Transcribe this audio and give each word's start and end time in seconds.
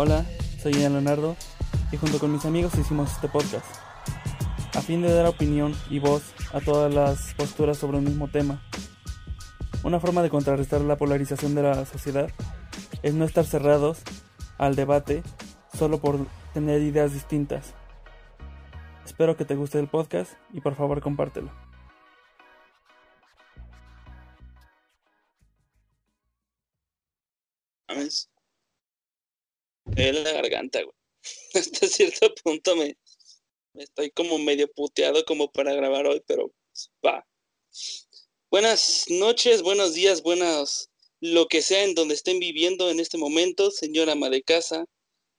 Hola, 0.00 0.24
soy 0.62 0.74
Ian 0.74 0.92
Leonardo 0.92 1.34
y 1.90 1.96
junto 1.96 2.20
con 2.20 2.32
mis 2.32 2.44
amigos 2.44 2.72
hicimos 2.78 3.10
este 3.10 3.26
podcast 3.26 3.66
a 4.76 4.80
fin 4.80 5.02
de 5.02 5.12
dar 5.12 5.26
opinión 5.26 5.74
y 5.90 5.98
voz 5.98 6.22
a 6.52 6.60
todas 6.60 6.94
las 6.94 7.34
posturas 7.34 7.78
sobre 7.78 7.98
un 7.98 8.04
mismo 8.04 8.28
tema. 8.28 8.62
Una 9.82 9.98
forma 9.98 10.22
de 10.22 10.30
contrarrestar 10.30 10.82
la 10.82 10.94
polarización 10.94 11.56
de 11.56 11.64
la 11.64 11.84
sociedad 11.84 12.30
es 13.02 13.14
no 13.14 13.24
estar 13.24 13.44
cerrados 13.44 13.98
al 14.56 14.76
debate 14.76 15.24
solo 15.76 15.98
por 15.98 16.28
tener 16.54 16.80
ideas 16.82 17.12
distintas. 17.12 17.74
Espero 19.04 19.36
que 19.36 19.44
te 19.44 19.56
guste 19.56 19.80
el 19.80 19.88
podcast 19.88 20.34
y 20.52 20.60
por 20.60 20.76
favor 20.76 21.00
compártelo. 21.02 21.50
En 29.98 30.22
la 30.22 30.30
garganta, 30.30 30.80
güey. 30.80 30.94
Hasta 31.54 31.88
cierto 31.88 32.32
punto 32.44 32.76
me, 32.76 32.96
estoy 33.74 34.12
como 34.12 34.38
medio 34.38 34.70
puteado 34.72 35.24
como 35.24 35.50
para 35.50 35.74
grabar 35.74 36.06
hoy, 36.06 36.22
pero 36.24 36.52
va. 37.04 37.26
Buenas 38.48 39.06
noches, 39.08 39.62
buenos 39.62 39.94
días, 39.94 40.22
buenas 40.22 40.88
lo 41.20 41.48
que 41.48 41.62
sea 41.62 41.82
en 41.82 41.96
donde 41.96 42.14
estén 42.14 42.38
viviendo 42.38 42.90
en 42.90 43.00
este 43.00 43.18
momento, 43.18 43.72
señora 43.72 44.12
ama 44.12 44.30
de 44.30 44.42
casa, 44.42 44.86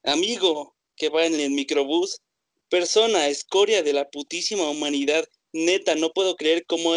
amigo 0.03 0.75
que 0.97 1.07
va 1.07 1.25
en 1.25 1.39
el 1.39 1.51
microbús, 1.51 2.19
persona, 2.67 3.29
escoria 3.29 3.81
de 3.81 3.93
la 3.93 4.09
putísima 4.09 4.69
humanidad, 4.69 5.25
neta, 5.53 5.95
no 5.95 6.11
puedo 6.11 6.35
creer 6.35 6.65
cómo, 6.65 6.95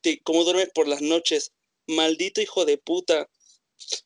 te, 0.00 0.20
cómo 0.22 0.44
por 0.72 0.86
las 0.86 1.02
noches, 1.02 1.50
maldito 1.88 2.40
hijo 2.40 2.64
de 2.64 2.78
puta, 2.78 3.28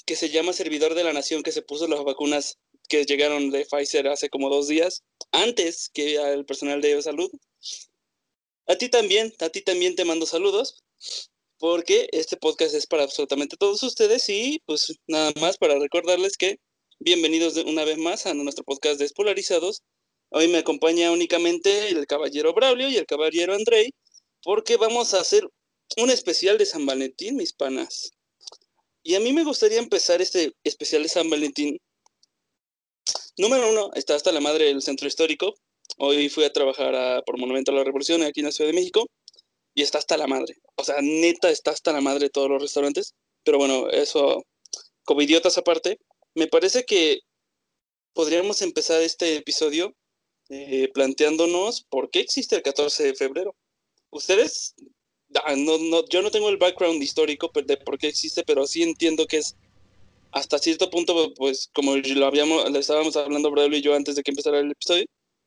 que 0.07 0.17
se 0.17 0.31
llama 0.31 0.55
servidor 0.55 0.95
de 0.95 1.05
la 1.05 1.13
nación, 1.13 1.43
que 1.43 1.53
se 1.53 1.61
puso 1.61 1.87
las 1.87 2.03
vacunas 2.03 2.57
que 2.89 3.05
llegaron 3.05 3.51
de 3.51 3.67
Pfizer 3.67 4.09
hace 4.09 4.29
como 4.29 4.51
dos 4.51 4.69
días, 4.69 5.03
antes 5.33 5.89
que 5.93 6.19
al 6.19 6.45
personal 6.45 6.81
de 6.81 7.01
salud. 7.03 7.31
A 8.67 8.77
ti 8.77 8.89
también, 8.89 9.33
a 9.41 9.49
ti 9.51 9.63
también 9.63 9.95
te 9.95 10.05
mando 10.05 10.27
saludos, 10.27 10.83
porque 11.59 12.09
este 12.13 12.37
podcast 12.37 12.75
es 12.75 12.87
para 12.87 13.05
absolutamente 13.05 13.57
todos 13.57 13.83
ustedes 13.83 14.29
y 14.29 14.61
pues 14.67 14.95
nada 15.07 15.33
más 15.41 15.59
para 15.59 15.79
recordarles 15.79 16.37
que 16.37 16.59
bienvenidos 16.99 17.57
una 17.57 17.85
vez 17.85 17.99
más 17.99 18.27
a 18.27 18.35
nuestro 18.35 18.65
podcast 18.65 18.99
Despolarizados. 18.99 19.83
Hoy 20.31 20.49
me 20.49 20.59
acompaña 20.59 21.13
únicamente 21.13 21.89
el 21.89 22.07
caballero 22.07 22.55
Braulio 22.55 22.89
y 22.89 22.97
el 22.97 23.07
caballero 23.07 23.55
Andrei, 23.55 23.93
porque 24.43 24.77
vamos 24.77 25.15
a 25.15 25.21
hacer 25.21 25.49
un 25.97 26.11
especial 26.11 26.59
de 26.59 26.67
San 26.67 26.87
Valentín, 26.87 27.37
mis 27.37 27.53
panas. 27.53 28.13
Y 29.03 29.15
a 29.15 29.21
mí 29.21 29.33
me 29.33 29.45
gustaría 29.45 29.79
empezar 29.79 30.23
este 30.23 30.53
especial 30.65 31.03
de 31.03 31.09
San 31.09 31.29
Valentín 31.29 31.79
Número 33.37 33.69
uno, 33.69 33.91
está 33.95 34.15
hasta 34.15 34.31
la 34.31 34.41
madre 34.41 34.67
del 34.67 34.81
centro 34.81 35.09
histórico. 35.09 35.57
Hoy 35.99 36.29
fui 36.29 36.45
a 36.45 36.53
trabajar 36.53 37.25
por 37.25 37.37
Monumento 37.37 37.73
a 37.73 37.75
la 37.75 37.83
Revolución 37.83 38.23
aquí 38.23 38.41
en 38.41 38.47
la 38.47 38.53
Ciudad 38.53 38.71
de 38.71 38.77
México 38.77 39.09
y 39.75 39.83
está 39.83 39.99
hasta 39.99 40.17
la 40.17 40.29
madre. 40.29 40.55
O 40.77 40.85
sea, 40.85 40.97
neta, 41.03 41.51
está 41.51 41.73
hasta 41.73 41.93
la 41.93 42.01
madre 42.01 42.27
de 42.27 42.31
todos 42.31 42.49
los 42.49 42.63
restaurantes. 42.63 43.15
Pero 43.43 43.59
bueno, 43.59 43.91
eso, 43.91 44.45
como 45.03 45.23
idiotas 45.23 45.59
aparte, 45.59 45.99
me 46.37 46.47
parece 46.47 46.85
que 46.85 47.21
podríamos 48.13 48.63
empezar 48.63 49.03
este 49.03 49.37
episodio 49.37 49.97
eh, 50.49 50.89
planteándonos 50.95 51.83
por 51.91 52.11
qué 52.11 52.21
existe 52.21 52.55
el 52.55 52.63
14 52.63 53.03
de 53.03 53.15
febrero. 53.17 53.57
Ustedes, 54.11 54.77
ah, 55.45 55.57
no, 55.57 55.79
no, 55.79 56.07
yo 56.09 56.23
no 56.23 56.31
tengo 56.31 56.51
el 56.51 56.57
background 56.57 57.03
histórico 57.03 57.51
de 57.53 57.77
por 57.79 57.99
qué 57.99 58.07
existe, 58.07 58.45
pero 58.45 58.65
sí 58.69 58.85
entiendo 58.85 59.27
que 59.27 59.39
es 59.39 59.57
hasta 60.35 60.59
cierto 60.59 60.91
punto, 60.91 61.33
pues 61.35 61.71
como 61.73 61.97
lo 61.97 62.27
habíamos, 62.27 62.69
le 62.71 62.81
estábamos 62.81 63.17
hablando 63.17 63.53
Bradley 63.53 63.79
y 63.79 63.83
yo 63.83 63.95
antes 63.95 64.17
de 64.17 64.23
que 64.25 64.33
empezara 64.33 64.59
el 64.59 64.73
episodio, 64.73 65.07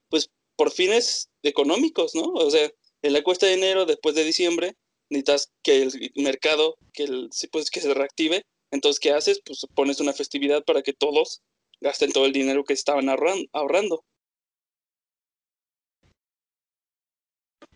pues 0.10 0.30
por 0.56 0.72
fines 0.72 1.30
económicos, 1.44 2.16
¿no? 2.16 2.24
O 2.24 2.50
sea, 2.50 2.72
en 3.02 3.14
la 3.14 3.22
cuesta 3.22 3.46
de 3.46 3.54
enero, 3.54 3.86
después 3.86 4.16
de 4.16 4.24
diciembre, 4.24 4.76
necesitas 5.10 5.52
que 5.62 5.84
el 5.84 6.12
mercado, 6.16 6.78
que, 6.94 7.04
el, 7.04 7.30
pues, 7.52 7.70
que 7.70 7.82
se 7.82 7.94
reactive. 7.94 8.44
Entonces, 8.72 9.02
¿qué 9.02 9.12
haces? 9.12 9.42
Pues 9.46 9.66
pones 9.76 10.00
una 10.00 10.14
festividad 10.14 10.64
para 10.64 10.82
que 10.82 10.94
todos 10.94 11.42
gasten 11.82 12.14
todo 12.14 12.26
el 12.26 12.32
dinero 12.32 12.64
que 12.64 12.74
estaban 12.74 13.10
ahorrando. 13.10 14.06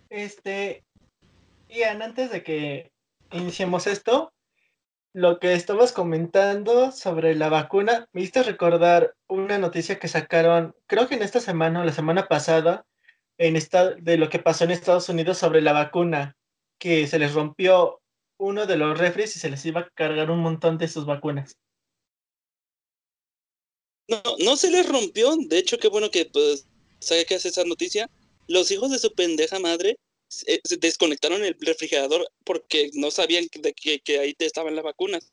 Este, 0.10 0.86
Ian, 1.68 2.02
antes 2.02 2.32
de 2.32 2.42
que 2.42 2.92
iniciemos 3.32 3.86
esto, 3.86 4.32
lo 5.14 5.40
que 5.40 5.54
estabas 5.54 5.92
comentando 5.92 6.92
sobre 6.92 7.36
la 7.36 7.50
vacuna, 7.50 8.08
me 8.14 8.22
hiciste 8.22 8.44
recordar 8.44 9.16
una 9.28 9.58
noticia 9.58 10.00
que 10.00 10.08
sacaron, 10.08 10.76
creo 10.88 11.08
que 11.08 11.16
en 11.16 11.24
esta 11.24 11.40
semana 11.40 11.82
o 11.82 11.86
la 11.86 11.94
semana 11.94 12.28
pasada, 12.28 12.86
en 13.38 13.56
esta, 13.56 13.92
de 13.96 14.18
lo 14.18 14.30
que 14.30 14.40
pasó 14.40 14.64
en 14.64 14.72
Estados 14.72 15.10
Unidos 15.10 15.38
sobre 15.38 15.62
la 15.62 15.74
vacuna, 15.74 16.38
que 16.80 17.08
se 17.08 17.20
les 17.20 17.34
rompió 17.34 18.02
uno 18.38 18.66
de 18.66 18.78
los 18.78 18.98
refres 18.98 19.36
y 19.36 19.40
se 19.40 19.50
les 19.50 19.66
iba 19.66 19.82
a 19.82 19.90
cargar 19.90 20.32
un 20.32 20.40
montón 20.40 20.78
de 20.78 20.88
sus 20.88 21.06
vacunas. 21.06 21.58
No, 24.08 24.22
no 24.40 24.58
se 24.58 24.72
les 24.72 24.88
rompió, 24.88 25.36
de 25.38 25.58
hecho 25.58 25.78
qué 25.78 25.88
bueno 25.88 26.10
que 26.10 26.26
pues, 26.26 26.68
sabe 27.00 27.26
que 27.26 27.36
hace 27.36 27.50
esa 27.50 27.64
noticia. 27.64 28.10
Los 28.48 28.72
hijos 28.72 28.92
de 28.92 29.00
su 29.00 29.14
pendeja 29.14 29.60
madre 29.60 29.98
se 30.32 30.78
desconectaron 30.78 31.44
el 31.44 31.58
refrigerador 31.60 32.26
porque 32.46 32.90
no 32.94 33.12
sabían 33.12 33.48
de 33.54 33.74
que, 33.74 34.00
que, 34.00 34.20
ahí 34.20 34.34
estaban 34.40 34.76
las 34.76 34.84
vacunas. 34.84 35.32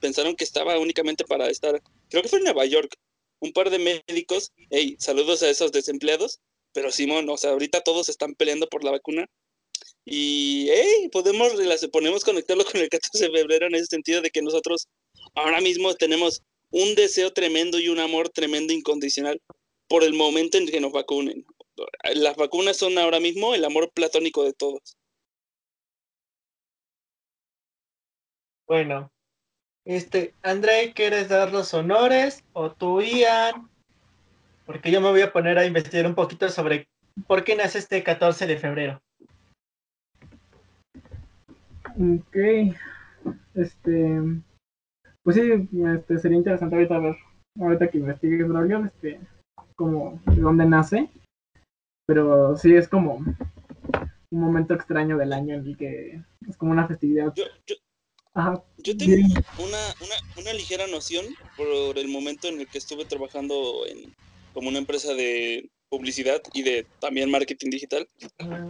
Pensaron 0.00 0.36
que 0.36 0.44
estaba 0.44 0.78
únicamente 0.78 1.24
para 1.24 1.48
estar, 1.48 1.82
creo 2.10 2.22
que 2.22 2.28
fue 2.28 2.38
en 2.38 2.44
Nueva 2.44 2.66
York, 2.66 2.94
un 3.40 3.52
par 3.52 3.70
de 3.70 3.78
médicos, 3.78 4.52
hey, 4.70 4.96
saludos 4.98 5.42
a 5.42 5.50
esos 5.50 5.72
desempleados, 5.72 6.40
pero 6.72 6.90
Simón, 6.90 7.28
o 7.28 7.36
sea, 7.36 7.50
ahorita 7.50 7.80
todos 7.80 8.08
están 8.08 8.34
peleando 8.34 8.68
por 8.68 8.84
la 8.84 8.90
vacuna 8.90 9.26
y, 10.04 10.68
hey, 10.70 11.08
podemos, 11.10 11.52
ponemos 11.90 12.24
conectarlo 12.24 12.64
con 12.64 12.80
el 12.80 12.88
14 12.88 13.26
de 13.26 13.38
febrero 13.38 13.66
en 13.66 13.74
ese 13.74 13.86
sentido 13.86 14.20
de 14.20 14.30
que 14.30 14.42
nosotros 14.42 14.88
ahora 15.34 15.60
mismo 15.60 15.94
tenemos 15.94 16.42
un 16.70 16.94
deseo 16.94 17.32
tremendo 17.32 17.78
y 17.78 17.88
un 17.88 17.98
amor 17.98 18.28
tremendo 18.28 18.72
incondicional 18.72 19.40
por 19.88 20.04
el 20.04 20.14
momento 20.14 20.58
en 20.58 20.66
que 20.66 20.80
nos 20.80 20.92
vacunen 20.92 21.44
las 22.14 22.36
vacunas 22.36 22.76
son 22.76 22.98
ahora 22.98 23.20
mismo 23.20 23.54
el 23.54 23.64
amor 23.64 23.90
platónico 23.92 24.44
de 24.44 24.52
todos. 24.52 24.96
Bueno, 28.66 29.10
este, 29.84 30.34
André, 30.42 30.92
¿quieres 30.94 31.28
dar 31.28 31.52
los 31.52 31.74
honores? 31.74 32.44
O 32.52 32.72
tú, 32.72 33.02
Ian, 33.02 33.68
porque 34.66 34.90
yo 34.90 35.00
me 35.00 35.10
voy 35.10 35.22
a 35.22 35.32
poner 35.32 35.58
a 35.58 35.66
investigar 35.66 36.06
un 36.06 36.14
poquito 36.14 36.48
sobre 36.48 36.88
por 37.26 37.44
qué 37.44 37.56
nace 37.56 37.78
este 37.78 38.02
14 38.02 38.46
de 38.46 38.56
febrero. 38.56 39.02
Ok, 41.84 42.36
este, 43.54 44.20
pues 45.22 45.36
sí, 45.36 45.68
este, 45.94 46.18
sería 46.18 46.38
interesante 46.38 46.76
ahorita 46.76 46.98
ver, 46.98 47.16
ahorita 47.60 47.88
que 47.88 47.98
investigues, 47.98 48.48
Braulio, 48.48 48.84
este, 48.86 49.20
como 49.76 50.20
de 50.26 50.40
dónde 50.40 50.64
nace. 50.64 51.10
Pero 52.12 52.58
sí 52.58 52.74
es 52.74 52.88
como 52.88 53.14
un 53.14 54.38
momento 54.38 54.74
extraño 54.74 55.16
del 55.16 55.32
año 55.32 55.54
en 55.54 55.66
el 55.66 55.76
que 55.78 56.20
es 56.46 56.56
como 56.58 56.72
una 56.72 56.86
festividad. 56.86 57.32
Yo, 57.34 57.44
yo, 57.66 58.96
tengo 58.98 59.16
una, 59.58 59.78
una, 60.02 60.14
una, 60.36 60.52
ligera 60.52 60.86
noción 60.88 61.24
por 61.56 61.96
el 61.96 62.08
momento 62.08 62.48
en 62.48 62.60
el 62.60 62.68
que 62.68 62.76
estuve 62.76 63.06
trabajando 63.06 63.86
en 63.86 64.14
como 64.52 64.68
una 64.68 64.76
empresa 64.76 65.14
de 65.14 65.70
publicidad 65.88 66.42
y 66.52 66.62
de 66.62 66.86
también 67.00 67.30
marketing 67.30 67.70
digital. 67.70 68.06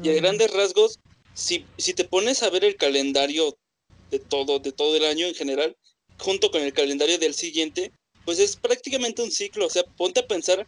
Y 0.05 0.09
a 0.09 0.13
ah. 0.13 0.15
grandes 0.15 0.55
rasgos, 0.55 1.01
si, 1.35 1.67
si 1.79 1.95
te 1.95 2.05
pones 2.05 2.45
a 2.45 2.51
ver 2.51 2.65
el 2.65 2.77
calendario 2.77 3.59
de 4.13 4.21
todo, 4.21 4.61
de 4.61 4.71
todo 4.71 4.97
el 4.97 5.05
año 5.05 5.27
en 5.27 5.35
general, 5.35 5.77
junto 6.17 6.53
con 6.53 6.63
el 6.63 6.73
calendario 6.73 7.19
del 7.19 7.35
siguiente, 7.35 7.91
pues 8.25 8.39
es 8.39 8.55
prácticamente 8.55 9.21
un 9.21 9.33
ciclo. 9.33 9.67
O 9.67 9.71
sea, 9.71 9.83
ponte 9.97 10.21
a 10.21 10.29
pensar 10.29 10.65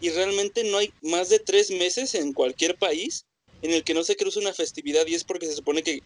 y 0.00 0.10
realmente 0.10 0.64
no 0.64 0.78
hay 0.78 0.92
más 1.02 1.28
de 1.28 1.38
tres 1.38 1.70
meses 1.70 2.14
en 2.14 2.32
cualquier 2.32 2.76
país 2.76 3.24
en 3.62 3.72
el 3.72 3.84
que 3.84 3.94
no 3.94 4.04
se 4.04 4.16
cruce 4.16 4.38
una 4.38 4.52
festividad 4.52 5.06
y 5.06 5.14
es 5.14 5.24
porque 5.24 5.46
se 5.46 5.54
supone 5.54 5.82
que, 5.82 6.02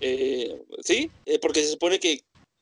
eh, 0.00 0.62
sí, 0.82 1.10
eh, 1.26 1.38
porque 1.38 1.62
se 1.62 1.70
supone 1.70 2.00
que 2.00 2.20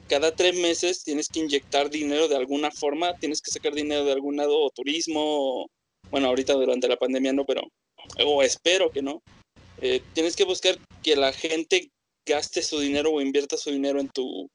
cada 0.08 0.34
tres 0.34 0.54
meses 0.54 1.04
tienes 1.04 1.28
que 1.28 1.40
inyectar 1.40 1.90
dinero 1.90 2.28
de 2.28 2.36
alguna 2.36 2.70
forma, 2.70 3.16
tienes 3.18 3.40
que 3.40 3.50
sacar 3.50 3.74
dinero 3.74 4.04
de 4.04 4.12
algún 4.12 4.36
lado, 4.36 4.58
o 4.58 4.70
turismo, 4.70 5.68
bueno, 6.10 6.28
ahorita 6.28 6.52
durante 6.54 6.88
la 6.88 6.96
pandemia 6.96 7.32
no, 7.32 7.44
pero, 7.44 7.62
o 8.24 8.42
espero 8.42 8.90
que 8.90 9.02
no. 9.02 9.22
Eh, 9.80 10.00
tienes 10.14 10.36
que 10.36 10.44
buscar 10.44 10.78
que 11.02 11.16
la 11.16 11.32
gente 11.32 11.90
gaste 12.26 12.62
su 12.62 12.80
dinero 12.80 13.12
o 13.12 13.20
invierta 13.20 13.56
su 13.56 13.70
dinero 13.70 14.00
en 14.00 14.08
tu, 14.08 14.48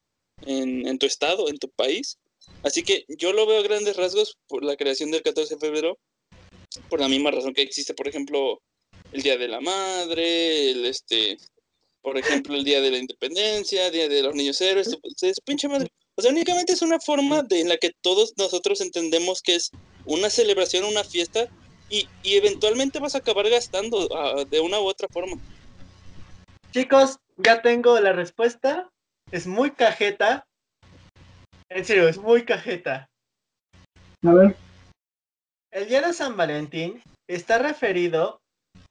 en, 0.45 0.87
en 0.87 0.97
tu 0.97 1.05
estado, 1.05 1.49
en 1.49 1.57
tu 1.57 1.69
país. 1.69 2.17
Así 2.63 2.83
que 2.83 3.05
yo 3.07 3.33
lo 3.33 3.45
veo 3.45 3.59
a 3.59 3.63
grandes 3.63 3.97
rasgos 3.97 4.37
por 4.47 4.63
la 4.63 4.75
creación 4.75 5.11
del 5.11 5.23
14 5.23 5.55
de 5.55 5.59
febrero, 5.59 5.97
por 6.89 6.99
la 6.99 7.07
misma 7.07 7.31
razón 7.31 7.53
que 7.53 7.61
existe, 7.61 7.93
por 7.93 8.07
ejemplo, 8.07 8.61
el 9.11 9.23
Día 9.23 9.37
de 9.37 9.47
la 9.47 9.61
Madre, 9.61 10.71
el 10.71 10.85
este, 10.85 11.37
por 12.01 12.17
ejemplo, 12.17 12.55
el 12.55 12.63
Día 12.63 12.81
de 12.81 12.91
la 12.91 12.97
Independencia, 12.97 13.89
Día 13.91 14.07
de 14.07 14.23
los 14.23 14.35
Niños 14.35 14.61
Héroes, 14.61 14.97
pinche 15.45 15.67
madre. 15.67 15.89
O 16.15 16.21
sea, 16.21 16.31
únicamente 16.31 16.73
es 16.73 16.81
una 16.81 16.99
forma 16.99 17.41
de, 17.43 17.61
en 17.61 17.69
la 17.69 17.77
que 17.77 17.91
todos 18.01 18.33
nosotros 18.37 18.81
entendemos 18.81 19.41
que 19.41 19.55
es 19.55 19.71
una 20.05 20.29
celebración, 20.29 20.85
una 20.85 21.03
fiesta, 21.03 21.47
y, 21.89 22.07
y 22.23 22.35
eventualmente 22.35 22.99
vas 22.99 23.15
a 23.15 23.19
acabar 23.19 23.49
gastando 23.49 24.07
ah, 24.15 24.45
de 24.49 24.59
una 24.59 24.79
u 24.79 24.85
otra 24.85 25.07
forma. 25.09 25.37
Chicos, 26.71 27.19
ya 27.37 27.61
tengo 27.61 27.99
la 27.99 28.13
respuesta. 28.13 28.89
Es 29.31 29.45
muy 29.45 29.71
cajeta. 29.71 30.47
En 31.73 31.85
serio, 31.85 32.09
es 32.09 32.17
muy 32.17 32.43
cajeta. 32.43 33.09
A 34.25 34.33
ver, 34.33 34.57
El 35.71 35.87
día 35.87 36.01
de 36.01 36.11
San 36.11 36.35
Valentín 36.35 37.01
está 37.29 37.59
referido 37.59 38.41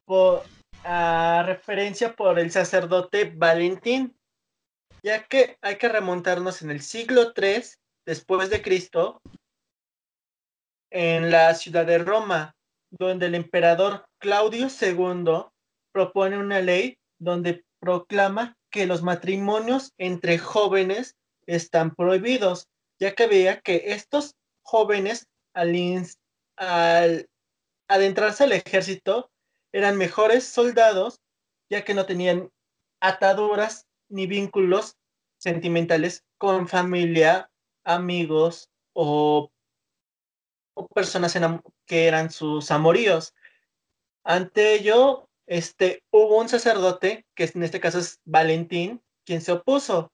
por, 0.07 0.45
a 0.83 1.43
referencia 1.45 2.17
por 2.17 2.39
el 2.39 2.51
sacerdote 2.51 3.31
Valentín, 3.37 4.17
ya 5.03 5.25
que 5.25 5.59
hay 5.61 5.77
que 5.77 5.91
remontarnos 5.91 6.63
en 6.63 6.71
el 6.71 6.81
siglo 6.81 7.35
III 7.37 7.65
después 8.07 8.49
de 8.49 8.63
Cristo, 8.63 9.21
en 10.91 11.31
la 11.31 11.55
ciudad 11.55 11.85
de 11.85 11.99
Roma, 11.99 12.55
donde 12.99 13.27
el 13.27 13.35
emperador 13.35 14.07
Claudio 14.19 14.69
II 14.69 15.45
propone 15.93 16.39
una 16.39 16.61
ley 16.61 16.97
donde 17.21 17.63
proclama 17.79 18.57
que 18.73 18.87
los 18.87 19.03
matrimonios 19.03 19.93
entre 19.99 20.39
jóvenes 20.39 21.15
están 21.55 21.95
prohibidos, 21.95 22.69
ya 22.99 23.15
que 23.15 23.27
veía 23.27 23.61
que 23.61 23.93
estos 23.93 24.35
jóvenes 24.63 25.27
al, 25.55 25.75
al 26.57 27.29
adentrarse 27.89 28.45
al 28.45 28.53
ejército 28.53 29.31
eran 29.73 29.97
mejores 29.97 30.45
soldados, 30.45 31.21
ya 31.71 31.85
que 31.85 31.95
no 31.95 32.07
tenían 32.07 32.51
ataduras 33.01 33.87
ni 34.09 34.27
vínculos 34.27 34.97
sentimentales 35.39 36.25
con 36.39 36.69
familia, 36.69 37.51
amigos 37.85 38.69
o, 38.93 39.51
o 40.75 40.87
personas 40.89 41.35
enam- 41.37 41.63
que 41.87 42.07
eran 42.07 42.31
sus 42.31 42.71
amoríos. 42.71 43.35
Ante 44.25 44.75
ello, 44.75 45.29
este, 45.47 46.03
hubo 46.13 46.39
un 46.39 46.49
sacerdote, 46.49 47.25
que 47.35 47.51
en 47.55 47.63
este 47.63 47.81
caso 47.81 47.99
es 47.99 48.21
Valentín, 48.25 49.03
quien 49.25 49.41
se 49.41 49.53
opuso. 49.53 50.13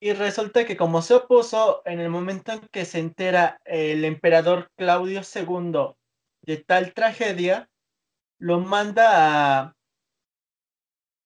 Y 0.00 0.12
resulta 0.12 0.64
que 0.64 0.76
como 0.76 1.02
se 1.02 1.14
opuso, 1.14 1.82
en 1.84 1.98
el 1.98 2.08
momento 2.08 2.52
en 2.52 2.60
que 2.68 2.84
se 2.84 3.00
entera 3.00 3.60
el 3.64 4.04
emperador 4.04 4.70
Claudio 4.76 5.22
II 5.22 5.94
de 6.42 6.56
tal 6.58 6.94
tragedia, 6.94 7.68
lo 8.38 8.60
manda 8.60 9.60
a, 9.60 9.76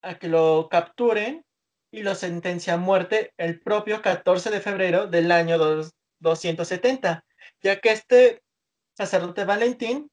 a 0.03 0.19
que 0.19 0.29
lo 0.29 0.69
capturen 0.71 1.45
y 1.91 2.03
lo 2.03 2.15
sentencia 2.15 2.75
a 2.75 2.79
muerte 2.79 3.35
el 3.37 3.61
propio 3.61 4.01
14 4.01 4.51
de 4.51 4.61
febrero 4.61 5.07
del 5.07 5.31
año 5.31 5.59
dos- 5.59 5.93
270, 6.21 7.25
ya 7.61 7.81
que 7.81 7.91
este 7.91 8.43
sacerdote 8.97 9.45
Valentín, 9.45 10.11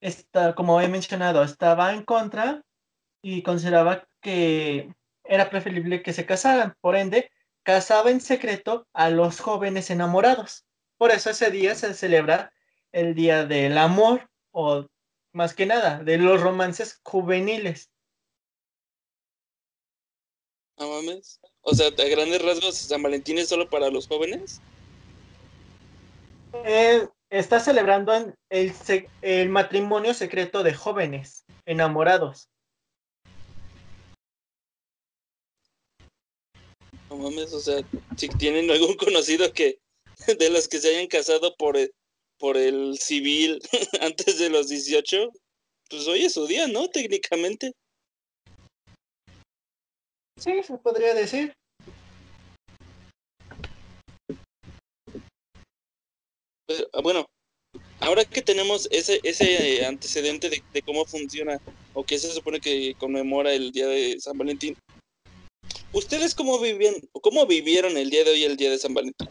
está, 0.00 0.54
como 0.54 0.80
he 0.80 0.88
mencionado, 0.88 1.42
estaba 1.42 1.92
en 1.92 2.04
contra 2.04 2.62
y 3.22 3.42
consideraba 3.42 4.04
que 4.20 4.92
era 5.24 5.50
preferible 5.50 6.02
que 6.02 6.12
se 6.12 6.26
casaran, 6.26 6.74
por 6.80 6.96
ende, 6.96 7.30
casaba 7.62 8.10
en 8.10 8.20
secreto 8.20 8.86
a 8.92 9.10
los 9.10 9.40
jóvenes 9.40 9.90
enamorados. 9.90 10.64
Por 10.96 11.10
eso 11.10 11.30
ese 11.30 11.50
día 11.50 11.74
se 11.74 11.94
celebra 11.94 12.52
el 12.92 13.14
Día 13.14 13.44
del 13.46 13.78
Amor 13.78 14.28
o 14.50 14.86
más 15.32 15.54
que 15.54 15.66
nada 15.66 16.02
de 16.02 16.18
los 16.18 16.40
romances 16.40 17.00
juveniles. 17.02 17.90
No 20.78 20.88
mames. 20.88 21.40
O 21.62 21.74
sea, 21.74 21.88
a 21.88 22.08
grandes 22.08 22.42
rasgos, 22.42 22.76
San 22.76 23.02
Valentín 23.02 23.38
es 23.38 23.48
solo 23.48 23.68
para 23.68 23.90
los 23.90 24.08
jóvenes. 24.08 24.60
Eh, 26.64 27.08
está 27.30 27.60
celebrando 27.60 28.12
el 28.50 29.48
matrimonio 29.48 30.12
secreto 30.12 30.62
de 30.62 30.74
jóvenes 30.74 31.44
enamorados. 31.64 32.48
No 37.12 37.18
mames, 37.18 37.52
o 37.52 37.60
sea, 37.60 37.82
si 38.16 38.26
tienen 38.28 38.70
algún 38.70 38.96
conocido 38.96 39.52
que 39.52 39.78
de 40.26 40.48
los 40.48 40.66
que 40.66 40.78
se 40.78 40.88
hayan 40.88 41.08
casado 41.08 41.54
por 41.56 41.76
el, 41.76 41.92
por 42.38 42.56
el 42.56 42.98
civil 42.98 43.60
antes 44.00 44.38
de 44.38 44.48
los 44.48 44.68
18, 44.68 45.30
pues 45.90 46.08
hoy 46.08 46.24
es 46.24 46.32
su 46.32 46.46
día, 46.46 46.68
¿no? 46.68 46.88
Técnicamente. 46.88 47.72
Sí, 50.40 50.62
se 50.62 50.78
podría 50.78 51.12
decir. 51.12 51.52
Pero, 56.66 56.88
ah, 56.94 57.00
bueno, 57.02 57.26
ahora 58.00 58.24
que 58.24 58.40
tenemos 58.40 58.88
ese, 58.90 59.20
ese 59.22 59.80
eh, 59.80 59.84
antecedente 59.84 60.48
de, 60.48 60.62
de 60.72 60.80
cómo 60.80 61.04
funciona 61.04 61.60
o 61.92 62.04
que 62.04 62.18
se 62.18 62.32
supone 62.32 62.58
que 62.58 62.94
conmemora 62.98 63.52
el 63.52 63.70
día 63.70 63.86
de 63.86 64.18
San 64.18 64.38
Valentín, 64.38 64.78
¿ustedes 65.92 66.34
cómo 66.34 66.60
vivían 66.60 66.94
cómo 67.12 67.46
vivieron 67.46 67.96
el 67.96 68.10
día 68.10 68.24
de 68.24 68.30
hoy, 68.30 68.44
el 68.44 68.56
día 68.56 68.70
de 68.70 68.78
San 68.78 68.94
Valentín? 68.94 69.28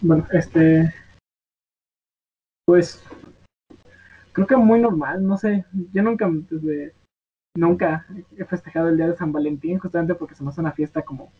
Bueno, 0.00 0.26
este. 0.32 0.94
Pues. 2.64 3.02
Creo 4.32 4.46
que 4.46 4.56
muy 4.56 4.78
normal, 4.80 5.26
no 5.26 5.36
sé. 5.36 5.64
Yo 5.92 6.02
nunca, 6.02 6.28
desde. 6.30 6.94
Nunca 7.56 8.06
he 8.36 8.44
festejado 8.44 8.88
el 8.88 8.98
día 8.98 9.08
de 9.08 9.16
San 9.16 9.32
Valentín, 9.32 9.78
justamente 9.78 10.14
porque 10.14 10.34
se 10.34 10.44
me 10.44 10.50
hace 10.50 10.60
una 10.60 10.72
fiesta 10.72 11.02
como. 11.02 11.32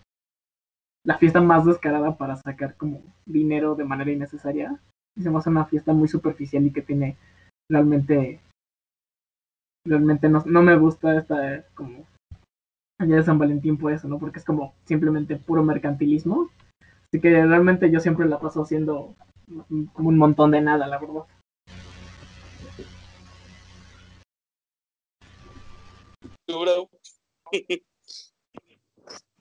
La 1.06 1.18
fiesta 1.18 1.40
más 1.40 1.64
descarada 1.64 2.18
para 2.18 2.36
sacar 2.36 2.76
como 2.76 3.00
dinero 3.24 3.76
de 3.76 3.84
manera 3.84 4.10
innecesaria. 4.10 4.78
Y 5.16 5.22
se 5.22 5.30
me 5.30 5.38
hace 5.38 5.48
una 5.48 5.64
fiesta 5.64 5.92
muy 5.92 6.08
superficial 6.08 6.66
y 6.66 6.72
que 6.72 6.82
tiene 6.82 7.16
realmente. 7.70 8.40
Realmente 9.86 10.28
no, 10.28 10.42
no 10.44 10.62
me 10.62 10.76
gusta 10.76 11.16
esta 11.16 11.64
como 11.74 12.04
día 13.04 13.16
de 13.16 13.22
San 13.22 13.38
Valentín 13.38 13.78
por 13.78 13.92
eso, 13.92 14.08
¿no? 14.08 14.18
Porque 14.18 14.40
es 14.40 14.44
como 14.44 14.74
simplemente 14.84 15.36
puro 15.36 15.62
mercantilismo. 15.62 16.50
Así 17.04 17.20
que 17.20 17.30
realmente 17.46 17.90
yo 17.90 18.00
siempre 18.00 18.26
la 18.26 18.40
paso 18.40 18.62
haciendo 18.62 19.14
como 19.92 20.08
un 20.08 20.18
montón 20.18 20.50
de 20.50 20.60
nada, 20.60 20.88
la 20.88 20.98
verdad. 20.98 21.24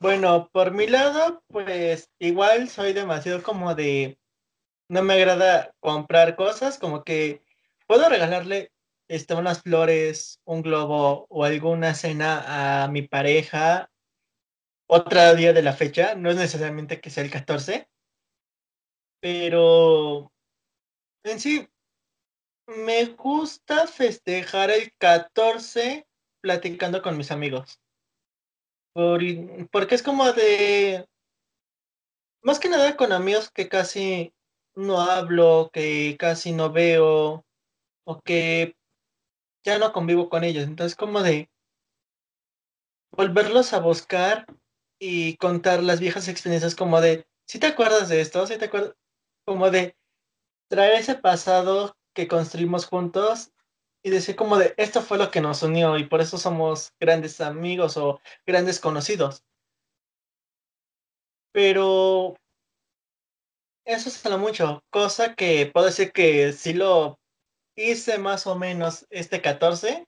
Bueno, 0.06 0.48
por 0.52 0.70
mi 0.70 0.86
lado, 0.86 1.42
pues 1.48 2.12
igual 2.20 2.68
soy 2.68 2.92
demasiado 2.92 3.42
como 3.42 3.74
de... 3.74 4.20
No 4.88 5.02
me 5.02 5.14
agrada 5.14 5.74
comprar 5.80 6.36
cosas, 6.36 6.78
como 6.78 7.02
que 7.02 7.42
puedo 7.88 8.08
regalarle 8.08 8.70
este, 9.08 9.34
unas 9.34 9.62
flores, 9.62 10.40
un 10.44 10.62
globo 10.62 11.26
o 11.28 11.42
alguna 11.42 11.92
cena 11.92 12.84
a 12.84 12.86
mi 12.86 13.02
pareja 13.02 13.90
otro 14.88 15.34
día 15.34 15.52
de 15.52 15.62
la 15.62 15.72
fecha, 15.72 16.14
no 16.14 16.30
es 16.30 16.36
necesariamente 16.36 17.00
que 17.00 17.10
sea 17.10 17.24
el 17.24 17.30
14, 17.32 17.88
pero 19.20 20.32
en 21.24 21.40
sí 21.40 21.68
me 22.68 23.06
gusta 23.06 23.88
festejar 23.88 24.70
el 24.70 24.92
14 24.98 26.06
platicando 26.40 27.02
con 27.02 27.16
mis 27.16 27.32
amigos. 27.32 27.80
Por- 28.96 29.20
porque 29.70 29.94
es 29.94 30.02
como 30.02 30.32
de... 30.32 31.06
Más 32.42 32.58
que 32.58 32.70
nada 32.70 32.96
con 32.96 33.12
amigos 33.12 33.50
que 33.50 33.68
casi 33.68 34.32
no 34.74 35.02
hablo, 35.02 35.68
que 35.70 36.16
casi 36.18 36.52
no 36.52 36.72
veo, 36.72 37.44
o 38.04 38.20
que 38.22 38.74
ya 39.66 39.78
no 39.78 39.92
convivo 39.92 40.30
con 40.30 40.44
ellos. 40.44 40.64
Entonces 40.64 40.96
como 40.96 41.22
de 41.22 41.50
volverlos 43.10 43.74
a 43.74 43.80
buscar 43.80 44.46
y 44.98 45.36
contar 45.36 45.82
las 45.82 46.00
viejas 46.00 46.26
experiencias 46.28 46.74
como 46.74 47.02
de, 47.02 47.26
si 47.46 47.58
te 47.58 47.66
acuerdas 47.66 48.08
de 48.08 48.22
esto? 48.22 48.46
si 48.46 48.56
te 48.56 48.64
acuerdas? 48.64 48.94
Como 49.44 49.70
de 49.70 49.94
traer 50.70 50.94
ese 50.94 51.16
pasado 51.16 51.98
que 52.14 52.28
construimos 52.28 52.86
juntos 52.86 53.52
y 54.06 54.10
decir 54.10 54.36
como 54.36 54.56
de, 54.56 54.72
esto 54.76 55.02
fue 55.02 55.18
lo 55.18 55.32
que 55.32 55.40
nos 55.40 55.64
unió 55.64 55.98
y 55.98 56.04
por 56.06 56.20
eso 56.20 56.38
somos 56.38 56.92
grandes 57.00 57.40
amigos 57.40 57.96
o 57.96 58.20
grandes 58.46 58.78
conocidos. 58.78 59.42
Pero 61.50 62.36
eso 63.84 64.08
es 64.08 64.24
lo 64.24 64.38
mucho, 64.38 64.84
cosa 64.90 65.34
que 65.34 65.66
puedo 65.66 65.86
decir 65.86 66.12
que 66.12 66.52
si 66.52 66.72
lo 66.72 67.18
hice 67.74 68.18
más 68.18 68.46
o 68.46 68.54
menos 68.54 69.08
este 69.10 69.42
14, 69.42 70.06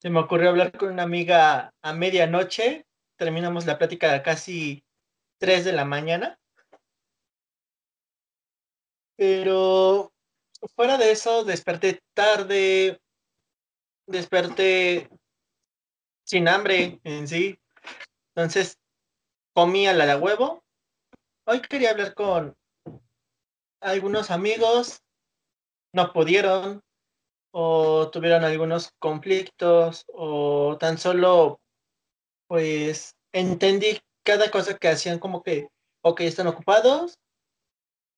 se 0.00 0.10
me 0.10 0.20
ocurrió 0.20 0.50
hablar 0.50 0.70
con 0.78 0.92
una 0.92 1.02
amiga 1.02 1.74
a 1.82 1.92
medianoche, 1.94 2.86
terminamos 3.18 3.66
la 3.66 3.76
plática 3.76 4.14
a 4.14 4.22
casi 4.22 4.84
3 5.40 5.64
de 5.64 5.72
la 5.72 5.84
mañana. 5.84 6.38
Pero 9.16 10.12
fuera 10.76 10.96
de 10.96 11.10
eso, 11.10 11.42
desperté 11.42 11.98
tarde, 12.14 13.00
desperté 14.06 15.08
sin 16.24 16.48
hambre 16.48 17.00
en 17.04 17.28
sí. 17.28 17.58
Entonces, 18.34 18.78
comí 19.54 19.86
la 19.86 20.06
de 20.06 20.16
huevo. 20.16 20.62
Hoy 21.46 21.60
quería 21.62 21.90
hablar 21.90 22.14
con 22.14 22.56
algunos 23.80 24.30
amigos, 24.30 25.00
no 25.92 26.12
pudieron, 26.12 26.82
o 27.52 28.10
tuvieron 28.10 28.44
algunos 28.44 28.90
conflictos, 28.98 30.04
o 30.08 30.76
tan 30.78 30.98
solo, 30.98 31.60
pues, 32.48 33.14
entendí 33.32 33.98
cada 34.24 34.50
cosa 34.50 34.76
que 34.76 34.88
hacían 34.88 35.18
como 35.18 35.42
que, 35.42 35.68
ok, 36.02 36.20
están 36.22 36.48
ocupados, 36.48 37.18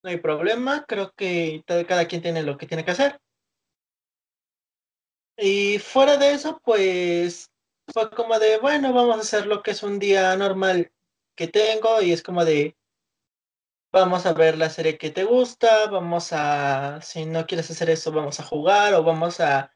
no 0.03 0.11
hay 0.11 0.17
problema, 0.17 0.85
creo 0.87 1.13
que 1.13 1.63
cada 1.67 2.07
quien 2.09 2.23
tiene 2.23 2.43
lo 2.43 2.57
que 2.57 2.67
tiene 2.67 2.85
que 2.85 2.93
hacer. 2.93 3.21
Y 5.41 5.79
fuera 5.79 6.17
de 6.17 6.33
eso, 6.33 6.61
pues 6.65 7.53
fue 7.93 8.11
como 8.11 8.39
de, 8.41 8.59
bueno, 8.59 8.93
vamos 8.93 9.17
a 9.17 9.21
hacer 9.21 9.47
lo 9.47 9.63
que 9.63 9.71
es 9.71 9.85
un 9.85 10.01
día 10.01 10.37
normal 10.37 10.93
que 11.37 11.47
tengo 11.47 12.03
y 12.03 12.11
es 12.13 12.25
como 12.25 12.45
de, 12.45 12.77
vamos 13.93 14.27
a 14.27 14.33
ver 14.33 14.59
la 14.59 14.69
serie 14.69 14.99
que 14.99 15.11
te 15.11 15.23
gusta, 15.23 15.87
vamos 15.87 16.31
a, 16.33 17.01
si 17.03 17.25
no 17.25 17.47
quieres 17.47 17.71
hacer 17.71 17.89
eso, 17.89 18.11
vamos 18.11 18.41
a 18.41 18.43
jugar 18.43 18.95
o 18.95 19.05
vamos 19.05 19.39
a, 19.39 19.73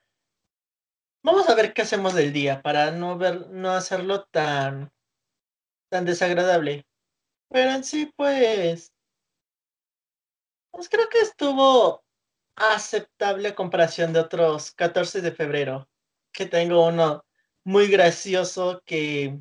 vamos 1.22 1.48
a 1.48 1.54
ver 1.54 1.72
qué 1.72 1.82
hacemos 1.82 2.14
del 2.14 2.32
día 2.32 2.60
para 2.60 2.90
no 2.90 3.16
ver, 3.16 3.48
no 3.50 3.70
hacerlo 3.70 4.24
tan, 4.24 4.92
tan 5.90 6.04
desagradable. 6.04 6.86
Pero 7.48 7.70
en 7.70 7.84
sí, 7.84 8.12
pues, 8.16 8.92
pues 10.72 10.88
creo 10.88 11.08
que 11.08 11.20
estuvo 11.20 12.01
aceptable 12.56 13.48
a 13.48 13.54
comparación 13.54 14.12
de 14.12 14.20
otros 14.20 14.72
14 14.72 15.20
de 15.20 15.32
febrero, 15.32 15.88
que 16.32 16.46
tengo 16.46 16.86
uno 16.86 17.24
muy 17.64 17.88
gracioso 17.88 18.82
que 18.84 19.38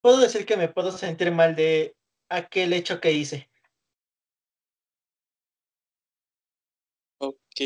puedo 0.00 0.18
decir 0.18 0.46
que 0.46 0.56
me 0.56 0.68
puedo 0.68 0.92
sentir 0.92 1.32
mal 1.32 1.54
de 1.56 1.96
aquel 2.28 2.72
hecho 2.72 3.00
que 3.00 3.12
hice. 3.12 3.50
Ok, 7.18 7.60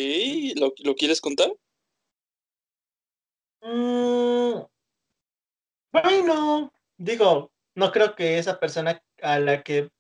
¿lo, 0.57 0.73
¿lo 0.85 0.95
quieres 0.95 1.21
contar? 1.21 1.51
Mm, 3.63 4.63
bueno, 5.93 6.73
digo, 6.97 7.53
no 7.75 7.93
creo 7.93 8.15
que 8.15 8.39
esa 8.39 8.59
persona 8.61 9.03
a 9.23 9.39
la 9.39 9.63
que... 9.63 9.91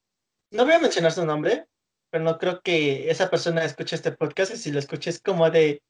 No 0.50 0.64
voy 0.64 0.74
a 0.74 0.78
mencionar 0.78 1.12
su 1.12 1.24
nombre, 1.26 1.66
pero 2.10 2.24
no 2.24 2.38
creo 2.38 2.60
que 2.62 3.10
esa 3.10 3.30
persona 3.30 3.64
escuche 3.64 3.96
este 3.96 4.12
podcast 4.12 4.52
y 4.54 4.56
si 4.56 4.72
lo 4.72 4.78
escuche 4.78 5.10
es 5.10 5.20
como 5.20 5.50
de... 5.50 5.82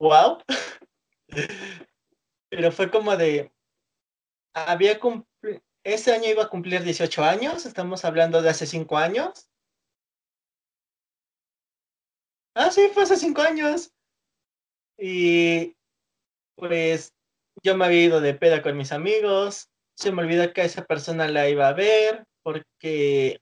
¡Wow! 0.00 0.38
pero 2.50 2.72
fue 2.72 2.90
como 2.90 3.16
de... 3.16 3.52
Había 4.54 4.98
cumplido... 4.98 5.60
Ese 5.84 6.12
año 6.12 6.28
iba 6.28 6.44
a 6.44 6.48
cumplir 6.48 6.82
18 6.82 7.24
años, 7.24 7.64
estamos 7.64 8.04
hablando 8.04 8.42
de 8.42 8.50
hace 8.50 8.66
5 8.66 8.98
años. 8.98 9.48
Ah, 12.54 12.70
sí, 12.70 12.90
fue 12.92 13.04
hace 13.04 13.16
5 13.16 13.40
años. 13.40 13.92
Y 14.98 15.76
pues 16.56 17.14
yo 17.62 17.76
me 17.76 17.84
había 17.86 18.04
ido 18.04 18.20
de 18.20 18.34
peda 18.34 18.62
con 18.62 18.76
mis 18.76 18.92
amigos, 18.92 19.70
se 19.96 20.12
me 20.12 20.22
olvidó 20.22 20.52
que 20.52 20.62
esa 20.62 20.84
persona 20.84 21.28
la 21.28 21.48
iba 21.48 21.68
a 21.68 21.72
ver 21.72 22.26
porque 22.42 23.40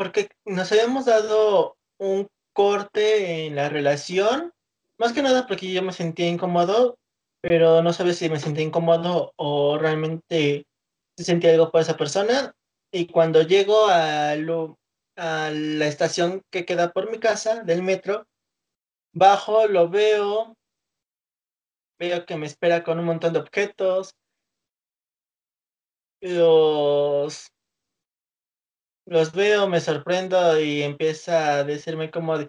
porque 0.00 0.30
nos 0.46 0.72
habíamos 0.72 1.04
dado 1.04 1.76
un 1.98 2.26
corte 2.54 3.44
en 3.44 3.54
la 3.54 3.68
relación, 3.68 4.50
más 4.98 5.12
que 5.12 5.20
nada 5.20 5.46
porque 5.46 5.70
yo 5.70 5.82
me 5.82 5.92
sentía 5.92 6.26
incómodo, 6.26 6.96
pero 7.42 7.82
no 7.82 7.92
sabía 7.92 8.14
si 8.14 8.30
me 8.30 8.40
sentía 8.40 8.64
incómodo 8.64 9.34
o 9.36 9.76
realmente 9.76 10.64
sentía 11.18 11.50
algo 11.50 11.70
por 11.70 11.82
esa 11.82 11.98
persona. 11.98 12.54
Y 12.90 13.08
cuando 13.08 13.42
llego 13.42 13.88
a, 13.88 14.30
a 14.30 15.50
la 15.50 15.86
estación 15.86 16.40
que 16.50 16.64
queda 16.64 16.92
por 16.92 17.10
mi 17.10 17.18
casa 17.18 17.62
del 17.62 17.82
metro, 17.82 18.26
bajo, 19.12 19.66
lo 19.66 19.90
veo, 19.90 20.56
veo 21.98 22.24
que 22.24 22.38
me 22.38 22.46
espera 22.46 22.82
con 22.84 22.98
un 22.98 23.04
montón 23.04 23.34
de 23.34 23.40
objetos, 23.40 24.14
los, 26.22 27.50
los 29.10 29.32
veo, 29.32 29.68
me 29.68 29.80
sorprendo 29.80 30.60
y 30.60 30.84
empieza 30.84 31.56
a 31.56 31.64
decirme 31.64 32.12
como 32.12 32.38
de, 32.38 32.48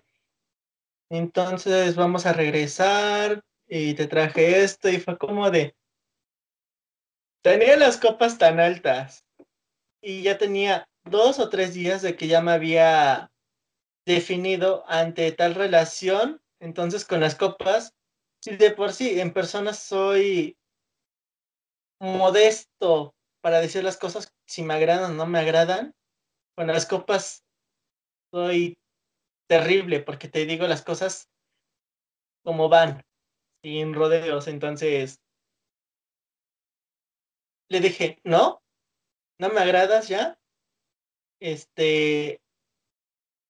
entonces 1.09 1.95
vamos 1.95 2.27
a 2.27 2.33
regresar 2.33 3.43
y 3.67 3.95
te 3.95 4.05
traje 4.05 4.63
esto 4.63 4.87
y 4.87 4.99
fue 4.99 5.17
como 5.17 5.49
de, 5.49 5.75
tenía 7.41 7.75
las 7.77 7.97
copas 7.97 8.37
tan 8.37 8.59
altas 8.59 9.25
y 10.03 10.21
ya 10.21 10.37
tenía 10.37 10.87
dos 11.03 11.39
o 11.39 11.49
tres 11.49 11.73
días 11.73 12.03
de 12.03 12.15
que 12.15 12.27
ya 12.27 12.41
me 12.41 12.51
había 12.51 13.31
definido 14.05 14.83
ante 14.87 15.31
tal 15.31 15.55
relación, 15.55 16.43
entonces 16.59 17.05
con 17.05 17.21
las 17.21 17.33
copas, 17.33 17.95
si 18.39 18.55
de 18.55 18.69
por 18.69 18.93
sí 18.93 19.19
en 19.19 19.33
persona 19.33 19.73
soy 19.73 20.55
modesto 21.99 23.15
para 23.41 23.61
decir 23.61 23.83
las 23.83 23.97
cosas 23.97 24.31
si 24.45 24.61
me 24.61 24.75
agradan 24.75 25.13
o 25.13 25.15
no 25.15 25.25
me 25.25 25.39
agradan, 25.39 25.95
con 26.61 26.67
las 26.67 26.85
copas 26.85 27.43
soy 28.31 28.77
terrible 29.49 29.99
porque 29.99 30.27
te 30.27 30.45
digo 30.45 30.67
las 30.67 30.83
cosas 30.83 31.27
como 32.43 32.69
van, 32.69 33.03
sin 33.63 33.95
rodeos, 33.95 34.47
entonces 34.47 35.19
le 37.67 37.79
dije, 37.79 38.21
no, 38.23 38.61
no 39.39 39.49
me 39.49 39.59
agradas 39.59 40.07
ya, 40.07 40.39
este, 41.39 42.39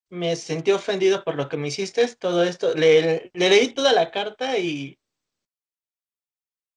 me 0.10 0.38
sentí 0.38 0.72
ofendido 0.72 1.26
por 1.26 1.36
lo 1.36 1.50
que 1.50 1.58
me 1.58 1.68
hiciste, 1.68 2.16
todo 2.16 2.46
esto, 2.46 2.74
le, 2.76 3.30
le 3.34 3.50
leí 3.50 3.74
toda 3.74 3.92
la 3.92 4.10
carta 4.10 4.58
y 4.58 5.01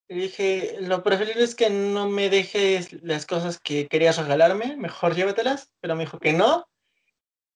dije, 0.08 0.76
lo 0.80 1.02
preferible 1.02 1.44
es 1.44 1.54
que 1.54 1.70
no 1.70 2.08
me 2.08 2.30
dejes 2.30 2.92
las 3.02 3.26
cosas 3.26 3.58
que 3.58 3.88
querías 3.88 4.18
regalarme, 4.18 4.76
mejor 4.76 5.14
llévatelas, 5.14 5.72
pero 5.80 5.96
me 5.96 6.04
dijo 6.04 6.18
que 6.18 6.32
no, 6.32 6.68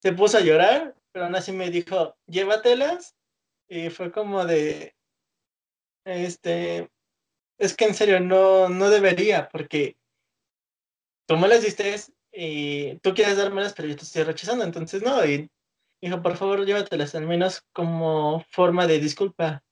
se 0.01 0.13
puso 0.13 0.39
a 0.39 0.43
llorar, 0.43 0.95
pero 1.13 1.27
aún 1.27 1.37
así 1.37 1.53
me 1.53 1.71
dijo, 1.71 2.17
llévatelas, 2.27 3.17
y 3.69 3.91
fue 3.91 4.11
como 4.11 4.45
de, 4.47 4.95
este, 6.05 6.91
es 7.59 7.77
que 7.77 7.85
en 7.85 7.95
serio, 7.95 8.21
no, 8.21 8.69
no 8.69 8.89
debería, 8.89 9.49
porque 9.49 9.97
tú 11.27 11.37
me 11.37 11.49
las 11.49 11.63
diste 11.63 11.97
y 12.33 12.97
tú 13.01 13.15
quieres 13.15 13.37
dármelas, 13.37 13.75
pero 13.75 13.89
yo 13.89 13.97
te 13.97 14.05
estoy 14.05 14.23
rechazando, 14.23 14.65
entonces 14.65 15.03
no, 15.03 15.25
y 15.25 15.51
dijo, 16.01 16.23
por 16.23 16.37
favor, 16.37 16.65
llévatelas, 16.65 17.15
al 17.15 17.27
menos 17.27 17.63
como 17.73 18.45
forma 18.51 18.87
de 18.87 19.01
disculpa. 19.01 19.63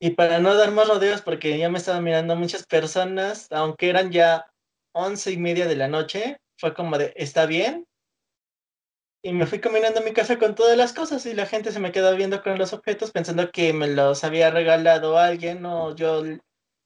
Y 0.00 0.10
para 0.10 0.38
no 0.38 0.54
dar 0.54 0.70
más 0.70 0.88
rodeos, 0.88 1.22
porque 1.22 1.58
ya 1.58 1.68
me 1.68 1.78
estaban 1.78 2.04
mirando 2.04 2.36
muchas 2.36 2.64
personas, 2.66 3.48
aunque 3.50 3.90
eran 3.90 4.12
ya 4.12 4.46
once 4.92 5.32
y 5.32 5.36
media 5.36 5.66
de 5.66 5.76
la 5.76 5.88
noche, 5.88 6.38
fue 6.56 6.72
como 6.74 6.98
de, 6.98 7.12
¿está 7.16 7.46
bien? 7.46 7.84
Y 9.22 9.32
me 9.32 9.46
fui 9.46 9.60
caminando 9.60 9.98
a 10.00 10.02
mi 10.04 10.12
casa 10.12 10.38
con 10.38 10.54
todas 10.54 10.76
las 10.76 10.92
cosas 10.92 11.26
y 11.26 11.34
la 11.34 11.46
gente 11.46 11.72
se 11.72 11.80
me 11.80 11.90
quedó 11.90 12.14
viendo 12.14 12.40
con 12.42 12.56
los 12.56 12.72
objetos 12.72 13.10
pensando 13.10 13.50
que 13.50 13.72
me 13.72 13.88
los 13.88 14.22
había 14.22 14.50
regalado 14.50 15.18
alguien 15.18 15.66
o 15.66 15.94
yo 15.96 16.22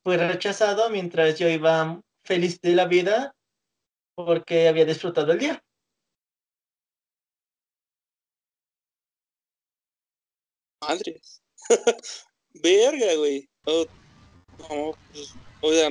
fui 0.02 0.16
rechazado 0.16 0.88
mientras 0.88 1.38
yo 1.38 1.48
iba 1.48 2.00
feliz 2.24 2.58
de 2.62 2.74
la 2.74 2.86
vida 2.86 3.34
porque 4.16 4.68
había 4.68 4.84
disfrutado 4.86 5.32
el 5.32 5.38
día. 5.40 5.62
Madres. 10.80 11.40
Verga, 12.54 13.14
güey. 13.16 13.48
Oh, 13.66 13.86
no, 14.58 14.96
pues, 15.12 15.34
o 15.60 15.72
sea, 15.72 15.90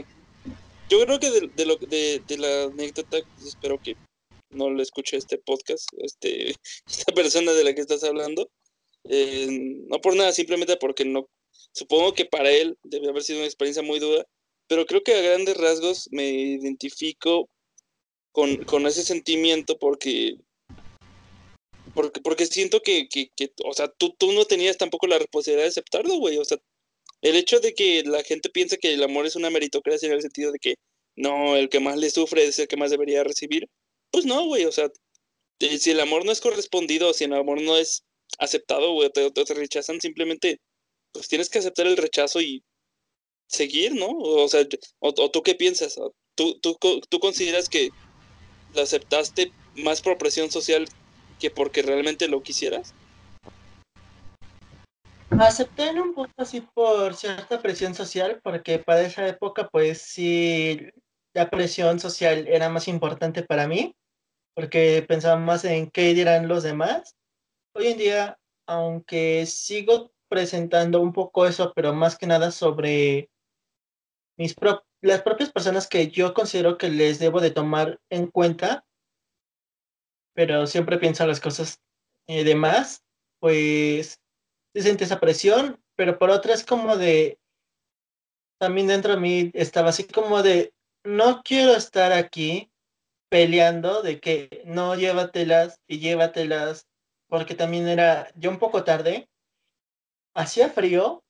yo 0.89 1.05
creo 1.05 1.19
que 1.19 1.29
de, 1.31 1.47
de 1.47 1.65
lo, 1.65 1.75
de, 1.77 2.21
de, 2.27 2.37
la 2.37 2.63
anécdota, 2.63 3.17
pues, 3.35 3.47
espero 3.47 3.81
que 3.81 3.95
no 4.49 4.69
le 4.69 4.83
escuche 4.83 5.17
este 5.17 5.37
podcast, 5.37 5.87
este, 5.99 6.55
esta 6.87 7.13
persona 7.13 7.53
de 7.53 7.63
la 7.63 7.73
que 7.73 7.81
estás 7.81 8.03
hablando. 8.03 8.49
Eh, 9.05 9.47
no 9.87 9.99
por 9.99 10.15
nada, 10.15 10.31
simplemente 10.31 10.77
porque 10.77 11.05
no, 11.05 11.27
supongo 11.71 12.13
que 12.13 12.25
para 12.25 12.51
él 12.51 12.77
debe 12.83 13.09
haber 13.09 13.23
sido 13.23 13.39
una 13.39 13.47
experiencia 13.47 13.81
muy 13.81 13.99
dura, 13.99 14.25
pero 14.67 14.85
creo 14.85 15.01
que 15.01 15.15
a 15.15 15.21
grandes 15.21 15.57
rasgos 15.57 16.07
me 16.11 16.29
identifico 16.29 17.49
con, 18.31 18.63
con 18.63 18.85
ese 18.85 19.03
sentimiento 19.03 19.77
porque 19.77 20.35
porque, 21.93 22.21
porque 22.21 22.45
siento 22.45 22.81
que, 22.81 23.07
que, 23.09 23.29
que, 23.35 23.51
o 23.65 23.73
sea, 23.73 23.89
tú, 23.89 24.15
tú 24.17 24.31
no 24.31 24.45
tenías 24.45 24.77
tampoco 24.77 25.07
la 25.07 25.17
responsabilidad 25.17 25.63
de 25.65 25.69
aceptarlo, 25.69 26.15
güey. 26.15 26.37
O 26.37 26.45
sea, 26.45 26.57
el 27.21 27.35
hecho 27.35 27.59
de 27.59 27.73
que 27.73 28.03
la 28.03 28.23
gente 28.23 28.49
piense 28.49 28.77
que 28.77 28.93
el 28.93 29.03
amor 29.03 29.25
es 29.25 29.35
una 29.35 29.49
meritocracia 29.49 30.07
en 30.07 30.13
el 30.13 30.21
sentido 30.21 30.51
de 30.51 30.59
que 30.59 30.75
no, 31.15 31.55
el 31.55 31.69
que 31.69 31.79
más 31.79 31.97
le 31.97 32.09
sufre 32.09 32.45
es 32.45 32.59
el 32.59 32.67
que 32.67 32.77
más 32.77 32.91
debería 32.91 33.23
recibir, 33.23 33.67
pues 34.11 34.25
no, 34.25 34.45
güey. 34.45 34.65
O 34.65 34.71
sea, 34.71 34.89
si 35.59 35.91
el 35.91 35.99
amor 35.99 36.25
no 36.25 36.31
es 36.31 36.41
correspondido, 36.41 37.13
si 37.13 37.25
el 37.25 37.33
amor 37.33 37.61
no 37.61 37.77
es 37.77 38.03
aceptado, 38.39 38.93
güey, 38.93 39.09
te, 39.11 39.29
te, 39.31 39.53
rechazan, 39.53 40.01
simplemente, 40.01 40.59
pues 41.11 41.27
tienes 41.27 41.49
que 41.49 41.59
aceptar 41.59 41.87
el 41.87 41.97
rechazo 41.97 42.41
y 42.41 42.63
seguir, 43.47 43.93
¿no? 43.95 44.09
O 44.09 44.47
sea, 44.47 44.65
o, 44.99 45.31
tú 45.31 45.43
qué 45.43 45.55
piensas? 45.55 45.95
¿Tú, 46.35 46.59
tú, 46.61 46.77
¿Tú 47.09 47.19
consideras 47.19 47.69
que 47.69 47.89
lo 48.73 48.81
aceptaste 48.81 49.51
más 49.75 50.01
por 50.01 50.17
presión 50.17 50.49
social 50.51 50.87
que 51.41 51.49
porque 51.49 51.81
realmente 51.81 52.29
lo 52.29 52.43
quisieras? 52.43 52.93
Acepté 55.39 55.89
en 55.89 55.99
un 55.99 56.13
punto 56.13 56.33
así 56.37 56.61
por 56.61 57.15
cierta 57.15 57.61
presión 57.61 57.95
social, 57.95 58.39
porque 58.43 58.77
para 58.77 59.01
esa 59.01 59.27
época, 59.27 59.67
pues 59.69 60.01
sí, 60.01 60.79
la 61.33 61.49
presión 61.49 61.99
social 61.99 62.47
era 62.47 62.69
más 62.69 62.87
importante 62.87 63.41
para 63.41 63.67
mí, 63.67 63.95
porque 64.53 65.03
pensaba 65.07 65.37
más 65.37 65.65
en 65.65 65.89
qué 65.89 66.13
dirán 66.13 66.47
los 66.47 66.63
demás. 66.63 67.15
Hoy 67.73 67.87
en 67.87 67.97
día, 67.97 68.37
aunque 68.67 69.45
sigo 69.47 70.11
presentando 70.29 71.01
un 71.01 71.11
poco 71.11 71.47
eso, 71.47 71.73
pero 71.75 71.93
más 71.93 72.17
que 72.17 72.27
nada 72.27 72.51
sobre 72.51 73.29
mis 74.37 74.55
las 75.01 75.23
propias 75.23 75.51
personas 75.51 75.87
que 75.87 76.09
yo 76.09 76.33
considero 76.33 76.77
que 76.77 76.89
les 76.89 77.17
debo 77.17 77.41
de 77.41 77.49
tomar 77.51 77.99
en 78.09 78.27
cuenta, 78.27 78.85
pero 80.33 80.67
siempre 80.67 80.97
pienso 80.97 81.25
las 81.25 81.39
cosas 81.39 81.79
eh, 82.27 82.43
de 82.43 82.55
más, 82.55 83.03
pues 83.39 84.19
se 84.73 84.81
siente 84.81 85.03
esa 85.03 85.19
presión, 85.19 85.81
pero 85.95 86.17
por 86.17 86.29
otra 86.29 86.53
es 86.53 86.65
como 86.65 86.97
de, 86.97 87.39
también 88.59 88.87
dentro 88.87 89.13
de 89.13 89.19
mí 89.19 89.51
estaba 89.53 89.89
así 89.89 90.05
como 90.05 90.43
de, 90.43 90.73
no 91.03 91.41
quiero 91.43 91.73
estar 91.75 92.11
aquí 92.13 92.71
peleando 93.29 94.01
de 94.01 94.19
que 94.19 94.61
no 94.65 94.95
llévatelas 94.95 95.79
y 95.87 95.99
llévatelas, 95.99 96.87
porque 97.27 97.55
también 97.55 97.87
era 97.87 98.31
yo 98.35 98.49
un 98.49 98.59
poco 98.59 98.83
tarde, 98.83 99.29
hacía 100.35 100.69
frío 100.69 101.23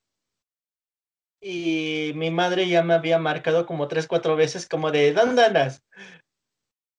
y 1.40 2.12
mi 2.16 2.30
madre 2.30 2.68
ya 2.68 2.84
me 2.84 2.94
había 2.94 3.18
marcado 3.18 3.66
como 3.66 3.88
tres, 3.88 4.08
cuatro 4.08 4.36
veces 4.36 4.68
como 4.68 4.92
de, 4.92 5.14
¿dónde 5.14 5.44
andas? 5.44 5.84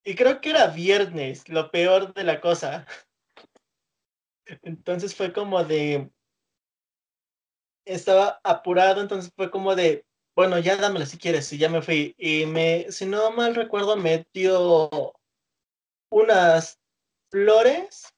Y 0.05 0.15
creo 0.15 0.41
que 0.41 0.51
era 0.51 0.67
viernes, 0.69 1.49
lo 1.49 1.71
peor 1.71 2.13
de 2.15 2.25
la 2.25 2.41
cosa. 2.41 2.87
Entonces 4.63 5.15
fue 5.15 5.33
como 5.33 5.63
de, 5.65 6.11
estaba 7.85 8.41
apurado, 8.43 9.01
entonces 9.01 9.33
fue 9.37 9.51
como 9.51 9.75
de, 9.75 10.05
bueno, 10.35 10.59
ya 10.59 10.77
dámela 10.77 11.07
si 11.07 11.19
quieres, 11.19 11.53
y 11.53 11.59
ya 11.59 11.69
me 11.69 11.83
fui. 11.83 12.15
Y 12.19 12.47
me, 12.47 12.91
si 12.91 13.07
no 13.07 13.31
mal 13.33 13.55
recuerdo, 13.55 13.97
me 13.97 14.27
dio 14.33 15.15
unas 16.11 16.81
flores, 17.31 18.13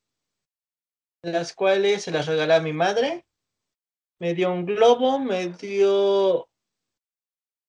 las 1.22 1.54
cuales 1.54 2.02
se 2.02 2.10
las 2.10 2.26
regalé 2.26 2.54
a 2.54 2.60
mi 2.60 2.72
madre. 2.72 3.26
Me 4.20 4.34
dio 4.34 4.52
un 4.52 4.64
globo, 4.64 5.18
me 5.18 5.48
dio, 5.48 6.48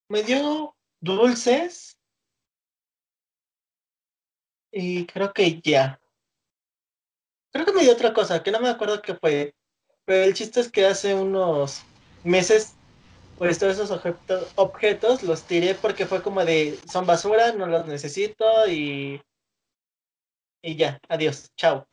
me 0.09 0.23
dio 0.23 0.75
dulces. 1.01 1.94
Y 4.77 5.05
creo 5.05 5.31
que 5.31 5.61
ya. 5.61 6.01
Creo 7.53 7.65
que 7.65 7.71
me 7.71 7.83
dio 7.83 7.93
otra 7.93 8.13
cosa, 8.13 8.43
que 8.43 8.51
no 8.51 8.59
me 8.59 8.67
acuerdo 8.67 9.01
qué 9.01 9.15
fue. 9.15 9.55
Pero 10.03 10.25
el 10.25 10.33
chiste 10.33 10.59
es 10.59 10.69
que 10.69 10.85
hace 10.85 11.15
unos 11.15 11.83
meses, 12.25 12.73
pues 13.37 13.57
todos 13.57 13.75
esos 13.75 13.91
objetos, 13.91 14.51
objetos 14.55 15.23
los 15.23 15.43
tiré 15.43 15.75
porque 15.75 16.05
fue 16.05 16.21
como 16.21 16.43
de, 16.43 16.77
son 16.91 17.05
basura, 17.05 17.53
no 17.53 17.67
los 17.67 17.87
necesito 17.87 18.45
y... 18.67 19.21
Y 20.61 20.75
ya, 20.75 20.99
adiós, 21.07 21.49
chao. 21.55 21.87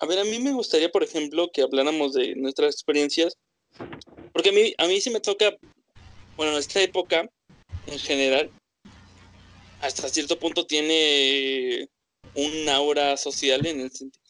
A 0.00 0.06
ver, 0.06 0.18
a 0.18 0.24
mí 0.24 0.40
me 0.40 0.52
gustaría, 0.52 0.88
por 0.90 1.04
ejemplo, 1.04 1.48
que 1.52 1.62
habláramos 1.62 2.14
de 2.14 2.34
nuestras 2.34 2.74
experiencias, 2.74 3.38
porque 4.32 4.48
a 4.48 4.52
mí, 4.52 4.74
a 4.78 4.86
mí 4.88 5.00
sí 5.00 5.10
me 5.10 5.20
toca, 5.20 5.56
bueno, 6.36 6.58
esta 6.58 6.80
época, 6.80 7.30
en 7.86 7.98
general, 8.00 8.50
hasta 9.80 10.08
cierto 10.08 10.38
punto 10.38 10.66
tiene 10.66 11.88
un 12.34 12.68
aura 12.68 13.16
social 13.16 13.66
en 13.66 13.80
el 13.80 13.90
sentido, 13.90 14.24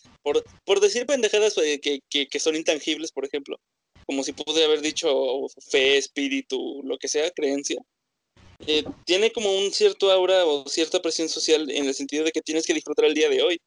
por, 0.65 0.81
decir 0.81 1.07
pendejadas 1.07 1.57
eh, 1.59 1.81
que, 1.81 2.01
que, 2.09 2.41
son 2.41 2.55
intangibles, 2.55 3.13
por 3.13 3.25
ejemplo, 3.25 3.59
como 4.07 4.23
si 4.23 4.33
pude 4.33 4.65
haber 4.65 4.81
dicho 4.81 5.47
fe, 5.71 5.97
espíritu, 5.97 6.83
lo 6.85 6.99
que 6.99 7.09
sea, 7.09 7.31
creencia, 7.31 7.81
eh, 8.67 8.85
tiene 9.05 9.31
como 9.31 9.57
un 9.57 9.73
cierto 9.73 10.11
aura 10.11 10.45
o 10.45 10.69
cierta 10.69 11.01
presión 11.01 11.29
social 11.29 11.71
en 11.71 11.87
el 11.87 11.95
sentido 11.95 12.25
de 12.25 12.33
que 12.33 12.43
tienes 12.43 12.67
que 12.67 12.75
disfrutar 12.75 13.05
el 13.05 13.15
día 13.15 13.29
de 13.29 13.43
hoy. 13.43 13.61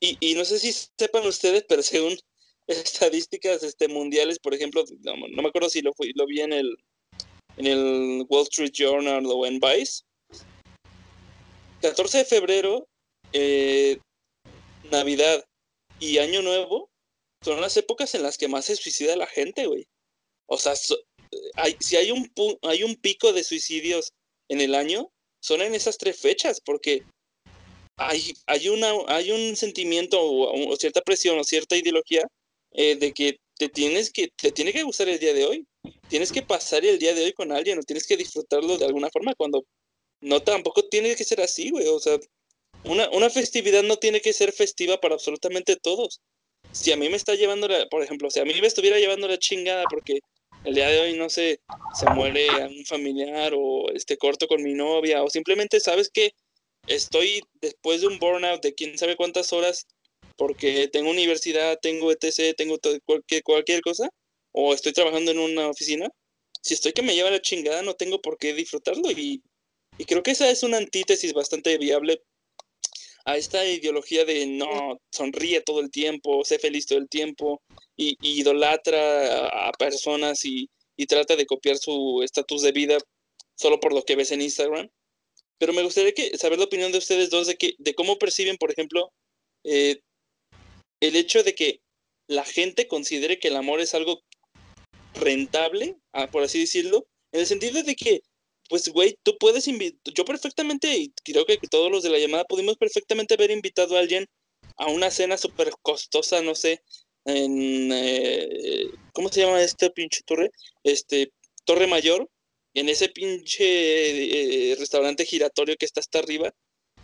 Y, 0.00 0.16
y 0.20 0.34
no 0.34 0.44
sé 0.44 0.58
si 0.58 0.72
sepan 0.72 1.26
ustedes, 1.26 1.64
pero 1.68 1.82
según 1.82 2.16
estadísticas 2.66 3.62
este, 3.62 3.88
mundiales, 3.88 4.38
por 4.38 4.54
ejemplo, 4.54 4.84
no, 5.00 5.16
me 5.16 5.48
acuerdo 5.48 5.68
si 5.68 5.82
lo, 5.82 5.92
lo 6.14 6.26
vi 6.26 6.40
en 6.40 6.52
el, 6.52 6.76
en 7.56 7.66
el 7.66 8.26
Wall 8.28 8.44
Street 8.44 8.72
Journal 8.72 9.26
o 9.26 9.46
en 9.46 9.58
Vice, 9.58 10.02
14 11.80 12.18
de 12.18 12.24
febrero, 12.24 12.88
eh, 13.32 13.98
Navidad, 14.90 15.44
y 16.00 16.18
Año 16.18 16.42
Nuevo 16.42 16.90
son 17.42 17.60
las 17.60 17.76
épocas 17.76 18.14
en 18.14 18.22
las 18.22 18.38
que 18.38 18.48
más 18.48 18.66
se 18.66 18.76
suicida 18.76 19.16
la 19.16 19.26
gente, 19.26 19.66
güey. 19.66 19.86
O 20.46 20.58
sea, 20.58 20.74
hay, 21.54 21.76
si 21.80 21.96
hay 21.96 22.10
un, 22.10 22.30
hay 22.62 22.82
un 22.82 22.96
pico 22.96 23.32
de 23.32 23.44
suicidios 23.44 24.12
en 24.48 24.60
el 24.60 24.74
año, 24.74 25.10
son 25.40 25.62
en 25.62 25.74
esas 25.74 25.98
tres 25.98 26.18
fechas, 26.18 26.60
porque 26.60 27.02
hay, 27.96 28.34
hay, 28.46 28.68
una, 28.68 28.92
hay 29.08 29.30
un 29.30 29.56
sentimiento 29.56 30.18
o, 30.20 30.76
cierta 30.76 31.02
presión 31.02 31.38
o 31.38 31.44
cierta 31.44 31.76
ideología 31.76 32.26
eh, 32.72 32.96
de 32.96 33.12
que 33.12 33.38
te 33.56 33.68
tienes 33.68 34.12
que, 34.12 34.28
te 34.36 34.52
tiene 34.52 34.72
que 34.72 34.84
gustar 34.84 35.08
el 35.08 35.18
día 35.18 35.34
de 35.34 35.44
hoy. 35.44 35.66
Tienes 36.08 36.32
que 36.32 36.42
pasar 36.42 36.84
el 36.84 36.98
día 36.98 37.14
de 37.14 37.24
hoy 37.24 37.32
con 37.32 37.52
alguien 37.52 37.78
o 37.78 37.82
tienes 37.82 38.06
que 38.06 38.16
disfrutarlo 38.16 38.78
de 38.78 38.86
alguna 38.86 39.10
forma 39.10 39.34
cuando 39.34 39.64
no 40.20 40.42
tampoco 40.42 40.84
tiene 40.84 41.14
que 41.16 41.24
ser 41.24 41.40
así, 41.40 41.70
güey. 41.70 41.86
O 41.88 41.98
sea, 41.98 42.18
una, 42.84 43.08
una 43.10 43.30
festividad 43.30 43.82
no 43.82 43.96
tiene 43.96 44.20
que 44.20 44.32
ser 44.32 44.52
festiva 44.52 45.00
para 45.00 45.14
absolutamente 45.14 45.76
todos. 45.76 46.20
Si 46.72 46.92
a 46.92 46.96
mí 46.96 47.08
me 47.08 47.16
está 47.16 47.34
llevando, 47.34 47.68
la, 47.68 47.88
por 47.88 48.02
ejemplo, 48.02 48.30
si 48.30 48.40
a 48.40 48.44
mí 48.44 48.52
me 48.60 48.66
estuviera 48.66 48.98
llevando 48.98 49.28
la 49.28 49.38
chingada 49.38 49.84
porque 49.90 50.20
el 50.64 50.74
día 50.74 50.88
de 50.88 51.00
hoy, 51.00 51.16
no 51.16 51.30
sé, 51.30 51.60
se 51.94 52.10
muere 52.10 52.48
un 52.66 52.84
familiar 52.84 53.52
o 53.56 53.90
este 53.92 54.16
corto 54.16 54.48
con 54.48 54.62
mi 54.62 54.74
novia 54.74 55.22
o 55.22 55.30
simplemente 55.30 55.80
sabes 55.80 56.10
que 56.10 56.32
estoy 56.86 57.42
después 57.60 58.00
de 58.00 58.08
un 58.08 58.18
burnout 58.18 58.62
de 58.62 58.74
quién 58.74 58.98
sabe 58.98 59.16
cuántas 59.16 59.52
horas 59.52 59.86
porque 60.36 60.88
tengo 60.88 61.10
universidad, 61.10 61.78
tengo 61.80 62.12
etc, 62.12 62.56
tengo 62.56 62.78
cualquier, 63.04 63.42
cualquier 63.42 63.80
cosa 63.82 64.08
o 64.52 64.74
estoy 64.74 64.92
trabajando 64.92 65.30
en 65.30 65.38
una 65.38 65.68
oficina, 65.68 66.08
si 66.62 66.74
estoy 66.74 66.92
que 66.92 67.02
me 67.02 67.14
lleva 67.14 67.30
la 67.30 67.40
chingada 67.40 67.82
no 67.82 67.94
tengo 67.94 68.20
por 68.20 68.38
qué 68.38 68.54
disfrutarlo 68.54 69.10
y, 69.10 69.42
y 69.98 70.04
creo 70.04 70.22
que 70.22 70.30
esa 70.30 70.48
es 70.48 70.62
una 70.62 70.78
antítesis 70.78 71.32
bastante 71.32 71.76
viable 71.76 72.22
a 73.24 73.36
esta 73.36 73.66
ideología 73.66 74.24
de 74.24 74.46
no, 74.46 75.00
sonríe 75.12 75.60
todo 75.60 75.80
el 75.80 75.90
tiempo, 75.90 76.44
sé 76.44 76.58
feliz 76.58 76.86
todo 76.86 76.98
el 76.98 77.08
tiempo, 77.08 77.60
y, 77.94 78.16
idolatra 78.22 79.48
a, 79.48 79.72
personas 79.72 80.44
y, 80.44 80.70
trata 81.06 81.36
de 81.36 81.46
copiar 81.46 81.76
su 81.76 82.22
estatus 82.22 82.62
de 82.62 82.72
vida 82.72 82.98
solo 83.54 83.80
por 83.80 83.92
lo 83.92 84.02
que 84.02 84.16
ves 84.16 84.32
en 84.32 84.40
Instagram. 84.40 84.88
Pero 85.58 85.72
me 85.72 85.82
gustaría 85.82 86.12
que, 86.12 86.38
saber 86.38 86.58
la 86.58 86.64
opinión 86.64 86.90
de 86.90 86.98
ustedes 86.98 87.28
dos 87.28 87.46
de, 87.48 87.56
que, 87.56 87.74
de 87.78 87.94
cómo 87.94 88.18
perciben, 88.18 88.56
por 88.56 88.70
ejemplo, 88.70 89.12
eh, 89.64 90.00
el 91.00 91.16
hecho 91.16 91.42
de 91.42 91.54
que 91.54 91.80
la 92.28 92.44
gente 92.44 92.88
considere 92.88 93.38
que 93.38 93.48
el 93.48 93.56
amor 93.56 93.80
es 93.80 93.94
algo 93.94 94.22
rentable, 95.14 95.96
ah, 96.12 96.30
por 96.30 96.42
así 96.42 96.60
decirlo, 96.60 97.06
en 97.32 97.40
el 97.40 97.46
sentido 97.46 97.82
de 97.82 97.94
que 97.94 98.22
pues, 98.68 98.88
güey, 98.88 99.18
tú 99.22 99.36
puedes 99.38 99.66
invitar, 99.68 100.14
yo 100.14 100.24
perfectamente, 100.24 100.96
y 100.96 101.12
creo 101.24 101.46
que 101.46 101.58
todos 101.70 101.90
los 101.90 102.02
de 102.02 102.10
la 102.10 102.18
llamada 102.18 102.44
pudimos 102.44 102.76
perfectamente 102.76 103.34
haber 103.34 103.50
invitado 103.50 103.96
a 103.96 104.00
alguien 104.00 104.26
a 104.76 104.86
una 104.86 105.10
cena 105.10 105.36
súper 105.36 105.70
costosa, 105.82 106.42
no 106.42 106.54
sé, 106.54 106.82
en, 107.24 107.90
eh, 107.92 108.90
¿cómo 109.12 109.28
se 109.30 109.40
llama 109.40 109.62
este 109.62 109.90
pinche 109.90 110.22
torre? 110.24 110.50
Este, 110.84 111.32
Torre 111.64 111.86
Mayor, 111.86 112.28
en 112.74 112.88
ese 112.88 113.08
pinche 113.08 114.72
eh, 114.72 114.76
restaurante 114.76 115.24
giratorio 115.24 115.76
que 115.76 115.86
está 115.86 116.00
hasta 116.00 116.20
arriba, 116.20 116.54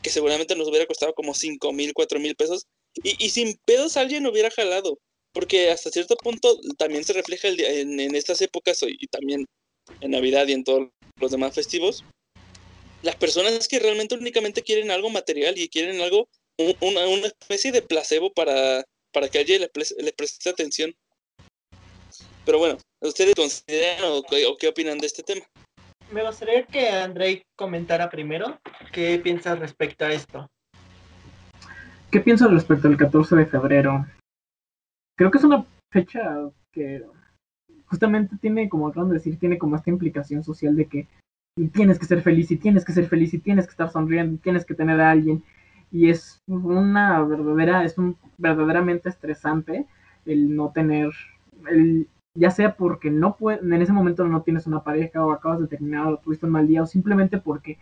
que 0.02 0.10
seguramente 0.10 0.56
nos 0.56 0.68
hubiera 0.68 0.86
costado 0.86 1.14
como 1.14 1.34
5 1.34 1.72
mil, 1.72 1.92
4 1.94 2.20
mil 2.20 2.36
pesos, 2.36 2.66
y, 3.02 3.24
y, 3.24 3.30
sin 3.30 3.56
pedos 3.66 3.96
alguien 3.96 4.26
hubiera 4.26 4.50
jalado, 4.50 4.98
porque 5.32 5.70
hasta 5.70 5.90
cierto 5.90 6.16
punto 6.16 6.60
también 6.78 7.04
se 7.04 7.12
refleja 7.12 7.48
el, 7.48 7.60
en, 7.60 8.00
en 8.00 8.14
estas 8.14 8.40
épocas 8.40 8.80
y 8.86 9.06
también 9.08 9.46
en 10.00 10.10
Navidad 10.10 10.46
y 10.48 10.52
en 10.52 10.64
todos 10.64 10.88
los 11.20 11.30
demás 11.30 11.54
festivos, 11.54 12.04
las 13.02 13.16
personas 13.16 13.68
que 13.68 13.78
realmente 13.78 14.14
únicamente 14.14 14.62
quieren 14.62 14.90
algo 14.90 15.10
material 15.10 15.58
y 15.58 15.68
quieren 15.68 16.00
algo, 16.00 16.28
una, 16.80 17.06
una 17.06 17.26
especie 17.26 17.70
de 17.70 17.82
placebo 17.82 18.32
para, 18.32 18.84
para 19.12 19.28
que 19.28 19.38
alguien 19.38 19.60
le, 19.60 20.12
preste 20.12 20.50
atención. 20.50 20.94
Pero 22.44 22.58
bueno, 22.58 22.78
¿ustedes 23.00 23.34
consideran 23.34 24.00
o, 24.04 24.22
qué 24.58 24.68
opinan 24.68 24.98
de 24.98 25.06
este 25.06 25.22
tema? 25.22 25.44
me 26.10 26.24
gustaría 26.24 26.64
que 26.64 26.88
Andrei 26.90 27.42
comentara 27.56 28.08
primero 28.08 28.58
qué 28.92 29.18
piensas 29.18 29.58
respecto 29.58 30.04
a 30.04 30.12
esto. 30.12 30.46
¿Qué 32.10 32.20
pienso 32.20 32.48
respecto 32.48 32.86
al 32.86 32.96
14 32.96 33.34
de 33.36 33.46
febrero? 33.46 34.06
Creo 35.16 35.30
que 35.30 35.38
es 35.38 35.44
una 35.44 35.64
fecha 35.90 36.20
que 36.72 37.02
justamente 37.94 38.36
tiene, 38.38 38.68
como 38.68 38.88
acaban 38.88 39.08
de 39.08 39.14
decir, 39.14 39.38
tiene 39.38 39.56
como 39.56 39.76
esta 39.76 39.88
implicación 39.88 40.42
social 40.42 40.74
de 40.74 40.86
que 40.86 41.06
tienes 41.72 41.96
que 42.00 42.06
ser 42.06 42.22
feliz 42.22 42.50
y 42.50 42.56
tienes 42.56 42.84
que 42.84 42.92
ser 42.92 43.06
feliz 43.06 43.32
y 43.34 43.38
tienes 43.38 43.66
que 43.66 43.70
estar 43.70 43.88
sonriendo 43.88 44.34
y 44.34 44.38
tienes 44.38 44.64
que 44.64 44.74
tener 44.74 45.00
a 45.00 45.12
alguien. 45.12 45.44
Y 45.92 46.10
es 46.10 46.40
una 46.48 47.22
verdadera, 47.22 47.84
es 47.84 47.96
un 47.96 48.16
verdaderamente 48.36 49.08
estresante 49.08 49.86
el 50.26 50.56
no 50.56 50.72
tener, 50.72 51.12
el, 51.70 52.08
ya 52.36 52.50
sea 52.50 52.74
porque 52.74 53.12
no 53.12 53.36
puede, 53.36 53.60
en 53.60 53.80
ese 53.80 53.92
momento 53.92 54.26
no 54.26 54.42
tienes 54.42 54.66
una 54.66 54.82
pareja 54.82 55.24
o 55.24 55.30
acabas 55.30 55.60
de 55.60 55.68
terminar 55.68 56.08
o 56.08 56.18
tuviste 56.18 56.46
un 56.46 56.52
mal 56.52 56.66
día 56.66 56.82
o 56.82 56.86
simplemente 56.86 57.38
porque 57.38 57.78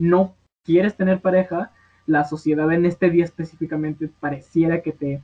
no 0.00 0.36
quieres 0.64 0.96
tener 0.96 1.20
pareja, 1.20 1.72
la 2.06 2.22
sociedad 2.22 2.70
en 2.70 2.86
este 2.86 3.10
día 3.10 3.24
específicamente 3.24 4.08
pareciera 4.20 4.80
que 4.80 4.92
te, 4.92 5.22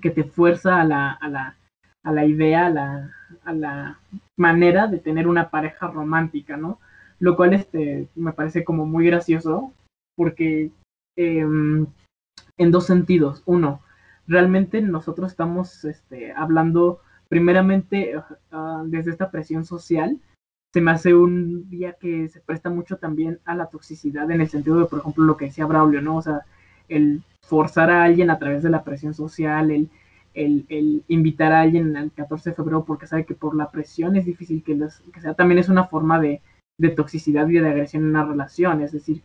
que 0.00 0.10
te 0.10 0.24
fuerza 0.24 0.80
a 0.80 0.86
la, 0.86 1.12
a 1.12 1.28
la, 1.28 1.58
a 2.04 2.12
la 2.12 2.24
idea, 2.24 2.66
a 2.66 2.70
la, 2.70 3.10
a 3.44 3.52
la 3.52 3.98
manera 4.36 4.86
de 4.86 4.98
tener 4.98 5.28
una 5.28 5.50
pareja 5.50 5.88
romántica, 5.88 6.56
¿no? 6.56 6.78
Lo 7.18 7.36
cual 7.36 7.54
este, 7.54 8.08
me 8.14 8.32
parece 8.32 8.64
como 8.64 8.86
muy 8.86 9.06
gracioso 9.06 9.72
porque 10.16 10.70
Em, 11.16 11.86
en 12.58 12.70
dos 12.70 12.86
sentidos. 12.86 13.42
Uno, 13.46 13.82
realmente 14.26 14.80
nosotros 14.80 15.30
estamos 15.30 15.84
este, 15.84 16.32
hablando 16.32 17.00
primeramente 17.28 18.16
uh, 18.16 18.84
desde 18.86 19.10
esta 19.10 19.30
presión 19.30 19.64
social. 19.64 20.20
Se 20.72 20.80
me 20.80 20.90
hace 20.90 21.14
un 21.14 21.68
día 21.68 21.94
que 22.00 22.28
se 22.28 22.40
presta 22.40 22.70
mucho 22.70 22.96
también 22.96 23.40
a 23.44 23.54
la 23.54 23.66
toxicidad 23.66 24.30
en 24.30 24.40
el 24.40 24.48
sentido 24.48 24.78
de, 24.78 24.86
por 24.86 25.00
ejemplo, 25.00 25.24
lo 25.24 25.36
que 25.36 25.46
decía 25.46 25.66
Braulio, 25.66 26.00
¿no? 26.00 26.16
O 26.16 26.22
sea, 26.22 26.42
el 26.88 27.22
forzar 27.42 27.90
a 27.90 28.04
alguien 28.04 28.30
a 28.30 28.38
través 28.38 28.62
de 28.62 28.70
la 28.70 28.84
presión 28.84 29.12
social, 29.14 29.70
el, 29.70 29.90
el, 30.34 31.04
invitar 31.08 31.52
a 31.52 31.60
alguien 31.60 31.96
al 31.96 32.12
14 32.12 32.50
de 32.50 32.56
febrero 32.56 32.84
porque 32.84 33.06
sabe 33.06 33.24
que 33.24 33.34
por 33.34 33.54
la 33.54 33.70
presión 33.70 34.16
es 34.16 34.24
difícil 34.24 34.62
que, 34.62 34.78
que 35.12 35.20
sea, 35.20 35.34
también 35.34 35.58
es 35.58 35.68
una 35.68 35.84
forma 35.84 36.20
de, 36.20 36.42
toxicidad 36.96 37.48
y 37.48 37.58
de 37.58 37.68
agresión 37.68 38.02
en 38.02 38.10
una 38.10 38.24
relación. 38.24 38.82
Es 38.82 38.92
decir, 38.92 39.22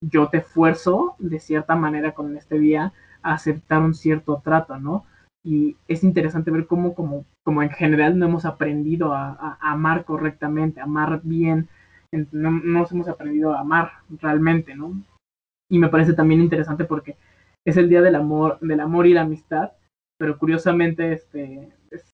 yo 0.00 0.28
te 0.28 0.38
esfuerzo 0.38 1.16
de 1.18 1.40
cierta 1.40 1.74
manera 1.74 2.12
con 2.12 2.36
este 2.36 2.58
día 2.58 2.92
a 3.22 3.34
aceptar 3.34 3.82
un 3.82 3.94
cierto 3.94 4.40
trato, 4.44 4.78
¿no? 4.78 5.04
Y 5.44 5.76
es 5.88 6.04
interesante 6.04 6.50
ver 6.50 6.66
cómo, 6.66 6.94
como, 6.94 7.24
como 7.44 7.62
en 7.62 7.70
general 7.70 8.18
no 8.18 8.26
hemos 8.26 8.44
aprendido 8.44 9.12
a, 9.14 9.58
amar 9.60 10.04
correctamente, 10.04 10.80
a 10.80 10.84
amar 10.84 11.20
bien, 11.24 11.68
no, 12.32 12.50
nos 12.50 12.92
hemos 12.92 13.08
aprendido 13.08 13.54
a 13.54 13.60
amar 13.60 13.90
realmente, 14.20 14.74
¿no? 14.74 15.02
Y 15.70 15.78
me 15.78 15.88
parece 15.88 16.12
también 16.12 16.40
interesante 16.40 16.84
porque 16.84 17.16
es 17.64 17.76
el 17.76 17.88
día 17.88 18.02
del 18.02 18.16
amor, 18.16 18.58
del 18.60 18.80
amor 18.80 19.06
y 19.06 19.14
la 19.14 19.22
amistad, 19.22 19.72
pero 20.20 20.38
curiosamente 20.38 21.14
este, 21.14 21.72
es, 21.90 22.12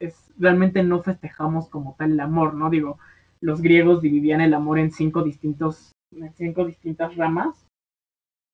es, 0.00 0.32
realmente 0.36 0.82
no 0.82 1.04
festejamos 1.04 1.68
como 1.68 1.94
tal 1.96 2.10
el 2.10 2.20
amor, 2.20 2.54
¿no? 2.54 2.68
Digo, 2.68 2.98
los 3.40 3.62
griegos 3.62 4.02
dividían 4.02 4.40
el 4.40 4.52
amor 4.54 4.80
en 4.80 4.90
cinco 4.90 5.22
distintos 5.22 5.92
en 6.12 6.34
cinco 6.34 6.64
distintas 6.64 7.14
ramas, 7.14 7.68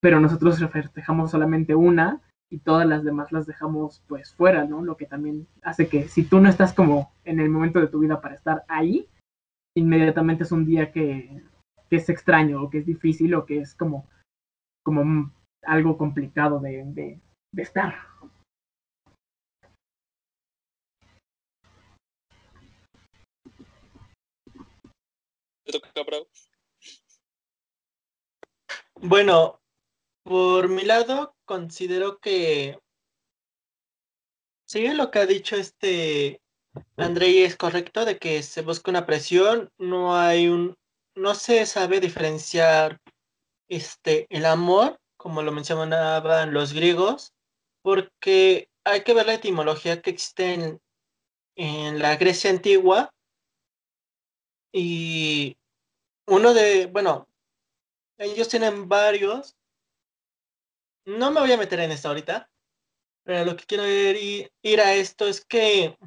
pero 0.03 0.21
nosotros 0.21 0.63
festejamos 0.71 1.31
solamente 1.31 1.75
una 1.75 2.21
y 2.51 2.59
todas 2.59 2.87
las 2.87 3.05
demás 3.05 3.33
las 3.33 3.47
dejamos 3.47 4.03
pues 4.07 4.35
fuera, 4.35 4.67
¿no? 4.67 4.83
Lo 4.83 4.99
que 4.99 5.07
también 5.07 5.47
hace 5.63 5.89
que 5.89 6.09
si 6.09 6.23
tú 6.23 6.39
no 6.39 6.51
estás 6.51 6.75
como 6.75 7.11
en 7.25 7.41
el 7.41 7.49
momento 7.49 7.81
de 7.81 7.87
tu 7.87 8.01
vida 8.01 8.21
para 8.21 8.35
estar 8.35 8.65
ahí, 8.69 9.09
inmediatamente 9.75 10.43
es 10.43 10.53
un 10.53 10.67
día 10.67 10.93
que, 10.93 11.43
es 11.89 12.09
extraño 12.09 12.63
o 12.63 12.71
que 12.71 12.79
es 12.79 12.87
difícil 12.87 13.35
o 13.35 13.47
que 13.47 13.61
es 13.61 13.75
como, 13.75 14.07
como 14.83 15.31
algo 15.63 15.97
complicado 15.97 16.61
de, 16.61 16.85
de, 16.87 17.21
de 17.55 17.63
estar. 17.63 18.12
Bueno, 28.97 29.61
por 30.23 30.69
mi 30.69 30.83
lado, 30.83 31.35
considero 31.45 32.19
que 32.19 32.79
sí, 34.65 34.89
lo 34.89 35.11
que 35.11 35.19
ha 35.19 35.27
dicho 35.27 35.57
este 35.57 36.41
Andrei 36.97 37.43
es 37.43 37.57
correcto, 37.57 38.05
de 38.05 38.19
que 38.19 38.43
se 38.43 38.63
busca 38.63 38.91
una 38.91 39.07
presión, 39.07 39.71
no 39.79 40.17
hay 40.17 40.49
un, 40.49 40.77
no 41.15 41.35
se 41.35 41.67
sabe 41.67 42.01
diferenciar 42.01 42.99
este 43.69 44.27
el 44.31 44.47
amor, 44.47 44.99
como 45.17 45.43
lo 45.43 45.53
mencionaban 45.53 46.53
los 46.53 46.73
griegos, 46.73 47.33
porque 47.83 48.69
hay 48.85 49.03
que 49.03 49.15
ver 49.15 49.27
la 49.27 49.35
etimología 49.35 50.01
que 50.01 50.11
existe 50.11 50.55
en, 50.55 50.81
en 51.57 51.99
la 51.99 52.17
Grecia 52.17 52.51
antigua 52.51 53.11
y 54.73 55.57
uno 56.27 56.55
de, 56.55 56.87
bueno, 56.87 57.29
ellos 58.19 58.49
tienen 58.49 58.89
varios. 58.89 59.57
No 61.05 61.31
me 61.31 61.41
voy 61.41 61.53
a 61.53 61.57
meter 61.57 61.81
en 61.81 61.91
esto 61.91 62.09
ahorita, 62.09 62.51
pero 63.25 63.45
lo 63.45 63.57
que 63.57 63.65
quiero 63.65 63.87
ir, 63.89 64.81
a 64.81 64.95
esto 64.95 65.27
es 65.27 65.45
que 65.45 65.99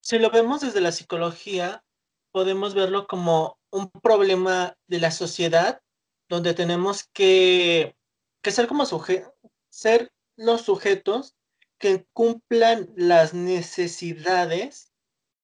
si 0.00 0.18
lo 0.18 0.30
vemos 0.30 0.60
desde 0.60 0.80
la 0.80 0.92
psicología, 0.92 1.84
podemos 2.32 2.74
verlo 2.74 3.06
como 3.06 3.58
un 3.70 3.90
problema 3.90 4.76
de 4.88 5.00
la 5.00 5.10
sociedad 5.10 5.80
donde 6.28 6.54
tenemos 6.54 7.04
que, 7.12 7.96
que 8.42 8.50
ser 8.50 8.66
como 8.66 8.84
ser 9.70 10.12
los 10.36 10.62
sujetos 10.62 11.34
que 11.78 12.06
cumplan 12.12 12.92
las 12.96 13.34
necesidades, 13.34 14.92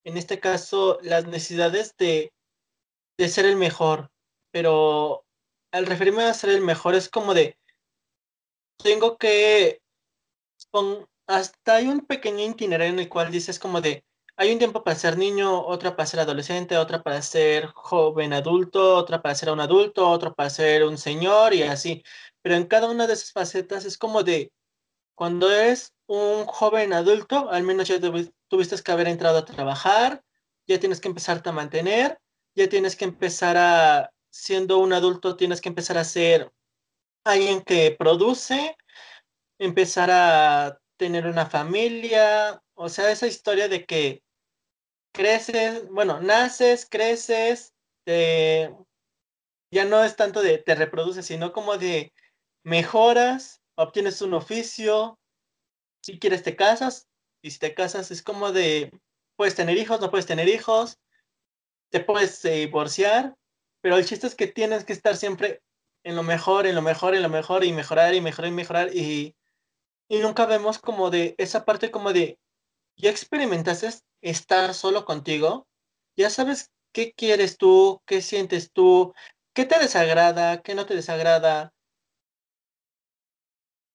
en 0.04 0.16
este 0.16 0.40
caso 0.40 0.98
las 1.02 1.26
necesidades 1.26 1.96
de, 1.96 2.32
de 3.20 3.28
ser 3.28 3.44
el 3.44 3.56
mejor, 3.56 4.10
pero 4.50 5.26
al 5.72 5.84
referirme 5.84 6.22
a 6.22 6.32
ser 6.32 6.50
el 6.50 6.62
mejor 6.62 6.94
es 6.94 7.10
como 7.10 7.34
de, 7.34 7.58
tengo 8.82 9.18
que, 9.18 9.82
hasta 11.26 11.74
hay 11.74 11.88
un 11.88 12.00
pequeño 12.00 12.42
itinerario 12.42 12.94
en 12.94 12.98
el 12.98 13.10
cual 13.10 13.30
dices 13.30 13.58
como 13.58 13.82
de, 13.82 14.06
hay 14.36 14.52
un 14.52 14.58
tiempo 14.58 14.82
para 14.82 14.96
ser 14.96 15.18
niño, 15.18 15.66
otra 15.66 15.96
para 15.96 16.06
ser 16.06 16.20
adolescente, 16.20 16.78
otra 16.78 17.02
para 17.02 17.20
ser 17.20 17.66
joven 17.74 18.32
adulto, 18.32 18.96
otra 18.96 19.20
para 19.20 19.34
ser 19.34 19.50
un 19.50 19.60
adulto, 19.60 20.08
otra 20.08 20.32
para 20.32 20.48
ser 20.48 20.84
un 20.84 20.96
señor 20.96 21.52
y 21.52 21.62
así. 21.62 22.02
Pero 22.40 22.54
en 22.54 22.64
cada 22.64 22.90
una 22.90 23.06
de 23.06 23.12
esas 23.12 23.32
facetas 23.32 23.84
es 23.84 23.98
como 23.98 24.22
de, 24.22 24.50
cuando 25.14 25.52
eres 25.52 25.92
un 26.06 26.46
joven 26.46 26.94
adulto, 26.94 27.50
al 27.50 27.64
menos 27.64 27.86
ya 27.86 28.00
tuviste 28.48 28.82
que 28.82 28.92
haber 28.92 29.08
entrado 29.08 29.36
a 29.36 29.44
trabajar, 29.44 30.24
ya 30.66 30.80
tienes 30.80 31.02
que 31.02 31.08
empezarte 31.08 31.50
a 31.50 31.52
mantener, 31.52 32.18
ya 32.54 32.68
tienes 32.68 32.96
que 32.96 33.04
empezar 33.04 33.56
a 33.56 34.12
siendo 34.30 34.78
un 34.78 34.92
adulto 34.92 35.36
tienes 35.36 35.60
que 35.60 35.68
empezar 35.68 35.98
a 35.98 36.04
ser 36.04 36.52
alguien 37.24 37.62
que 37.62 37.94
produce, 37.98 38.76
empezar 39.58 40.10
a 40.10 40.78
tener 40.96 41.26
una 41.26 41.46
familia, 41.46 42.62
o 42.74 42.88
sea, 42.88 43.10
esa 43.10 43.26
historia 43.26 43.68
de 43.68 43.84
que 43.84 44.22
creces, 45.12 45.88
bueno, 45.88 46.20
naces, 46.20 46.86
creces, 46.88 47.74
ya 48.06 49.84
no 49.84 50.02
es 50.02 50.16
tanto 50.16 50.42
de 50.42 50.58
te 50.58 50.74
reproduces, 50.74 51.26
sino 51.26 51.52
como 51.52 51.76
de 51.76 52.12
mejoras, 52.64 53.60
obtienes 53.76 54.20
un 54.22 54.34
oficio, 54.34 55.18
si 56.02 56.18
quieres 56.18 56.42
te 56.42 56.56
casas, 56.56 57.08
y 57.42 57.50
si 57.50 57.58
te 57.58 57.74
casas 57.74 58.10
es 58.10 58.22
como 58.22 58.52
de, 58.52 58.92
puedes 59.36 59.54
tener 59.54 59.76
hijos, 59.78 60.00
no 60.00 60.10
puedes 60.10 60.26
tener 60.26 60.48
hijos, 60.48 60.98
te 61.90 62.00
puedes 62.00 62.42
divorciar, 62.42 63.36
pero 63.80 63.96
el 63.96 64.06
chiste 64.06 64.26
es 64.26 64.34
que 64.34 64.46
tienes 64.46 64.84
que 64.84 64.92
estar 64.92 65.16
siempre 65.16 65.62
en 66.04 66.16
lo 66.16 66.22
mejor, 66.22 66.66
en 66.66 66.74
lo 66.74 66.82
mejor, 66.82 67.14
en 67.14 67.22
lo 67.22 67.28
mejor, 67.28 67.64
y 67.64 67.72
mejorar, 67.72 68.14
y 68.14 68.20
mejorar, 68.20 68.50
y 68.50 68.54
mejorar, 68.54 68.96
y, 68.96 69.36
y 70.08 70.18
nunca 70.18 70.46
vemos 70.46 70.78
como 70.78 71.10
de 71.10 71.34
esa 71.38 71.64
parte 71.64 71.90
como 71.90 72.12
de, 72.12 72.38
ya 72.96 73.10
experimentaste 73.10 73.90
estar 74.22 74.74
solo 74.74 75.04
contigo, 75.04 75.66
ya 76.16 76.30
sabes 76.30 76.70
qué 76.92 77.12
quieres 77.12 77.56
tú, 77.58 78.00
qué 78.06 78.22
sientes 78.22 78.72
tú, 78.72 79.14
qué 79.54 79.64
te 79.64 79.78
desagrada, 79.78 80.62
qué 80.62 80.74
no 80.74 80.86
te 80.86 80.94
desagrada, 80.94 81.72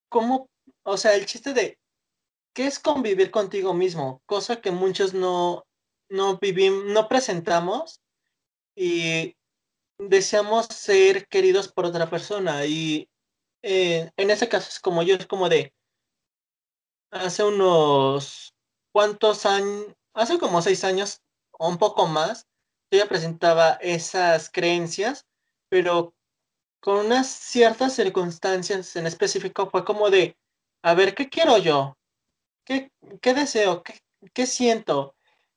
cómo, 0.10 0.50
o 0.84 0.98
sea, 0.98 1.16
el 1.16 1.26
chiste 1.26 1.54
de, 1.54 1.78
¿qué 2.54 2.68
es 2.68 2.80
convivir 2.80 3.32
contigo 3.32 3.74
mismo? 3.74 4.22
Cosa 4.26 4.62
que 4.62 4.72
muchos 4.72 5.14
no, 5.14 5.65
no 6.10 6.38
vivimos, 6.38 6.86
no 6.86 7.08
presentamos, 7.08 8.02
y 8.76 9.36
deseamos 9.98 10.68
ser 10.68 11.28
queridos 11.28 11.68
por 11.70 11.86
otra 11.86 12.10
persona 12.10 12.66
y 12.66 13.10
eh, 13.62 14.12
en 14.18 14.30
ese 14.30 14.50
caso 14.50 14.68
es 14.70 14.80
como 14.80 15.02
yo, 15.04 15.16
es 15.16 15.26
como 15.26 15.50
de 15.50 15.74
hace 17.12 17.44
unos 17.44 18.54
cuantos 18.92 19.46
años, 19.46 19.88
hace 20.14 20.38
como 20.38 20.62
seis 20.62 20.84
años 20.84 21.22
o 21.52 21.70
un 21.70 21.78
poco 21.78 22.08
más, 22.08 22.48
ella 22.92 23.08
presentaba 23.08 23.72
esas 23.82 24.50
creencias, 24.50 25.26
pero 25.70 26.14
con 26.82 27.06
unas 27.06 27.28
ciertas 27.28 27.94
circunstancias 27.94 28.96
en 28.96 29.08
específico 29.08 29.70
fue 29.70 29.86
como 29.86 30.10
de, 30.10 30.38
a 30.84 30.94
ver, 30.94 31.16
¿qué 31.16 31.30
quiero 31.30 31.58
yo? 31.58 31.98
¿Qué, 32.66 32.92
qué 33.22 33.34
deseo? 33.34 33.82
¿Qué, 33.84 34.00
¿Qué 34.34 34.46
siento? 34.46 35.16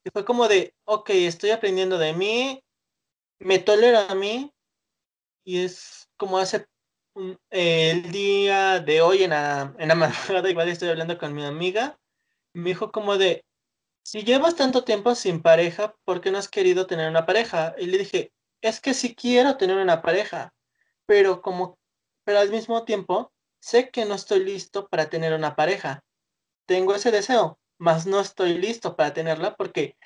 Y 0.08 0.10
fue 0.10 0.24
como 0.24 0.48
de, 0.48 0.74
ok, 0.84 1.10
estoy 1.10 1.50
aprendiendo 1.50 1.98
de 1.98 2.14
mí, 2.14 2.64
me 3.40 3.58
tolero 3.58 3.98
a 3.98 4.14
mí, 4.14 4.50
y 5.44 5.58
es 5.58 6.08
como 6.16 6.38
hace 6.38 6.64
el 7.50 8.10
día 8.10 8.80
de 8.80 9.02
hoy 9.02 9.24
en 9.24 9.30
la, 9.30 9.74
en 9.78 9.88
la 9.88 9.94
madrugada, 9.94 10.48
igual 10.48 10.70
estoy 10.70 10.88
hablando 10.88 11.18
con 11.18 11.34
mi 11.34 11.44
amiga, 11.44 11.98
me 12.54 12.70
dijo 12.70 12.90
como 12.90 13.18
de, 13.18 13.44
si 14.02 14.22
llevas 14.22 14.56
tanto 14.56 14.82
tiempo 14.82 15.14
sin 15.14 15.42
pareja, 15.42 15.94
¿por 16.06 16.22
qué 16.22 16.30
no 16.30 16.38
has 16.38 16.48
querido 16.48 16.86
tener 16.86 17.10
una 17.10 17.26
pareja? 17.26 17.74
Y 17.76 17.84
le 17.84 17.98
dije, 17.98 18.32
es 18.62 18.80
que 18.80 18.94
sí 18.94 19.14
quiero 19.14 19.58
tener 19.58 19.76
una 19.76 20.00
pareja, 20.00 20.54
pero 21.04 21.42
como, 21.42 21.78
pero 22.24 22.38
al 22.38 22.48
mismo 22.48 22.86
tiempo, 22.86 23.30
sé 23.60 23.90
que 23.90 24.06
no 24.06 24.14
estoy 24.14 24.42
listo 24.42 24.88
para 24.88 25.10
tener 25.10 25.34
una 25.34 25.54
pareja. 25.54 26.02
Tengo 26.64 26.94
ese 26.94 27.10
deseo, 27.10 27.58
mas 27.78 28.06
no 28.06 28.20
estoy 28.20 28.58
listo 28.58 28.96
para 28.96 29.14
tenerla 29.14 29.56
porque 29.56 29.96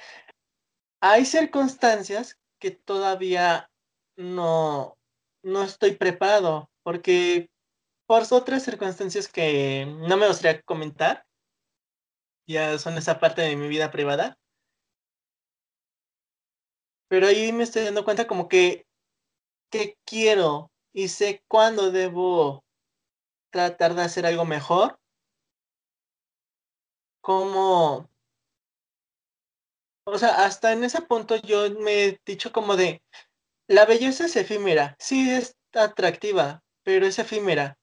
hay 1.00 1.24
circunstancias 1.24 2.38
que 2.60 2.70
todavía 2.70 3.68
no, 4.16 4.96
no 5.42 5.62
estoy 5.64 5.96
preparado, 5.96 6.70
porque 6.84 7.50
por 8.06 8.22
otras 8.30 8.62
circunstancias 8.62 9.26
que 9.26 9.86
no 9.86 10.16
me 10.16 10.28
gustaría 10.28 10.62
comentar, 10.62 11.24
ya 12.46 12.78
son 12.78 12.98
esa 12.98 13.18
parte 13.18 13.42
de 13.42 13.56
mi 13.56 13.68
vida 13.68 13.90
privada. 13.90 14.38
Pero 17.08 17.26
ahí 17.26 17.52
me 17.52 17.64
estoy 17.64 17.84
dando 17.84 18.04
cuenta 18.04 18.26
como 18.26 18.48
que, 18.48 18.86
que 19.70 19.96
quiero 20.04 20.70
y 20.92 21.08
sé 21.08 21.42
cuándo 21.48 21.90
debo 21.90 22.64
tratar 23.50 23.94
de 23.94 24.02
hacer 24.02 24.26
algo 24.26 24.44
mejor. 24.44 24.98
Como, 27.22 28.08
o 30.04 30.18
sea, 30.18 30.44
hasta 30.44 30.72
en 30.72 30.84
ese 30.84 31.02
punto 31.02 31.36
yo 31.36 31.70
me 31.80 32.04
he 32.04 32.20
dicho 32.26 32.52
como 32.52 32.76
de, 32.76 33.02
la 33.68 33.86
belleza 33.86 34.26
es 34.26 34.36
efímera, 34.36 34.96
sí 34.98 35.30
es 35.30 35.56
atractiva, 35.72 36.62
pero 36.82 37.06
es 37.06 37.18
efímera. 37.18 37.78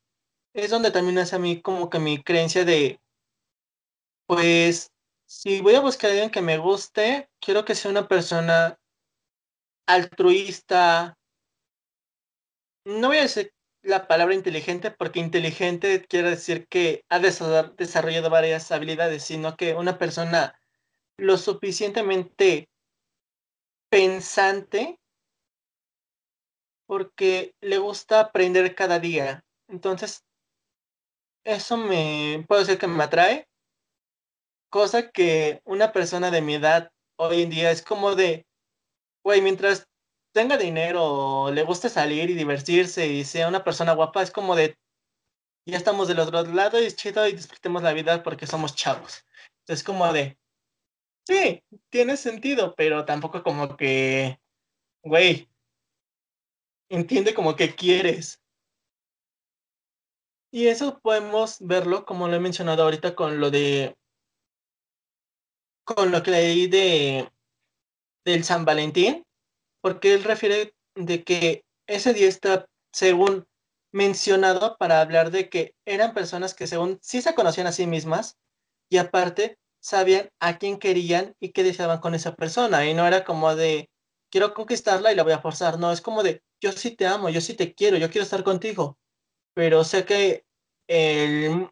Es 0.54 0.72
donde 0.72 0.92
también 0.92 1.18
es 1.20 1.34
a 1.34 1.40
mí 1.40 1.62
como 1.62 1.90
que 1.90 2.00
mi 2.00 2.24
creencia 2.24 2.66
de, 2.66 3.02
pues, 4.28 4.92
si 5.26 5.62
voy 5.62 5.76
a 5.76 5.82
buscar 5.82 6.10
a 6.10 6.14
alguien 6.14 6.32
que 6.32 6.42
me 6.42 6.58
guste, 6.58 7.30
quiero 7.40 7.66
que 7.66 7.76
sea 7.76 7.92
una 7.92 8.08
persona 8.08 8.78
altruista. 9.88 11.18
No 12.86 13.08
voy 13.08 13.18
a 13.18 13.22
decir 13.22 13.52
la 13.82 14.08
palabra 14.08 14.36
inteligente 14.36 14.92
porque 14.92 15.20
inteligente 15.20 16.06
quiere 16.06 16.32
decir 16.32 16.68
que 16.68 17.04
ha 17.10 17.20
desarrollado 17.20 18.30
varias 18.30 18.72
habilidades, 18.72 19.24
sino 19.24 19.56
que 19.56 19.74
una 19.74 19.98
persona 19.98 20.60
lo 21.18 21.38
suficientemente 21.38 22.70
pensante 23.90 25.00
porque 26.86 27.54
le 27.62 27.78
gusta 27.78 28.20
aprender 28.20 28.74
cada 28.76 29.00
día. 29.00 29.44
Entonces, 29.68 30.26
eso 31.44 31.78
me 31.78 32.44
puedo 32.48 32.62
decir 32.62 32.78
que 32.78 32.88
me 32.88 33.04
atrae, 33.04 33.48
cosa 34.70 35.12
que 35.12 35.62
una 35.66 35.92
persona 35.92 36.32
de 36.32 36.42
mi 36.42 36.56
edad 36.56 36.92
hoy 37.18 37.44
en 37.44 37.50
día 37.50 37.72
es 37.72 37.82
como 37.82 38.16
de, 38.16 38.46
güey, 39.24 39.42
mientras 39.42 39.89
tenga 40.32 40.58
dinero, 40.58 41.52
le 41.52 41.64
guste 41.64 41.90
salir 41.90 42.30
y 42.30 42.36
divertirse 42.36 43.08
y 43.08 43.24
sea 43.24 43.48
una 43.48 43.64
persona 43.64 43.94
guapa, 43.94 44.22
es 44.22 44.32
como 44.32 44.56
de, 44.56 44.78
ya 45.66 45.78
estamos 45.78 46.08
del 46.08 46.20
otro 46.20 46.44
lado 46.44 46.82
y 46.82 46.86
es 46.86 46.96
chido 46.96 47.28
y 47.28 47.34
disfrutemos 47.34 47.84
la 47.84 47.94
vida 47.94 48.24
porque 48.24 48.48
somos 48.48 48.76
chavos. 48.76 49.26
Es 49.68 49.84
como 49.84 50.12
de, 50.14 50.38
sí, 51.28 51.64
tiene 51.90 52.18
sentido, 52.18 52.74
pero 52.76 53.06
tampoco 53.06 53.44
como 53.44 53.78
que, 53.78 54.40
güey, 55.04 55.50
entiende 56.90 57.34
como 57.34 57.56
que 57.56 57.76
quieres. 57.76 58.42
Y 60.52 60.68
eso 60.68 61.00
podemos 61.00 61.58
verlo, 61.60 62.06
como 62.06 62.28
lo 62.28 62.36
he 62.36 62.40
mencionado 62.40 62.84
ahorita, 62.84 63.16
con 63.16 63.40
lo 63.40 63.52
de. 63.52 63.96
con 65.84 66.12
lo 66.12 66.24
que 66.24 66.32
leí 66.32 66.68
de. 66.68 67.32
del 68.26 68.44
San 68.44 68.66
Valentín, 68.66 69.24
porque 69.82 70.14
él 70.14 70.24
refiere 70.24 70.74
de 70.96 71.24
que 71.24 71.64
ese 71.88 72.14
día 72.14 72.28
está, 72.28 72.66
según 72.92 73.48
mencionado, 73.92 74.78
para 74.78 75.02
hablar 75.02 75.32
de 75.32 75.50
que 75.50 75.74
eran 75.86 76.14
personas 76.14 76.54
que, 76.54 76.68
según 76.68 77.00
sí 77.02 77.22
se 77.22 77.34
conocían 77.34 77.68
a 77.68 77.72
sí 77.72 77.88
mismas, 77.88 78.38
y 78.90 78.98
aparte 78.98 79.58
sabían 79.82 80.30
a 80.40 80.58
quién 80.58 80.78
querían 80.78 81.36
y 81.40 81.52
qué 81.52 81.64
deseaban 81.64 82.00
con 82.00 82.16
esa 82.16 82.36
persona. 82.36 82.86
Y 82.86 82.94
no 82.94 83.08
era 83.08 83.24
como 83.24 83.56
de 83.56 83.90
quiero 84.30 84.54
conquistarla 84.54 85.12
y 85.12 85.16
la 85.16 85.24
voy 85.24 85.34
a 85.34 85.42
forzar. 85.42 85.80
No, 85.80 85.92
es 85.92 86.02
como 86.02 86.24
de 86.24 86.44
yo 86.62 86.72
sí 86.72 86.92
te 86.92 87.08
amo, 87.08 87.30
yo 87.30 87.42
sí 87.42 87.54
te 87.54 87.74
quiero, 87.74 87.98
yo 87.98 88.10
quiero 88.10 88.24
estar 88.24 88.44
contigo. 88.44 88.98
Pero 89.54 89.84
sé 89.84 90.06
que 90.06 90.44
el, 90.88 91.70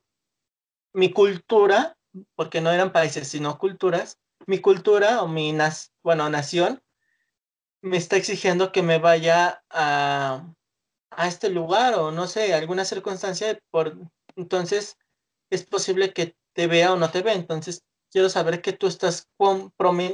mi 0.93 1.11
cultura, 1.11 1.97
porque 2.35 2.61
no 2.61 2.71
eran 2.71 2.91
países, 2.91 3.27
sino 3.27 3.57
culturas, 3.57 4.19
mi 4.45 4.59
cultura 4.59 5.21
o 5.21 5.27
mi 5.27 5.55
bueno, 6.03 6.29
nación 6.29 6.81
me 7.81 7.97
está 7.97 8.15
exigiendo 8.17 8.71
que 8.71 8.83
me 8.83 8.97
vaya 8.97 9.63
a, 9.69 10.53
a 11.11 11.27
este 11.27 11.49
lugar 11.49 11.95
o 11.95 12.11
no 12.11 12.27
sé, 12.27 12.53
alguna 12.53 12.85
circunstancia. 12.85 13.59
Por, 13.71 13.97
entonces 14.35 14.97
es 15.49 15.65
posible 15.65 16.13
que 16.13 16.35
te 16.53 16.67
vea 16.67 16.93
o 16.93 16.97
no 16.97 17.11
te 17.11 17.21
vea. 17.21 17.33
Entonces 17.33 17.83
quiero 18.11 18.29
saber 18.29 18.61
que 18.61 18.73
tú 18.73 18.87
estás 18.87 19.27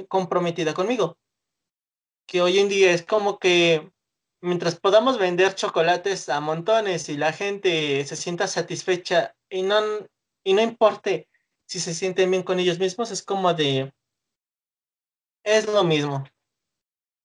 comprometida 0.07 0.73
conmigo. 0.73 1.17
Que 2.27 2.41
hoy 2.41 2.59
en 2.59 2.69
día 2.69 2.91
es 2.91 3.03
como 3.03 3.37
que 3.37 3.91
mientras 4.41 4.79
podamos 4.79 5.17
vender 5.17 5.55
chocolates 5.55 6.29
a 6.29 6.39
montones 6.39 7.09
y 7.09 7.17
la 7.17 7.31
gente 7.31 8.03
se 8.05 8.15
sienta 8.15 8.47
satisfecha 8.47 9.35
y 9.49 9.63
no, 9.63 9.79
y 10.43 10.53
no 10.53 10.61
importe 10.61 11.29
si 11.65 11.79
se 11.79 11.93
sienten 11.93 12.29
bien 12.29 12.43
con 12.43 12.59
ellos 12.59 12.79
mismos, 12.79 13.11
es 13.11 13.23
como 13.23 13.53
de... 13.53 13.93
Es 15.43 15.65
lo 15.65 15.83
mismo. 15.83 16.23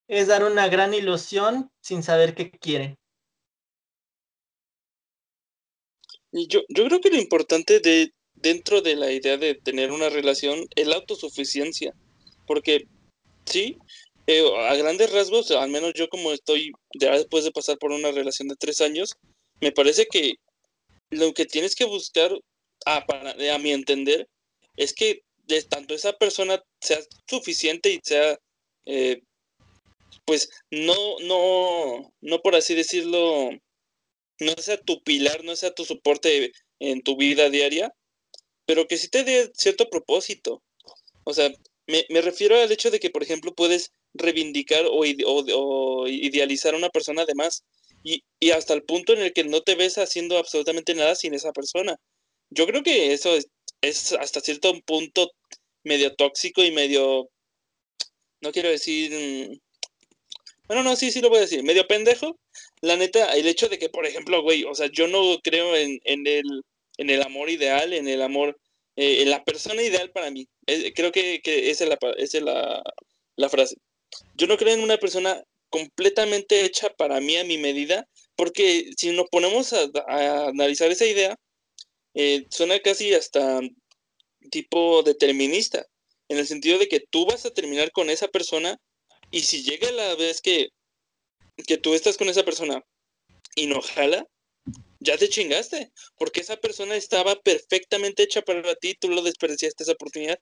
Es 0.09 0.27
dar 0.27 0.45
una 0.45 0.69
gran 0.69 0.95
ilusión 0.95 1.71
sin 1.81 2.03
saber 2.03 2.35
qué 2.35 2.51
quieren. 2.51 2.99
Y 6.33 6.47
yo, 6.49 6.61
yo 6.69 6.85
creo 6.87 7.01
que 7.01 7.11
lo 7.11 7.19
importante 7.19 7.81
de 7.81 8.13
dentro 8.35 8.81
de 8.81 8.97
la 8.97 9.11
idea 9.11 9.37
de 9.37 9.55
tener 9.55 9.93
una 9.93 10.09
relación 10.09 10.67
es 10.75 10.87
la 10.87 10.97
autosuficiencia. 10.97 11.95
Porque 12.47 12.87
sí, 13.45 13.79
eh, 14.27 14.45
a 14.69 14.75
grandes 14.77 15.13
rasgos, 15.13 15.51
al 15.51 15.71
menos 15.71 15.93
yo 15.95 16.09
como 16.09 16.33
estoy 16.33 16.73
ya 16.99 17.13
después 17.13 17.45
de 17.45 17.53
pasar 17.53 17.79
por 17.79 17.93
una 17.93 18.11
relación 18.11 18.49
de 18.49 18.57
tres 18.57 18.81
años, 18.81 19.17
me 19.61 19.73
parece 19.73 20.07
que 20.07 20.35
lo 21.11 21.33
que 21.33 21.47
tienes 21.47 21.75
que 21.75 21.85
buscar, 21.85 22.31
a, 22.87 23.07
para, 23.07 23.33
a 23.33 23.59
mi 23.59 23.73
entender, 23.73 24.29
es 24.77 24.93
que 24.93 25.23
de, 25.47 25.63
tanto 25.63 25.95
esa 25.95 26.13
persona 26.13 26.63
sea 26.81 26.99
suficiente 27.27 27.91
y 27.91 28.01
sea, 28.03 28.39
eh, 28.87 29.23
pues, 30.25 30.51
no, 30.71 31.19
no, 31.21 32.13
no 32.21 32.41
por 32.43 32.55
así 32.55 32.75
decirlo, 32.75 33.51
no 34.41 34.53
sea 34.59 34.81
tu 34.81 35.03
pilar, 35.03 35.45
no 35.45 35.57
sea 35.57 35.75
tu 35.75 35.85
soporte 35.85 36.53
en 36.81 37.03
tu 37.03 37.17
vida 37.17 37.51
diaria, 37.51 37.93
pero 38.67 38.87
que 38.87 38.99
sí 38.99 39.09
te 39.09 39.25
dé 39.25 39.51
cierto 39.55 39.89
propósito. 39.91 40.63
O 41.25 41.35
sea, 41.35 41.51
me, 41.87 42.05
me 42.11 42.21
refiero 42.21 42.61
al 42.61 42.71
hecho 42.71 42.91
de 42.91 43.01
que, 43.01 43.11
por 43.11 43.23
ejemplo, 43.23 43.55
puedes 43.55 43.93
reivindicar 44.15 44.85
o, 44.91 45.05
idealizar 46.07 46.75
a 46.75 46.79
una 46.79 46.91
persona 46.91 47.25
de 47.25 47.35
más. 47.35 47.65
Y, 48.05 48.23
hasta 48.51 48.75
el 48.75 48.85
punto 48.85 49.13
en 49.13 49.21
el 49.21 49.33
que 49.33 49.45
no 49.45 49.63
te 49.63 49.75
ves 49.75 49.99
haciendo 49.99 50.39
absolutamente 50.39 50.95
nada 50.95 51.15
sin 51.15 51.35
esa 51.35 51.53
persona. 51.53 51.97
Yo 52.51 52.67
creo 52.67 52.83
que 52.83 53.13
eso 53.13 53.37
es, 53.83 54.13
hasta 54.13 54.41
cierto 54.41 54.73
punto 54.87 55.31
medio 55.85 56.15
tóxico 56.15 56.63
y 56.65 56.73
medio, 56.73 57.29
no 58.41 58.53
quiero 58.53 58.71
decir, 58.71 59.13
mm, 59.13 59.59
bueno, 60.69 60.83
no, 60.83 60.97
sí, 60.97 61.11
sí 61.11 61.21
lo 61.21 61.31
voy 61.31 61.39
a 61.39 61.43
decir, 61.43 61.63
medio 61.63 61.87
pendejo. 61.87 62.39
La 62.83 62.97
neta, 62.97 63.33
el 63.35 63.47
hecho 63.47 63.69
de 63.69 63.79
que, 63.79 63.89
por 63.89 64.07
ejemplo, 64.07 64.43
güey, 64.43 64.65
o 64.65 64.75
sea, 64.75 64.89
yo 64.93 65.09
no 65.09 65.39
creo 65.43 65.75
en, 65.75 66.01
el, 66.05 66.63
en 66.99 67.11
el 67.11 67.23
amor 67.23 67.51
ideal, 67.51 67.93
en 67.93 68.07
el 68.07 68.23
amor, 68.23 68.59
eh, 68.97 69.23
en 69.23 69.31
la 69.31 69.43
persona 69.45 69.83
ideal 69.83 70.11
para 70.11 70.31
mí. 70.31 70.47
Eh, 70.67 70.93
creo 70.95 71.11
que, 71.11 71.41
esa 71.45 71.85
es, 71.85 71.91
la, 71.91 71.99
esa 72.19 72.39
es 72.39 72.45
la, 72.45 72.83
la 73.37 73.49
frase. 73.49 73.77
Yo 74.35 74.47
no 74.47 74.57
creo 74.59 74.75
en 74.75 74.83
una 74.83 74.99
persona 74.99 75.43
completamente 75.71 76.65
hecha 76.65 76.91
para 76.91 77.21
mí 77.21 77.37
a 77.37 77.45
mi 77.45 77.59
medida, 77.59 78.07
porque 78.37 78.91
si 78.97 79.11
nos 79.13 79.29
ponemos 79.31 79.73
a, 79.73 80.49
analizar 80.49 80.91
esa 80.91 81.07
idea, 81.07 81.37
eh, 82.15 82.47
suena 82.51 82.79
casi 82.81 83.15
hasta 83.15 83.61
tipo 84.51 85.03
determinista, 85.03 85.87
en 86.29 86.39
el 86.39 86.47
sentido 86.47 86.79
de 86.79 86.89
que 86.89 87.01
tú 87.01 87.27
vas 87.27 87.47
a 87.47 87.51
terminar 87.51 87.91
con 87.93 88.11
esa 88.11 88.29
persona 88.29 88.79
Y 89.31 89.43
si 89.43 89.63
llega 89.63 89.91
la 89.93 90.15
vez 90.15 90.41
que, 90.41 90.69
que 91.67 91.79
tú 91.79 91.95
estás 91.95 92.17
con 92.17 92.29
esa 92.29 92.45
persona 92.45 92.83
y 93.55 93.67
no 93.67 93.81
jala, 93.81 94.27
ya 95.01 95.17
te 95.17 95.29
chingaste, 95.29 95.93
porque 96.17 96.41
esa 96.41 96.57
persona 96.57 96.97
estaba 96.97 97.37
perfectamente 97.41 98.23
hecha 98.23 98.43
para 98.43 98.75
ti, 98.75 98.95
tú 98.95 99.09
lo 99.09 99.23
desperdiciaste 99.23 99.85
esa 99.85 99.93
oportunidad. 99.93 100.39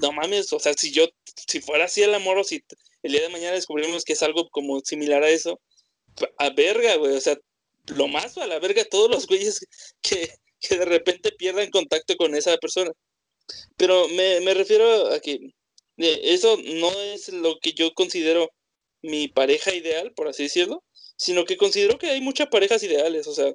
No 0.00 0.12
mames, 0.12 0.52
o 0.52 0.58
sea, 0.58 0.74
si 0.74 0.90
yo, 0.92 1.06
si 1.46 1.60
fuera 1.60 1.84
así 1.84 2.02
el 2.02 2.14
amor 2.14 2.38
o 2.38 2.44
si 2.44 2.64
el 3.02 3.12
día 3.12 3.22
de 3.22 3.28
mañana 3.28 3.52
descubrimos 3.52 4.04
que 4.04 4.14
es 4.14 4.22
algo 4.22 4.48
como 4.50 4.80
similar 4.80 5.22
a 5.22 5.28
eso, 5.28 5.60
a 6.38 6.50
verga, 6.50 6.96
güey, 6.96 7.14
o 7.14 7.20
sea, 7.20 7.36
lo 7.86 8.08
más 8.08 8.38
a 8.38 8.46
la 8.46 8.58
verga 8.58 8.84
todos 8.84 9.10
los 9.10 9.26
güeyes 9.26 9.60
que, 10.00 10.28
que 10.60 10.78
de 10.78 10.84
repente 10.84 11.32
pierdan 11.32 11.70
contacto 11.70 12.16
con 12.16 12.34
esa 12.34 12.56
persona. 12.58 12.92
Pero 13.76 14.08
me, 14.08 14.40
me 14.40 14.54
refiero 14.54 15.12
a 15.12 15.20
que 15.20 15.38
eso 15.96 16.56
no 16.56 16.90
es 17.00 17.28
lo 17.30 17.58
que 17.60 17.72
yo 17.72 17.92
considero 17.94 18.50
mi 19.02 19.28
pareja 19.28 19.74
ideal, 19.74 20.12
por 20.14 20.28
así 20.28 20.44
decirlo, 20.44 20.82
sino 21.16 21.44
que 21.44 21.56
considero 21.56 21.98
que 21.98 22.08
hay 22.10 22.20
muchas 22.20 22.48
parejas 22.48 22.82
ideales, 22.82 23.26
o 23.26 23.34
sea, 23.34 23.52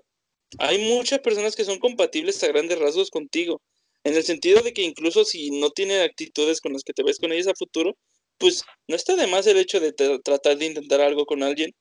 hay 0.57 0.77
muchas 0.89 1.19
personas 1.19 1.55
que 1.55 1.65
son 1.65 1.79
compatibles 1.79 2.41
a 2.43 2.47
grandes 2.47 2.79
rasgos 2.79 3.09
contigo, 3.09 3.61
en 4.03 4.15
el 4.15 4.23
sentido 4.23 4.61
de 4.61 4.73
que 4.73 4.83
incluso 4.83 5.25
si 5.25 5.51
no 5.51 5.71
tienen 5.71 6.01
actitudes 6.01 6.61
con 6.61 6.73
las 6.73 6.83
que 6.83 6.93
te 6.93 7.03
ves 7.03 7.19
con 7.19 7.31
ellas 7.31 7.47
a 7.47 7.55
futuro, 7.55 7.97
pues 8.37 8.63
no 8.87 8.95
está 8.95 9.15
de 9.15 9.27
más 9.27 9.45
el 9.47 9.57
hecho 9.57 9.79
de 9.79 9.91
tratar 9.91 10.57
de 10.57 10.65
intentar 10.65 11.01
algo 11.01 11.25
con 11.25 11.43
alguien 11.43 11.75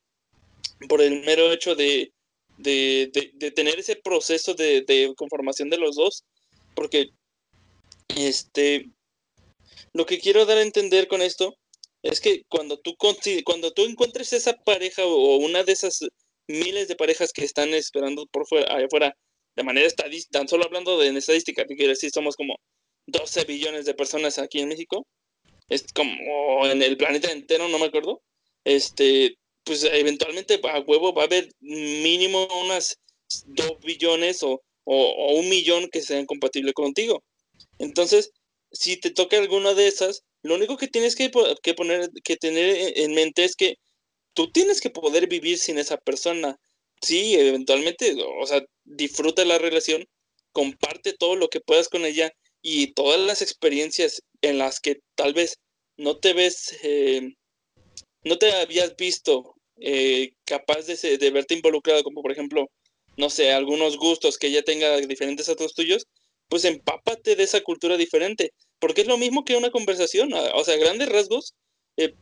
por 0.88 1.01
el 1.01 1.25
mero 1.25 1.53
hecho 1.53 1.77
de, 1.77 2.12
de, 2.59 3.11
de, 3.35 3.51
tener 3.53 3.79
ese 3.79 3.97
proceso 3.97 4.55
de, 4.55 4.83
de, 4.83 5.14
conformación 5.16 5.71
de 5.71 5.79
los 5.79 5.94
dos, 5.94 6.25
porque 6.75 7.11
este, 8.16 8.90
lo 9.92 10.07
que 10.07 10.18
quiero 10.18 10.46
dar 10.46 10.59
a 10.59 10.62
entender 10.62 11.09
con 11.09 11.22
esto 11.22 11.57
es 12.03 12.20
que 12.20 12.42
cuando 12.48 12.79
tú, 12.79 12.96
cuando 13.44 13.72
tú 13.72 13.85
encuentres 13.85 14.33
esa 14.33 14.55
pareja 14.55 15.05
o 15.05 15.37
una 15.37 15.64
de 15.64 15.72
esas 15.72 16.01
miles 16.46 16.88
de 16.88 16.96
parejas 16.96 17.33
que 17.33 17.44
están 17.44 17.74
esperando 17.74 18.27
por 18.27 18.46
fuera, 18.46 18.85
afuera, 18.85 19.16
de 19.57 19.64
manera 19.64 19.87
estadística, 19.87 20.38
tan 20.38 20.48
solo 20.48 20.64
hablando 20.64 20.98
de 20.98 21.09
estadística, 21.16 21.64
que 21.66 21.77
quiere 21.77 21.92
decir 21.92 22.11
somos 22.11 22.37
como 22.37 22.57
12 23.07 23.44
billones 23.44 23.85
de 23.87 23.94
personas 23.94 24.38
aquí 24.38 24.61
en 24.61 24.68
México, 24.68 25.07
es 25.68 25.85
como 25.92 26.66
en 26.66 26.83
el 26.83 26.96
planeta 26.96 27.31
entero, 27.31 27.68
no 27.68 27.79
me 27.79 27.87
acuerdo, 27.87 28.22
este, 28.64 29.37
pues 29.64 29.85
eventualmente 29.85 30.61
a 30.64 30.81
huevo 30.81 31.12
va 31.12 31.22
a 31.22 31.27
haber 31.27 31.51
mínimo 31.61 32.48
unas 32.64 32.98
2 33.46 33.81
billones 33.81 34.42
o, 34.42 34.62
o, 34.85 35.35
un 35.35 35.48
millón 35.48 35.88
que 35.90 36.01
sean 36.01 36.27
compatibles 36.27 36.74
contigo. 36.74 37.22
Entonces, 37.79 38.31
si 38.72 38.98
te 38.98 39.11
toca 39.11 39.38
alguna 39.38 39.74
de 39.74 39.88
esas, 39.88 40.24
lo 40.42 40.54
único 40.54 40.76
que 40.76 40.88
tienes 40.88 41.16
que, 41.16 41.31
poner, 41.31 42.11
que 42.24 42.37
tener 42.37 42.98
en 42.98 43.14
mente 43.14 43.44
es 43.44 43.57
que 43.57 43.76
tú 44.35 44.50
tienes 44.50 44.81
que 44.81 44.90
poder 44.90 45.28
vivir 45.28 45.59
sin 45.59 45.78
esa 45.78 45.96
persona. 45.96 46.57
Sí, 47.00 47.35
eventualmente, 47.35 48.16
o 48.40 48.46
sea, 48.46 48.62
disfruta 48.85 49.44
la 49.44 49.59
relación, 49.59 50.04
comparte 50.52 51.12
todo 51.12 51.37
lo 51.37 51.48
que 51.48 51.61
puedas 51.61 51.88
con 51.88 52.04
ella 52.04 52.31
y 52.62 52.92
todas 52.94 53.20
las 53.20 53.42
experiencias 53.42 54.22
en 54.42 54.59
las 54.59 54.81
que 54.81 55.00
tal 55.14 55.33
vez 55.35 55.59
no 55.96 56.18
te 56.18 56.33
ves, 56.33 56.76
eh, 56.83 57.35
no 58.24 58.38
te 58.38 58.52
habías 58.52 58.96
visto 58.96 59.54
eh, 59.81 60.33
capaz 60.44 60.87
de, 60.87 61.18
de, 61.18 61.31
verte 61.31 61.54
involucrado, 61.54 62.02
como 62.02 62.22
por 62.22 62.33
ejemplo, 62.33 62.66
no 63.16 63.31
sé, 63.31 63.52
algunos 63.52 63.96
gustos 63.96 64.38
que 64.38 64.48
ella 64.48 64.62
tenga 64.62 64.96
diferentes 64.98 65.48
a 65.48 65.54
los 65.59 65.74
tuyos, 65.74 66.07
pues 66.49 66.65
empápate 66.65 67.37
de 67.37 67.43
esa 67.43 67.61
cultura 67.61 67.97
diferente, 67.97 68.53
porque 68.79 69.03
es 69.03 69.07
lo 69.07 69.19
mismo 69.19 69.45
que 69.45 69.57
una 69.57 69.71
conversación, 69.71 70.33
o 70.33 70.65
sea, 70.65 70.77
grandes 70.77 71.09
rasgos, 71.09 71.55
eh, 71.97 72.15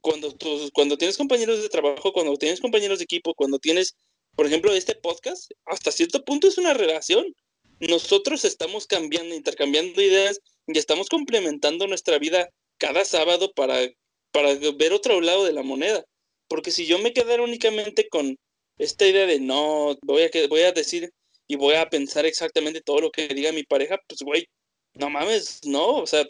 cuando, 0.00 0.34
cuando 0.74 0.98
tienes 0.98 1.16
compañeros 1.16 1.62
de 1.62 1.68
trabajo, 1.68 2.12
cuando 2.12 2.36
tienes 2.36 2.60
compañeros 2.60 2.98
de 2.98 3.04
equipo, 3.04 3.34
cuando 3.34 3.58
tienes, 3.58 3.96
por 4.36 4.46
ejemplo, 4.46 4.74
este 4.74 4.94
podcast, 4.94 5.50
hasta 5.64 5.92
cierto 5.92 6.24
punto 6.24 6.46
es 6.46 6.58
una 6.58 6.74
relación. 6.74 7.34
Nosotros 7.80 8.44
estamos 8.44 8.86
cambiando, 8.86 9.34
intercambiando 9.34 10.02
ideas 10.02 10.40
y 10.66 10.78
estamos 10.78 11.08
complementando 11.08 11.86
nuestra 11.86 12.18
vida 12.18 12.50
cada 12.78 13.04
sábado 13.06 13.52
para, 13.54 13.88
para 14.30 14.54
ver 14.54 14.92
otro 14.92 15.20
lado 15.22 15.44
de 15.44 15.52
la 15.52 15.62
moneda. 15.62 16.04
Porque 16.48 16.70
si 16.70 16.84
yo 16.86 16.98
me 16.98 17.14
quedara 17.14 17.42
únicamente 17.42 18.08
con 18.08 18.38
esta 18.76 19.06
idea 19.06 19.26
de 19.26 19.40
no, 19.40 19.96
voy 20.02 20.22
a, 20.22 20.48
voy 20.48 20.60
a 20.60 20.72
decir 20.72 21.12
y 21.46 21.56
voy 21.56 21.74
a 21.74 21.88
pensar 21.88 22.26
exactamente 22.26 22.80
todo 22.80 23.00
lo 23.00 23.10
que 23.10 23.28
diga 23.28 23.52
mi 23.52 23.64
pareja, 23.64 23.98
pues 24.08 24.20
güey, 24.22 24.46
no 24.94 25.10
mames, 25.10 25.60
no, 25.64 25.96
o 25.96 26.06
sea, 26.06 26.26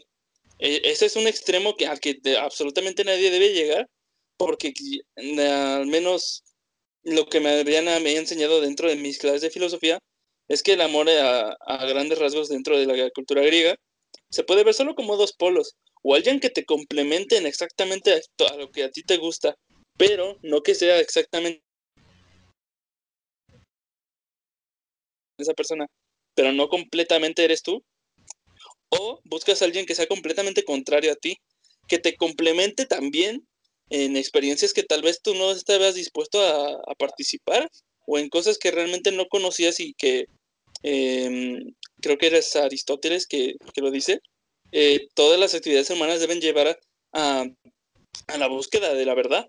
e, 0.58 0.80
ese 0.84 1.06
es 1.06 1.16
un 1.16 1.26
extremo 1.26 1.76
que, 1.76 1.86
al 1.86 2.00
que 2.00 2.20
absolutamente 2.38 3.04
nadie 3.04 3.30
debe 3.30 3.52
llegar, 3.52 3.88
porque 4.36 4.72
al 5.16 5.86
menos 5.86 6.42
lo 7.02 7.26
que 7.26 7.40
me 7.40 7.50
habían 7.60 7.84
me 8.02 8.16
enseñado 8.16 8.60
dentro 8.60 8.88
de 8.88 8.96
mis 8.96 9.18
clases 9.18 9.42
de 9.42 9.50
filosofía 9.50 9.98
es 10.48 10.62
que 10.62 10.72
el 10.74 10.80
amor 10.80 11.08
a, 11.10 11.56
grandes 11.86 12.18
rasgos 12.18 12.48
dentro 12.48 12.78
de 12.78 12.86
la 12.86 13.10
cultura 13.10 13.42
griega 13.42 13.76
se 14.30 14.44
puede 14.44 14.64
ver 14.64 14.74
solo 14.74 14.94
como 14.94 15.16
dos 15.16 15.32
polos, 15.32 15.76
o 16.02 16.14
alguien 16.14 16.40
que 16.40 16.50
te 16.50 16.64
complementen 16.64 17.46
exactamente 17.46 18.12
a 18.12 18.56
lo 18.56 18.70
que 18.70 18.84
a 18.84 18.90
ti 18.90 19.02
te 19.02 19.16
gusta, 19.16 19.54
pero 19.96 20.38
no 20.42 20.62
que 20.62 20.74
sea 20.74 20.98
exactamente 20.98 21.62
esa 25.38 25.54
persona, 25.54 25.86
pero 26.34 26.52
no 26.52 26.68
completamente 26.68 27.44
eres 27.44 27.62
tú, 27.62 27.84
o 28.88 29.20
buscas 29.24 29.60
a 29.60 29.64
alguien 29.64 29.86
que 29.86 29.94
sea 29.94 30.06
completamente 30.06 30.64
contrario 30.64 31.12
a 31.12 31.16
ti, 31.16 31.38
que 31.88 31.98
te 31.98 32.16
complemente 32.16 32.86
también 32.86 33.46
en 33.90 34.16
experiencias 34.16 34.72
que 34.72 34.82
tal 34.82 35.02
vez 35.02 35.20
tú 35.22 35.34
no 35.34 35.50
estabas 35.50 35.94
dispuesto 35.94 36.40
a, 36.40 36.94
participar 36.94 37.70
o 38.06 38.18
en 38.18 38.28
cosas 38.28 38.58
que 38.58 38.70
realmente 38.70 39.12
no 39.12 39.26
conocías 39.26 39.80
y 39.80 39.94
que 39.94 40.26
em, 40.82 41.74
creo 42.00 42.18
que 42.18 42.26
eres 42.26 42.56
Aristóteles 42.56 43.26
que, 43.26 43.56
lo 43.76 43.90
dice. 43.90 44.20
Eh, 44.72 45.08
todas 45.14 45.38
las 45.38 45.54
actividades 45.54 45.90
humanas 45.90 46.20
deben 46.20 46.40
llevar 46.40 46.78
a, 47.12 47.44
a, 48.26 48.38
la 48.38 48.48
búsqueda 48.48 48.94
de 48.94 49.04
la 49.04 49.14
verdad. 49.14 49.48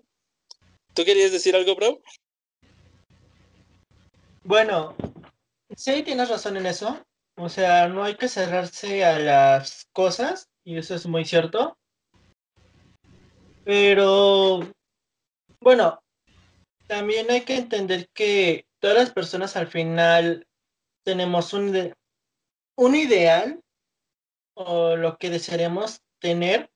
¿Tú 0.94 1.04
querías 1.04 1.32
decir 1.32 1.56
algo, 1.56 1.74
bro? 1.74 2.00
Bueno, 4.44 4.94
sí, 5.74 6.02
tienes 6.02 6.28
razón 6.28 6.56
en 6.56 6.66
eso. 6.66 7.04
O 7.38 7.48
sea, 7.48 7.88
no 7.88 8.02
hay 8.04 8.16
que 8.16 8.28
cerrarse 8.28 9.04
a 9.04 9.18
las 9.18 9.88
cosas, 9.92 10.48
y 10.64 10.78
eso 10.78 10.94
es 10.94 11.06
muy 11.06 11.24
cierto. 11.24 11.76
Pero, 13.64 14.60
bueno, 15.60 16.00
también 16.86 17.30
hay 17.30 17.42
que 17.42 17.56
entender 17.56 18.08
que 18.14 18.66
todas 18.80 18.96
las 18.96 19.10
personas 19.10 19.56
al 19.56 19.66
final 19.66 20.46
tenemos 21.04 21.52
un, 21.52 21.92
un 22.76 22.94
ideal 22.94 23.60
o 24.54 24.96
lo 24.96 25.18
que 25.18 25.30
desearíamos 25.30 26.00
tener, 26.20 26.70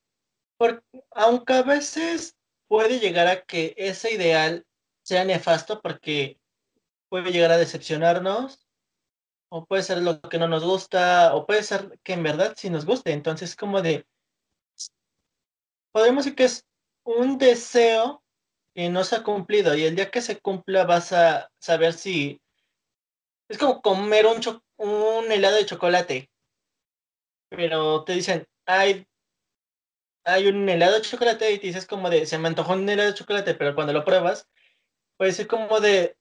porque, 0.59 0.85
aunque 1.13 1.55
a 1.55 1.63
veces 1.63 2.37
puede 2.69 3.01
llegar 3.01 3.29
a 3.29 3.43
que 3.43 3.75
ese 3.79 4.13
ideal 4.13 4.67
sea 5.03 5.25
nefasto 5.25 5.81
porque 5.81 6.39
puede 7.09 7.33
llegar 7.33 7.51
a 7.51 7.57
decepcionarnos 7.57 8.70
o 9.51 9.67
puede 9.67 9.83
ser 9.83 9.99
lo 9.99 10.21
que 10.21 10.39
no 10.39 10.49
nos 10.49 10.65
gusta, 10.65 11.35
o 11.35 11.45
puede 11.47 11.63
ser 11.63 11.99
que 12.03 12.15
en 12.15 12.23
verdad 12.23 12.55
sí 12.57 12.71
nos 12.71 12.87
guste. 12.87 13.13
Entonces, 13.13 13.57
como 13.57 13.83
de, 13.83 14.07
podemos 15.93 16.25
decir 16.25 16.37
que 16.37 16.45
es 16.45 16.67
un 17.05 17.37
deseo 17.37 18.23
que 18.75 18.89
no 18.89 19.03
se 19.05 19.17
ha 19.17 19.23
cumplido 19.25 19.75
y 19.75 19.85
el 19.85 19.97
día 19.97 20.11
que 20.11 20.23
se 20.23 20.41
cumpla 20.41 20.85
vas 20.85 21.13
a 21.13 21.51
saber 21.59 21.93
si 21.93 22.41
es 23.49 23.59
como 23.59 23.83
comer 23.83 24.27
un, 24.27 25.33
helado 25.33 25.57
de 25.57 25.67
chocolate, 25.67 26.31
pero 27.49 28.05
te 28.05 28.13
dicen, 28.13 28.47
hay, 28.67 29.05
hay 30.25 30.47
un 30.47 30.69
helado 30.69 30.95
de 30.95 31.03
chocolate 31.03 31.53
y 31.53 31.59
te 31.59 31.67
dices 31.67 31.87
como 31.87 32.09
de, 32.09 32.27
se 32.27 32.39
me 32.39 32.47
antojó 32.47 32.75
un 32.75 32.89
helado 32.89 33.11
de 33.11 33.17
chocolate, 33.17 33.55
pero 33.55 33.75
cuando 33.75 33.93
lo 33.93 34.05
pruebas, 34.05 34.49
puede 35.17 35.33
ser 35.33 35.49
como 35.49 35.81
de, 35.81 36.17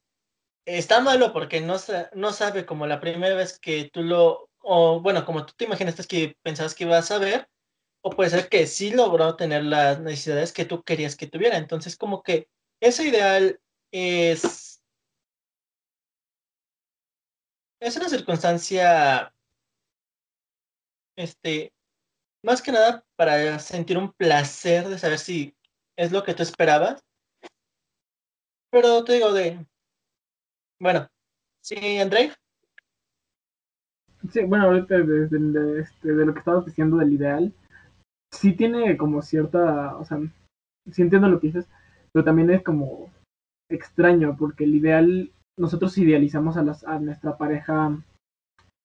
está 0.66 1.02
malo 1.02 1.34
porque 1.34 1.62
no, 1.62 1.76
no 2.14 2.32
sabe 2.34 2.66
como 2.66 2.88
la 2.88 3.00
primera 3.00 3.36
vez 3.36 3.60
que 3.60 3.90
tú 3.92 4.04
lo, 4.04 4.50
o 4.60 5.02
bueno, 5.02 5.26
como 5.26 5.46
tú 5.46 5.54
te 5.56 5.66
imaginaste 5.66 6.04
que 6.06 6.38
pensabas 6.44 6.76
que 6.76 6.84
ibas 6.84 7.12
a 7.12 7.18
ver, 7.18 7.50
o 8.02 8.12
puede 8.12 8.30
ser 8.30 8.50
que 8.50 8.68
sí 8.68 8.92
logró 8.92 9.36
tener 9.36 9.64
las 9.64 10.00
necesidades 10.00 10.54
que 10.54 10.66
tú 10.66 10.84
querías 10.84 11.16
que 11.16 11.28
tuviera. 11.28 11.58
Entonces, 11.58 11.98
como 11.98 12.24
que 12.24 12.50
ese 12.82 13.06
ideal 13.08 13.60
es, 13.92 14.82
es 17.82 17.98
una 17.98 18.10
circunstancia, 18.10 19.34
este, 21.18 21.74
más 22.44 22.62
que 22.62 22.72
nada 22.72 23.06
para 23.16 23.60
sentir 23.60 23.98
un 23.98 24.14
placer 24.14 24.88
de 24.88 24.98
saber 24.98 25.20
si 25.20 25.56
es 25.98 26.12
lo 26.12 26.24
que 26.24 26.34
tú 26.34 26.44
esperabas. 26.44 27.04
Pero 28.72 29.04
te 29.04 29.14
digo, 29.14 29.34
de, 29.34 29.66
bueno, 30.80 31.08
sí, 31.62 31.98
André. 31.98 32.32
Sí, 34.32 34.44
bueno, 34.44 34.66
ahorita 34.66 34.98
de, 34.98 35.82
este, 35.82 36.14
de, 36.14 36.26
lo 36.26 36.34
que 36.34 36.40
estabas 36.40 36.66
diciendo 36.66 36.98
del 36.98 37.14
ideal, 37.14 37.54
sí 38.32 38.54
tiene 38.54 38.98
como 38.98 39.22
cierta, 39.22 39.96
o 39.98 40.06
sea, 40.06 40.20
sí 40.92 41.02
entiendo 41.02 41.30
lo 41.30 41.40
que 41.40 41.48
dices, 41.48 41.68
pero 42.12 42.26
también 42.26 42.50
es 42.50 42.64
como 42.64 43.10
extraño, 43.70 44.36
porque 44.38 44.66
el 44.66 44.76
ideal, 44.76 45.32
nosotros 45.58 45.98
idealizamos 45.98 46.58
a, 46.58 46.64
las, 46.64 46.84
a 46.84 47.00
nuestra 47.00 47.38
pareja, 47.38 47.98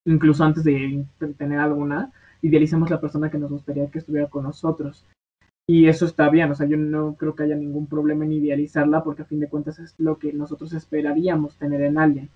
incluso 0.07 0.45
antes 0.45 0.65
de 0.65 1.05
tener 1.37 1.59
alguna, 1.59 2.13
idealizamos 2.43 2.91
la 2.91 3.01
persona 3.01 3.31
que 3.31 3.39
nos 3.39 3.51
gustaría 3.51 3.91
que 3.91 3.99
estuviera 3.99 4.29
con 4.29 4.45
nosotros. 4.45 5.05
Y 5.67 5.87
eso 5.87 6.05
está 6.05 6.29
bien, 6.29 6.51
o 6.51 6.55
sea, 6.55 6.67
yo 6.67 6.77
no 6.77 7.17
creo 7.17 7.35
que 7.35 7.45
haya 7.45 7.57
ningún 7.57 7.87
problema 7.87 8.25
en 8.25 8.33
idealizarla 8.33 9.03
porque 9.03 9.23
a 9.23 9.27
fin 9.27 9.41
de 9.41 9.49
cuentas 9.49 9.79
es 9.79 9.95
lo 9.99 10.19
que 10.19 10.33
nosotros 10.33 10.75
esperaríamos 10.75 11.57
tener 11.57 11.81
en 11.83 11.97
alguien. 11.97 12.31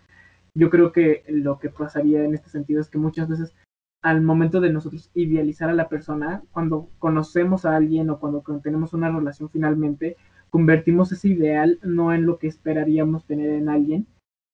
Yo 0.55 0.70
creo 0.70 0.93
que 0.93 1.24
lo 1.29 1.59
que 1.59 1.68
pasaría 1.68 2.24
en 2.24 2.35
este 2.35 2.49
sentido 2.49 2.81
es 2.81 2.89
que 2.89 2.99
muchas 2.99 3.29
veces 3.29 3.55
al 4.03 4.22
momento 4.22 4.61
de 4.61 4.72
nosotros 4.72 5.11
idealizar 5.14 5.68
a 5.68 5.74
la 5.74 5.89
persona, 5.89 6.43
cuando 6.53 6.89
conocemos 6.99 7.66
a 7.66 7.76
alguien 7.76 8.09
o 8.11 8.18
cuando 8.18 8.43
tenemos 8.62 8.95
una 8.95 9.11
relación 9.11 9.51
finalmente, 9.51 10.16
convertimos 10.51 11.12
ese 11.12 11.29
ideal 11.29 11.79
no 11.83 12.14
en 12.14 12.24
lo 12.24 12.39
que 12.39 12.47
esperaríamos 12.47 13.26
tener 13.26 13.51
en 13.51 13.68
alguien, 13.68 14.07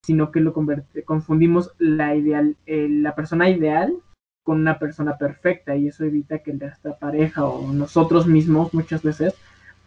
sino 0.04 0.32
que 0.32 0.40
lo 0.40 0.52
confundimos 0.52 1.74
la 1.78 2.16
ideal, 2.16 2.56
eh, 2.66 2.88
la 2.88 3.14
persona 3.14 3.48
ideal 3.48 3.94
con 4.44 4.60
una 4.60 4.78
persona 4.78 5.16
perfecta 5.16 5.74
y 5.74 5.88
eso 5.88 6.04
evita 6.04 6.38
que 6.38 6.52
nuestra 6.52 6.98
pareja 6.98 7.44
o 7.44 7.72
nosotros 7.72 8.26
mismos 8.26 8.74
muchas 8.74 9.02
veces 9.02 9.34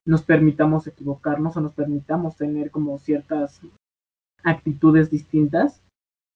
nos 0.06 0.24
permitamos 0.24 0.88
equivocarnos 0.88 1.56
o 1.56 1.62
nos 1.62 1.74
permitamos 1.74 2.36
tener 2.36 2.72
como 2.72 2.98
ciertas 2.98 3.62
actitudes 4.44 5.10
distintas. 5.10 5.82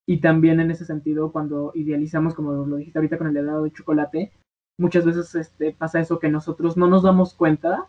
Y 0.08 0.20
también 0.20 0.60
en 0.60 0.72
ese 0.72 0.86
sentido 0.86 1.32
cuando 1.32 1.72
idealizamos 1.76 2.34
como 2.34 2.54
lo 2.66 2.76
dijiste 2.78 3.00
ahorita 3.00 3.18
con 3.18 3.28
el 3.28 3.38
helado 3.38 3.64
de 3.64 3.72
chocolate 3.72 4.32
muchas 4.80 5.06
veces 5.06 5.36
este, 5.36 5.74
pasa 5.74 6.00
eso 6.00 6.18
que 6.18 6.28
nosotros 6.28 6.76
no 6.76 6.88
nos 6.88 7.04
damos 7.04 7.36
cuenta 7.36 7.88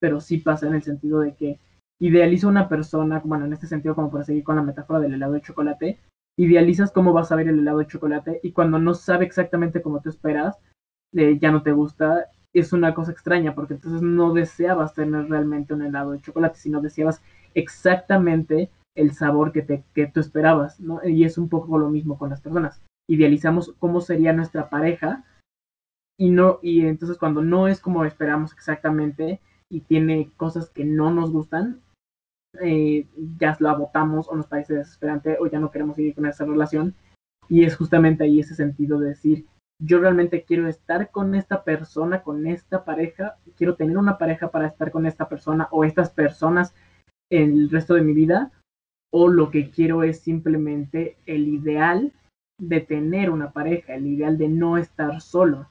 pero 0.00 0.20
sí 0.20 0.38
pasa 0.38 0.66
en 0.66 0.74
el 0.74 0.82
sentido 0.82 1.20
de 1.20 1.34
que 1.34 1.58
idealizo 1.98 2.48
una 2.48 2.68
persona, 2.68 3.22
bueno, 3.24 3.46
en 3.46 3.52
este 3.52 3.66
sentido 3.66 3.94
como 3.94 4.10
para 4.10 4.24
seguir 4.24 4.44
con 4.44 4.56
la 4.56 4.62
metáfora 4.62 5.00
del 5.00 5.14
helado 5.14 5.32
de 5.32 5.40
chocolate, 5.40 5.98
idealizas 6.38 6.92
cómo 6.92 7.12
vas 7.12 7.32
a 7.32 7.36
ver 7.36 7.48
el 7.48 7.58
helado 7.58 7.78
de 7.78 7.86
chocolate 7.86 8.40
y 8.42 8.52
cuando 8.52 8.78
no 8.78 8.94
sabe 8.94 9.24
exactamente 9.24 9.82
cómo 9.82 10.00
te 10.00 10.10
esperas, 10.10 10.58
eh, 11.14 11.38
ya 11.40 11.50
no 11.50 11.62
te 11.62 11.72
gusta, 11.72 12.26
es 12.52 12.72
una 12.72 12.94
cosa 12.94 13.12
extraña 13.12 13.54
porque 13.54 13.74
entonces 13.74 14.02
no 14.02 14.32
deseabas 14.32 14.94
tener 14.94 15.28
realmente 15.28 15.74
un 15.74 15.82
helado 15.82 16.12
de 16.12 16.20
chocolate, 16.20 16.58
sino 16.58 16.80
deseabas 16.80 17.22
exactamente 17.54 18.70
el 18.94 19.12
sabor 19.12 19.52
que, 19.52 19.62
te, 19.62 19.84
que 19.94 20.06
tú 20.06 20.20
esperabas, 20.20 20.80
¿no? 20.80 21.00
Y 21.06 21.24
es 21.24 21.38
un 21.38 21.48
poco 21.48 21.78
lo 21.78 21.90
mismo 21.90 22.18
con 22.18 22.30
las 22.30 22.40
personas. 22.40 22.82
Idealizamos 23.08 23.74
cómo 23.78 24.00
sería 24.00 24.32
nuestra 24.32 24.68
pareja 24.70 25.24
y 26.18 26.30
no 26.30 26.58
y 26.62 26.86
entonces 26.86 27.18
cuando 27.18 27.42
no 27.42 27.68
es 27.68 27.80
como 27.80 28.04
esperamos 28.04 28.52
exactamente 28.52 29.40
y 29.70 29.80
tiene 29.80 30.30
cosas 30.36 30.70
que 30.70 30.84
no 30.84 31.10
nos 31.10 31.30
gustan, 31.30 31.82
eh, 32.62 33.06
ya 33.38 33.56
la 33.60 33.74
votamos 33.74 34.28
o 34.28 34.36
nos 34.36 34.46
parece 34.46 34.74
desesperante 34.74 35.36
o 35.40 35.46
ya 35.46 35.58
no 35.58 35.70
queremos 35.70 35.96
seguir 35.96 36.14
con 36.14 36.26
esa 36.26 36.44
relación. 36.44 36.94
Y 37.48 37.64
es 37.64 37.76
justamente 37.76 38.24
ahí 38.24 38.40
ese 38.40 38.54
sentido 38.54 38.98
de 38.98 39.10
decir, 39.10 39.46
yo 39.80 40.00
realmente 40.00 40.44
quiero 40.44 40.68
estar 40.68 41.10
con 41.10 41.34
esta 41.34 41.62
persona, 41.64 42.22
con 42.22 42.46
esta 42.46 42.84
pareja, 42.84 43.36
quiero 43.56 43.76
tener 43.76 43.98
una 43.98 44.18
pareja 44.18 44.50
para 44.50 44.68
estar 44.68 44.90
con 44.90 45.06
esta 45.06 45.28
persona 45.28 45.68
o 45.70 45.84
estas 45.84 46.10
personas 46.10 46.74
el 47.30 47.70
resto 47.70 47.94
de 47.94 48.02
mi 48.02 48.12
vida, 48.12 48.52
o 49.12 49.28
lo 49.28 49.50
que 49.50 49.70
quiero 49.70 50.02
es 50.02 50.20
simplemente 50.20 51.16
el 51.26 51.48
ideal 51.48 52.12
de 52.60 52.80
tener 52.80 53.30
una 53.30 53.52
pareja, 53.52 53.94
el 53.94 54.06
ideal 54.06 54.38
de 54.38 54.48
no 54.48 54.78
estar 54.78 55.20
solo, 55.20 55.68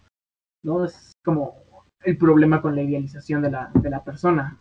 ¿no? 0.64 0.86
Es 0.86 1.14
como 1.24 1.56
el 2.04 2.18
problema 2.18 2.62
con 2.62 2.76
la 2.76 2.84
idealización 2.84 3.42
de 3.42 3.52
la, 3.52 3.72
de 3.74 3.90
la 3.90 4.04
persona. 4.04 4.60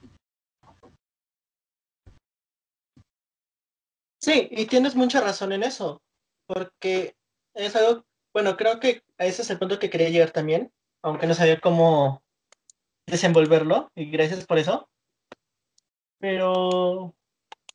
Sí, 4.25 4.49
y 4.51 4.65
tienes 4.65 4.95
mucha 4.95 5.21
razón 5.21 5.53
en 5.53 5.63
eso, 5.63 6.01
porque 6.47 7.15
es 7.53 7.77
algo, 7.77 8.07
bueno, 8.33 8.57
creo 8.57 8.81
que 8.81 9.03
ese 9.19 9.43
es 9.43 9.51
el 9.51 9.59
punto 9.59 9.79
que 9.79 9.91
quería 9.91 10.09
llegar 10.09 10.31
también, 10.31 10.73
aunque 11.03 11.27
no 11.27 11.35
sabía 11.35 11.61
cómo 11.61 12.23
desenvolverlo, 13.07 13.93
y 13.95 14.11
gracias 14.11 14.47
por 14.47 14.57
eso. 14.57 14.89
Pero 16.21 17.15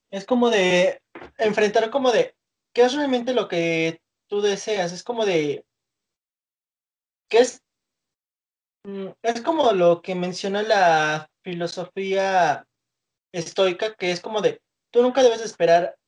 es 0.10 0.26
como 0.26 0.50
de 0.50 1.04
enfrentar 1.38 1.92
como 1.92 2.12
de, 2.12 2.36
¿qué 2.74 2.82
es 2.82 2.96
realmente 2.96 3.36
lo 3.36 3.48
que 3.48 4.02
tú 4.28 4.42
deseas? 4.42 4.92
Es 4.92 5.04
como 5.04 5.28
de, 5.28 5.64
¿qué 7.30 7.42
es? 7.42 7.62
Mm, 8.86 9.10
es 9.22 9.42
como 9.44 9.72
lo 9.74 10.02
que 10.02 10.16
menciona 10.16 10.64
la 10.64 11.30
filosofía 11.44 12.66
estoica, 13.32 13.94
que 13.94 14.10
es 14.10 14.20
como 14.20 14.42
de, 14.42 14.64
tú 14.90 15.04
nunca 15.04 15.22
debes 15.22 15.42
esperar 15.42 15.99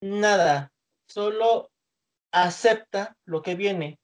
nada, 0.00 0.72
solo 1.06 1.70
acepta 2.32 3.16
lo 3.24 3.42
que 3.42 3.54
viene. 3.54 3.98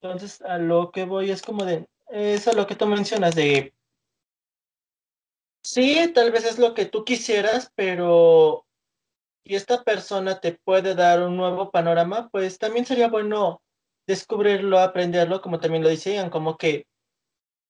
Entonces, 0.00 0.42
a 0.42 0.58
lo 0.58 0.90
que 0.90 1.04
voy 1.04 1.30
es 1.30 1.42
como 1.42 1.64
de, 1.64 1.88
eso 2.08 2.50
es 2.50 2.56
lo 2.56 2.66
que 2.66 2.76
tú 2.76 2.86
mencionas 2.86 3.34
de, 3.34 3.74
sí, 5.62 6.12
tal 6.14 6.30
vez 6.30 6.44
es 6.44 6.58
lo 6.58 6.74
que 6.74 6.86
tú 6.86 7.04
quisieras, 7.04 7.72
pero 7.74 8.66
si 9.44 9.54
esta 9.54 9.82
persona 9.82 10.40
te 10.40 10.52
puede 10.52 10.94
dar 10.94 11.22
un 11.22 11.36
nuevo 11.36 11.70
panorama, 11.70 12.28
pues 12.30 12.58
también 12.58 12.84
sería 12.84 13.08
bueno 13.08 13.62
descubrirlo, 14.06 14.78
aprenderlo, 14.78 15.40
como 15.40 15.58
también 15.58 15.82
lo 15.82 15.88
decían, 15.88 16.30
como 16.30 16.56
que 16.56 16.86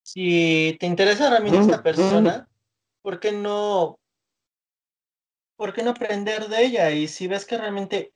si 0.03 0.77
te 0.79 0.87
interesa 0.87 1.31
realmente 1.31 1.59
esta 1.59 1.83
persona, 1.83 2.49
¿por 3.03 3.19
qué 3.19 3.33
no 3.33 3.99
¿por 5.57 5.73
qué 5.73 5.83
no 5.83 5.91
aprender 5.91 6.49
de 6.49 6.65
ella? 6.65 6.91
Y 6.91 7.09
si 7.09 7.27
ves 7.27 7.45
que 7.45 7.59
realmente 7.59 8.13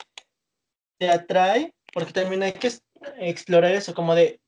te 0.99 1.11
atrae, 1.11 1.74
porque 1.93 2.12
también 2.12 2.43
hay 2.43 2.53
que 2.53 2.70
explorar 3.18 3.72
eso, 3.72 3.95
como 3.95 4.14
de, 4.14 4.41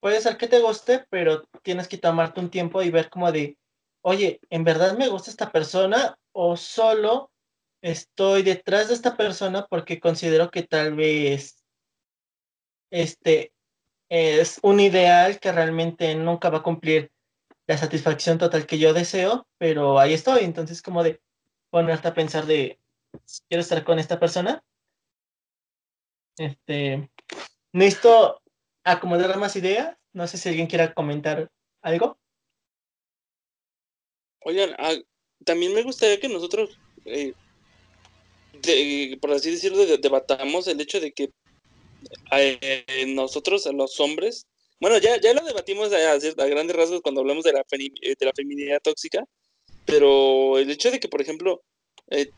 puede 0.00 0.20
ser 0.20 0.36
que 0.36 0.48
te 0.48 0.60
guste, 0.60 1.06
pero 1.10 1.42
tienes 1.62 1.88
que 1.88 1.98
tomarte 1.98 2.40
un 2.40 2.50
tiempo 2.50 2.82
y 2.82 2.90
ver 2.90 3.08
como 3.08 3.32
de, 3.32 3.56
oye, 4.02 4.40
¿en 4.50 4.64
verdad 4.64 4.96
me 4.96 5.08
gusta 5.08 5.30
esta 5.30 5.50
persona 5.50 6.18
o 6.32 6.56
solo 6.56 7.30
estoy 7.82 8.42
detrás 8.42 8.88
de 8.88 8.94
esta 8.94 9.16
persona 9.16 9.66
porque 9.68 9.98
considero 9.98 10.50
que 10.50 10.62
tal 10.62 10.94
vez 10.94 11.64
este 12.90 13.52
es 14.08 14.60
un 14.62 14.78
ideal 14.78 15.40
que 15.40 15.50
realmente 15.52 16.14
nunca 16.14 16.50
va 16.50 16.58
a 16.58 16.62
cumplir 16.62 17.10
la 17.66 17.78
satisfacción 17.78 18.38
total 18.38 18.66
que 18.66 18.78
yo 18.78 18.92
deseo, 18.92 19.46
pero 19.56 19.98
ahí 19.98 20.12
estoy, 20.12 20.44
entonces 20.44 20.82
como 20.82 21.02
de, 21.02 21.20
ponerte 21.72 22.06
a 22.06 22.14
pensar 22.14 22.44
de, 22.44 22.78
quiero 23.48 23.62
estar 23.62 23.82
con 23.82 23.98
esta 23.98 24.20
persona. 24.20 24.62
Este, 26.36 27.10
necesito 27.72 28.42
acomodar 28.84 29.38
más 29.38 29.56
ideas. 29.56 29.96
No 30.12 30.28
sé 30.28 30.36
si 30.36 30.50
alguien 30.50 30.66
quiera 30.66 30.92
comentar 30.92 31.50
algo. 31.80 32.18
Oigan, 34.44 34.76
ah, 34.78 34.94
también 35.46 35.72
me 35.72 35.82
gustaría 35.82 36.20
que 36.20 36.28
nosotros, 36.28 36.78
eh, 37.06 37.32
por 39.18 39.32
así 39.32 39.52
decirlo, 39.52 39.86
debatamos 39.96 40.68
el 40.68 40.78
hecho 40.78 41.00
de 41.00 41.12
que 41.12 41.30
eh, 42.32 43.06
nosotros, 43.08 43.64
los 43.72 43.98
hombres, 43.98 44.46
bueno, 44.78 44.98
ya, 44.98 45.18
ya 45.18 45.32
lo 45.32 45.42
debatimos 45.42 45.90
a, 45.92 46.12
a, 46.12 46.46
grandes 46.46 46.76
rasgos 46.76 47.00
cuando 47.00 47.22
hablamos 47.22 47.44
de 47.44 47.52
la, 47.52 47.64
de 47.70 48.26
la 48.26 48.32
feminidad 48.34 48.80
tóxica, 48.82 49.24
pero 49.86 50.58
el 50.58 50.70
hecho 50.70 50.90
de 50.90 51.00
que, 51.00 51.08
por 51.08 51.20
ejemplo, 51.20 51.62
eh, 52.10 52.30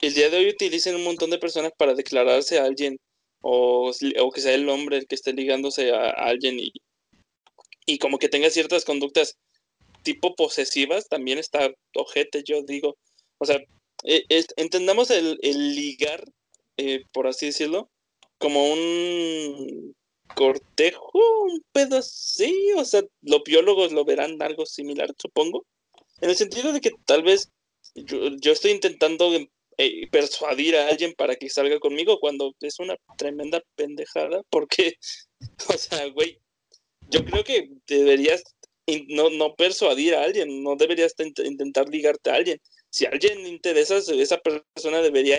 el 0.00 0.14
día 0.14 0.30
de 0.30 0.38
hoy 0.38 0.48
utilicen 0.48 0.96
un 0.96 1.04
montón 1.04 1.30
de 1.30 1.38
personas 1.38 1.72
para 1.76 1.94
declararse 1.94 2.58
a 2.58 2.64
alguien 2.64 2.98
o, 3.40 3.92
que 4.34 4.40
sea 4.40 4.54
el 4.54 4.68
hombre 4.68 4.98
el 4.98 5.06
que 5.06 5.14
esté 5.14 5.32
ligándose 5.32 5.92
a, 5.92 6.10
alguien 6.10 6.58
y, 6.58 6.72
y 7.86 7.98
como 7.98 8.18
que 8.18 8.28
tenga 8.28 8.50
ciertas 8.50 8.84
conductas 8.84 9.36
tipo 10.02 10.34
posesivas, 10.34 11.08
también 11.08 11.38
está 11.38 11.70
ojete, 11.94 12.42
yo 12.44 12.62
digo. 12.62 12.96
O 13.38 13.44
sea, 13.44 13.60
e, 14.04 14.24
entendamos 14.56 15.10
el, 15.10 15.38
ligar, 15.42 16.24
eh, 16.76 17.04
por 17.12 17.26
así 17.26 17.46
decirlo, 17.46 17.90
como 18.38 18.72
un 18.72 19.94
cortejo, 20.34 21.10
un 21.44 21.62
pedo 21.72 21.98
así, 21.98 22.72
o 22.76 22.84
sea, 22.84 23.02
los 23.22 23.42
biólogos 23.44 23.92
lo 23.92 24.04
verán 24.04 24.40
algo 24.42 24.66
similar, 24.66 25.10
supongo. 25.18 25.64
En 26.20 26.30
el 26.30 26.36
sentido 26.36 26.72
de 26.72 26.80
que 26.80 26.90
tal 27.04 27.22
vez 27.22 27.50
yo, 27.94 28.52
estoy 28.52 28.72
intentando 28.72 29.30
eh, 29.76 30.08
persuadir 30.10 30.76
a 30.76 30.88
alguien 30.88 31.14
para 31.14 31.36
que 31.36 31.48
salga 31.48 31.78
conmigo 31.78 32.18
cuando 32.20 32.54
es 32.60 32.78
una 32.78 32.96
tremenda 33.16 33.62
pendejada, 33.76 34.42
porque, 34.50 34.94
o 35.68 35.78
sea, 35.78 36.06
güey, 36.08 36.38
yo 37.10 37.24
creo 37.24 37.44
que 37.44 37.70
deberías 37.86 38.42
no, 39.08 39.30
no 39.30 39.54
persuadir 39.54 40.14
a 40.14 40.24
alguien, 40.24 40.62
no 40.62 40.76
deberías 40.76 41.14
intentar 41.18 41.88
ligarte 41.88 42.30
a 42.30 42.34
alguien. 42.34 42.58
Si 42.90 43.04
alguien 43.04 43.46
interesa, 43.46 43.98
esa 43.98 44.38
persona 44.38 45.02
debería 45.02 45.38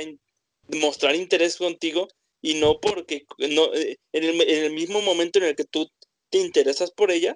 mostrar 0.68 1.16
interés 1.16 1.58
contigo 1.58 2.08
y 2.42 2.56
no 2.56 2.80
porque 2.80 3.26
no, 3.40 3.74
eh, 3.74 3.98
en, 4.14 4.24
el, 4.24 4.42
en 4.42 4.64
el 4.66 4.74
mismo 4.74 5.02
momento 5.02 5.40
en 5.40 5.46
el 5.46 5.56
que 5.56 5.66
tú 5.66 5.90
te 6.30 6.38
interesas 6.38 6.92
por 6.92 7.12
ella, 7.12 7.36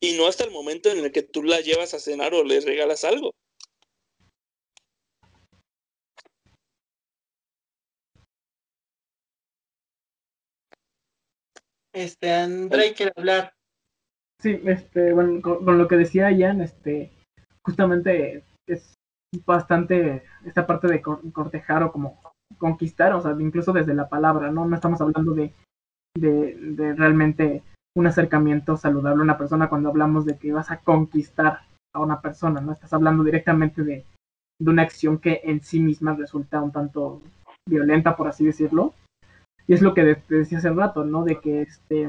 Y 0.00 0.16
no 0.16 0.26
hasta 0.26 0.44
el 0.44 0.52
momento 0.52 0.90
en 0.90 0.98
el 0.98 1.12
que 1.12 1.22
tú 1.22 1.42
la 1.42 1.60
llevas 1.60 1.92
a 1.94 1.98
cenar 1.98 2.34
o 2.34 2.44
le 2.44 2.60
regalas 2.60 3.04
algo. 3.04 3.32
Este, 11.92 12.32
André 12.32 12.94
quiere 12.94 13.12
hablar. 13.16 13.52
Sí, 14.40 14.60
este, 14.66 15.12
bueno, 15.12 15.42
con, 15.42 15.64
con 15.64 15.78
lo 15.78 15.88
que 15.88 15.96
decía 15.96 16.30
Ian, 16.30 16.60
este, 16.60 17.10
justamente 17.64 18.44
es 18.68 18.94
bastante 19.44 20.22
esta 20.46 20.66
parte 20.66 20.86
de 20.86 21.02
cor- 21.02 21.32
cortejar 21.32 21.82
o 21.82 21.90
como 21.90 22.20
conquistar, 22.56 23.12
o 23.14 23.20
sea, 23.20 23.34
incluso 23.40 23.72
desde 23.72 23.94
la 23.94 24.08
palabra, 24.08 24.52
¿no? 24.52 24.64
No 24.64 24.76
estamos 24.76 25.00
hablando 25.00 25.32
de, 25.32 25.52
de, 26.16 26.54
de 26.54 26.94
realmente 26.94 27.64
un 27.98 28.06
acercamiento 28.06 28.76
saludable 28.76 29.20
a 29.20 29.24
una 29.24 29.38
persona 29.38 29.68
cuando 29.68 29.88
hablamos 29.88 30.24
de 30.24 30.38
que 30.38 30.52
vas 30.52 30.70
a 30.70 30.78
conquistar 30.78 31.62
a 31.92 32.00
una 32.00 32.20
persona, 32.20 32.60
¿no? 32.60 32.72
Estás 32.72 32.92
hablando 32.92 33.24
directamente 33.24 33.82
de, 33.82 34.04
de 34.60 34.70
una 34.70 34.82
acción 34.82 35.18
que 35.18 35.40
en 35.42 35.62
sí 35.62 35.80
misma 35.80 36.14
resulta 36.14 36.62
un 36.62 36.70
tanto 36.70 37.20
violenta, 37.68 38.16
por 38.16 38.28
así 38.28 38.46
decirlo. 38.46 38.94
Y 39.66 39.74
es 39.74 39.82
lo 39.82 39.94
que 39.94 40.14
te 40.14 40.36
decía 40.36 40.58
hace 40.58 40.70
rato, 40.70 41.04
¿no? 41.04 41.24
De 41.24 41.40
que 41.40 41.62
este 41.62 42.08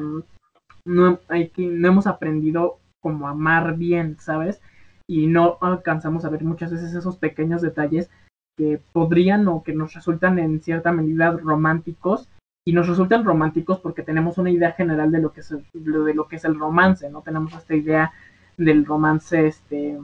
no 0.86 1.20
hay 1.28 1.50
que 1.50 1.66
no 1.66 1.88
hemos 1.88 2.06
aprendido 2.06 2.78
como 3.02 3.28
amar 3.28 3.76
bien, 3.76 4.18
¿sabes? 4.20 4.62
Y 5.08 5.26
no 5.26 5.58
alcanzamos 5.60 6.24
a 6.24 6.30
ver 6.30 6.44
muchas 6.44 6.72
veces 6.72 6.94
esos 6.94 7.18
pequeños 7.18 7.64
detalles 7.64 8.12
que 8.60 8.80
podrían 8.94 9.48
o 9.48 9.64
que 9.64 9.74
nos 9.74 9.96
resultan 9.96 10.38
en 10.38 10.62
cierta 10.62 10.92
medida 10.92 11.32
románticos 11.32 12.30
y 12.70 12.72
nos 12.72 12.88
resultan 12.88 13.26
románticos 13.26 13.80
porque 13.80 14.04
tenemos 14.04 14.38
una 14.38 14.52
idea 14.52 14.74
general 14.74 15.12
de 15.12 15.20
lo 15.20 15.34
que 15.34 15.40
es 15.40 15.50
de 15.50 16.14
lo 16.14 16.28
que 16.28 16.36
es 16.36 16.46
el 16.46 16.54
romance, 16.54 17.10
¿no? 17.10 17.24
Tenemos 17.24 17.52
esta 17.56 17.74
idea 17.76 18.14
del 18.58 18.86
romance 18.86 19.48
este 19.48 19.98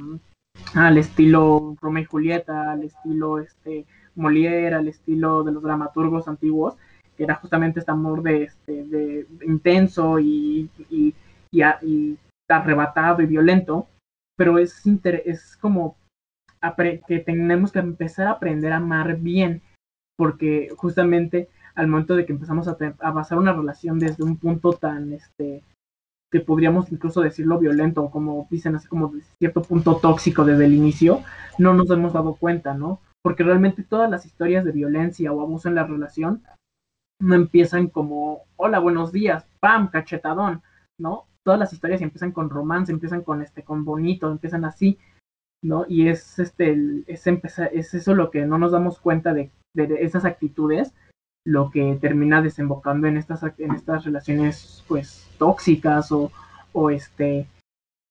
al 0.73 0.97
estilo 0.97 1.75
Romeo 1.79 2.01
y 2.01 2.05
Julieta, 2.07 2.71
al 2.71 2.85
estilo 2.85 3.37
este 3.37 3.85
Molière, 4.15 4.73
al 4.73 4.87
estilo 4.87 5.43
de 5.43 5.51
los 5.51 5.61
dramaturgos 5.61 6.27
antiguos, 6.27 6.75
que 7.15 7.25
era 7.25 7.35
justamente 7.35 7.81
este 7.81 7.91
amor 7.91 8.23
de, 8.23 8.45
este, 8.45 9.27
intenso 9.45 10.17
y, 10.19 10.67
y, 10.89 11.13
y, 11.51 12.17
arrebatado 12.49 13.21
y 13.21 13.27
violento, 13.27 13.87
pero 14.35 14.57
es, 14.57 14.81
es 15.03 15.55
como 15.57 15.97
que 17.07 17.19
tenemos 17.19 17.71
que 17.71 17.77
empezar 17.77 18.25
a 18.25 18.31
aprender 18.31 18.73
a 18.73 18.77
amar 18.77 19.17
bien, 19.17 19.61
porque 20.17 20.69
justamente 20.75 21.47
al 21.75 21.87
momento 21.87 22.15
de 22.15 22.25
que 22.25 22.33
empezamos 22.33 22.67
a, 22.67 22.77
a 22.99 23.11
basar 23.11 23.37
una 23.37 23.53
relación 23.53 23.99
desde 23.99 24.23
un 24.23 24.37
punto 24.37 24.73
tan, 24.73 25.13
este, 25.13 25.63
que 26.31 26.39
podríamos 26.41 26.91
incluso 26.91 27.21
decirlo 27.21 27.59
violento, 27.59 28.09
como 28.09 28.47
dicen 28.49 28.75
así 28.75 28.87
como 28.87 29.09
de 29.09 29.21
cierto 29.39 29.61
punto 29.61 29.97
tóxico 29.97 30.43
desde 30.43 30.65
el 30.65 30.73
inicio, 30.73 31.21
no 31.57 31.73
nos 31.73 31.89
hemos 31.91 32.13
dado 32.13 32.35
cuenta, 32.35 32.73
¿no? 32.73 32.99
Porque 33.23 33.43
realmente 33.43 33.83
todas 33.83 34.09
las 34.09 34.25
historias 34.25 34.65
de 34.65 34.71
violencia 34.71 35.31
o 35.31 35.41
abuso 35.41 35.69
en 35.69 35.75
la 35.75 35.85
relación 35.85 36.43
no 37.21 37.35
empiezan 37.35 37.87
como, 37.87 38.43
hola, 38.57 38.79
buenos 38.79 39.11
días, 39.11 39.47
pam, 39.61 39.89
cachetadón, 39.89 40.61
¿no? 40.99 41.25
Todas 41.43 41.59
las 41.59 41.71
historias 41.71 42.01
empiezan 42.01 42.31
con 42.31 42.49
romance, 42.49 42.91
empiezan 42.91 43.21
con 43.21 43.41
este, 43.41 43.63
con 43.63 43.85
bonito, 43.85 44.29
empiezan 44.29 44.65
así, 44.65 44.97
¿no? 45.63 45.85
Y 45.87 46.09
es 46.09 46.39
este, 46.39 47.03
es 47.07 47.27
empezar, 47.27 47.69
es 47.71 47.93
eso 47.93 48.13
lo 48.13 48.29
que 48.29 48.45
no 48.45 48.57
nos 48.57 48.71
damos 48.71 48.99
cuenta 48.99 49.33
de, 49.33 49.51
de 49.73 50.03
esas 50.03 50.25
actitudes, 50.25 50.93
lo 51.45 51.69
que 51.69 51.97
termina 52.01 52.41
desembocando 52.41 53.07
en 53.07 53.17
estas, 53.17 53.43
en 53.59 53.71
estas 53.71 54.03
relaciones, 54.03 54.83
pues, 54.87 55.29
tóxicas 55.37 56.11
o, 56.11 56.31
o 56.73 56.89
este, 56.89 57.47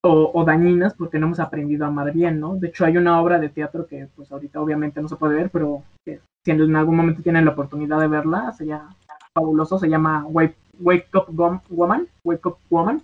o, 0.03 0.31
o 0.33 0.45
dañinas 0.45 0.95
porque 0.95 1.19
no 1.19 1.27
hemos 1.27 1.41
aprendido 1.41 1.85
a 1.85 1.89
amar 1.89 2.13
bien, 2.13 2.39
¿no? 2.39 2.55
De 2.57 2.69
hecho, 2.69 2.85
hay 2.85 2.97
una 2.97 3.21
obra 3.21 3.39
de 3.39 3.49
teatro 3.49 3.87
que, 3.87 4.09
pues, 4.15 4.31
ahorita 4.31 4.61
obviamente 4.61 5.03
no 5.03 5.09
se 5.09 5.17
puede 5.17 5.35
ver, 5.35 5.51
pero 5.51 5.83
que 6.05 6.21
si 6.45 6.51
en 6.53 6.77
algún 6.77 6.97
momento 6.97 7.23
tienen 7.23 7.45
la 7.45 7.51
oportunidad 7.53 7.99
de 8.01 8.09
verla, 8.09 8.53
sería 8.53 8.89
fabuloso, 9.35 9.79
se 9.79 9.89
llama 9.89 10.25
Wake, 10.27 10.57
Wake 10.81 11.09
Up 11.15 11.27
Woman, 11.71 12.09
Wake 12.23 12.47
Up 12.49 12.59
Woman, 12.71 13.03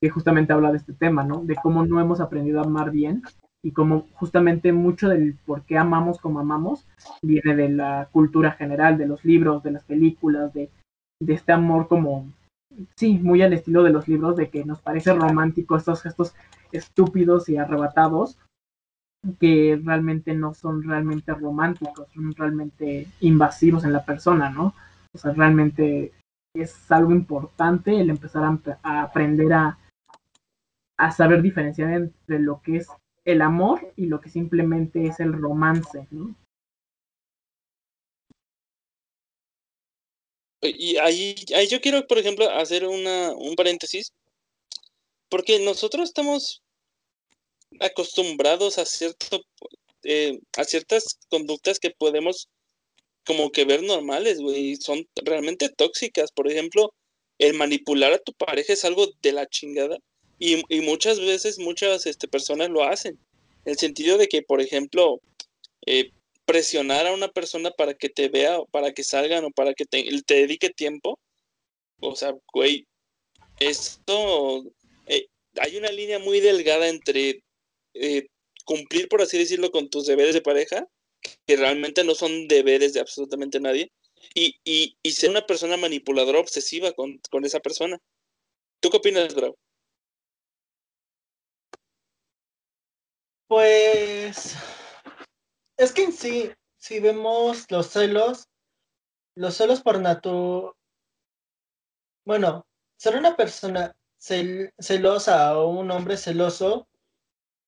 que 0.00 0.08
justamente 0.08 0.54
habla 0.54 0.70
de 0.70 0.78
este 0.78 0.94
tema, 0.94 1.22
¿no? 1.22 1.44
De 1.44 1.56
cómo 1.56 1.84
no 1.84 2.00
hemos 2.00 2.20
aprendido 2.20 2.60
a 2.60 2.64
amar 2.64 2.90
bien 2.90 3.22
y 3.62 3.72
cómo 3.72 4.06
justamente 4.14 4.72
mucho 4.72 5.08
del 5.08 5.34
por 5.46 5.62
qué 5.62 5.76
amamos 5.76 6.18
como 6.18 6.40
amamos 6.40 6.86
viene 7.22 7.54
de 7.54 7.68
la 7.68 8.08
cultura 8.10 8.52
general, 8.52 8.96
de 8.96 9.06
los 9.06 9.24
libros, 9.24 9.62
de 9.62 9.72
las 9.72 9.84
películas, 9.84 10.52
de, 10.54 10.70
de 11.22 11.34
este 11.34 11.52
amor 11.52 11.86
como, 11.86 12.26
sí, 12.96 13.18
muy 13.18 13.42
al 13.42 13.52
estilo 13.52 13.82
de 13.82 13.90
los 13.90 14.08
libros, 14.08 14.36
de 14.36 14.48
que 14.48 14.64
nos 14.64 14.80
parece 14.80 15.12
romántico 15.12 15.76
estos 15.76 16.02
gestos 16.02 16.34
estúpidos 16.72 17.48
y 17.48 17.56
arrebatados 17.58 18.38
que 19.38 19.78
realmente 19.84 20.34
no 20.34 20.54
son 20.54 20.82
realmente 20.82 21.34
románticos, 21.34 22.08
son 22.14 22.32
realmente 22.34 23.06
invasivos 23.20 23.84
en 23.84 23.92
la 23.92 24.04
persona, 24.04 24.48
¿no? 24.48 24.72
O 25.14 25.18
sea, 25.18 25.32
realmente 25.32 26.12
es 26.56 26.90
algo 26.90 27.12
importante 27.12 28.00
el 28.00 28.08
empezar 28.08 28.44
a, 28.44 28.50
empe- 28.50 28.78
a 28.82 29.02
aprender 29.02 29.52
a, 29.52 29.78
a 30.98 31.10
saber 31.10 31.42
diferenciar 31.42 31.90
entre 31.92 32.38
lo 32.38 32.62
que 32.62 32.76
es 32.76 32.88
el 33.24 33.42
amor 33.42 33.92
y 33.96 34.06
lo 34.06 34.20
que 34.20 34.30
simplemente 34.30 35.06
es 35.06 35.20
el 35.20 35.32
romance, 35.32 36.06
¿no? 36.10 36.34
Y 40.62 40.98
ahí, 40.98 41.34
ahí 41.54 41.66
yo 41.68 41.80
quiero, 41.80 42.06
por 42.06 42.18
ejemplo, 42.18 42.48
hacer 42.50 42.86
una, 42.86 43.32
un 43.32 43.54
paréntesis, 43.56 44.12
porque 45.30 45.58
nosotros 45.60 46.08
estamos 46.08 46.62
acostumbrados 47.80 48.78
a 48.78 48.84
cierto, 48.84 49.42
eh, 50.02 50.38
a 50.56 50.64
ciertas 50.64 51.18
conductas 51.28 51.78
que 51.78 51.90
podemos 51.90 52.48
como 53.24 53.50
que 53.52 53.64
ver 53.64 53.82
normales, 53.82 54.40
güey, 54.40 54.76
son 54.76 55.06
realmente 55.24 55.68
tóxicas. 55.70 56.32
Por 56.32 56.50
ejemplo, 56.50 56.92
el 57.38 57.54
manipular 57.54 58.12
a 58.12 58.18
tu 58.18 58.32
pareja 58.34 58.72
es 58.72 58.84
algo 58.84 59.06
de 59.22 59.32
la 59.32 59.46
chingada 59.46 59.98
y, 60.40 60.80
muchas 60.80 61.20
veces 61.20 61.58
muchas 61.58 62.06
este, 62.06 62.26
personas 62.26 62.70
lo 62.70 62.82
hacen. 62.82 63.18
En 63.66 63.72
el 63.72 63.78
sentido 63.78 64.16
de 64.16 64.26
que, 64.26 64.42
por 64.42 64.62
ejemplo, 64.62 65.20
eh, 65.86 66.12
presionar 66.46 67.06
a 67.06 67.12
una 67.12 67.28
persona 67.28 67.70
para 67.70 67.92
que 67.94 68.08
te 68.08 68.28
vea 68.30 68.58
o 68.58 68.66
para 68.66 68.92
que 68.92 69.04
salgan 69.04 69.44
o 69.44 69.50
para 69.50 69.74
que 69.74 69.84
te, 69.84 70.02
te 70.26 70.34
dedique 70.34 70.70
tiempo. 70.70 71.18
O 72.00 72.16
sea, 72.16 72.34
güey, 72.54 72.86
esto 73.60 74.64
eh, 75.06 75.26
hay 75.60 75.76
una 75.76 75.92
línea 75.92 76.18
muy 76.18 76.40
delgada 76.40 76.88
entre 76.88 77.44
eh, 77.92 78.26
cumplir, 78.64 79.08
por 79.08 79.20
así 79.20 79.36
decirlo, 79.36 79.70
con 79.70 79.90
tus 79.90 80.06
deberes 80.06 80.32
de 80.32 80.40
pareja, 80.40 80.88
que 81.46 81.56
realmente 81.56 82.02
no 82.02 82.14
son 82.14 82.48
deberes 82.48 82.94
de 82.94 83.00
absolutamente 83.00 83.60
nadie, 83.60 83.92
y, 84.34 84.56
y, 84.64 84.96
y 85.02 85.12
ser 85.12 85.28
una 85.28 85.46
persona 85.46 85.76
manipuladora 85.76 86.40
obsesiva 86.40 86.92
con, 86.92 87.20
con 87.30 87.44
esa 87.44 87.60
persona. 87.60 87.98
¿Tú 88.80 88.88
qué 88.88 88.96
opinas, 88.96 89.34
Bravo? 89.34 89.58
Pues 93.50 94.54
es 95.76 95.92
que 95.92 96.04
en 96.04 96.12
sí, 96.12 96.52
si 96.76 97.00
vemos 97.00 97.68
los 97.68 97.88
celos, 97.88 98.48
los 99.34 99.56
celos 99.56 99.82
por 99.82 99.98
natu, 99.98 100.72
bueno, 102.24 102.64
ser 102.96 103.16
una 103.16 103.34
persona 103.34 103.96
cel- 104.20 104.72
celosa 104.78 105.58
o 105.58 105.68
un 105.70 105.90
hombre 105.90 106.16
celoso 106.16 106.86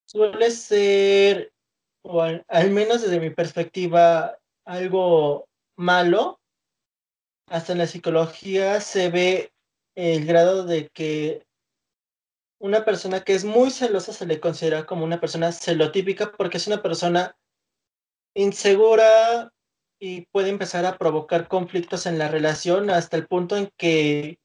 suele 0.07 0.53
ser, 0.53 1.53
o 2.05 2.22
al 2.22 2.70
menos 2.70 3.03
desde 3.03 3.18
mi 3.18 3.30
perspectiva, 3.30 4.39
algo 4.64 5.49
malo. 5.74 6.39
Hasta 7.49 7.72
en 7.72 7.78
la 7.78 7.89
psicología 7.89 8.80
se 8.80 9.11
ve 9.11 9.53
el 9.97 10.26
grado 10.26 10.64
de 10.64 10.91
que 10.91 11.45
una 12.63 12.85
persona 12.85 13.25
que 13.25 13.35
es 13.35 13.45
muy 13.45 13.73
celosa 13.73 14.13
se 14.13 14.25
le 14.25 14.39
considera 14.39 14.87
como 14.87 15.05
una 15.05 15.19
persona 15.21 15.51
celotípica 15.51 16.31
porque 16.31 16.59
es 16.59 16.69
una 16.69 16.81
persona 16.81 17.37
insegura 18.35 19.53
y 20.01 20.27
puede 20.27 20.51
empezar 20.51 20.87
a 20.87 20.97
provocar 20.97 21.49
conflictos 21.49 22.07
en 22.07 22.19
la 22.19 22.29
relación 22.29 22.89
hasta 22.89 23.17
el 23.17 23.27
punto 23.27 23.57
en 23.57 23.69
que 23.77 24.39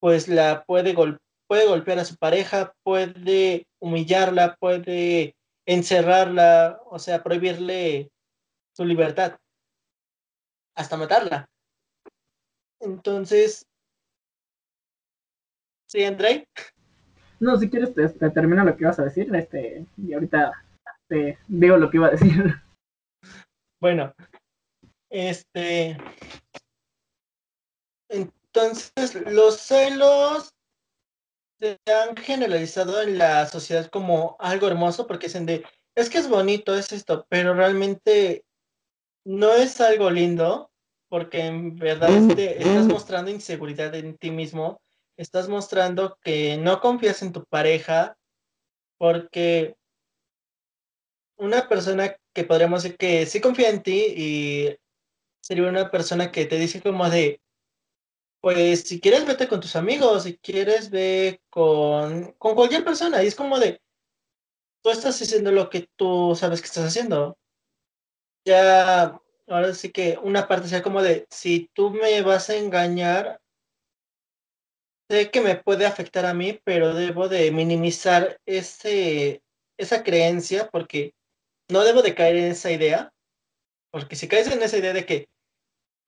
pues 0.00 0.26
la 0.26 0.64
puede, 0.64 0.94
gol 0.94 1.20
puede 1.46 1.66
golpear 1.66 1.98
a 1.98 2.06
su 2.06 2.16
pareja, 2.16 2.74
puede 2.82 3.66
humillarla, 3.78 4.56
puede 4.56 5.36
encerrarla, 5.66 6.80
o 6.86 6.98
sea, 6.98 7.22
prohibirle 7.22 8.10
su 8.74 8.86
libertad, 8.86 9.38
hasta 10.74 10.96
matarla. 10.96 11.46
Entonces, 12.80 13.66
¿sí, 15.86 16.04
André? 16.04 16.48
No, 17.44 17.58
si 17.58 17.68
quieres 17.68 17.92
te, 17.92 18.08
te 18.08 18.30
termina 18.30 18.64
lo 18.64 18.74
que 18.74 18.84
ibas 18.84 18.98
a 18.98 19.04
decir, 19.04 19.32
este, 19.34 19.84
y 19.98 20.14
ahorita 20.14 20.64
te 21.06 21.38
digo 21.46 21.76
lo 21.76 21.90
que 21.90 21.98
iba 21.98 22.06
a 22.06 22.12
decir. 22.12 22.54
Bueno, 23.82 24.14
este. 25.10 25.98
Entonces, 28.08 29.14
los 29.30 29.58
celos 29.58 30.54
se 31.60 31.78
han 31.86 32.16
generalizado 32.16 33.02
en 33.02 33.18
la 33.18 33.46
sociedad 33.46 33.90
como 33.90 34.36
algo 34.38 34.66
hermoso 34.66 35.06
porque 35.06 35.26
dicen 35.26 35.44
de, 35.44 35.66
es 35.94 36.08
que 36.08 36.16
es 36.16 36.30
bonito, 36.30 36.74
es 36.74 36.92
esto, 36.92 37.26
pero 37.28 37.52
realmente 37.52 38.46
no 39.26 39.52
es 39.52 39.82
algo 39.82 40.08
lindo 40.08 40.70
porque 41.10 41.44
en 41.44 41.76
verdad 41.76 42.08
este, 42.08 42.62
estás 42.62 42.86
mostrando 42.86 43.30
inseguridad 43.30 43.94
en 43.94 44.16
ti 44.16 44.30
mismo, 44.30 44.80
estás 45.16 45.48
mostrando 45.48 46.18
que 46.22 46.56
no 46.56 46.80
confías 46.80 47.22
en 47.22 47.32
tu 47.32 47.44
pareja 47.44 48.16
porque 48.98 49.76
una 51.36 51.68
persona 51.68 52.16
que 52.32 52.44
podríamos 52.44 52.82
decir 52.82 52.96
que 52.96 53.26
sí 53.26 53.40
confía 53.40 53.70
en 53.70 53.82
ti 53.82 54.04
y 54.16 54.76
sería 55.40 55.68
una 55.68 55.90
persona 55.90 56.30
que 56.32 56.46
te 56.46 56.56
dice 56.56 56.80
como 56.80 57.08
de, 57.08 57.40
pues 58.40 58.82
si 58.82 59.00
quieres 59.00 59.26
vete 59.26 59.48
con 59.48 59.60
tus 59.60 59.76
amigos, 59.76 60.24
si 60.24 60.36
quieres 60.38 60.90
ve 60.90 61.40
con, 61.50 62.32
con 62.32 62.54
cualquier 62.54 62.84
persona. 62.84 63.22
Y 63.22 63.26
es 63.26 63.34
como 63.34 63.58
de, 63.58 63.80
tú 64.82 64.90
estás 64.90 65.20
haciendo 65.20 65.50
lo 65.50 65.70
que 65.70 65.88
tú 65.96 66.34
sabes 66.36 66.60
que 66.60 66.66
estás 66.66 66.84
haciendo. 66.84 67.38
Ya, 68.46 69.18
ahora 69.48 69.74
sí 69.74 69.90
que 69.90 70.18
una 70.22 70.46
parte 70.46 70.68
sea 70.68 70.82
como 70.82 71.02
de, 71.02 71.26
si 71.30 71.70
tú 71.72 71.90
me 71.90 72.20
vas 72.22 72.50
a 72.50 72.56
engañar, 72.56 73.40
sé 75.14 75.30
que 75.30 75.40
me 75.40 75.54
puede 75.56 75.86
afectar 75.86 76.26
a 76.26 76.34
mí, 76.34 76.60
pero 76.64 76.92
debo 76.94 77.28
de 77.28 77.50
minimizar 77.52 78.40
ese, 78.46 79.42
esa 79.78 80.02
creencia 80.02 80.68
porque 80.70 81.14
no 81.70 81.84
debo 81.84 82.02
de 82.02 82.14
caer 82.14 82.36
en 82.36 82.52
esa 82.52 82.72
idea. 82.72 83.12
Porque 83.92 84.16
si 84.16 84.26
caes 84.26 84.48
en 84.48 84.62
esa 84.62 84.76
idea 84.76 84.92
de 84.92 85.06
que 85.06 85.28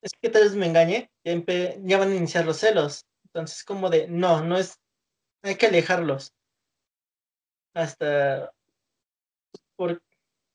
es 0.02 0.12
que 0.20 0.28
tal 0.28 0.42
vez 0.42 0.54
me 0.54 0.66
engañe, 0.66 1.08
ya, 1.24 1.98
van 1.98 2.10
a 2.10 2.14
iniciar 2.14 2.44
los 2.44 2.58
celos. 2.58 3.06
Entonces, 3.26 3.62
como 3.64 3.90
de, 3.90 4.08
no, 4.08 4.44
no 4.44 4.58
es, 4.58 4.78
hay 5.42 5.56
que 5.56 5.66
alejarlos. 5.66 6.32
Hasta 7.74 8.52
por, 9.76 10.02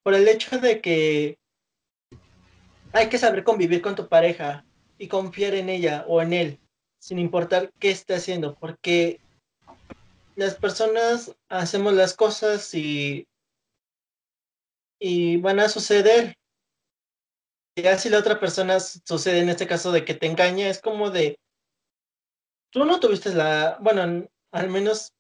por 0.04 0.14
el 0.14 0.28
hecho 0.28 0.60
de 0.60 0.82
que 0.82 1.38
hay 2.92 3.08
que 3.08 3.18
saber 3.18 3.44
convivir 3.44 3.82
con 3.82 3.96
tu 3.96 4.08
pareja 4.10 4.66
y 4.98 5.08
confiar 5.08 5.54
en 5.54 5.70
ella 5.70 6.04
o 6.08 6.22
en 6.22 6.34
él, 6.34 6.61
sin 7.02 7.18
importar 7.18 7.74
qué 7.80 7.90
esté 7.90 8.14
haciendo, 8.14 8.54
porque 8.56 9.20
las 10.36 10.56
personas 10.56 11.36
hacemos 11.50 11.94
las 11.94 12.14
cosas 12.14 12.74
y, 12.76 13.28
y 15.00 15.38
van 15.38 15.60
a 15.60 15.68
suceder. 15.68 16.36
Ya 17.76 17.98
si 17.98 18.10
la 18.10 18.20
otra 18.20 18.40
persona 18.40 18.80
sucede 18.80 19.40
en 19.40 19.50
este 19.50 19.66
caso 19.66 19.92
de 19.92 20.06
que 20.06 20.14
te 20.14 20.28
engaña, 20.28 20.70
es 20.70 20.80
como 20.80 21.10
de, 21.10 21.40
tú 22.70 22.86
no 22.86 23.00
tuviste 23.00 23.34
la, 23.34 23.80
bueno, 23.82 24.28
al 24.52 24.70
menos 24.70 25.14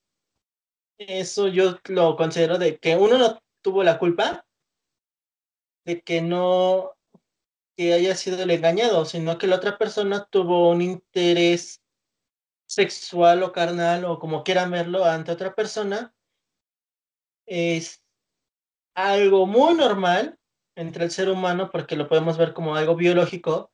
eso 1.00 1.48
yo 1.48 1.80
lo 1.86 2.16
considero 2.16 2.60
de 2.60 2.78
que 2.78 2.96
uno 2.96 3.18
no 3.18 3.42
tuvo 3.64 3.84
la 3.84 3.98
culpa 3.98 4.46
de 5.84 6.02
que 6.02 6.22
no 6.22 6.94
que 7.82 7.94
haya 7.94 8.16
sido 8.16 8.44
el 8.44 8.52
engañado, 8.52 9.06
sino 9.06 9.40
que 9.40 9.48
la 9.48 9.56
otra 9.56 9.80
persona 9.80 10.28
tuvo 10.30 10.70
un 10.70 10.84
interés 10.84 11.82
sexual 12.68 13.42
o 13.42 13.52
carnal 13.52 14.06
o 14.06 14.20
como 14.20 14.44
quieran 14.44 14.70
verlo 14.70 15.04
ante 15.04 15.32
otra 15.32 15.56
persona. 15.56 16.14
Es 17.48 18.04
algo 18.94 19.48
muy 19.48 19.74
normal 19.74 20.38
entre 20.76 21.06
el 21.06 21.10
ser 21.10 21.30
humano 21.30 21.72
porque 21.72 21.96
lo 21.96 22.08
podemos 22.08 22.38
ver 22.38 22.54
como 22.54 22.76
algo 22.76 22.96
biológico, 22.96 23.72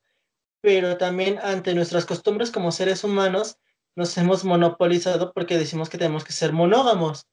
pero 0.62 0.95
también 0.95 1.38
ante 1.43 1.76
nuestras 1.76 2.05
costumbres 2.05 2.49
como 2.49 2.72
seres 2.72 3.03
humanos 3.03 3.60
nos 3.93 4.18
hemos 4.18 4.45
monopolizado 4.45 5.34
porque 5.34 5.58
decimos 5.58 5.89
que 5.89 5.97
tenemos 5.97 6.24
que 6.24 6.32
ser 6.32 6.53
monógamos, 6.53 7.28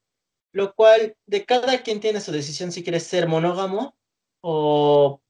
lo 0.51 0.75
cual 0.75 1.16
de 1.27 1.45
cada 1.45 1.85
quien 1.85 2.01
tiene 2.01 2.20
su 2.20 2.33
decisión 2.33 2.72
si 2.72 2.83
quiere 2.83 2.99
ser 2.99 3.29
monógamo 3.29 3.97
o 4.41 5.20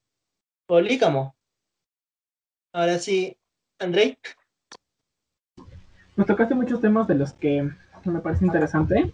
polígamo. 0.67 1.35
Ahora 2.73 2.99
sí, 2.99 3.37
Andrei. 3.79 4.19
Nos 6.17 6.27
tocaste 6.27 6.55
muchos 6.55 6.81
temas 6.81 7.07
de 7.09 7.15
los 7.15 7.33
que 7.33 7.71
me 8.05 8.21
parece 8.21 8.45
interesante. 8.45 9.13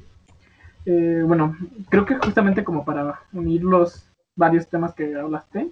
Eh, 0.87 1.23
bueno, 1.27 1.57
creo 1.89 2.07
que 2.07 2.17
justamente 2.17 2.65
como 2.65 2.85
para 2.85 3.21
unirlos 3.33 4.11
varios 4.37 4.69
temas 4.69 4.95
que 4.95 5.15
hablaste. 5.15 5.71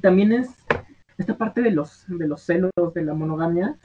También 0.00 0.32
es 0.32 0.48
esta 1.18 1.36
parte 1.36 1.60
de 1.60 1.70
los, 1.70 2.04
de 2.08 2.26
los 2.26 2.42
celos, 2.42 2.70
de 2.94 3.02
la 3.02 3.14
monogamia, 3.14 3.76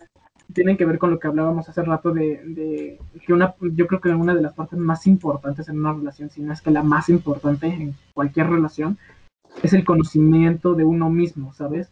tienen 0.54 0.78
que 0.78 0.86
ver 0.86 1.00
con 1.00 1.12
lo 1.12 1.20
que 1.20 1.28
hablábamos 1.28 1.68
hace 1.68 1.82
rato 1.82 2.12
de, 2.12 3.00
que 3.26 3.34
una, 3.34 3.56
yo 3.60 3.88
creo 3.88 4.00
que 4.00 4.10
una 4.10 4.36
de 4.36 4.42
las 4.42 4.54
partes 4.54 4.80
más 4.80 5.08
importantes 5.08 5.68
en 5.68 5.80
una 5.80 5.94
relación, 5.94 6.30
si 6.30 6.42
no 6.42 6.54
es 6.54 6.62
que 6.62 6.72
la 6.72 6.84
más 6.84 7.10
importante 7.10 7.68
en 7.68 7.96
cualquier 8.14 8.50
relación, 8.50 8.98
es 9.64 9.74
el 9.74 9.86
conocimiento 9.86 10.74
de 10.74 10.84
uno 10.84 11.10
mismo, 11.10 11.54
¿sabes? 11.54 11.92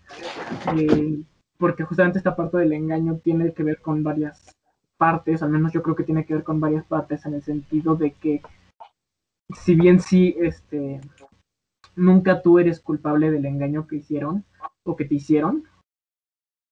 Eh, 0.78 1.22
porque 1.57 1.84
justamente 1.84 2.18
esta 2.18 2.36
parte 2.36 2.57
del 2.57 2.74
engaño 2.74 3.20
tiene 3.24 3.53
que 3.53 3.64
ver 3.64 3.80
con 3.82 4.03
varias 4.03 4.55
partes, 4.97 5.41
al 5.41 5.49
menos 5.49 5.74
yo 5.74 5.82
creo 5.82 5.95
que 5.95 6.03
tiene 6.03 6.26
que 6.26 6.34
ver 6.36 6.43
con 6.43 6.59
varias 6.59 6.86
partes 6.86 7.26
en 7.26 7.34
el 7.34 7.41
sentido 7.41 7.95
de 7.95 8.11
que 8.11 8.41
si 9.53 9.76
bien 9.76 9.99
sí, 9.99 10.36
este, 10.39 11.01
nunca 11.95 12.41
tú 12.41 12.59
eres 12.59 12.80
culpable 12.80 13.32
del 13.32 13.45
engaño 13.45 13.88
que 13.88 13.97
hicieron 13.97 14.45
o 14.84 14.95
que 14.95 15.05
te 15.05 15.16
hicieron. 15.16 15.66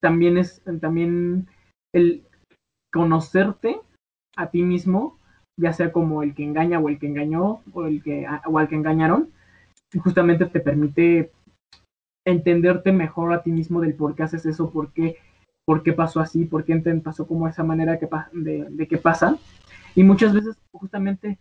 También 0.01 0.37
es 0.37 0.63
también 0.81 1.47
el 1.93 2.23
conocerte 2.91 3.79
a 4.35 4.49
ti 4.49 4.63
mismo, 4.63 5.19
ya 5.59 5.73
sea 5.73 5.91
como 5.91 6.23
el 6.23 6.33
que 6.33 6.43
engaña 6.43 6.79
o 6.79 6.89
el 6.89 6.97
que 6.97 7.07
engañó 7.07 7.61
o 7.73 7.85
el 7.85 8.01
que 8.01 8.25
o 8.47 8.57
al 8.57 8.67
que 8.67 8.75
engañaron, 8.75 9.31
justamente 9.99 10.45
te 10.45 10.59
permite 10.59 11.31
entenderte 12.25 12.91
mejor 12.91 13.33
a 13.33 13.41
ti 13.43 13.51
mismo 13.51 13.81
del 13.81 13.95
por 13.95 14.15
qué 14.15 14.23
haces 14.23 14.45
eso, 14.45 14.71
por 14.71 14.91
qué, 14.93 15.17
por 15.65 15.83
qué 15.83 15.93
pasó 15.93 16.19
así, 16.19 16.45
por 16.45 16.63
qué 16.63 16.77
pasó 17.03 17.27
como 17.27 17.47
esa 17.47 17.63
manera 17.63 17.99
que 17.99 18.07
de, 18.33 18.67
de 18.69 18.87
que 18.87 18.97
pasa. 18.97 19.37
Y 19.95 20.03
muchas 20.03 20.33
veces 20.33 20.57
justamente 20.71 21.37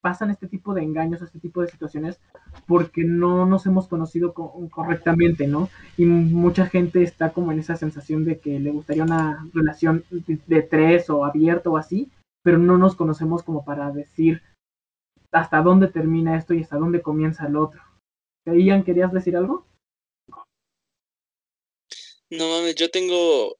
pasan 0.00 0.30
este 0.30 0.46
tipo 0.46 0.74
de 0.74 0.82
engaños, 0.82 1.22
este 1.22 1.40
tipo 1.40 1.62
de 1.62 1.68
situaciones, 1.68 2.20
porque 2.66 3.04
no 3.04 3.46
nos 3.46 3.66
hemos 3.66 3.88
conocido 3.88 4.32
correctamente, 4.32 5.46
¿no? 5.46 5.68
Y 5.96 6.06
mucha 6.06 6.66
gente 6.66 7.02
está 7.02 7.30
como 7.30 7.52
en 7.52 7.58
esa 7.58 7.76
sensación 7.76 8.24
de 8.24 8.38
que 8.38 8.60
le 8.60 8.70
gustaría 8.70 9.04
una 9.04 9.46
relación 9.52 10.04
de, 10.10 10.62
tres 10.62 11.10
o 11.10 11.24
abierto 11.24 11.72
o 11.72 11.76
así, 11.76 12.10
pero 12.42 12.58
no 12.58 12.78
nos 12.78 12.94
conocemos 12.94 13.42
como 13.42 13.64
para 13.64 13.90
decir 13.90 14.42
hasta 15.32 15.62
dónde 15.62 15.88
termina 15.88 16.36
esto 16.36 16.54
y 16.54 16.62
hasta 16.62 16.76
dónde 16.76 17.02
comienza 17.02 17.46
el 17.46 17.56
otro. 17.56 17.80
Ian, 18.46 18.84
¿querías 18.84 19.12
decir 19.12 19.36
algo? 19.36 19.66
No 22.30 22.48
mames, 22.48 22.74
yo 22.74 22.90
tengo 22.90 23.56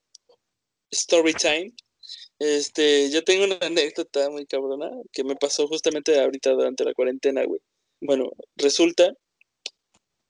story 0.91 1.35
time 1.35 1.74
este, 2.39 3.11
yo 3.11 3.22
tengo 3.24 3.45
una 3.45 3.59
anécdota 3.61 4.28
muy 4.30 4.47
cabrona 4.47 4.91
que 5.12 5.24
me 5.24 5.37
pasó 5.37 5.68
justamente 5.68 6.20
ahorita 6.20 6.51
durante 6.51 6.85
la 6.85 6.95
cuarentena, 6.95 7.45
güey. 7.45 7.61
Bueno, 8.01 8.32
resulta, 8.57 9.14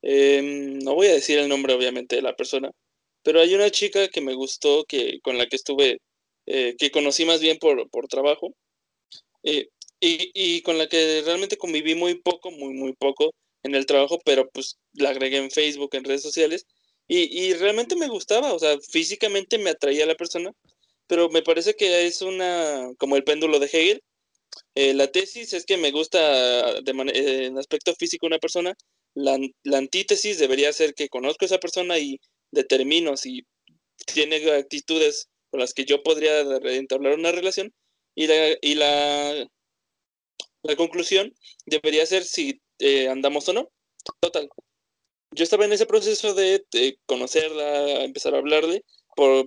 em, 0.02 0.78
no 0.80 0.94
voy 0.94 1.06
a 1.08 1.14
decir 1.14 1.38
el 1.38 1.48
nombre 1.48 1.74
obviamente 1.74 2.16
de 2.16 2.22
la 2.22 2.36
persona, 2.36 2.70
pero 3.22 3.40
hay 3.40 3.54
una 3.54 3.70
chica 3.70 4.08
que 4.08 4.20
me 4.20 4.34
gustó, 4.34 4.84
que 4.84 5.20
con 5.22 5.38
la 5.38 5.46
que 5.46 5.56
estuve, 5.56 5.98
eh, 6.46 6.76
que 6.78 6.90
conocí 6.90 7.24
más 7.24 7.40
bien 7.40 7.58
por, 7.58 7.88
por 7.90 8.06
trabajo, 8.08 8.54
eh, 9.44 9.68
y, 10.00 10.30
y, 10.34 10.62
con 10.62 10.78
la 10.78 10.88
que 10.88 11.22
realmente 11.24 11.56
conviví 11.56 11.94
muy 11.94 12.16
poco, 12.16 12.50
muy, 12.50 12.74
muy 12.74 12.92
poco 12.94 13.32
en 13.64 13.74
el 13.74 13.86
trabajo, 13.86 14.20
pero 14.24 14.48
pues 14.50 14.78
la 14.92 15.10
agregué 15.10 15.38
en 15.38 15.50
Facebook, 15.50 15.90
en 15.94 16.04
redes 16.04 16.22
sociales, 16.22 16.66
y, 17.08 17.18
y 17.46 17.54
realmente 17.54 17.96
me 17.96 18.08
gustaba, 18.08 18.54
o 18.54 18.58
sea, 18.58 18.78
físicamente 18.80 19.58
me 19.58 19.70
atraía 19.70 20.04
a 20.04 20.06
la 20.06 20.14
persona, 20.14 20.52
pero 21.06 21.28
me 21.28 21.42
parece 21.42 21.74
que 21.74 22.06
es 22.06 22.22
una, 22.22 22.92
como 22.98 23.16
el 23.16 23.24
péndulo 23.24 23.58
de 23.58 23.66
Hegel. 23.66 24.02
Eh, 24.74 24.94
la 24.94 25.08
tesis 25.08 25.52
es 25.52 25.66
que 25.66 25.76
me 25.76 25.90
gusta 25.90 26.80
de 26.80 26.92
eh, 27.14 27.46
en 27.46 27.58
aspecto 27.58 27.94
físico 27.94 28.26
una 28.26 28.38
persona. 28.38 28.74
La, 29.14 29.38
antítesis 29.76 30.38
debería 30.38 30.72
ser 30.72 30.94
que 30.94 31.08
conozco 31.08 31.44
a 31.44 31.46
esa 31.46 31.58
persona 31.58 31.98
y 31.98 32.20
determino 32.50 33.16
si 33.16 33.46
tiene 34.12 34.36
actitudes 34.52 35.28
con 35.50 35.60
las 35.60 35.74
que 35.74 35.84
yo 35.84 36.02
podría 36.02 36.40
entablar 36.40 37.14
una 37.14 37.32
relación. 37.32 37.72
Y 38.14 38.26
la, 38.26 38.56
y 38.60 38.74
la, 38.74 39.48
la 40.62 40.76
conclusión 40.76 41.34
debería 41.66 42.06
ser 42.06 42.24
si 42.24 42.60
eh, 42.78 43.08
andamos 43.08 43.48
o 43.48 43.52
no. 43.52 43.70
Total. 44.20 44.48
Yo 45.30 45.42
estaba 45.42 45.64
en 45.64 45.72
ese 45.72 45.86
proceso 45.86 46.34
de, 46.34 46.64
conocerla, 47.06 48.04
empezar 48.04 48.34
a 48.34 48.38
hablarle 48.38 48.84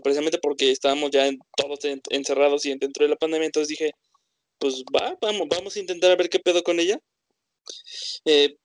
precisamente 0.01 0.37
porque 0.37 0.71
estábamos 0.71 1.11
ya 1.11 1.29
todos 1.55 1.79
encerrados 2.09 2.65
y 2.65 2.77
dentro 2.77 3.05
de 3.05 3.09
la 3.09 3.15
pandemia, 3.17 3.47
entonces 3.47 3.69
dije, 3.69 3.91
pues 4.59 4.83
va, 4.95 5.17
vamos, 5.21 5.47
vamos 5.49 5.75
a 5.75 5.79
intentar 5.79 6.11
a 6.11 6.15
ver 6.15 6.29
qué 6.29 6.39
pedo 6.39 6.63
con 6.63 6.79
ella. 6.79 6.99
Eh, 8.25 8.55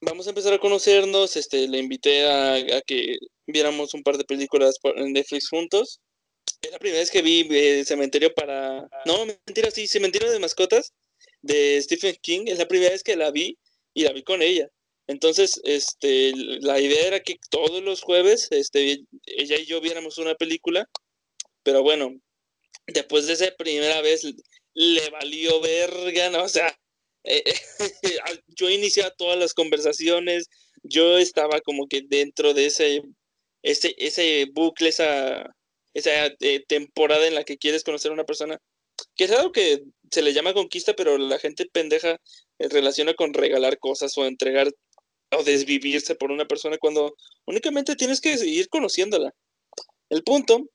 vamos 0.00 0.26
a 0.26 0.30
empezar 0.30 0.52
a 0.52 0.58
conocernos, 0.58 1.36
este, 1.36 1.68
le 1.68 1.78
invité 1.78 2.26
a, 2.26 2.80
que 2.86 3.16
viéramos 3.46 3.94
un 3.94 4.02
par 4.02 4.18
de 4.18 4.24
películas 4.24 4.76
en 4.82 5.12
Netflix 5.12 5.48
juntos. 5.48 6.00
Es 6.62 6.72
la 6.72 6.78
primera 6.78 7.00
vez 7.00 7.10
que 7.10 7.22
vi 7.22 7.46
eh, 7.50 7.84
Cementerio 7.84 8.32
para... 8.34 8.88
No, 9.04 9.26
mentira, 9.26 9.70
sí, 9.70 9.86
Cementerio 9.86 10.30
de 10.30 10.38
Mascotas 10.38 10.92
de 11.42 11.80
Stephen 11.82 12.16
King. 12.20 12.44
Es 12.46 12.58
la 12.58 12.68
primera 12.68 12.90
vez 12.90 13.02
que 13.02 13.16
la 13.16 13.30
vi 13.30 13.58
y 13.96 14.04
la 14.04 14.22
con 14.22 14.42
ella. 14.42 14.68
Entonces, 15.08 15.60
este, 15.64 16.32
la 16.34 16.78
idea 16.80 17.06
era 17.06 17.20
que 17.20 17.36
todos 17.50 17.82
los 17.82 18.02
jueves, 18.02 18.48
este, 18.50 18.98
ella 19.24 19.56
y 19.56 19.64
yo 19.64 19.80
viéramos 19.80 20.18
una 20.18 20.34
película, 20.34 20.86
pero 21.62 21.82
bueno, 21.82 22.14
después 22.86 23.26
de 23.26 23.32
esa 23.32 23.50
primera 23.56 24.02
vez 24.02 24.22
le 24.74 25.10
valió 25.10 25.60
verga, 25.62 26.28
¿no? 26.30 26.44
o 26.44 26.48
sea, 26.48 26.76
eh, 27.24 27.42
yo 28.48 28.68
iniciaba 28.68 29.10
todas 29.16 29.38
las 29.38 29.54
conversaciones, 29.54 30.48
yo 30.82 31.16
estaba 31.18 31.60
como 31.62 31.88
que 31.88 32.02
dentro 32.06 32.52
de 32.52 32.66
ese, 32.66 33.02
ese, 33.62 33.94
ese 33.96 34.46
bucle, 34.52 34.90
esa, 34.90 35.56
esa 35.94 36.26
eh, 36.40 36.64
temporada 36.68 37.26
en 37.26 37.34
la 37.34 37.44
que 37.44 37.56
quieres 37.56 37.82
conocer 37.82 38.10
a 38.10 38.14
una 38.14 38.24
persona, 38.24 38.58
que 39.14 39.24
es 39.24 39.30
algo 39.30 39.52
que 39.52 39.82
se 40.10 40.20
le 40.20 40.34
llama 40.34 40.52
conquista, 40.52 40.94
pero 40.94 41.16
la 41.16 41.38
gente 41.38 41.66
pendeja 41.72 42.20
relaciona 42.58 43.14
con 43.14 43.34
regalar 43.34 43.78
cosas 43.78 44.16
o 44.18 44.26
entregar 44.26 44.72
o 45.32 45.42
desvivirse 45.42 46.14
por 46.14 46.30
una 46.30 46.46
persona 46.46 46.78
cuando 46.78 47.16
únicamente 47.46 47.96
tienes 47.96 48.20
que 48.20 48.36
seguir 48.38 48.68
conociéndola. 48.68 49.34
El 50.08 50.22
punto 50.22 50.68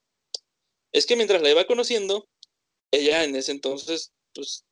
es 0.91 1.05
que 1.05 1.15
mientras 1.15 1.41
la 1.41 1.51
iba 1.51 1.65
conociendo, 1.65 2.27
ella 2.91 3.23
en 3.23 3.35
ese 3.35 3.51
entonces, 3.51 4.11
pues, 4.33 4.65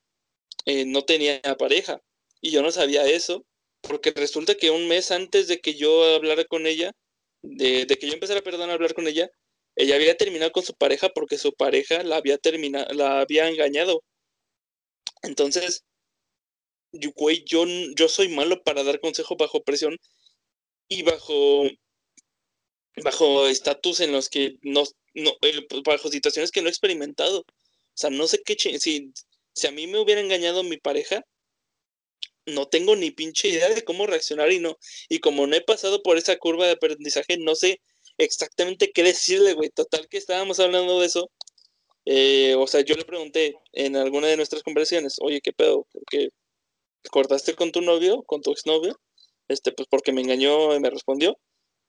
eh, 0.65 0.85
no 0.85 1.03
tenía 1.05 1.41
pareja. 1.57 2.01
Y 2.41 2.51
yo 2.51 2.61
no 2.61 2.71
sabía 2.71 3.05
eso, 3.05 3.45
porque 3.81 4.11
resulta 4.11 4.55
que 4.55 4.71
un 4.71 4.87
mes 4.87 5.11
antes 5.11 5.47
de 5.47 5.59
que 5.59 5.75
yo 5.75 6.15
hablara 6.15 6.43
con 6.45 6.67
ella, 6.67 6.91
de, 7.41 7.85
que 7.87 8.07
yo 8.07 8.13
empezara, 8.13 8.41
perdón, 8.41 8.69
a 8.69 8.73
hablar 8.73 8.93
con 8.93 9.07
ella, 9.07 9.29
ella 9.75 9.95
había 9.95 10.17
terminado 10.17 10.51
con 10.51 10.63
su 10.63 10.73
pareja 10.75 11.09
porque 11.09 11.37
su 11.37 11.53
pareja 11.53 12.03
la 12.03 12.17
había 12.17 12.37
terminado, 12.37 12.93
la 12.93 13.21
había 13.21 13.47
engañado. 13.47 14.03
Entonces, 15.23 15.83
güey, 17.15 17.43
yo, 17.45 17.65
yo 17.95 18.09
soy 18.09 18.29
malo 18.29 18.63
para 18.63 18.83
dar 18.83 18.99
consejo 18.99 19.35
bajo 19.37 19.63
presión 19.63 19.97
y 20.87 21.03
bajo 21.03 21.63
bajo 23.03 23.47
estatus 23.47 24.01
en 24.01 24.11
los 24.11 24.29
que 24.29 24.57
no, 24.61 24.83
no 25.13 25.31
eh, 25.41 25.65
bajo 25.85 26.09
situaciones 26.09 26.51
que 26.51 26.61
no 26.61 26.67
he 26.67 26.71
experimentado. 26.71 27.39
O 27.41 27.45
sea, 27.95 28.09
no 28.09 28.27
sé 28.27 28.41
qué 28.43 28.55
si, 28.57 29.13
si 29.53 29.67
a 29.67 29.71
mí 29.71 29.87
me 29.87 29.99
hubiera 29.99 30.21
engañado 30.21 30.63
mi 30.63 30.77
pareja, 30.77 31.23
no 32.45 32.67
tengo 32.67 32.95
ni 32.95 33.11
pinche 33.11 33.49
idea 33.49 33.69
de 33.69 33.83
cómo 33.83 34.07
reaccionar 34.07 34.51
y 34.51 34.59
no, 34.59 34.77
y 35.09 35.19
como 35.19 35.47
no 35.47 35.55
he 35.55 35.61
pasado 35.61 36.01
por 36.03 36.17
esa 36.17 36.37
curva 36.37 36.65
de 36.65 36.73
aprendizaje, 36.73 37.37
no 37.37 37.55
sé 37.55 37.81
exactamente 38.17 38.91
qué 38.91 39.03
decirle, 39.03 39.53
güey. 39.53 39.69
Total 39.69 40.07
que 40.09 40.17
estábamos 40.17 40.59
hablando 40.59 40.99
de 40.99 41.07
eso. 41.07 41.31
Eh, 42.05 42.55
o 42.57 42.67
sea, 42.67 42.81
yo 42.81 42.95
le 42.95 43.05
pregunté 43.05 43.55
en 43.73 43.95
alguna 43.95 44.27
de 44.27 44.37
nuestras 44.37 44.63
conversaciones, 44.63 45.17
oye, 45.21 45.41
¿qué 45.41 45.53
pedo? 45.53 45.87
¿Por 45.91 46.03
qué 46.09 46.29
cortaste 47.11 47.55
con 47.55 47.71
tu 47.71 47.81
novio, 47.81 48.23
con 48.23 48.41
tu 48.41 48.51
exnovio? 48.51 48.99
Este, 49.47 49.71
pues 49.71 49.87
porque 49.89 50.11
me 50.13 50.21
engañó 50.21 50.75
y 50.75 50.79
me 50.79 50.89
respondió. 50.89 51.37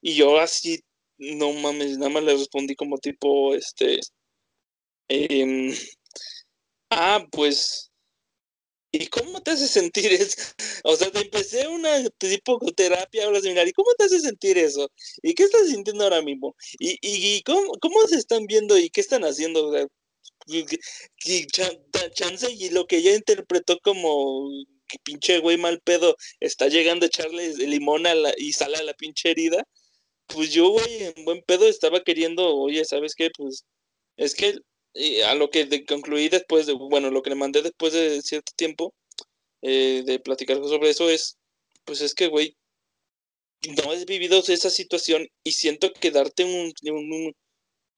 Y 0.03 0.15
yo 0.15 0.39
así, 0.39 0.81
no 1.19 1.53
mames, 1.53 1.99
nada 1.99 2.11
más 2.11 2.25
le 2.25 2.37
respondí 2.37 2.75
como 2.77 2.99
tipo, 2.99 3.55
este, 3.55 4.01
em, 5.09 5.75
ah, 6.91 7.27
pues, 7.33 7.91
¿y 8.93 9.07
cómo 9.09 9.43
te 9.43 9.53
hace 9.53 9.69
sentir 9.69 10.13
eso? 10.13 10.37
O 10.85 10.97
sea, 10.97 11.11
te 11.11 11.21
empecé 11.21 11.69
una 11.69 12.09
tipo 12.19 12.59
terapia 12.75 13.27
ahora 13.27 13.41
seminar, 13.41 13.69
¿y 13.69 13.73
cómo 13.73 13.91
te 13.99 14.05
hace 14.05 14.21
sentir 14.21 14.57
eso? 14.59 14.91
¿Y 15.23 15.35
qué 15.35 15.45
estás 15.45 15.69
sintiendo 15.69 16.05
ahora 16.05 16.23
mismo? 16.23 16.57
¿Y, 16.79 16.99
y, 17.03 17.43
cómo, 17.43 17.73
cómo, 17.81 18.07
se 18.09 18.17
están 18.17 18.47
viendo 18.47 18.79
y 18.79 18.91
qué 18.91 19.03
están 19.03 19.25
haciendo? 19.25 19.69
O 19.69 19.73
sea, 19.73 19.87
y, 20.47 21.47
chance 21.47 22.51
y 22.51 22.71
lo 22.71 22.87
que 22.87 22.99
ella 22.99 23.15
interpretó 23.15 23.79
como 23.81 24.49
que 24.91 24.99
pinche 25.03 25.39
güey 25.41 25.59
mal 25.59 25.81
pedo 25.83 26.17
está 26.41 26.69
llegando 26.69 27.05
a 27.05 27.09
echarle 27.09 27.55
limón 27.67 28.07
a 28.07 28.15
la, 28.15 28.33
y 28.37 28.53
sale 28.53 28.77
a 28.79 28.83
la 28.83 28.95
pinche 28.95 29.31
herida, 29.31 29.65
pues 30.27 30.53
yo, 30.53 30.71
güey, 30.71 31.05
en 31.05 31.25
buen 31.25 31.43
pedo 31.43 31.69
estaba 31.69 32.03
queriendo, 32.03 32.57
oye, 32.57 32.85
¿sabes 32.85 33.15
qué? 33.15 33.31
Pues 33.37 33.65
es 34.17 34.35
que 34.35 34.57
a 35.27 35.35
lo 35.35 35.51
que 35.51 35.85
concluí 35.87 36.29
después 36.29 36.67
de, 36.67 36.75
bueno, 36.75 37.11
lo 37.11 37.23
que 37.23 37.31
le 37.31 37.37
mandé 37.37 37.63
después 37.63 37.93
de 37.93 38.23
cierto 38.23 38.53
tiempo 38.57 38.95
eh, 39.63 40.03
de 40.07 40.19
platicar 40.21 40.57
sobre 40.59 40.91
eso 40.91 41.09
es, 41.11 41.39
pues 41.85 42.01
es 42.01 42.15
que, 42.15 42.29
güey, 42.29 42.57
no 43.77 43.91
has 43.93 44.07
vivido 44.07 44.43
esa 44.47 44.71
situación 44.71 45.27
y 45.45 45.53
siento 45.53 45.93
que 45.93 46.11
darte 46.11 46.45
un, 46.45 46.73
un, 46.91 47.35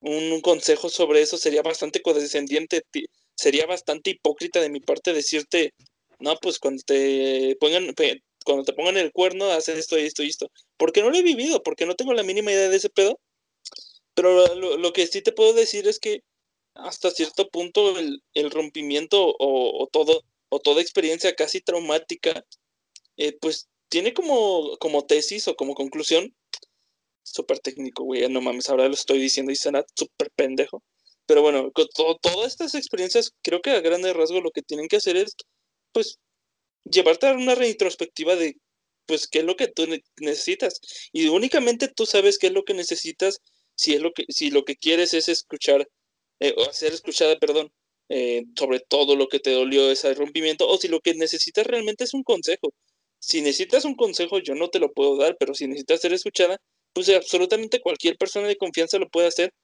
un, 0.00 0.40
consejo 0.40 0.88
sobre 0.88 1.22
eso 1.22 1.36
sería 1.38 1.62
bastante 1.62 2.02
condescendiente, 2.02 2.82
sería 3.36 3.66
bastante 3.66 4.10
hipócrita 4.10 4.60
de 4.60 4.70
mi 4.70 4.80
parte 4.80 5.12
decirte, 5.12 5.72
no, 6.22 6.36
pues 6.40 6.58
cuando 6.58 6.82
te 6.84 7.56
pongan, 7.60 7.94
cuando 8.44 8.64
te 8.64 8.72
pongan 8.72 8.96
el 8.96 9.12
cuerno, 9.12 9.46
haces 9.46 9.78
esto 9.78 9.98
y 9.98 10.02
esto 10.02 10.22
y 10.22 10.28
esto. 10.28 10.50
Porque 10.76 11.02
no 11.02 11.10
lo 11.10 11.16
he 11.16 11.22
vivido, 11.22 11.62
porque 11.62 11.86
no 11.86 11.94
tengo 11.94 12.14
la 12.14 12.22
mínima 12.22 12.52
idea 12.52 12.68
de 12.68 12.76
ese 12.76 12.90
pedo. 12.90 13.20
Pero 14.14 14.54
lo 14.76 14.92
que 14.92 15.06
sí 15.06 15.22
te 15.22 15.32
puedo 15.32 15.54
decir 15.54 15.88
es 15.88 15.98
que 15.98 16.22
hasta 16.74 17.10
cierto 17.10 17.48
punto 17.48 17.98
el, 17.98 18.22
el 18.34 18.50
rompimiento 18.50 19.34
o, 19.38 19.88
todo, 19.90 20.22
o 20.48 20.60
toda 20.60 20.82
experiencia 20.82 21.34
casi 21.34 21.60
traumática, 21.60 22.44
eh, 23.16 23.36
pues 23.40 23.68
tiene 23.88 24.14
como, 24.14 24.76
como 24.78 25.04
tesis 25.04 25.48
o 25.48 25.54
como 25.56 25.74
conclusión, 25.74 26.34
súper 27.22 27.58
técnico, 27.60 28.04
güey, 28.04 28.28
no 28.28 28.40
mames, 28.40 28.68
ahora 28.68 28.88
lo 28.88 28.94
estoy 28.94 29.18
diciendo 29.18 29.52
y 29.52 29.56
suena 29.56 29.84
súper 29.94 30.30
pendejo. 30.34 30.82
Pero 31.26 31.42
bueno, 31.42 31.70
con 31.72 31.86
todas 32.20 32.46
estas 32.48 32.74
experiencias, 32.74 33.32
creo 33.42 33.60
que 33.62 33.70
a 33.70 33.80
grandes 33.80 34.14
rasgos 34.14 34.42
lo 34.42 34.50
que 34.50 34.62
tienen 34.62 34.88
que 34.88 34.96
hacer 34.96 35.16
es, 35.16 35.36
pues, 35.92 36.18
llevarte 36.84 37.28
a 37.28 37.32
una 37.32 37.54
retrospectiva 37.54 38.36
de, 38.36 38.56
pues, 39.06 39.28
qué 39.28 39.40
es 39.40 39.44
lo 39.44 39.56
que 39.56 39.68
tú 39.68 39.86
necesitas. 40.20 40.80
Y 41.12 41.28
únicamente 41.28 41.88
tú 41.88 42.06
sabes 42.06 42.38
qué 42.38 42.48
es 42.48 42.52
lo 42.52 42.64
que 42.64 42.74
necesitas 42.74 43.40
si, 43.74 43.94
es 43.94 44.00
lo 44.00 44.12
que, 44.12 44.24
si 44.28 44.50
lo 44.50 44.64
que 44.64 44.76
quieres 44.76 45.14
es 45.14 45.28
escuchar 45.28 45.88
eh, 46.40 46.54
o 46.56 46.72
ser 46.72 46.92
escuchada, 46.92 47.38
perdón, 47.38 47.72
eh, 48.08 48.44
sobre 48.58 48.80
todo 48.80 49.16
lo 49.16 49.28
que 49.28 49.40
te 49.40 49.52
dolió 49.52 49.90
ese 49.90 50.12
rompimiento, 50.14 50.68
o 50.68 50.76
si 50.78 50.88
lo 50.88 51.00
que 51.00 51.14
necesitas 51.14 51.66
realmente 51.66 52.04
es 52.04 52.14
un 52.14 52.22
consejo. 52.24 52.72
Si 53.18 53.40
necesitas 53.40 53.84
un 53.84 53.94
consejo, 53.94 54.38
yo 54.40 54.54
no 54.54 54.68
te 54.68 54.80
lo 54.80 54.92
puedo 54.92 55.16
dar, 55.16 55.36
pero 55.38 55.54
si 55.54 55.66
necesitas 55.66 56.00
ser 56.00 56.12
escuchada, 56.12 56.60
pues 56.92 57.08
absolutamente 57.10 57.80
cualquier 57.80 58.16
persona 58.18 58.48
de 58.48 58.56
confianza 58.56 58.98
lo 58.98 59.08
puede 59.08 59.28
hacer. 59.28 59.54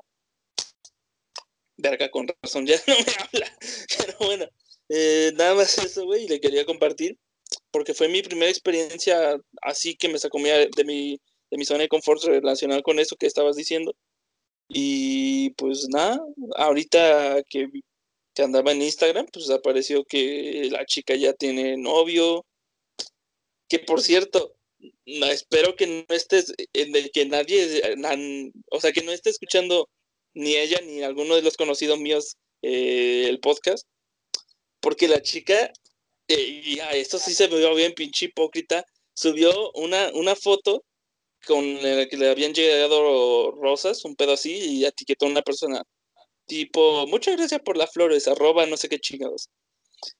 Verga, 1.77 2.11
con 2.11 2.27
razón, 2.43 2.67
ya 2.67 2.77
no 2.87 2.95
me 2.95 3.13
habla. 3.25 3.59
Pero 3.99 4.19
bueno, 4.21 4.47
eh, 4.89 5.33
nada 5.37 5.55
más 5.55 5.79
eso, 5.79 6.05
güey, 6.05 6.29
le 6.29 6.41
quería 6.41 6.65
compartir, 6.65 7.19
porque 7.71 7.95
fue 7.95 8.09
mi 8.09 8.23
primera 8.23 8.51
experiencia 8.51 9.39
así 9.63 9.97
que 9.97 10.09
me 10.09 10.19
sacó 10.19 10.39
de 10.39 10.85
mi, 10.85 11.21
de 11.51 11.59
mi 11.59 11.65
zona 11.65 11.81
de 11.81 11.89
confort 11.89 12.23
relacionada 12.25 12.83
con 12.83 12.99
eso 12.99 13.17
que 13.17 13.27
estabas 13.27 13.57
diciendo. 13.57 13.95
Y 14.69 15.51
pues 15.51 15.89
nada, 15.89 16.21
ahorita 16.57 17.43
que, 17.49 17.69
que 18.35 18.43
andaba 18.43 18.73
en 18.73 18.83
Instagram, 18.83 19.27
pues 19.33 19.51
apareció 19.51 20.05
que 20.05 20.69
la 20.71 20.85
chica 20.87 21.15
ya 21.17 21.33
tiene 21.33 21.77
novio. 21.77 22.45
Que 23.69 23.79
por 23.79 24.01
cierto, 24.03 24.55
espero 25.05 25.77
que 25.77 25.87
no 25.87 26.15
estés, 26.15 26.55
que 26.73 27.27
nadie, 27.27 27.83
o 28.71 28.81
sea, 28.81 28.93
que 28.93 29.03
no 29.03 29.13
esté 29.13 29.31
escuchando 29.31 29.89
ni 30.35 30.55
ella 30.57 30.81
ni 30.83 31.03
alguno 31.03 31.35
de 31.35 31.43
los 31.43 31.57
conocidos 31.57 31.99
míos 31.99 32.37
eh, 32.63 33.27
el 33.29 33.41
podcast, 33.41 33.87
porque 34.89 35.07
la 35.07 35.21
chica, 35.21 35.71
eh, 36.29 36.63
y 36.65 36.79
esto 36.95 37.19
sí 37.19 37.35
se 37.35 37.47
vio 37.47 37.75
bien 37.75 37.93
pinche 37.93 38.25
hipócrita, 38.25 38.87
subió 39.13 39.71
una, 39.73 40.11
una 40.15 40.35
foto 40.35 40.83
con 41.47 41.63
el 41.63 42.09
que 42.09 42.17
le 42.17 42.31
habían 42.31 42.55
llegado 42.55 43.51
rosas, 43.51 44.03
un 44.07 44.17
pedo 44.17 44.33
así, 44.33 44.55
y 44.57 44.87
etiquetó 44.87 45.27
a 45.27 45.29
una 45.29 45.43
persona. 45.43 45.83
Tipo, 46.47 47.07
muchas 47.07 47.37
gracias 47.37 47.61
por 47.61 47.77
las 47.77 47.93
flores, 47.93 48.29
arroba 48.29 48.65
no 48.65 48.79
sé 48.79 48.89
qué 48.89 48.99
chingados. 48.99 49.51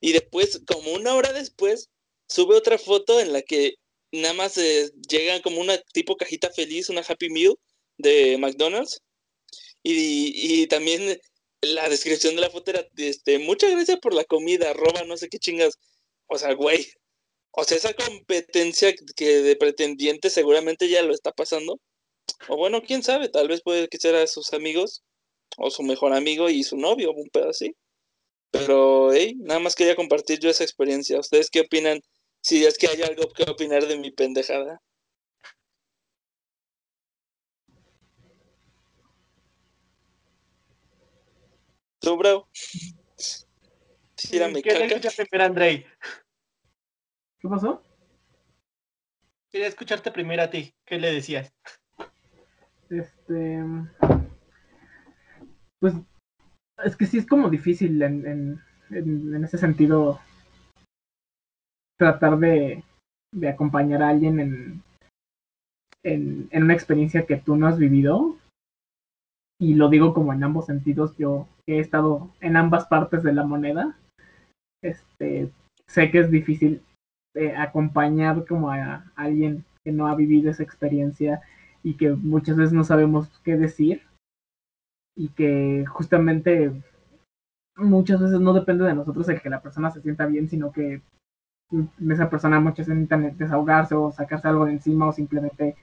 Y 0.03 0.13
después, 0.13 0.61
como 0.67 0.93
una 0.93 1.15
hora 1.15 1.33
después, 1.33 1.89
sube 2.29 2.55
otra 2.55 2.77
foto 2.77 3.21
en 3.21 3.33
la 3.33 3.41
que 3.41 3.77
nada 4.13 4.35
más 4.35 4.59
eh, 4.59 4.91
llega 5.09 5.41
como 5.41 5.63
una 5.63 5.79
tipo 5.95 6.15
cajita 6.19 6.51
feliz, 6.51 6.91
una 6.91 7.01
Happy 7.01 7.31
Meal 7.31 7.55
de 7.97 8.37
McDonald's. 8.37 9.01
Y, 9.83 10.61
y 10.63 10.67
también 10.67 11.19
la 11.63 11.89
descripción 11.89 12.35
de 12.37 12.43
la 12.43 12.51
foto 12.51 12.71
era, 12.71 12.87
este, 12.97 13.39
muchas 13.39 13.71
gracias 13.71 13.99
por 14.01 14.15
la 14.15 14.25
comida, 14.25 14.71
arroba 14.71 15.05
no 15.05 15.17
sé 15.17 15.29
qué 15.29 15.39
chingas. 15.39 15.79
O 16.27 16.39
sea, 16.39 16.53
güey, 16.55 16.87
o 17.53 17.65
sea, 17.65 17.77
esa 17.77 17.95
competencia 17.95 18.95
que 19.17 19.43
de 19.43 19.57
pretendiente 19.57 20.31
seguramente 20.31 20.89
ya 20.89 21.03
lo 21.03 21.15
está 21.15 21.33
pasando. 21.33 21.81
O 22.49 22.57
bueno, 22.57 22.83
quién 22.83 23.03
sabe, 23.03 23.29
tal 23.29 23.49
vez 23.49 23.63
puede 23.63 23.89
que 23.89 23.99
sea 23.99 24.27
sus 24.27 24.53
amigos 24.53 25.03
o 25.57 25.71
su 25.71 25.83
mejor 25.83 26.13
amigo 26.13 26.51
y 26.51 26.63
su 26.63 26.77
novio, 26.77 27.13
un 27.13 27.29
pedo 27.31 27.51
así. 27.51 27.75
Pero, 28.51 29.13
hey, 29.13 29.35
nada 29.39 29.61
más 29.61 29.75
quería 29.75 29.97
compartir 29.97 30.39
yo 30.41 30.51
esa 30.51 30.65
experiencia. 30.65 31.19
¿Ustedes 31.19 31.51
qué 31.51 31.61
opinan? 31.61 32.01
Si 32.43 32.65
es 32.65 32.79
que 32.79 32.89
hay 32.89 33.03
algo 33.03 33.29
que 33.31 33.45
opinar 33.51 33.87
de 33.87 33.99
mi 33.99 34.11
pendejada. 34.11 34.81
¿Tú, 42.09 42.17
bro? 42.17 42.49
Tírame 44.17 44.63
Quería 44.63 44.81
caca. 44.81 44.95
escucharte 44.95 45.27
primero, 45.27 45.45
Andrei. 45.45 45.87
¿Qué 47.39 47.49
pasó? 47.51 47.85
Quería 49.53 49.67
escucharte 49.67 50.11
primero 50.11 50.43
a 50.43 50.49
ti. 50.49 50.73
¿Qué 50.87 50.99
le 50.99 51.13
decías? 51.13 51.53
Este. 52.89 53.63
Pues. 55.81 55.97
Es 56.83 56.97
que 56.97 57.05
sí 57.05 57.19
es 57.19 57.27
como 57.27 57.51
difícil 57.51 58.01
en, 58.01 58.27
en, 58.27 58.65
en, 58.89 59.35
en 59.35 59.45
ese 59.45 59.59
sentido. 59.59 60.19
Tratar 61.99 62.39
de, 62.39 62.85
de 63.35 63.49
acompañar 63.51 64.03
a 64.03 64.09
alguien 64.09 64.41
en, 64.41 64.83
en, 66.05 66.49
en 66.53 66.63
una 66.63 66.73
experiencia 66.73 67.27
que 67.27 67.37
tú 67.37 67.55
no 67.55 67.67
has 67.67 67.77
vivido. 67.77 68.39
Y 69.61 69.75
lo 69.75 69.89
digo 69.89 70.15
como 70.15 70.33
en 70.33 70.45
ambos 70.45 70.67
sentidos. 70.67 71.17
Yo 71.17 71.49
he 71.67 71.79
estado 71.79 72.31
en 72.41 72.57
ambas 72.57 72.87
partes 72.87 73.23
de 73.23 73.33
la 73.33 73.45
moneda. 73.45 73.97
Este. 74.83 75.51
Sé 75.87 76.11
que 76.11 76.19
es 76.21 76.31
difícil 76.31 76.83
eh, 77.35 77.57
acompañar 77.57 78.45
como 78.47 78.71
a 78.71 79.05
alguien 79.17 79.65
que 79.85 79.93
no 79.93 80.07
ha 80.07 80.15
vivido 80.15 80.51
esa 80.51 80.63
experiencia 80.63 81.41
y 81.83 81.95
que 81.95 82.11
muchas 82.11 82.57
veces 82.57 82.73
no 82.73 82.85
sabemos 82.85 83.29
qué 83.45 83.57
decir 83.57 84.03
y 85.17 85.29
que 85.31 85.85
justamente 85.87 86.73
muchas 87.77 88.21
veces 88.21 88.41
no 88.41 88.53
depende 88.53 88.85
de 88.85 88.95
nosotros 88.95 89.29
el 89.29 89.41
que 89.41 89.51
la 89.51 89.63
persona 89.63 89.91
se 89.91 90.03
sienta 90.03 90.27
bien, 90.27 90.49
sino 90.49 90.73
que 90.73 91.01
esa 92.11 92.31
persona 92.31 92.61
muchas 92.61 92.89
veces 92.89 93.09
necesita 93.09 93.45
desahogarse 93.45 93.95
o 93.95 94.11
sacarse 94.13 94.49
algo 94.49 94.65
de 94.65 94.73
encima 94.73 95.07
o 95.09 95.13
simplemente 95.13 95.77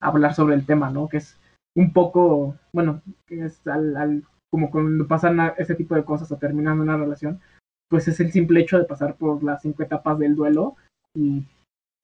hablar 0.00 0.34
sobre 0.34 0.54
el 0.54 0.66
tema, 0.66 0.90
¿no? 0.90 1.08
Que 1.08 1.18
es 1.18 1.38
un 1.76 1.92
poco, 1.92 2.56
bueno, 2.72 3.02
es 3.28 3.66
al, 3.66 3.96
al 3.96 4.24
como 4.52 4.70
cuando 4.70 5.06
pasan 5.06 5.40
a 5.40 5.48
ese 5.48 5.74
tipo 5.74 5.94
de 5.94 6.04
cosas 6.04 6.30
o 6.30 6.36
terminan 6.36 6.80
una 6.80 6.96
relación, 6.96 7.40
pues 7.88 8.06
es 8.08 8.20
el 8.20 8.32
simple 8.32 8.60
hecho 8.60 8.78
de 8.78 8.84
pasar 8.84 9.16
por 9.16 9.42
las 9.42 9.62
cinco 9.62 9.82
etapas 9.82 10.18
del 10.18 10.36
duelo 10.36 10.76
y 11.14 11.44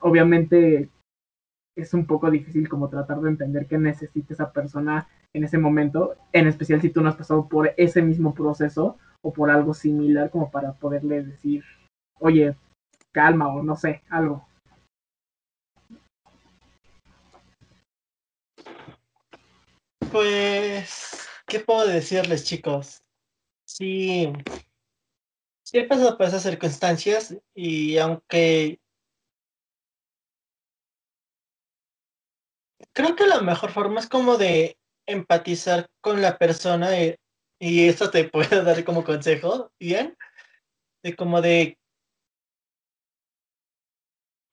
obviamente 0.01 0.91
es 1.77 1.95
un 1.95 2.07
poco 2.07 2.31
difícil 2.31 2.69
como 2.69 2.89
tratar 2.89 3.21
de 3.21 3.29
entender 3.29 3.67
qué 3.67 3.79
necesita 3.79 4.35
esa 4.35 4.53
persona 4.53 5.09
en 5.35 5.45
ese 5.45 5.59
momento, 5.59 6.17
en 6.33 6.47
especial 6.47 6.81
si 6.81 6.91
tú 6.91 7.03
no 7.03 7.11
has 7.11 7.17
pasado 7.17 7.49
por 7.49 7.73
ese 7.77 8.03
mismo 8.03 8.35
proceso 8.35 8.97
o 9.23 9.33
por 9.33 9.51
algo 9.51 9.75
similar 9.75 10.31
como 10.31 10.51
para 10.51 10.73
poderle 10.73 11.23
decir, 11.23 11.65
oye, 12.19 12.57
calma 13.13 13.49
o 13.49 13.63
no 13.63 13.77
sé, 13.77 14.03
algo. 14.09 14.48
Pues, 20.11 21.29
¿qué 21.47 21.61
puedo 21.61 21.87
decirles, 21.87 22.45
chicos? 22.45 23.03
Sí, 23.67 24.33
sí 25.63 25.79
he 25.79 25.85
pasado 25.85 26.17
por 26.17 26.27
esas 26.27 26.43
circunstancias 26.43 27.37
y 27.55 27.99
aunque 27.99 28.81
creo 32.95 33.15
que 33.17 33.27
la 33.27 33.43
mejor 33.43 33.71
forma 33.71 34.01
es 34.01 34.09
como 34.09 34.39
de 34.39 34.79
empatizar 35.07 35.91
con 36.01 36.23
la 36.23 36.39
persona 36.39 36.99
y, 37.03 37.17
y 37.59 37.89
esto 37.89 38.11
te 38.11 38.25
puedo 38.25 38.63
dar 38.65 38.83
como 38.85 39.05
consejo, 39.05 39.71
bien, 39.79 40.17
de 41.03 41.15
como 41.15 41.43
de 41.43 41.79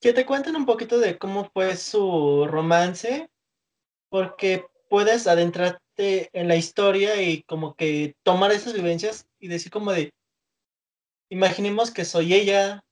que 0.01 0.11
te 0.11 0.25
cuenten 0.25 0.55
un 0.55 0.65
poquito 0.65 0.99
de 0.99 1.17
cómo 1.17 1.49
fue 1.51 1.77
su 1.77 2.45
romance, 2.47 3.29
porque 4.09 4.65
puedes 4.89 5.27
adentrarte 5.27 6.29
en 6.33 6.47
la 6.47 6.55
historia 6.55 7.21
y 7.21 7.43
como 7.43 7.75
que 7.75 8.15
tomar 8.23 8.51
esas 8.51 8.73
vivencias 8.73 9.27
y 9.39 9.47
decir 9.47 9.71
como 9.71 9.91
de, 9.91 10.11
imaginemos 11.29 11.91
que 11.91 12.05
soy 12.05 12.33
ella 12.33 12.85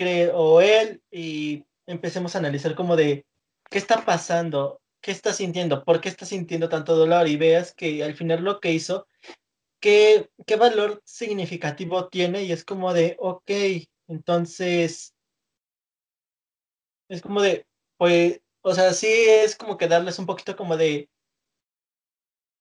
creo, 0.00 0.36
o 0.36 0.60
él 0.62 1.02
y 1.10 1.64
empecemos 1.86 2.34
a 2.34 2.38
analizar 2.38 2.74
como 2.74 2.96
de, 2.96 3.26
¿qué 3.70 3.78
está 3.78 4.04
pasando? 4.04 4.80
¿Qué 5.02 5.10
está 5.10 5.32
sintiendo? 5.32 5.84
¿Por 5.84 6.00
qué 6.00 6.08
está 6.08 6.24
sintiendo 6.24 6.68
tanto 6.68 6.96
dolor? 6.96 7.28
Y 7.28 7.36
veas 7.36 7.74
que 7.74 8.02
al 8.02 8.14
final 8.14 8.42
lo 8.42 8.60
que 8.60 8.72
hizo, 8.72 9.06
¿qué, 9.80 10.30
qué 10.46 10.56
valor 10.56 11.02
significativo 11.04 12.08
tiene? 12.08 12.44
Y 12.44 12.52
es 12.52 12.64
como 12.64 12.94
de, 12.94 13.16
ok, 13.18 13.50
entonces, 14.08 15.14
es 17.08 17.20
como 17.20 17.42
de, 17.42 17.66
pues, 17.98 18.40
o 18.62 18.74
sea, 18.74 18.92
sí 18.94 19.08
es 19.08 19.54
como 19.56 19.76
que 19.76 19.88
darles 19.88 20.18
un 20.18 20.26
poquito 20.26 20.56
como 20.56 20.76
de, 20.78 21.10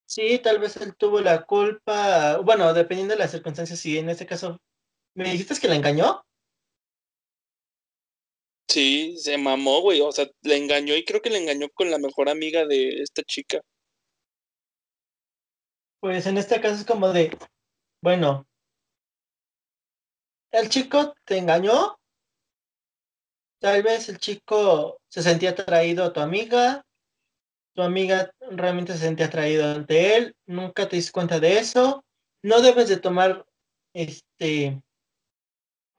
Sí, 0.10 0.40
tal 0.40 0.58
vez 0.60 0.76
él 0.78 0.96
tuvo 0.98 1.22
la 1.22 1.44
culpa, 1.46 2.38
bueno, 2.40 2.74
dependiendo 2.74 3.14
de 3.14 3.20
las 3.20 3.30
circunstancias, 3.32 3.80
si 3.80 3.98
en 4.00 4.10
este 4.10 4.26
caso, 4.26 4.58
¿me 5.16 5.32
dijiste 5.32 5.56
que 5.62 5.68
la 5.68 5.76
engañó? 5.76 6.24
Sí, 8.70 9.18
se 9.18 9.38
mamó, 9.38 9.82
güey. 9.82 10.00
O 10.02 10.12
sea, 10.14 10.28
le 10.44 10.56
engañó 10.58 10.96
y 10.96 11.04
creo 11.04 11.22
que 11.22 11.30
le 11.30 11.40
engañó 11.40 11.68
con 11.74 11.92
la 11.92 11.98
mejor 11.98 12.30
amiga 12.30 12.66
de 12.66 13.02
esta 13.02 13.22
chica. 13.24 13.62
Pues 16.02 16.26
en 16.28 16.38
este 16.38 16.60
caso 16.60 16.76
es 16.76 16.86
como 16.86 17.08
de, 17.14 17.38
bueno, 18.02 18.48
el 20.52 20.70
chico 20.70 21.16
te 21.26 21.38
engañó, 21.40 21.98
tal 23.60 23.84
vez 23.84 24.10
el 24.10 24.18
chico 24.20 25.00
se 25.10 25.22
sentía 25.24 25.52
atraído 25.52 26.04
a 26.04 26.14
tu 26.14 26.20
amiga, 26.20 26.86
tu 27.80 27.84
amiga 27.84 28.36
realmente 28.52 28.92
se 28.92 29.00
sentía 29.00 29.28
atraído 29.28 29.72
ante 29.72 30.18
él, 30.18 30.36
nunca 30.46 30.90
te 30.90 30.98
diste 30.98 31.14
cuenta 31.14 31.40
de 31.40 31.60
eso, 31.60 32.04
no 32.44 32.60
debes 32.60 32.90
de 32.90 32.98
tomar, 32.98 33.46
este, 33.94 34.84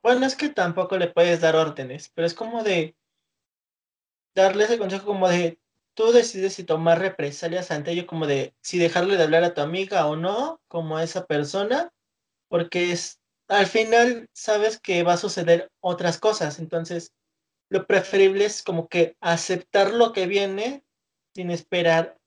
bueno, 0.03 0.27
es 0.27 0.35
que 0.35 0.49
tampoco 0.49 0.99
le 0.99 1.07
puedes 1.07 1.41
dar 1.41 1.55
órdenes, 1.55 2.11
pero 2.13 2.27
es 2.27 2.35
como 2.35 2.63
de 2.63 2.95
darle 4.35 4.65
ese 4.65 4.77
consejo 4.77 5.07
como 5.07 5.27
de, 5.27 5.59
tú 5.95 6.11
decides 6.11 6.53
si 6.53 6.63
tomar 6.65 6.99
represalias 6.99 7.71
ante 7.71 7.93
ello, 7.93 8.05
como 8.05 8.27
de 8.27 8.53
si 8.61 8.77
dejarle 8.77 9.17
de 9.17 9.23
hablar 9.23 9.43
a 9.43 9.55
tu 9.55 9.61
amiga 9.61 10.05
o 10.05 10.15
no, 10.15 10.61
como 10.67 10.97
a 10.97 11.03
esa 11.03 11.25
persona, 11.25 11.91
porque 12.47 12.91
es, 12.91 13.19
al 13.47 13.65
final 13.65 14.29
sabes 14.33 14.79
que 14.79 15.01
va 15.01 15.13
a 15.13 15.17
suceder 15.17 15.71
otras 15.79 16.19
cosas, 16.19 16.59
entonces 16.59 17.11
lo 17.71 17.87
preferible 17.87 18.45
es 18.45 18.61
como 18.61 18.87
que 18.87 19.17
aceptar 19.19 19.91
lo 19.95 20.13
que 20.13 20.27
viene 20.27 20.83
sin 21.33 21.51
esperar 21.51 22.17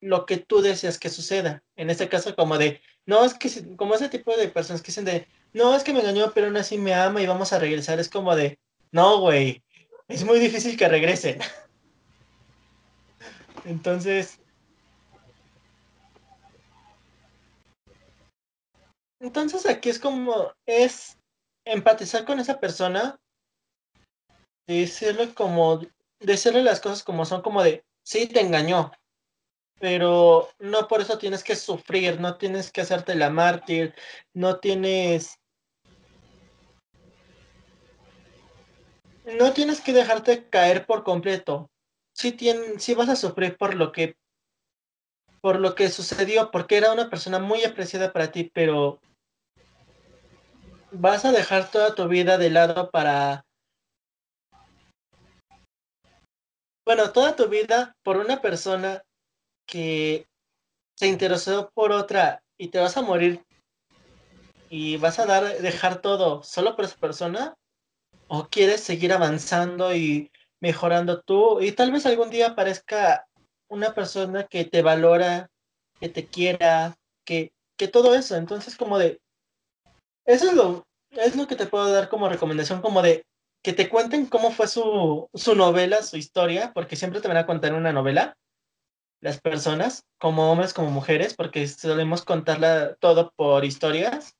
lo 0.00 0.26
que 0.26 0.38
tú 0.38 0.62
deseas 0.62 0.98
que 0.98 1.10
suceda. 1.10 1.62
En 1.76 1.90
este 1.90 2.08
caso, 2.08 2.34
como 2.34 2.58
de, 2.58 2.80
no, 3.06 3.24
es 3.24 3.34
que, 3.34 3.76
como 3.76 3.94
ese 3.94 4.08
tipo 4.08 4.36
de 4.36 4.48
personas 4.48 4.82
que 4.82 4.88
dicen 4.88 5.04
de, 5.04 5.28
no, 5.52 5.74
es 5.74 5.82
que 5.82 5.92
me 5.92 6.00
engañó, 6.00 6.32
pero 6.32 6.46
aún 6.46 6.56
así 6.56 6.78
me 6.78 6.94
ama 6.94 7.20
y 7.20 7.26
vamos 7.26 7.52
a 7.52 7.58
regresar, 7.58 8.00
es 8.00 8.08
como 8.08 8.34
de, 8.34 8.58
no, 8.92 9.20
güey, 9.20 9.62
es 10.08 10.24
muy 10.24 10.38
difícil 10.38 10.76
que 10.76 10.88
regresen. 10.88 11.40
Entonces, 13.64 14.40
entonces 19.20 19.66
aquí 19.66 19.90
es 19.90 19.98
como, 19.98 20.50
es 20.64 21.18
empatizar 21.66 22.24
con 22.24 22.40
esa 22.40 22.58
persona, 22.58 23.20
decirle 24.66 25.34
como, 25.34 25.82
decirle 26.20 26.62
las 26.62 26.80
cosas 26.80 27.04
como 27.04 27.26
son, 27.26 27.42
como 27.42 27.62
de, 27.62 27.84
sí, 28.10 28.26
te 28.26 28.40
engañó, 28.40 28.90
pero 29.78 30.48
no 30.58 30.88
por 30.88 31.00
eso 31.00 31.16
tienes 31.16 31.44
que 31.44 31.54
sufrir, 31.54 32.18
no 32.18 32.38
tienes 32.38 32.72
que 32.72 32.80
hacerte 32.80 33.14
la 33.14 33.30
mártir, 33.30 33.94
no 34.34 34.58
tienes, 34.58 35.38
no 39.38 39.52
tienes 39.52 39.80
que 39.80 39.92
dejarte 39.92 40.48
caer 40.48 40.86
por 40.86 41.04
completo. 41.04 41.70
Sí, 42.12 42.36
sí 42.78 42.94
vas 42.94 43.08
a 43.08 43.14
sufrir 43.14 43.56
por 43.56 43.76
lo 43.76 43.92
que, 43.92 44.16
por 45.40 45.60
lo 45.60 45.76
que 45.76 45.88
sucedió, 45.88 46.50
porque 46.50 46.78
era 46.78 46.92
una 46.92 47.10
persona 47.10 47.38
muy 47.38 47.62
apreciada 47.62 48.12
para 48.12 48.32
ti, 48.32 48.50
pero 48.52 49.00
vas 50.90 51.24
a 51.24 51.30
dejar 51.30 51.70
toda 51.70 51.94
tu 51.94 52.08
vida 52.08 52.38
de 52.38 52.50
lado 52.50 52.90
para, 52.90 53.46
bueno, 56.90 57.12
toda 57.12 57.36
tu 57.36 57.46
vida 57.46 57.96
por 58.02 58.16
una 58.16 58.42
persona 58.42 59.04
que 59.64 60.26
se 60.96 61.06
interesó 61.06 61.70
por 61.72 61.92
otra 61.92 62.42
y 62.58 62.66
te 62.66 62.80
vas 62.80 62.96
a 62.96 63.02
morir 63.02 63.44
y 64.68 64.96
vas 64.96 65.20
a 65.20 65.26
dar, 65.26 65.56
dejar 65.58 66.00
todo 66.00 66.42
solo 66.42 66.74
por 66.74 66.86
esa 66.86 66.96
persona, 66.96 67.54
o 68.26 68.48
quieres 68.48 68.80
seguir 68.80 69.12
avanzando 69.12 69.94
y 69.94 70.32
mejorando 70.58 71.20
tú, 71.20 71.60
y 71.60 71.70
tal 71.70 71.92
vez 71.92 72.06
algún 72.06 72.28
día 72.28 72.48
aparezca 72.48 73.28
una 73.68 73.94
persona 73.94 74.48
que 74.48 74.64
te 74.64 74.82
valora, 74.82 75.48
que 76.00 76.08
te 76.08 76.26
quiera, 76.26 76.96
que, 77.24 77.52
que 77.76 77.86
todo 77.86 78.16
eso. 78.16 78.34
Entonces, 78.34 78.76
como 78.76 78.98
de, 78.98 79.20
eso 80.24 80.48
es 80.48 80.54
lo, 80.54 80.88
es 81.10 81.36
lo 81.36 81.46
que 81.46 81.54
te 81.54 81.66
puedo 81.66 81.92
dar 81.92 82.08
como 82.08 82.28
recomendación, 82.28 82.82
como 82.82 83.00
de 83.00 83.24
que 83.62 83.72
te 83.72 83.88
cuenten 83.88 84.26
cómo 84.26 84.50
fue 84.50 84.66
su, 84.66 85.28
su 85.34 85.54
novela, 85.54 86.02
su 86.02 86.16
historia, 86.16 86.72
porque 86.72 86.96
siempre 86.96 87.20
te 87.20 87.28
van 87.28 87.36
a 87.36 87.46
contar 87.46 87.74
una 87.74 87.92
novela, 87.92 88.36
las 89.20 89.40
personas, 89.40 90.06
como 90.18 90.50
hombres 90.50 90.72
como 90.72 90.90
mujeres, 90.90 91.34
porque 91.34 91.68
solemos 91.68 92.24
contarla 92.24 92.94
todo 92.96 93.32
por 93.36 93.64
historias, 93.64 94.36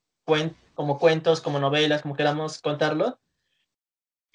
como 0.73 0.97
cuentos, 0.97 1.41
como 1.41 1.59
novelas, 1.59 2.01
como 2.01 2.15
queramos 2.15 2.61
contarlo. 2.61 3.19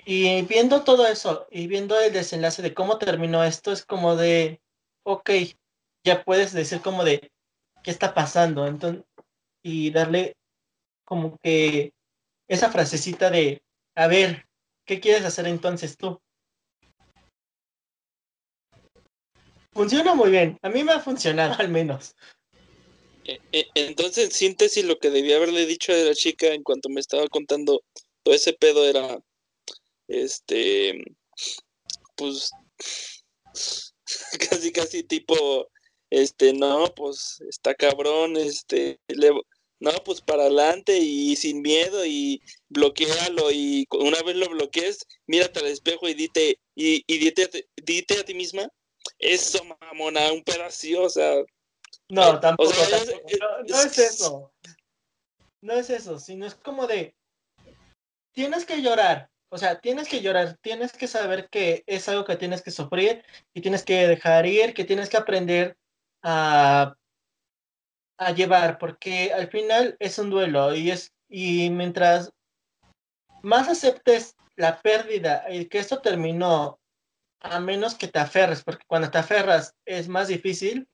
Y 0.04 0.42
viendo 0.42 0.84
todo 0.84 1.06
eso 1.08 1.48
y 1.50 1.66
viendo 1.66 1.98
el 1.98 2.12
desenlace 2.12 2.62
de 2.62 2.74
cómo 2.74 2.98
terminó 2.98 3.42
esto, 3.42 3.72
es 3.72 3.84
como 3.84 4.14
de, 4.14 4.60
ok, 5.02 5.30
ya 6.04 6.22
puedes 6.22 6.52
decir 6.52 6.80
como 6.80 7.02
de, 7.02 7.32
¿qué 7.82 7.90
está 7.90 8.14
pasando? 8.14 8.68
Entonces, 8.68 9.04
y 9.64 9.90
darle 9.90 10.36
como 11.04 11.36
que 11.42 11.92
esa 12.46 12.70
frasecita 12.70 13.30
de, 13.30 13.62
a 13.96 14.06
ver, 14.06 14.45
¿qué 14.86 15.00
quieres 15.00 15.24
hacer 15.24 15.46
entonces 15.46 15.98
tú? 15.98 16.20
Funciona 19.72 20.14
muy 20.14 20.30
bien, 20.30 20.58
a 20.62 20.70
mí 20.70 20.82
me 20.82 20.92
ha 20.92 21.00
funcionado 21.00 21.54
al 21.58 21.68
menos. 21.68 22.14
E, 23.24 23.40
e, 23.52 23.66
entonces, 23.74 24.24
en 24.24 24.30
síntesis, 24.30 24.84
lo 24.84 24.98
que 24.98 25.10
debía 25.10 25.36
haberle 25.36 25.66
dicho 25.66 25.92
a 25.92 25.96
la 25.96 26.14
chica 26.14 26.46
en 26.54 26.62
cuanto 26.62 26.88
me 26.88 27.00
estaba 27.00 27.26
contando 27.28 27.82
todo 28.22 28.34
ese 28.34 28.52
pedo 28.52 28.88
era, 28.88 29.18
este, 30.08 31.04
pues, 32.14 32.50
casi, 34.50 34.72
casi 34.72 35.02
tipo, 35.02 35.68
este, 36.08 36.52
no, 36.52 36.86
pues, 36.94 37.42
está 37.48 37.74
cabrón, 37.74 38.36
este, 38.36 39.00
le, 39.08 39.32
no, 39.78 39.90
pues 40.04 40.20
para 40.20 40.42
adelante 40.42 40.96
y 40.98 41.36
sin 41.36 41.60
miedo 41.60 42.04
y 42.06 42.42
bloquealo 42.68 43.50
y 43.50 43.86
una 43.90 44.22
vez 44.22 44.36
lo 44.36 44.48
bloquees, 44.48 45.06
mírate 45.26 45.60
al 45.60 45.66
espejo 45.66 46.08
y 46.08 46.14
dite, 46.14 46.58
y, 46.74 47.04
y 47.06 47.18
dite, 47.18 47.68
dite 47.76 48.18
a 48.18 48.24
ti 48.24 48.34
misma, 48.34 48.68
eso 49.18 49.62
mamona, 49.64 50.32
un 50.32 50.42
pedazo, 50.42 51.02
o 51.02 51.10
sea. 51.10 51.34
No, 52.08 52.38
tampoco, 52.40 52.72
no, 53.68 53.80
es 53.82 53.98
eso. 53.98 54.52
No 55.60 55.72
es 55.72 55.90
eso, 55.90 56.18
sino 56.20 56.46
es 56.46 56.54
como 56.54 56.86
de, 56.86 57.14
tienes 58.32 58.64
que 58.64 58.80
llorar, 58.80 59.30
o 59.48 59.58
sea, 59.58 59.80
tienes 59.80 60.08
que 60.08 60.20
llorar, 60.20 60.58
tienes 60.60 60.92
que 60.92 61.08
saber 61.08 61.48
que 61.50 61.82
es 61.86 62.08
algo 62.08 62.24
que 62.24 62.36
tienes 62.36 62.62
que 62.62 62.70
sufrir 62.70 63.24
y 63.52 63.60
tienes 63.60 63.82
que 63.82 64.06
dejar 64.06 64.46
ir, 64.46 64.74
que 64.74 64.84
tienes 64.84 65.08
que 65.08 65.16
aprender 65.16 65.76
a 66.22 66.96
a 68.18 68.32
llevar, 68.32 68.78
porque 68.78 69.32
al 69.32 69.48
final 69.48 69.96
es 69.98 70.18
un 70.18 70.30
duelo 70.30 70.74
y 70.74 70.90
es 70.90 71.12
y 71.28 71.70
mientras 71.70 72.32
más 73.42 73.68
aceptes 73.68 74.36
la 74.56 74.80
pérdida 74.80 75.44
y 75.50 75.66
que 75.66 75.78
esto 75.78 76.00
terminó, 76.00 76.78
a 77.40 77.60
menos 77.60 77.94
que 77.94 78.08
te 78.08 78.18
aferres, 78.18 78.62
porque 78.64 78.84
cuando 78.86 79.10
te 79.10 79.18
aferras 79.18 79.74
es 79.84 80.08
más 80.08 80.28
difícil 80.28 80.88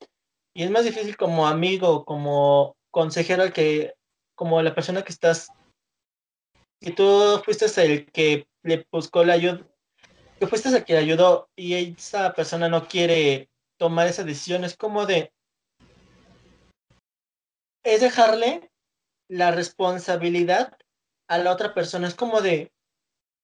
y 0.54 0.64
es 0.64 0.70
más 0.70 0.84
difícil 0.84 1.16
como 1.16 1.46
amigo, 1.46 2.04
como 2.04 2.76
consejero, 2.90 3.52
que, 3.52 3.94
como 4.34 4.60
la 4.60 4.74
persona 4.74 5.02
que 5.02 5.12
estás, 5.12 5.48
y 6.80 6.92
tú 6.92 7.40
fuiste 7.44 7.66
el 7.82 8.10
que 8.10 8.46
le 8.64 8.86
buscó 8.90 9.24
la 9.24 9.34
ayuda, 9.34 9.66
que 10.38 10.46
fuiste 10.46 10.68
el 10.68 10.84
que 10.84 10.94
le 10.94 10.98
ayudó 10.98 11.48
y 11.56 11.74
esa 11.74 12.32
persona 12.34 12.68
no 12.68 12.88
quiere 12.88 13.48
tomar 13.78 14.08
esa 14.08 14.24
decisión, 14.24 14.64
es 14.64 14.76
como 14.76 15.06
de, 15.06 15.32
es 17.84 18.00
dejarle 18.00 18.70
la 19.28 19.50
responsabilidad 19.50 20.76
a 21.28 21.38
la 21.38 21.52
otra 21.52 21.74
persona. 21.74 22.08
Es 22.08 22.14
como 22.14 22.40
de, 22.40 22.72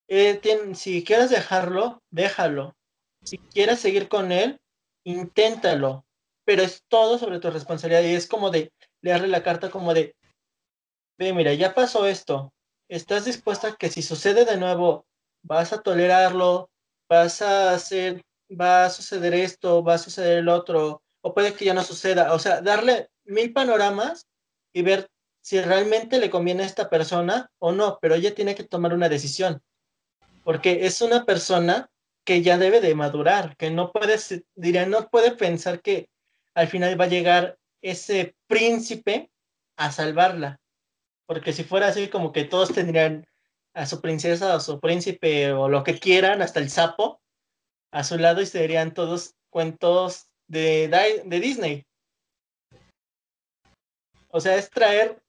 eh, 0.08 0.40
si 0.74 1.04
quieres 1.04 1.30
dejarlo, 1.30 2.02
déjalo. 2.10 2.76
Si 3.22 3.38
quieres 3.38 3.80
seguir 3.80 4.08
con 4.08 4.32
él, 4.32 4.60
inténtalo. 5.04 6.04
Pero 6.44 6.62
es 6.62 6.82
todo 6.88 7.18
sobre 7.18 7.40
tu 7.40 7.50
responsabilidad 7.50 8.02
y 8.02 8.14
es 8.14 8.26
como 8.26 8.50
de 8.50 8.72
leerle 9.02 9.28
la 9.28 9.42
carta 9.42 9.70
como 9.70 9.92
de, 9.94 10.16
ve, 11.18 11.32
mira, 11.32 11.52
ya 11.54 11.74
pasó 11.74 12.06
esto. 12.06 12.52
¿Estás 12.88 13.24
dispuesta 13.24 13.68
a 13.68 13.76
que 13.76 13.90
si 13.90 14.02
sucede 14.02 14.44
de 14.44 14.56
nuevo, 14.56 15.06
vas 15.42 15.72
a 15.72 15.82
tolerarlo? 15.82 16.70
¿Vas 17.08 17.42
a 17.42 17.72
hacer, 17.72 18.22
va 18.48 18.86
a 18.86 18.90
suceder 18.90 19.34
esto? 19.34 19.82
¿Va 19.82 19.94
a 19.94 19.98
suceder 19.98 20.38
el 20.38 20.48
otro? 20.48 21.02
O 21.22 21.34
puede 21.34 21.54
que 21.54 21.64
ya 21.64 21.74
no 21.74 21.82
suceda. 21.82 22.32
O 22.32 22.38
sea, 22.38 22.60
darle 22.62 23.10
mil 23.24 23.52
panoramas 23.52 24.26
y 24.72 24.82
ver 24.82 25.10
si 25.40 25.60
realmente 25.60 26.18
le 26.18 26.30
conviene 26.30 26.62
a 26.62 26.66
esta 26.66 26.90
persona 26.90 27.50
o 27.58 27.72
no, 27.72 27.98
pero 28.00 28.14
ella 28.14 28.34
tiene 28.34 28.54
que 28.54 28.64
tomar 28.64 28.92
una 28.92 29.08
decisión, 29.08 29.62
porque 30.44 30.86
es 30.86 31.00
una 31.00 31.24
persona 31.24 31.90
que 32.24 32.42
ya 32.42 32.58
debe 32.58 32.80
de 32.80 32.94
madurar, 32.94 33.56
que 33.56 33.70
no 33.70 33.90
puede, 33.90 34.16
diría, 34.54 34.84
no 34.84 35.08
puede 35.08 35.32
pensar 35.32 35.80
que 35.80 36.10
al 36.54 36.68
final 36.68 37.00
va 37.00 37.06
a 37.06 37.08
llegar 37.08 37.58
ese 37.80 38.36
príncipe 38.46 39.30
a 39.76 39.90
salvarla, 39.92 40.60
porque 41.24 41.52
si 41.52 41.64
fuera 41.64 41.88
así 41.88 42.08
como 42.08 42.32
que 42.32 42.44
todos 42.44 42.74
tendrían 42.74 43.26
a 43.72 43.86
su 43.86 44.00
princesa 44.00 44.56
o 44.56 44.60
su 44.60 44.80
príncipe 44.80 45.52
o 45.52 45.68
lo 45.68 45.84
que 45.84 45.98
quieran, 45.98 46.42
hasta 46.42 46.60
el 46.60 46.68
sapo, 46.68 47.22
a 47.90 48.04
su 48.04 48.18
lado 48.18 48.42
y 48.42 48.46
serían 48.46 48.92
todos 48.92 49.34
cuentos 49.50 50.28
de, 50.46 50.88
de 51.24 51.40
Disney. 51.40 51.86
O 54.30 54.40
sea, 54.40 54.56
es 54.56 54.70
traer 54.70 55.22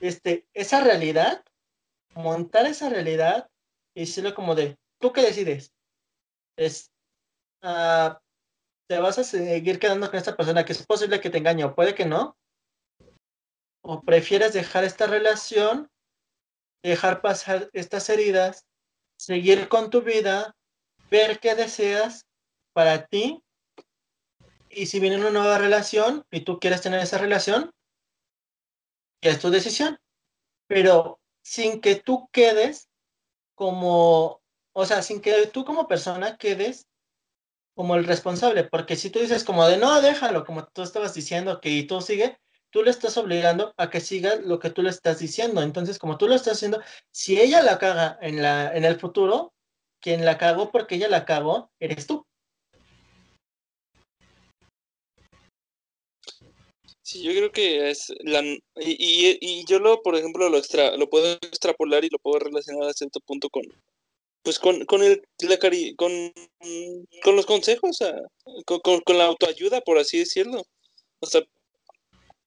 este, 0.00 0.46
esa 0.54 0.82
realidad, 0.82 1.44
montar 2.14 2.66
esa 2.66 2.88
realidad 2.88 3.50
y 3.94 4.00
decirlo 4.00 4.34
como 4.34 4.54
de, 4.54 4.78
¿tú 4.98 5.12
qué 5.12 5.22
decides? 5.22 5.74
Es, 6.56 6.90
uh, 7.62 8.14
¿te 8.88 8.98
vas 8.98 9.18
a 9.18 9.24
seguir 9.24 9.78
quedando 9.78 10.08
con 10.10 10.18
esta 10.18 10.36
persona 10.36 10.64
que 10.64 10.72
es 10.72 10.86
posible 10.86 11.20
que 11.20 11.30
te 11.30 11.38
engañe 11.38 11.64
o 11.64 11.74
puede 11.74 11.94
que 11.94 12.06
no? 12.06 12.36
¿O 13.82 14.02
prefieres 14.02 14.52
dejar 14.52 14.84
esta 14.84 15.06
relación, 15.06 15.90
dejar 16.82 17.20
pasar 17.20 17.70
estas 17.72 18.08
heridas, 18.08 18.66
seguir 19.18 19.68
con 19.68 19.90
tu 19.90 20.02
vida, 20.02 20.54
ver 21.10 21.40
qué 21.40 21.54
deseas 21.54 22.26
para 22.72 23.06
ti? 23.06 23.42
Y 24.70 24.86
si 24.86 25.00
viene 25.00 25.16
una 25.16 25.30
nueva 25.30 25.58
relación 25.58 26.24
y 26.30 26.42
tú 26.42 26.58
quieres 26.58 26.82
tener 26.82 27.00
esa 27.00 27.18
relación, 27.18 27.72
es 29.20 29.38
tu 29.40 29.50
decisión, 29.50 29.98
pero 30.66 31.20
sin 31.42 31.80
que 31.80 31.96
tú 31.96 32.28
quedes 32.32 32.88
como, 33.54 34.40
o 34.72 34.86
sea, 34.86 35.02
sin 35.02 35.20
que 35.20 35.46
tú 35.46 35.64
como 35.64 35.88
persona 35.88 36.36
quedes 36.36 36.86
como 37.74 37.94
el 37.94 38.04
responsable, 38.04 38.64
porque 38.64 38.96
si 38.96 39.10
tú 39.10 39.20
dices 39.20 39.44
como 39.44 39.66
de 39.66 39.76
no, 39.76 40.00
déjalo, 40.00 40.44
como 40.44 40.66
tú 40.66 40.82
estabas 40.82 41.14
diciendo 41.14 41.60
que 41.60 41.70
y 41.70 41.86
tú 41.86 42.00
sigue, 42.00 42.38
tú 42.70 42.82
le 42.82 42.90
estás 42.90 43.16
obligando 43.16 43.74
a 43.76 43.90
que 43.90 44.00
siga 44.00 44.36
lo 44.36 44.58
que 44.58 44.70
tú 44.70 44.82
le 44.82 44.90
estás 44.90 45.18
diciendo. 45.20 45.62
Entonces, 45.62 45.98
como 45.98 46.18
tú 46.18 46.28
lo 46.28 46.34
estás 46.34 46.54
haciendo, 46.54 46.82
si 47.10 47.40
ella 47.40 47.62
la 47.62 47.78
caga 47.78 48.18
en, 48.20 48.42
la, 48.42 48.76
en 48.76 48.84
el 48.84 48.98
futuro, 48.98 49.54
quien 50.00 50.24
la 50.24 50.38
cagó 50.38 50.70
porque 50.70 50.96
ella 50.96 51.08
la 51.08 51.24
cagó, 51.24 51.70
eres 51.78 52.06
tú. 52.06 52.26
Sí, 57.08 57.22
yo 57.22 57.30
creo 57.32 57.50
que 57.50 57.88
es 57.88 58.12
la 58.20 58.42
y, 58.42 58.58
y, 59.40 59.64
yo 59.64 59.78
lo, 59.78 60.02
por 60.02 60.14
ejemplo, 60.14 60.50
lo 60.50 60.58
extra, 60.58 60.94
lo 60.98 61.08
puedo 61.08 61.32
extrapolar 61.40 62.04
y 62.04 62.10
lo 62.10 62.18
puedo 62.18 62.38
relacionar 62.38 62.86
a 62.86 62.92
cierto 62.92 63.20
punto 63.20 63.48
con 63.48 63.62
pues 64.42 64.58
con, 64.58 64.84
con 64.84 65.02
el 65.02 65.22
con, 65.96 66.12
con 67.22 67.36
los 67.36 67.46
consejos, 67.46 67.98
con, 68.66 69.00
con, 69.00 69.16
la 69.16 69.24
autoayuda, 69.24 69.80
por 69.80 69.96
así 69.96 70.18
decirlo. 70.18 70.66
O 71.20 71.26
sea, 71.26 71.40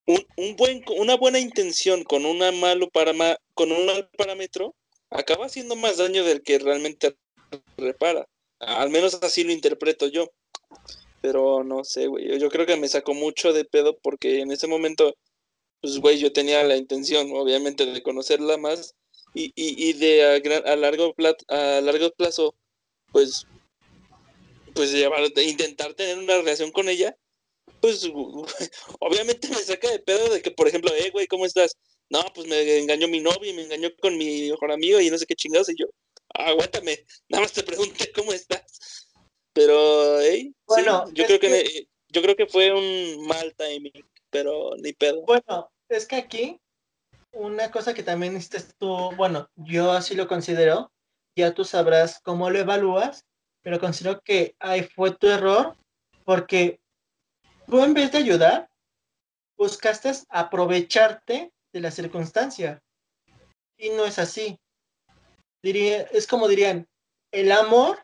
un, 0.06 0.24
un 0.38 0.56
buen, 0.56 0.86
una 0.96 1.18
buena 1.18 1.40
intención 1.40 2.04
con 2.04 2.28
una 2.28 2.52
malo 2.52 2.88
para 2.92 3.14
con 3.56 3.72
un 3.72 3.88
mal 3.88 4.12
parámetro 4.16 4.76
acaba 5.10 5.48
haciendo 5.48 5.76
más 5.76 5.98
daño 5.98 6.24
del 6.24 6.44
que 6.44 6.60
realmente 6.60 7.16
repara. 7.78 8.28
Al 8.60 8.92
menos 8.92 9.16
así 9.24 9.44
lo 9.44 9.54
interpreto 9.54 10.06
yo. 10.06 10.32
Pero 11.22 11.64
no 11.64 11.84
sé, 11.84 12.08
güey. 12.08 12.40
Yo 12.40 12.50
creo 12.50 12.66
que 12.66 12.78
me 12.78 12.88
sacó 12.88 13.14
mucho 13.14 13.54
de 13.54 13.66
pedo 13.66 13.98
porque 14.00 14.42
en 14.42 14.52
ese 14.52 14.68
momento, 14.68 15.16
pues, 15.82 16.00
güey, 16.00 16.20
yo 16.20 16.34
tenía 16.34 16.64
la 16.64 16.78
intención, 16.78 17.30
obviamente, 17.34 17.86
de 17.86 18.04
conocerla 18.04 18.58
más 18.58 18.96
y, 19.34 19.46
y, 19.56 19.90
y 19.90 19.94
de 19.94 20.42
a, 20.66 20.76
largo 20.76 21.14
plazo, 21.14 21.38
a 21.48 21.82
largo 21.82 22.12
plazo, 22.12 22.56
pues, 23.12 23.46
pues 24.74 24.92
llevar, 24.92 25.24
intentar 25.38 25.94
tener 25.94 26.18
una 26.18 26.38
relación 26.38 26.72
con 26.72 26.90
ella. 26.90 27.16
Pues, 27.82 28.04
obviamente 29.00 29.48
me 29.50 29.56
saca 29.56 29.90
de 29.92 30.00
pedo 30.00 30.34
de 30.34 30.42
que, 30.42 30.52
por 30.52 30.68
ejemplo, 30.68 30.92
eh, 30.94 31.12
güey, 31.12 31.28
¿cómo 31.28 31.46
estás? 31.46 31.78
No, 32.10 32.22
pues 32.36 32.48
me 32.48 32.80
engañó 32.80 33.08
mi 33.08 33.22
novio 33.22 33.50
y 33.50 33.54
me 33.54 33.64
engañó 33.64 33.90
con 34.02 34.18
mi 34.18 34.50
mejor 34.52 34.72
amigo 34.72 35.00
y 35.00 35.10
no 35.10 35.18
sé 35.18 35.26
qué 35.26 35.36
chingados. 35.36 35.70
Y 35.70 35.76
yo, 35.78 35.86
aguántame, 36.34 37.06
nada 37.30 37.44
más 37.44 37.54
te 37.54 37.64
pregunté 37.64 38.12
cómo 38.12 38.34
estás. 38.34 39.01
Pero, 39.54 40.20
hey, 40.22 40.56
bueno, 40.66 41.12
yo 41.12 41.26
creo 41.26 41.40
que, 41.40 41.88
yo 42.10 42.22
creo 42.22 42.36
que 42.36 42.48
fue 42.48 42.72
un 42.72 43.28
mal 43.28 43.54
timing, 43.56 44.06
pero 44.30 44.72
ni 44.78 44.94
pedo. 44.94 45.22
Bueno, 45.24 45.72
es 45.90 46.06
que 46.08 46.16
aquí 46.16 46.62
una 47.34 47.72
cosa 47.72 47.94
que 47.94 48.04
también 48.04 48.36
estás 48.36 48.76
tú, 48.78 49.12
bueno, 49.16 49.50
yo 49.56 49.92
así 49.92 50.16
lo 50.16 50.28
considero, 50.28 50.92
ya 51.36 51.54
tú 51.54 51.64
sabrás 51.64 52.20
cómo 52.24 52.50
lo 52.50 52.60
evalúas, 52.60 53.26
pero 53.62 53.80
considero 53.80 54.22
que 54.22 54.56
ahí 54.60 54.84
fue 54.84 55.12
tu 55.12 55.28
error 55.28 55.76
porque 56.26 56.82
tú 57.68 57.84
en 57.84 57.94
vez 57.94 58.12
de 58.12 58.18
ayudar, 58.18 58.70
buscaste 59.58 60.12
aprovecharte 60.30 61.54
de 61.72 61.80
la 61.80 61.92
circunstancia. 61.92 62.82
Y 63.78 63.90
no 63.90 64.06
es 64.06 64.20
así. 64.20 64.60
Diría, 65.64 66.02
es 66.12 66.28
como 66.28 66.48
dirían, 66.48 66.88
el 67.32 67.52
amor, 67.52 68.04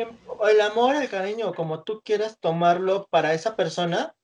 el 0.00 0.60
amor, 0.60 0.96
el 0.96 1.08
cariño, 1.08 1.54
como 1.54 1.82
tú 1.82 2.00
quieras 2.04 2.38
tomarlo 2.38 3.06
para 3.10 3.34
esa 3.34 3.56
persona, 3.56 4.14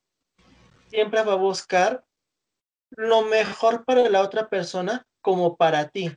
siempre 0.88 1.22
va 1.22 1.32
a 1.32 1.36
buscar 1.36 2.04
lo 2.90 3.22
mejor 3.22 3.84
para 3.84 4.08
la 4.08 4.20
otra 4.20 4.48
persona 4.48 5.06
como 5.20 5.56
para 5.56 5.88
ti. 5.88 6.16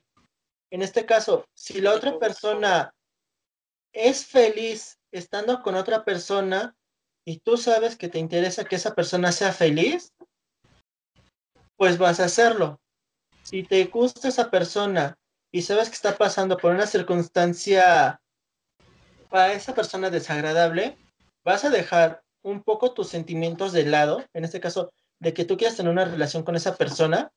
En 0.72 0.82
este 0.82 1.06
caso, 1.06 1.46
si 1.54 1.82
la 1.82 1.94
otra 1.94 2.20
persona 2.20 2.94
es 3.94 4.26
feliz 4.26 5.00
estando 5.12 5.62
con 5.62 5.76
otra 5.76 6.04
persona 6.04 6.76
y 7.26 7.40
tú 7.40 7.58
sabes 7.58 7.96
que 7.96 8.10
te 8.10 8.20
interesa 8.20 8.66
que 8.66 8.76
esa 8.76 8.94
persona 8.94 9.32
sea 9.32 9.52
feliz, 9.52 10.14
pues 11.78 11.98
vas 11.98 12.20
a 12.20 12.26
hacerlo. 12.26 12.80
Si 13.44 13.64
te 13.64 13.86
gusta 13.86 14.28
esa 14.28 14.52
persona 14.52 15.18
y 15.52 15.62
sabes 15.62 15.90
que 15.90 15.96
está 15.96 16.18
pasando 16.18 16.58
por 16.58 16.74
una 16.74 16.86
circunstancia 16.86 18.22
para 19.30 19.54
esa 19.54 19.74
persona 19.74 20.10
desagradable, 20.10 20.98
vas 21.44 21.66
a 21.66 21.70
dejar 21.70 22.24
un 22.44 22.64
poco 22.64 22.94
tus 22.94 23.10
sentimientos 23.10 23.74
de 23.74 23.86
lado, 23.86 24.24
en 24.34 24.46
este 24.46 24.60
caso, 24.60 24.94
de 25.20 25.34
que 25.34 25.46
tú 25.46 25.58
quieras 25.58 25.76
tener 25.76 25.92
una 25.92 26.06
relación 26.06 26.44
con 26.44 26.56
esa 26.56 26.76
persona, 26.76 27.32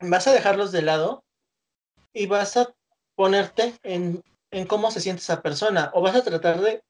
vas 0.00 0.26
a 0.26 0.32
dejarlos 0.32 0.72
de 0.72 0.82
lado 0.82 1.24
y 2.12 2.26
vas 2.26 2.56
a 2.56 2.74
ponerte 3.14 3.74
en, 3.82 4.22
cómo 4.66 4.90
se 4.90 5.00
siente 5.00 5.22
esa 5.22 5.42
persona 5.42 5.90
o 5.94 6.02
vas 6.02 6.16
a 6.16 6.24
tratar 6.24 6.60
de 6.60 6.82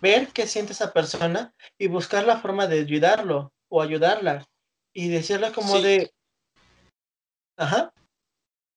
ver 0.00 0.28
qué 0.28 0.46
siente 0.46 0.72
esa 0.72 0.92
persona 0.92 1.54
y 1.78 1.88
buscar 1.88 2.24
la 2.24 2.38
forma 2.38 2.66
de 2.66 2.80
ayudarlo 2.80 3.52
o 3.68 3.82
ayudarla 3.82 4.46
y 4.92 5.08
decirle 5.08 5.52
como 5.52 5.80
de... 5.80 6.12
Ajá. 7.56 7.92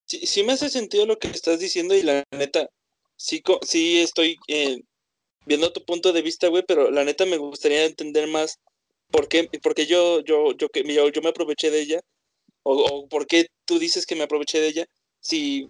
Sí, 0.07 0.25
sí 0.25 0.43
me 0.43 0.53
hace 0.53 0.69
sentido 0.69 1.05
lo 1.05 1.19
que 1.19 1.27
estás 1.27 1.59
diciendo 1.59 1.93
y 1.93 2.01
la 2.01 2.23
neta, 2.31 2.69
sí, 3.21 3.43
sí 3.61 3.99
estoy 4.01 4.37
eh, 4.47 4.81
viendo 5.45 5.71
tu 5.71 5.83
punto 5.85 6.11
de 6.13 6.21
vista, 6.21 6.47
güey, 6.47 6.63
pero 6.67 6.91
la 6.91 7.03
neta 7.03 7.25
me 7.25 7.37
gustaría 7.37 7.85
entender 7.85 8.27
más 8.27 8.59
por 9.11 9.27
qué, 9.27 9.49
porque 9.61 9.85
yo, 9.85 10.21
yo, 10.21 10.53
yo, 10.53 10.67
yo, 10.73 11.09
yo 11.09 11.21
me 11.21 11.29
aproveché 11.29 11.69
de 11.69 11.81
ella 11.81 12.01
o, 12.63 13.07
por 13.09 13.27
qué 13.27 13.47
tú 13.65 13.79
dices 13.79 14.05
que 14.05 14.15
me 14.15 14.23
aproveché 14.23 14.59
de 14.59 14.67
ella 14.69 14.85
si, 15.19 15.67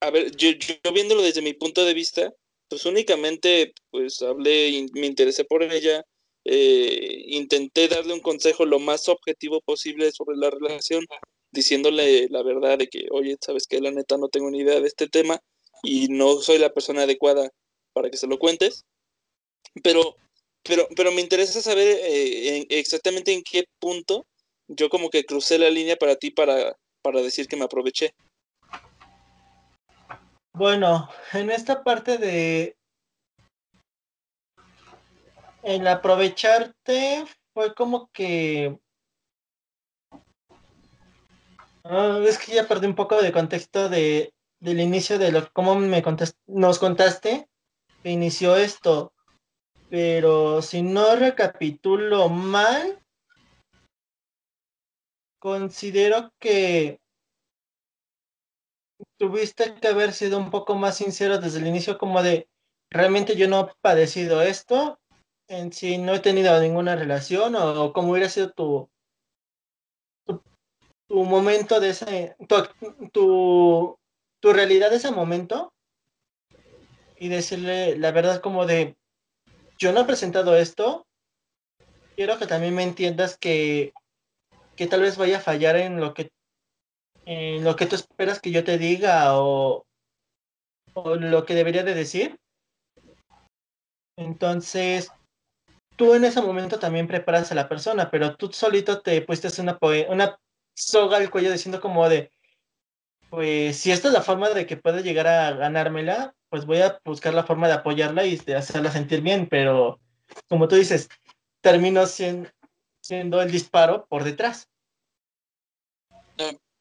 a 0.00 0.10
ver, 0.10 0.34
yo, 0.36 0.50
yo 0.50 0.92
viéndolo 0.92 1.22
desde 1.22 1.42
mi 1.42 1.54
punto 1.54 1.84
de 1.84 1.94
vista, 1.94 2.32
pues 2.68 2.84
únicamente 2.86 3.72
pues 3.90 4.20
hablé 4.22 4.86
me 4.94 5.06
interesé 5.06 5.44
por 5.44 5.62
ella, 5.62 6.04
eh, 6.44 7.24
intenté 7.28 7.88
darle 7.88 8.14
un 8.14 8.20
consejo 8.20 8.66
lo 8.66 8.78
más 8.78 9.08
objetivo 9.08 9.60
posible 9.60 10.10
sobre 10.12 10.36
la 10.36 10.50
relación, 10.50 11.04
diciéndole 11.52 12.28
la 12.30 12.42
verdad 12.42 12.78
de 12.78 12.88
que, 12.88 13.06
oye, 13.10 13.36
sabes 13.40 13.66
que 13.66 13.80
la 13.80 13.90
neta 13.90 14.16
no 14.16 14.28
tengo 14.28 14.50
ni 14.50 14.60
idea 14.60 14.80
de 14.80 14.88
este 14.88 15.08
tema 15.08 15.40
y 15.82 16.08
no 16.08 16.36
soy 16.36 16.58
la 16.58 16.72
persona 16.72 17.02
adecuada 17.02 17.50
para 17.92 18.10
que 18.10 18.16
se 18.16 18.26
lo 18.26 18.38
cuentes, 18.38 18.84
pero, 19.82 20.16
pero, 20.62 20.88
pero 20.96 21.12
me 21.12 21.20
interesa 21.20 21.60
saber 21.60 21.98
eh, 22.02 22.66
exactamente 22.70 23.32
en 23.32 23.42
qué 23.42 23.64
punto 23.80 24.24
yo 24.68 24.88
como 24.88 25.10
que 25.10 25.24
crucé 25.24 25.58
la 25.58 25.70
línea 25.70 25.96
para 25.96 26.16
ti 26.16 26.30
para, 26.30 26.76
para 27.02 27.20
decir 27.20 27.46
que 27.48 27.56
me 27.56 27.64
aproveché. 27.64 28.14
Bueno, 30.54 31.08
en 31.32 31.50
esta 31.50 31.82
parte 31.82 32.18
de 32.18 32.76
el 35.62 35.86
aprovecharte 35.86 37.24
fue 37.54 37.74
como 37.74 38.10
que 38.12 38.78
ah, 41.84 42.20
es 42.26 42.38
que 42.38 42.54
ya 42.54 42.68
perdí 42.68 42.86
un 42.86 42.94
poco 42.94 43.20
de 43.22 43.32
contexto 43.32 43.88
de 43.88 44.32
del 44.62 44.78
inicio 44.80 45.18
de 45.18 45.32
lo 45.32 45.52
cómo 45.52 45.74
me 45.74 46.02
nos 46.46 46.78
contaste 46.78 47.48
que 48.02 48.10
inició 48.10 48.56
esto. 48.56 49.12
Pero 49.90 50.62
si 50.62 50.82
no 50.82 51.16
recapitulo 51.16 52.28
mal, 52.28 53.02
considero 55.40 56.32
que 56.38 57.00
tuviste 59.18 59.74
que 59.74 59.88
haber 59.88 60.12
sido 60.12 60.38
un 60.38 60.50
poco 60.50 60.76
más 60.76 60.96
sincero 60.96 61.38
desde 61.38 61.58
el 61.58 61.66
inicio, 61.66 61.98
como 61.98 62.22
de, 62.22 62.48
realmente 62.88 63.36
yo 63.36 63.48
no 63.48 63.60
he 63.60 63.74
padecido 63.80 64.42
esto, 64.42 65.00
en 65.48 65.72
sí 65.72 65.98
no 65.98 66.14
he 66.14 66.20
tenido 66.20 66.58
ninguna 66.60 66.94
relación, 66.94 67.56
o, 67.56 67.92
cómo 67.92 68.12
hubiera 68.12 68.28
sido 68.28 68.52
tu, 68.52 68.88
tu, 70.26 71.24
momento 71.24 71.80
de 71.80 71.90
ese, 71.90 72.36
tu, 73.12 73.98
realidad 74.50 74.90
de 74.90 74.96
ese 74.96 75.10
momento, 75.10 75.72
y 77.16 77.28
decirle 77.28 77.96
la 77.98 78.10
verdad 78.10 78.40
como 78.40 78.66
de, 78.66 78.96
yo 79.78 79.92
no 79.92 80.00
he 80.00 80.04
presentado 80.04 80.56
esto, 80.56 81.06
quiero 82.16 82.38
que 82.38 82.46
también 82.46 82.74
me 82.74 82.82
entiendas 82.82 83.36
que, 83.38 83.92
que 84.74 84.86
tal 84.86 85.02
vez 85.02 85.16
vaya 85.16 85.36
a 85.36 85.40
fallar 85.40 85.76
en 85.76 86.00
lo 86.00 86.14
que 86.14 86.30
en 87.24 87.62
lo 87.62 87.76
que 87.76 87.86
tú 87.86 87.94
esperas 87.94 88.40
que 88.40 88.50
yo 88.50 88.64
te 88.64 88.78
diga 88.78 89.38
o, 89.38 89.86
o 90.94 91.14
lo 91.14 91.44
que 91.46 91.54
debería 91.54 91.84
de 91.84 91.94
decir. 91.94 92.40
Entonces, 94.16 95.12
tú 95.96 96.14
en 96.14 96.24
ese 96.24 96.42
momento 96.42 96.80
también 96.80 97.06
preparas 97.06 97.52
a 97.52 97.54
la 97.54 97.68
persona, 97.68 98.10
pero 98.10 98.34
tú 98.34 98.52
solito 98.52 99.00
te 99.00 99.22
pusiste 99.22 99.62
una, 99.62 99.78
una 100.08 100.36
soga 100.76 101.18
al 101.18 101.30
cuello 101.30 101.52
diciendo 101.52 101.80
como 101.80 102.08
de, 102.08 102.31
pues 103.32 103.78
si 103.78 103.90
esta 103.90 104.08
es 104.08 104.12
la 104.12 104.20
forma 104.20 104.50
de 104.50 104.66
que 104.66 104.76
pueda 104.76 105.00
llegar 105.00 105.26
a 105.26 105.52
ganármela, 105.52 106.36
pues 106.50 106.66
voy 106.66 106.82
a 106.82 107.00
buscar 107.02 107.32
la 107.32 107.44
forma 107.44 107.66
de 107.66 107.72
apoyarla 107.72 108.26
y 108.26 108.36
de 108.36 108.56
hacerla 108.56 108.92
sentir 108.92 109.22
bien, 109.22 109.48
pero 109.48 109.98
como 110.50 110.68
tú 110.68 110.76
dices, 110.76 111.08
termino 111.62 112.06
siendo, 112.06 112.50
siendo 113.00 113.40
el 113.40 113.50
disparo 113.50 114.04
por 114.10 114.24
detrás. 114.24 114.68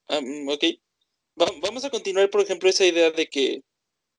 Mm, 0.09 0.49
ok. 0.49 0.65
vamos 1.61 1.85
a 1.85 1.89
continuar, 1.89 2.29
por 2.29 2.41
ejemplo, 2.41 2.67
esa 2.67 2.85
idea 2.85 3.11
de 3.11 3.27
que, 3.27 3.61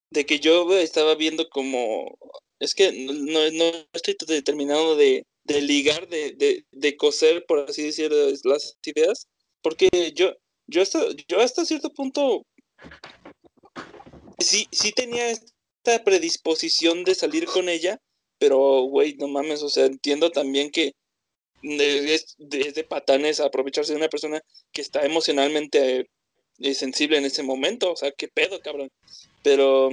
de 0.08 0.24
que 0.24 0.40
yo 0.40 0.74
estaba 0.78 1.14
viendo 1.16 1.50
como, 1.50 2.16
es 2.60 2.74
que 2.74 2.92
no, 2.92 3.50
no 3.50 3.78
estoy 3.92 4.16
determinado 4.26 4.96
de, 4.96 5.26
de 5.44 5.60
ligar, 5.60 6.08
de, 6.08 6.32
de, 6.32 6.64
de, 6.70 6.96
coser, 6.96 7.44
por 7.44 7.68
así 7.68 7.82
decirlo, 7.82 8.16
las 8.44 8.78
ideas, 8.86 9.28
porque 9.60 9.90
yo, 10.16 10.32
yo, 10.72 10.82
hasta, 10.82 11.00
yo 11.28 11.40
hasta 11.40 11.64
cierto 11.64 11.90
punto 11.90 12.44
sí, 14.38 14.66
sí 14.72 14.92
tenía 14.92 15.30
esta 15.30 16.02
predisposición 16.04 17.04
de 17.04 17.14
salir 17.14 17.46
con 17.46 17.68
ella, 17.68 18.00
pero, 18.38 18.82
güey, 18.82 19.14
no 19.14 19.28
mames, 19.28 19.62
o 19.62 19.68
sea, 19.68 19.86
entiendo 19.86 20.30
también 20.30 20.70
que 20.70 20.94
es 21.62 22.34
de, 22.38 22.84
patanes 22.88 23.40
aprovecharse 23.40 23.92
de 23.92 23.98
una 23.98 24.08
persona 24.08 24.40
que 24.72 24.82
está 24.82 25.04
emocionalmente 25.04 26.08
eh, 26.58 26.74
sensible 26.74 27.18
en 27.18 27.24
ese 27.24 27.42
momento. 27.42 27.92
O 27.92 27.96
sea, 27.96 28.10
qué 28.12 28.28
pedo, 28.28 28.60
cabrón. 28.60 28.90
Pero 29.42 29.90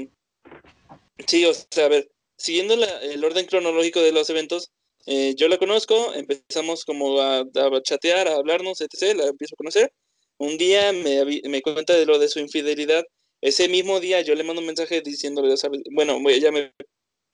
sí, 1.28 1.46
o 1.46 1.54
sea, 1.54 1.86
a 1.86 1.90
ver, 1.90 2.10
siguiendo 2.38 2.74
el 2.74 3.24
orden 3.24 3.46
cronológico 3.46 4.02
de 4.02 4.12
los 4.12 4.30
eventos, 4.30 4.72
eh, 5.06 5.34
yo 5.36 5.48
la 5.48 5.58
conozco, 5.58 6.14
empezamos 6.14 6.86
como 6.86 7.20
a, 7.22 7.46
chatear, 7.84 8.28
a 8.28 8.36
hablarnos, 8.36 8.82
etc. 8.82 9.16
La 9.16 9.28
empiezo 9.28 9.56
a 9.56 9.58
conocer. 9.58 9.94
Un 10.40 10.58
día 10.58 10.94
me, 10.94 11.62
cuenta 11.62 11.94
de 11.94 12.06
lo 12.06 12.18
de 12.18 12.30
su 12.30 12.40
infidelidad. 12.40 13.04
Ese 13.42 13.68
mismo 13.68 14.00
día 14.00 14.22
yo 14.22 14.36
le 14.36 14.44
mando 14.44 14.62
un 14.62 14.68
mensaje 14.68 15.02
diciéndole, 15.02 15.54
bueno, 15.92 16.20
me 16.20 16.40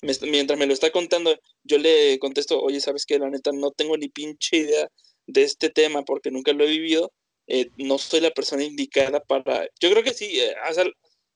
mientras 0.02 0.60
me 0.60 0.65
lo 0.65 0.73
está 0.73 0.91
contando, 0.91 1.36
yo 1.64 1.77
le 1.77 2.19
contesto, 2.19 2.61
oye, 2.61 2.82
¿sabes 2.82 3.06
qué? 3.06 3.19
La 3.19 3.30
neta, 3.30 3.52
no 3.53 3.72
tengo 3.72 3.98
ni 3.98 4.10
pinche 4.10 4.57
idea 4.57 4.88
de 5.27 5.44
este 5.44 5.69
tema 5.69 6.03
porque 6.03 6.32
nunca 6.32 6.53
lo 6.53 6.64
he 6.64 6.68
vivido. 6.68 7.11
Eh, 7.48 7.69
no 7.77 7.98
soy 7.99 8.22
la 8.22 8.32
persona 8.32 8.64
indicada 8.64 9.19
para... 9.19 9.68
Yo 9.80 9.91
creo 9.91 10.03
que 10.03 10.14
sí, 10.14 10.40
eh, 10.40 10.56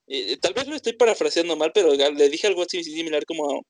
eh, 0.08 0.38
tal 0.38 0.54
vez 0.54 0.68
lo 0.68 0.76
estoy 0.76 0.94
parafraseando 0.94 1.56
mal, 1.56 1.72
pero 1.72 1.94
le 1.94 2.30
dije 2.30 2.48
algo 2.48 2.64
así 2.64 2.84
similar 2.84 3.26
como, 3.26 3.64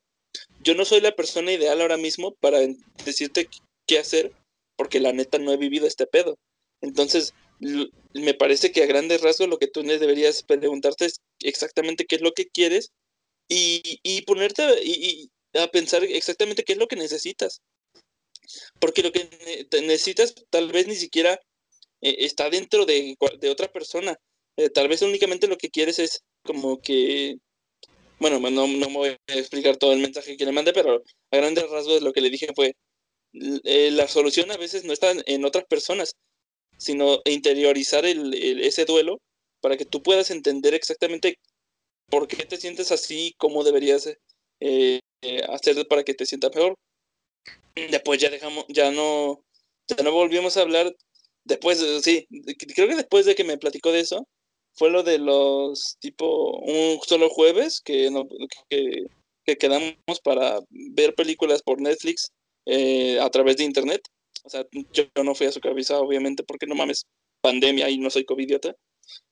yo 0.63 0.73
no 0.73 0.85
soy 0.85 1.01
la 1.01 1.15
persona 1.15 1.51
ideal 1.51 1.81
ahora 1.81 1.97
mismo 1.97 2.33
para 2.39 2.59
decirte 3.03 3.49
qué 3.85 3.99
hacer 3.99 4.31
porque 4.77 5.01
la 5.01 5.11
neta 5.11 5.37
no 5.37 5.51
he 5.51 5.57
vivido 5.57 5.85
este 5.85 6.07
pedo. 6.07 6.37
Entonces, 6.81 7.33
me 7.59 8.33
parece 8.33 8.71
que 8.71 8.83
a 8.83 8.87
grandes 8.87 9.21
rasgos 9.21 9.49
lo 9.49 9.59
que 9.59 9.67
tú 9.67 9.83
deberías 9.83 10.43
preguntarte 10.43 11.05
es 11.05 11.21
exactamente 11.41 12.05
qué 12.05 12.15
es 12.15 12.21
lo 12.21 12.33
que 12.33 12.47
quieres 12.47 12.91
y, 13.47 14.21
ponerte 14.23 14.63
y, 14.83 15.31
a 15.53 15.67
pensar 15.67 16.03
exactamente 16.03 16.63
qué 16.63 16.73
es 16.73 16.79
lo 16.79 16.87
que 16.87 16.95
necesitas. 16.95 17.61
Porque 18.79 19.03
lo 19.03 19.11
que 19.11 19.29
necesitas 19.81 20.33
tal 20.49 20.71
vez 20.71 20.87
ni 20.87 20.95
siquiera 20.95 21.39
eh, 22.01 22.15
está 22.19 22.49
dentro 22.49 22.85
de, 22.85 23.17
otra 23.49 23.71
persona. 23.71 24.17
Eh, 24.57 24.69
tal 24.69 24.87
vez 24.87 25.01
únicamente 25.01 25.47
lo 25.47 25.57
que 25.57 25.69
quieres 25.69 25.99
es 25.99 26.23
como 26.43 26.81
que, 26.81 27.37
bueno, 28.19 28.39
no, 28.39 28.67
no 28.67 28.67
me 28.67 28.97
voy 28.97 29.09
a 29.09 29.33
explicar 29.33 29.77
todo 29.77 29.93
el 29.93 29.99
mensaje 29.99 30.37
que 30.37 30.45
le 30.45 30.51
mandé, 30.51 30.73
pero 30.73 31.03
a 31.31 31.37
grandes 31.37 31.69
rasgos 31.69 32.01
lo 32.01 32.13
que 32.13 32.21
le 32.21 32.29
dije 32.29 32.49
fue, 32.55 32.75
eh, 33.33 33.91
la 33.91 34.07
solución 34.07 34.51
a 34.51 34.57
veces 34.57 34.83
no 34.83 34.93
está 34.93 35.13
en 35.25 35.45
otras 35.45 35.65
personas, 35.65 36.15
sino 36.79 37.19
interiorizar 37.25 38.05
el, 38.05 38.33
ese 38.63 38.85
duelo 38.85 39.19
para 39.61 39.77
que 39.77 39.85
tú 39.85 40.01
puedas 40.01 40.31
entender 40.31 40.73
exactamente 40.73 41.37
por 42.09 42.27
qué 42.27 42.45
te 42.45 42.57
sientes 42.57 42.91
así, 42.91 43.35
cómo 43.37 43.63
deberías 43.63 44.07
eh, 44.61 44.99
eh, 45.21 45.43
hacer 45.49 45.87
para 45.87 46.03
que 46.03 46.13
te 46.13 46.25
sientas 46.25 46.55
mejor. 46.55 46.75
Después 47.75 48.19
ya 48.19 48.29
dejamos, 48.29 48.65
ya 48.69 48.91
no, 48.91 49.43
ya 49.87 50.03
no 50.03 50.11
volvimos 50.11 50.57
a 50.57 50.61
hablar. 50.61 50.95
Después, 51.43 51.83
sí, 52.01 52.27
creo 52.75 52.87
que 52.87 52.95
después 52.95 53.25
de 53.25 53.35
que 53.35 53.43
me 53.43 53.57
platicó 53.57 53.91
de 53.91 53.99
eso, 53.99 54.25
fue 54.73 54.89
lo 54.89 55.03
de 55.03 55.19
los 55.19 55.97
tipo 55.99 56.57
un 56.59 56.99
solo 57.05 57.29
jueves 57.29 57.81
que, 57.81 58.09
no, 58.09 58.27
que, 58.69 59.07
que 59.45 59.57
quedamos 59.57 59.95
para 60.23 60.59
ver 60.69 61.15
películas 61.15 61.61
por 61.61 61.81
Netflix 61.81 62.31
eh, 62.65 63.19
a 63.19 63.29
través 63.29 63.57
de 63.57 63.65
internet. 63.65 64.01
O 64.49 64.51
sea, 64.51 64.65
yo, 64.91 65.03
no 65.23 65.35
fui 65.35 65.45
a 65.45 65.51
su 65.51 65.59
cabeza, 65.59 65.99
obviamente, 65.99 66.43
porque 66.43 66.65
no 66.65 66.73
mames, 66.73 67.05
pandemia 67.41 67.87
y 67.89 67.99
no 67.99 68.09
soy 68.09 68.25
covidiota. 68.25 68.75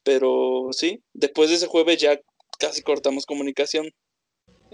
Pero 0.03 0.69
sí, 0.71 1.01
después 1.13 1.49
de 1.49 1.55
ese 1.55 1.65
jueves 1.65 1.97
ya 1.97 2.19
casi 2.59 2.83
cortamos 2.83 3.25
comunicación. 3.25 3.89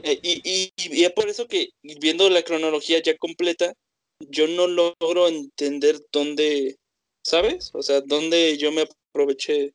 Eh, 0.03 0.19
y, 0.21 0.41
y, 0.43 0.73
y, 0.75 1.05
es 1.05 1.13
por 1.13 1.29
eso 1.29 1.47
que 1.47 1.69
viendo 1.81 2.29
la 2.29 2.43
cronología 2.43 3.01
ya 3.01 3.15
completa, 3.17 3.73
yo 4.19 4.47
no 4.47 4.67
logro 4.67 5.29
entender 5.29 5.97
dónde, 6.11 6.75
¿sabes? 7.23 7.71
O 7.73 7.81
sea, 7.81 8.01
dónde 8.01 8.57
yo 8.57 8.73
me 8.73 8.85
aproveché 9.11 9.73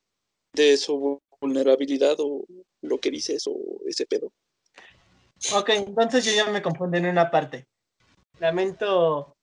de 0.52 0.76
su 0.76 1.18
vulnerabilidad 1.40 2.16
o 2.18 2.44
lo 2.82 2.98
que 2.98 3.10
dices 3.10 3.44
o 3.46 3.56
ese 3.86 4.04
pedo. 4.04 4.30
Ok, 5.54 5.70
entonces 5.70 6.26
yo 6.26 6.32
ya 6.32 6.50
me 6.50 6.60
confundo 6.60 6.98
en 6.98 7.06
una 7.06 7.30
parte. 7.30 7.66
Lamento 8.38 9.37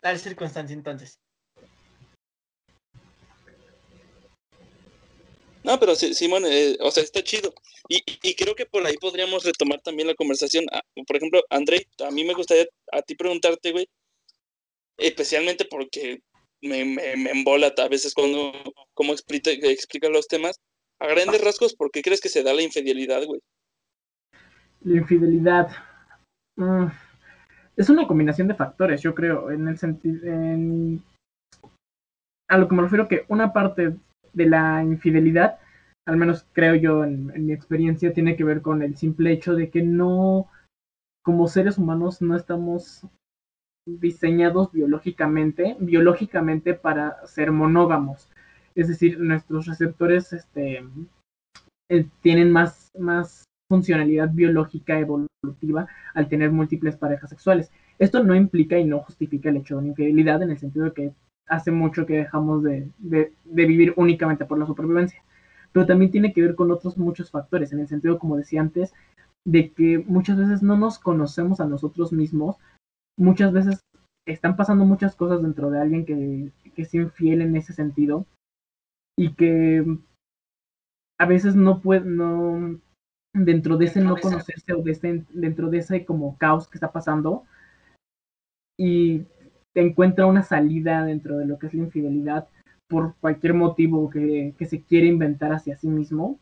tal 0.00 0.18
circunstancia 0.18 0.74
entonces. 0.74 1.18
No, 5.62 5.78
pero 5.78 5.94
Simón, 5.94 6.44
eh, 6.46 6.76
o 6.80 6.90
sea, 6.90 7.02
está 7.02 7.22
chido. 7.22 7.52
Y, 7.88 8.02
y, 8.22 8.34
creo 8.34 8.54
que 8.54 8.66
por 8.66 8.84
ahí 8.86 8.96
podríamos 8.96 9.44
retomar 9.44 9.80
también 9.82 10.08
la 10.08 10.14
conversación. 10.14 10.64
Ah, 10.72 10.82
por 11.06 11.16
ejemplo, 11.16 11.42
André, 11.50 11.86
a 12.06 12.10
mí 12.10 12.24
me 12.24 12.34
gustaría 12.34 12.66
a 12.92 13.02
ti 13.02 13.14
preguntarte, 13.14 13.72
güey, 13.72 13.88
especialmente 14.96 15.64
porque 15.64 16.22
me, 16.62 16.84
me, 16.84 17.16
me 17.16 17.30
embola 17.30 17.74
a 17.76 17.88
veces 17.88 18.14
cuando, 18.14 18.52
como 18.94 19.12
explica, 19.12 19.50
explica 19.50 20.08
los 20.08 20.28
temas. 20.28 20.60
A 20.98 21.06
grandes 21.06 21.40
rasgos, 21.42 21.74
¿por 21.74 21.90
qué 21.90 22.02
crees 22.02 22.20
que 22.20 22.28
se 22.28 22.42
da 22.42 22.52
la 22.52 22.62
infidelidad, 22.62 23.24
güey? 23.24 23.40
La 24.82 24.98
infidelidad. 24.98 25.70
Mm, 26.56 26.88
es 27.76 27.88
una 27.88 28.06
combinación 28.06 28.48
de 28.48 28.54
factores, 28.54 29.02
yo 29.02 29.14
creo, 29.14 29.50
en 29.50 29.68
el 29.68 29.78
sentido... 29.78 31.00
A 32.48 32.58
lo 32.58 32.66
que 32.66 32.74
me 32.74 32.82
refiero 32.82 33.06
que 33.06 33.24
una 33.28 33.52
parte 33.52 33.96
de 34.32 34.46
la 34.46 34.82
infidelidad, 34.82 35.58
al 36.06 36.16
menos 36.16 36.46
creo 36.52 36.74
yo 36.74 37.04
en, 37.04 37.30
en 37.34 37.46
mi 37.46 37.52
experiencia, 37.52 38.12
tiene 38.12 38.36
que 38.36 38.44
ver 38.44 38.60
con 38.60 38.82
el 38.82 38.96
simple 38.96 39.32
hecho 39.32 39.54
de 39.54 39.70
que 39.70 39.82
no, 39.82 40.48
como 41.24 41.46
seres 41.46 41.78
humanos, 41.78 42.20
no 42.20 42.36
estamos 42.36 43.06
diseñados 43.86 44.72
biológicamente, 44.72 45.76
biológicamente 45.80 46.74
para 46.74 47.24
ser 47.26 47.52
monógamos. 47.52 48.28
Es 48.74 48.88
decir, 48.88 49.18
nuestros 49.18 49.66
receptores 49.66 50.32
este, 50.32 50.84
eh, 51.90 52.06
tienen 52.20 52.50
más, 52.50 52.90
más 52.98 53.44
funcionalidad 53.70 54.30
biológica 54.30 54.98
evolutiva 54.98 55.86
al 56.12 56.28
tener 56.28 56.50
múltiples 56.50 56.96
parejas 56.96 57.30
sexuales. 57.30 57.70
Esto 58.00 58.24
no 58.24 58.34
implica 58.34 58.76
y 58.76 58.84
no 58.84 58.98
justifica 58.98 59.48
el 59.48 59.58
hecho 59.58 59.74
de 59.74 59.78
una 59.78 59.88
infidelidad 59.90 60.42
en 60.42 60.50
el 60.50 60.58
sentido 60.58 60.86
de 60.86 60.92
que 60.92 61.12
hace 61.46 61.70
mucho 61.70 62.04
que 62.04 62.18
dejamos 62.18 62.64
de, 62.64 62.90
de, 62.98 63.32
de, 63.44 63.66
vivir 63.66 63.94
únicamente 63.96 64.44
por 64.44 64.58
la 64.58 64.66
supervivencia. 64.66 65.22
Pero 65.70 65.86
también 65.86 66.10
tiene 66.10 66.32
que 66.32 66.42
ver 66.42 66.56
con 66.56 66.72
otros 66.72 66.98
muchos 66.98 67.30
factores, 67.30 67.72
en 67.72 67.78
el 67.78 67.86
sentido, 67.86 68.18
como 68.18 68.36
decía 68.36 68.60
antes, 68.60 68.92
de 69.46 69.70
que 69.70 69.98
muchas 69.98 70.36
veces 70.36 70.62
no 70.64 70.76
nos 70.76 70.98
conocemos 70.98 71.60
a 71.60 71.64
nosotros 71.64 72.12
mismos, 72.12 72.56
muchas 73.16 73.52
veces 73.52 73.80
están 74.26 74.56
pasando 74.56 74.84
muchas 74.84 75.14
cosas 75.14 75.42
dentro 75.42 75.70
de 75.70 75.80
alguien 75.80 76.04
que, 76.04 76.50
que 76.74 76.82
es 76.82 76.92
infiel 76.92 77.40
en 77.42 77.54
ese 77.54 77.72
sentido 77.72 78.26
y 79.16 79.34
que 79.34 79.84
a 81.20 81.26
veces 81.26 81.54
no 81.54 81.80
puede, 81.80 82.00
no, 82.00 82.80
dentro 83.32 83.76
de 83.76 83.86
ese 83.86 84.00
no 84.00 84.16
conocerse 84.16 84.72
o 84.72 84.82
de 84.82 84.92
ese, 84.92 85.24
dentro 85.30 85.70
de 85.70 85.78
ese 85.78 86.04
como 86.04 86.36
caos 86.38 86.68
que 86.68 86.76
está 86.76 86.90
pasando 86.92 87.44
y 88.78 89.26
te 89.72 89.82
encuentra 89.82 90.26
una 90.26 90.42
salida 90.42 91.04
dentro 91.04 91.38
de 91.38 91.46
lo 91.46 91.58
que 91.58 91.66
es 91.66 91.74
la 91.74 91.84
infidelidad 91.84 92.48
por 92.88 93.14
cualquier 93.16 93.54
motivo 93.54 94.10
que, 94.10 94.54
que 94.58 94.66
se 94.66 94.82
quiere 94.82 95.06
inventar 95.06 95.52
hacia 95.52 95.76
sí 95.76 95.88
mismo. 95.88 96.40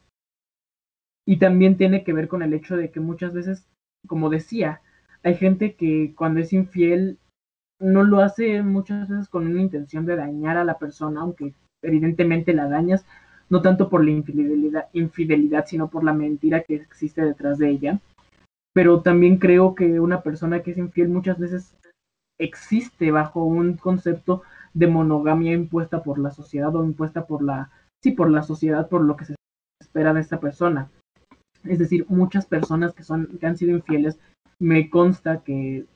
Y 1.27 1.39
también 1.39 1.77
tiene 1.77 2.05
que 2.05 2.15
ver 2.15 2.27
con 2.27 2.43
el 2.43 2.55
hecho 2.55 2.77
de 2.77 2.91
que 2.91 3.01
muchas 3.01 3.35
veces, 3.35 3.67
como 4.07 4.31
decía, 4.31 4.81
hay 5.23 5.35
gente 5.35 5.75
que 5.75 6.15
cuando 6.17 6.41
es 6.41 6.55
infiel 6.55 7.19
no 7.81 8.03
lo 8.03 8.21
hace 8.21 8.63
muchas 8.63 9.09
veces 9.09 9.29
con 9.29 9.47
una 9.47 9.61
intención 9.61 10.07
de 10.07 10.17
dañar 10.17 10.57
a 10.57 10.65
la 10.65 10.79
persona, 10.79 11.21
aunque 11.21 11.55
evidentemente 11.83 12.55
la 12.55 12.69
dañas, 12.69 13.05
no 13.51 13.63
tanto 13.63 13.89
por 13.89 14.05
la 14.05 14.11
infidelidad, 14.11 14.89
infidelidad, 14.93 15.67
sino 15.67 15.89
por 15.89 16.05
la 16.05 16.13
mentira 16.13 16.63
que 16.63 16.75
existe 16.75 17.23
detrás 17.23 17.59
de 17.59 17.71
ella. 17.71 18.01
Pero 18.75 19.01
también 19.01 19.39
creo 19.39 19.75
que 19.75 20.01
una 20.01 20.23
persona 20.23 20.63
que 20.63 20.73
es 20.73 20.79
infiel 20.79 21.09
muchas 21.09 21.39
veces 21.39 21.75
existe 22.39 23.11
bajo 23.11 23.45
un 23.45 23.75
concepto 23.75 24.43
de 24.75 24.87
monogamia 24.87 25.53
impuesta 25.53 26.03
por 26.03 26.19
la 26.19 26.31
sociedad 26.31 26.75
o 26.77 26.85
impuesta 26.85 27.27
por 27.27 27.43
la, 27.43 27.71
sí, 28.03 28.13
por 28.13 28.31
la 28.31 28.43
sociedad, 28.43 28.89
por 28.89 29.03
lo 29.03 29.17
que 29.17 29.25
se 29.25 29.35
espera 29.81 30.13
de 30.13 30.21
esta 30.21 30.39
persona. 30.39 30.91
Es 31.65 31.79
decir, 31.79 32.07
muchas 32.09 32.47
personas 32.47 32.95
que 32.95 33.03
son, 33.03 33.39
que 33.41 33.47
han 33.47 33.57
sido 33.57 33.73
infieles, 33.73 34.19
me 34.61 34.91
consta 34.91 35.43
que 35.43 35.87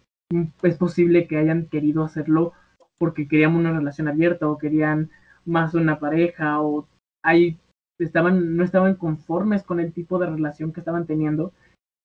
es 0.62 0.76
posible 0.76 1.26
que 1.26 1.36
hayan 1.36 1.66
querido 1.66 2.04
hacerlo 2.04 2.52
porque 2.98 3.28
querían 3.28 3.54
una 3.54 3.72
relación 3.72 4.08
abierta 4.08 4.48
o 4.48 4.58
querían 4.58 5.10
más 5.44 5.74
una 5.74 5.98
pareja 5.98 6.60
o 6.60 6.86
ahí 7.23 7.59
estaban, 7.99 8.57
no 8.57 8.65
estaban 8.65 8.97
conformes 8.97 9.62
con 9.62 9.81
el 9.81 9.93
tipo 9.93 10.19
de 10.19 10.27
relación 10.27 10.73
que 10.73 10.81
estaban 10.81 11.07
teniendo 11.07 11.53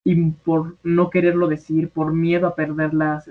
y 0.05 0.31
por 0.31 0.77
no 0.83 1.09
quererlo 1.09 1.47
decir, 1.47 1.89
por 1.89 2.13
miedo 2.13 2.47
a 2.47 2.55
perder 2.55 2.93
la, 2.93 3.23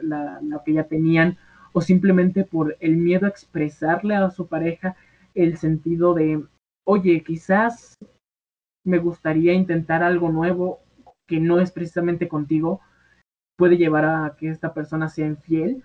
lo 0.42 0.62
que 0.62 0.74
ya 0.74 0.84
tenían 0.84 1.38
o 1.72 1.80
simplemente 1.80 2.44
por 2.44 2.76
el 2.80 2.96
miedo 2.96 3.26
a 3.26 3.30
expresarle 3.30 4.14
a 4.14 4.30
su 4.30 4.46
pareja 4.46 4.96
el 5.34 5.56
sentido 5.56 6.14
de, 6.14 6.44
oye, 6.84 7.22
quizás 7.22 7.94
me 8.84 8.98
gustaría 8.98 9.52
intentar 9.52 10.02
algo 10.02 10.30
nuevo 10.30 10.80
que 11.26 11.40
no 11.40 11.60
es 11.60 11.72
precisamente 11.72 12.28
contigo, 12.28 12.80
puede 13.56 13.76
llevar 13.76 14.04
a 14.04 14.36
que 14.38 14.48
esta 14.48 14.74
persona 14.74 15.08
sea 15.08 15.26
infiel 15.26 15.82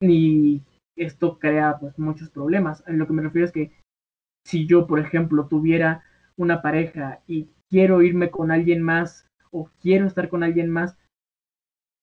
y 0.00 0.62
esto 0.96 1.38
crea 1.38 1.78
pues 1.78 1.98
muchos 1.98 2.30
problemas. 2.30 2.82
En 2.86 2.98
lo 2.98 3.06
que 3.06 3.12
me 3.12 3.22
refiero 3.22 3.46
es 3.46 3.52
que 3.52 3.72
si 4.44 4.66
yo, 4.66 4.86
por 4.86 4.98
ejemplo, 4.98 5.46
tuviera 5.46 6.04
una 6.36 6.62
pareja 6.62 7.20
y 7.26 7.48
quiero 7.70 8.02
irme 8.02 8.30
con 8.30 8.50
alguien 8.50 8.82
más 8.82 9.26
o 9.50 9.68
quiero 9.80 10.06
estar 10.06 10.28
con 10.28 10.42
alguien 10.42 10.70
más 10.70 10.96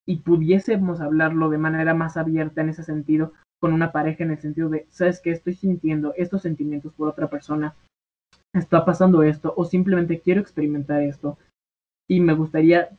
y 0.07 0.17
pudiésemos 0.17 1.01
hablarlo 1.01 1.49
de 1.49 1.57
manera 1.57 1.93
más 1.93 2.17
abierta 2.17 2.61
en 2.61 2.69
ese 2.69 2.83
sentido 2.83 3.33
con 3.59 3.73
una 3.73 3.91
pareja 3.91 4.23
en 4.23 4.31
el 4.31 4.39
sentido 4.39 4.69
de, 4.69 4.87
sabes 4.89 5.19
que 5.19 5.31
estoy 5.31 5.53
sintiendo 5.53 6.13
estos 6.15 6.41
sentimientos 6.41 6.93
por 6.93 7.09
otra 7.09 7.29
persona, 7.29 7.75
está 8.53 8.85
pasando 8.85 9.21
esto 9.23 9.53
o 9.55 9.65
simplemente 9.65 10.21
quiero 10.21 10.41
experimentar 10.41 11.03
esto 11.03 11.37
y 12.07 12.21
me 12.21 12.33
gustaría 12.33 12.89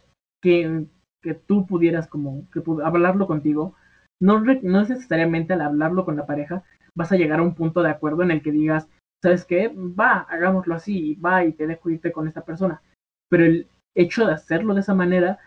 que, 0.42 0.86
que 1.22 1.34
tú 1.34 1.66
pudieras 1.66 2.06
como 2.06 2.48
que 2.52 2.62
hablarlo 2.84 3.26
contigo, 3.26 3.74
no, 4.20 4.40
no 4.40 4.82
necesariamente 4.82 5.54
al 5.54 5.62
hablarlo 5.62 6.04
con 6.04 6.16
la 6.16 6.26
pareja 6.26 6.62
vas 6.94 7.10
a 7.10 7.16
llegar 7.16 7.40
a 7.40 7.42
un 7.42 7.54
punto 7.54 7.82
de 7.82 7.90
acuerdo 7.90 8.22
en 8.22 8.30
el 8.30 8.42
que 8.42 8.52
digas, 8.52 8.88
¿sabes 9.22 9.44
qué? 9.44 9.68
Va, 9.68 10.20
hagámoslo 10.20 10.74
así, 10.74 11.14
va 11.16 11.44
y 11.44 11.52
te 11.52 11.66
dejo 11.66 11.90
irte 11.90 12.12
con 12.12 12.28
esta 12.28 12.42
persona. 12.42 12.82
Pero 13.28 13.44
el 13.44 13.68
hecho 13.94 14.26
de 14.26 14.32
hacerlo 14.32 14.74
de 14.74 14.80
esa 14.80 14.94
manera, 14.94 15.38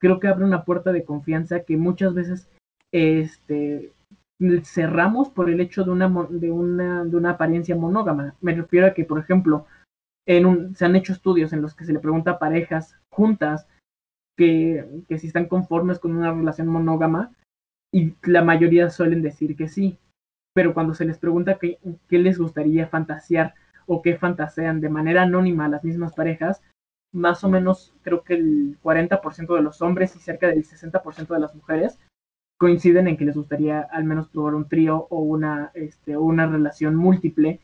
creo 0.00 0.20
que 0.20 0.28
abre 0.28 0.44
una 0.44 0.64
puerta 0.64 0.92
de 0.92 1.04
confianza 1.04 1.64
que 1.64 1.76
muchas 1.76 2.14
veces 2.14 2.48
este, 2.92 3.92
cerramos 4.64 5.30
por 5.30 5.50
el 5.50 5.60
hecho 5.60 5.84
de 5.84 5.90
una, 5.90 6.08
de 6.30 6.50
una, 6.50 7.04
de 7.04 7.16
una 7.16 7.30
apariencia 7.30 7.76
monógama. 7.76 8.34
Me 8.40 8.54
refiero 8.54 8.86
a 8.86 8.94
que, 8.94 9.04
por 9.04 9.18
ejemplo, 9.18 9.66
en 10.26 10.46
un, 10.46 10.74
se 10.74 10.84
han 10.84 10.96
hecho 10.96 11.12
estudios 11.12 11.52
en 11.52 11.62
los 11.62 11.74
que 11.74 11.84
se 11.84 11.92
le 11.92 12.00
pregunta 12.00 12.32
a 12.32 12.38
parejas 12.38 12.96
juntas 13.10 13.66
que, 14.36 14.86
que 15.08 15.18
si 15.18 15.28
están 15.28 15.46
conformes 15.46 15.98
con 15.98 16.14
una 16.14 16.32
relación 16.32 16.68
monógama 16.68 17.32
y 17.92 18.14
la 18.22 18.44
mayoría 18.44 18.90
suelen 18.90 19.22
decir 19.22 19.56
que 19.56 19.68
sí 19.68 19.98
pero 20.58 20.74
cuando 20.74 20.92
se 20.92 21.04
les 21.04 21.18
pregunta 21.18 21.56
qué, 21.56 21.78
les 22.10 22.36
gustaría 22.36 22.88
fantasear 22.88 23.54
o 23.86 24.02
qué 24.02 24.16
fantasean 24.16 24.80
de 24.80 24.88
manera 24.88 25.22
anónima 25.22 25.68
las 25.68 25.84
mismas 25.84 26.14
parejas, 26.14 26.60
más 27.12 27.44
o 27.44 27.48
menos 27.48 27.94
creo 28.02 28.24
que 28.24 28.34
el 28.34 28.76
40% 28.82 29.54
de 29.54 29.62
los 29.62 29.80
hombres 29.82 30.16
y 30.16 30.18
cerca 30.18 30.48
del 30.48 30.64
60% 30.64 31.28
de 31.28 31.38
las 31.38 31.54
mujeres 31.54 32.00
coinciden 32.58 33.06
en 33.06 33.16
que 33.16 33.24
les 33.24 33.36
gustaría 33.36 33.82
al 33.82 34.02
menos 34.02 34.26
probar 34.30 34.56
un 34.56 34.68
trío 34.68 35.06
o 35.10 35.20
una, 35.20 35.70
este, 35.74 36.16
una 36.16 36.48
relación 36.48 36.96
múltiple. 36.96 37.60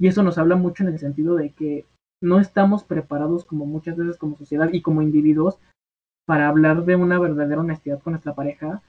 Y 0.00 0.08
eso 0.08 0.24
nos 0.24 0.36
habla 0.36 0.56
mucho 0.56 0.82
en 0.82 0.88
el 0.88 0.98
sentido 0.98 1.36
de 1.36 1.50
que 1.50 1.86
no 2.20 2.40
estamos 2.40 2.82
preparados 2.82 3.44
como 3.44 3.66
muchas 3.66 3.96
veces 3.96 4.18
como 4.18 4.36
sociedad 4.36 4.68
y 4.72 4.82
como 4.82 5.00
individuos 5.00 5.60
para 6.26 6.48
hablar 6.48 6.86
de 6.86 6.96
una 6.96 7.20
verdadera 7.20 7.60
honestidad 7.60 8.00
con 8.00 8.14
nuestra 8.14 8.34
pareja 8.34 8.82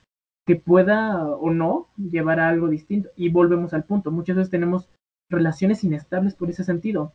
que 0.46 0.56
pueda 0.56 1.26
o 1.28 1.52
no 1.52 1.88
llevar 1.98 2.40
a 2.40 2.50
algo 2.50 2.68
distinto. 2.68 3.10
Y 3.16 3.30
volvemos 3.30 3.74
al 3.74 3.86
punto, 3.86 4.12
muchas 4.12 4.36
veces 4.36 4.52
tenemos 4.52 4.90
relaciones 5.30 5.84
inestables 5.84 6.36
por 6.36 6.50
ese 6.50 6.64
sentido, 6.64 7.14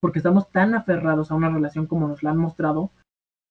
porque 0.00 0.18
estamos 0.18 0.50
tan 0.50 0.74
aferrados 0.74 1.30
a 1.30 1.34
una 1.34 1.50
relación 1.50 1.86
como 1.86 2.08
nos 2.08 2.22
la 2.22 2.30
han 2.30 2.38
mostrado, 2.38 2.90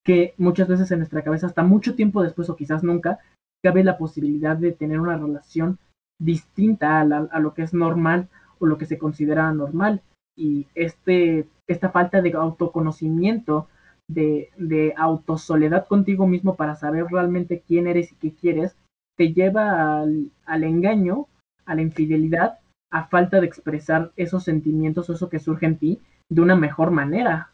que 0.03 0.34
muchas 0.38 0.68
veces 0.68 0.91
en 0.91 0.99
nuestra 0.99 1.23
cabeza, 1.23 1.48
hasta 1.48 1.64
mucho 1.64 1.95
tiempo 1.95 2.23
después 2.23 2.49
o 2.49 2.56
quizás 2.56 2.84
nunca, 2.84 3.19
cabe 3.64 3.84
la 3.84 3.98
posibilidad 3.98 4.57
de 4.57 4.72
tener 4.72 4.99
una 4.99 5.18
relación 5.18 5.78
distinta 6.19 6.99
a, 6.99 7.02
a 7.02 7.40
lo 7.40 7.53
que 7.53 7.64
es 7.64 7.73
normal 7.73 8.30
o 8.60 8.65
lo 8.65 8.78
que 8.78 8.86
se 8.86 8.98
considera 8.98 9.52
normal. 9.52 10.02
Y 10.38 10.68
este, 10.76 11.48
esta 11.68 11.90
falta 11.90 12.22
de 12.22 12.34
autoconocimiento, 12.34 13.68
de, 14.10 14.49
de 14.57 14.94
autosoledad 14.98 15.88
contigo 15.88 16.28
mismo 16.28 16.56
para 16.56 16.76
saber 16.76 17.06
realmente 17.10 17.64
quién 17.65 17.88
eres 17.88 18.11
y 18.11 18.15
qué 18.15 18.34
quieres, 18.34 18.76
te 19.22 19.34
lleva 19.34 20.02
al, 20.02 20.64
engaño, 20.64 21.27
a 21.65 21.76
la 21.76 21.84
infidelidad, 21.84 22.57
a 22.89 23.07
falta 23.07 23.39
de 23.39 23.45
expresar 23.45 24.11
esos 24.15 24.43
sentimientos 24.43 25.07
o 25.07 25.14
eso 25.14 25.30
que 25.30 25.38
surge 25.38 25.68
en 25.68 25.77
ti 25.77 26.02
de 26.27 26.41
una 26.41 26.56
mejor 26.56 26.89
manera. 26.89 27.53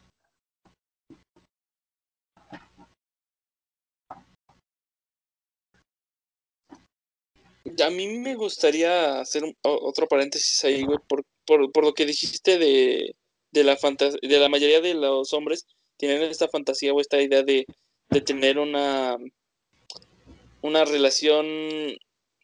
A 7.86 7.90
mí 7.90 8.18
me 8.20 8.36
gustaría 8.36 9.20
hacer 9.20 9.44
otro 9.62 10.08
paréntesis 10.08 10.64
ahí, 10.64 10.86
güey, 10.86 11.00
por, 11.46 11.84
lo 11.84 11.94
que 11.94 12.06
dijiste 12.06 12.58
de, 12.58 13.14
la 13.52 14.48
mayoría 14.48 14.80
de 14.80 14.94
los 14.94 15.34
hombres 15.34 15.68
tienen 15.98 16.24
esta 16.24 16.48
fantasía 16.48 16.94
o 16.94 17.02
esta 17.02 17.22
idea 17.22 17.44
de, 17.44 17.66
de 18.10 18.22
tener 18.22 18.58
una 18.58 19.18
una 20.68 20.86
relación 20.86 21.46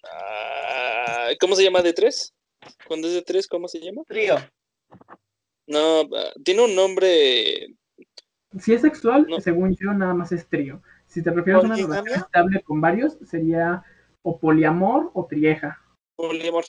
ah, 0.03 1.29
¿cómo 1.39 1.55
se 1.55 1.63
llama 1.63 1.81
de 1.81 1.93
tres? 1.93 2.33
Cuando 2.87 3.07
es 3.07 3.13
de 3.13 3.21
tres, 3.21 3.47
¿cómo 3.47 3.67
se 3.67 3.79
llama? 3.79 4.03
Trío. 4.07 4.35
No, 5.67 6.01
ah, 6.01 6.33
tiene 6.43 6.63
un 6.63 6.75
nombre. 6.75 7.75
Si 8.59 8.73
es 8.73 8.81
sexual, 8.81 9.27
según 9.39 9.75
yo, 9.75 9.93
nada 9.93 10.13
más 10.13 10.31
es 10.31 10.47
trío. 10.47 10.81
Si 11.07 11.21
te 11.21 11.31
refieres 11.31 11.63
a 11.63 11.65
una 11.65 11.75
relación 11.75 12.07
estable 12.07 12.61
con 12.61 12.81
varios, 12.81 13.17
sería 13.29 13.83
o 14.21 14.39
poliamor 14.39 15.11
o 15.13 15.25
trieja. 15.25 15.79
Poliamor. 16.15 16.65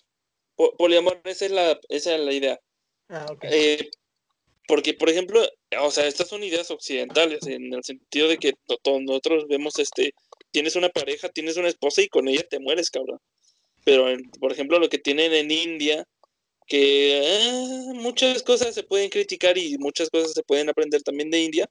poliamor, 0.78 1.20
esa 1.24 1.44
es 1.46 1.50
la, 1.50 1.78
esa 1.88 2.14
es 2.14 2.20
la 2.20 2.32
idea. 2.32 2.60
Ah, 3.08 3.26
ok. 3.30 3.44
Eh, 3.44 3.90
porque, 4.66 4.94
por 4.94 5.10
ejemplo, 5.10 5.40
o 5.82 5.90
sea, 5.90 6.06
estas 6.06 6.28
son 6.28 6.42
ideas 6.42 6.70
occidentales, 6.70 7.46
en 7.46 7.72
el 7.74 7.84
sentido 7.84 8.28
de 8.28 8.38
que 8.38 8.54
todos 8.82 9.02
nosotros 9.02 9.46
vemos, 9.46 9.78
este, 9.78 10.14
tienes 10.54 10.76
una 10.76 10.88
pareja, 10.88 11.28
tienes 11.28 11.56
una 11.56 11.68
esposa 11.68 12.00
y 12.00 12.08
con 12.08 12.28
ella 12.28 12.44
te 12.48 12.60
mueres, 12.60 12.88
cabrón. 12.88 13.18
Pero, 13.84 14.06
por 14.38 14.52
ejemplo, 14.52 14.78
lo 14.78 14.88
que 14.88 14.98
tienen 14.98 15.34
en 15.34 15.50
India, 15.50 16.06
que 16.68 17.18
eh, 17.18 17.92
muchas 17.94 18.44
cosas 18.44 18.72
se 18.72 18.84
pueden 18.84 19.10
criticar 19.10 19.58
y 19.58 19.76
muchas 19.78 20.10
cosas 20.10 20.32
se 20.32 20.44
pueden 20.44 20.68
aprender 20.68 21.02
también 21.02 21.30
de 21.30 21.42
India, 21.42 21.68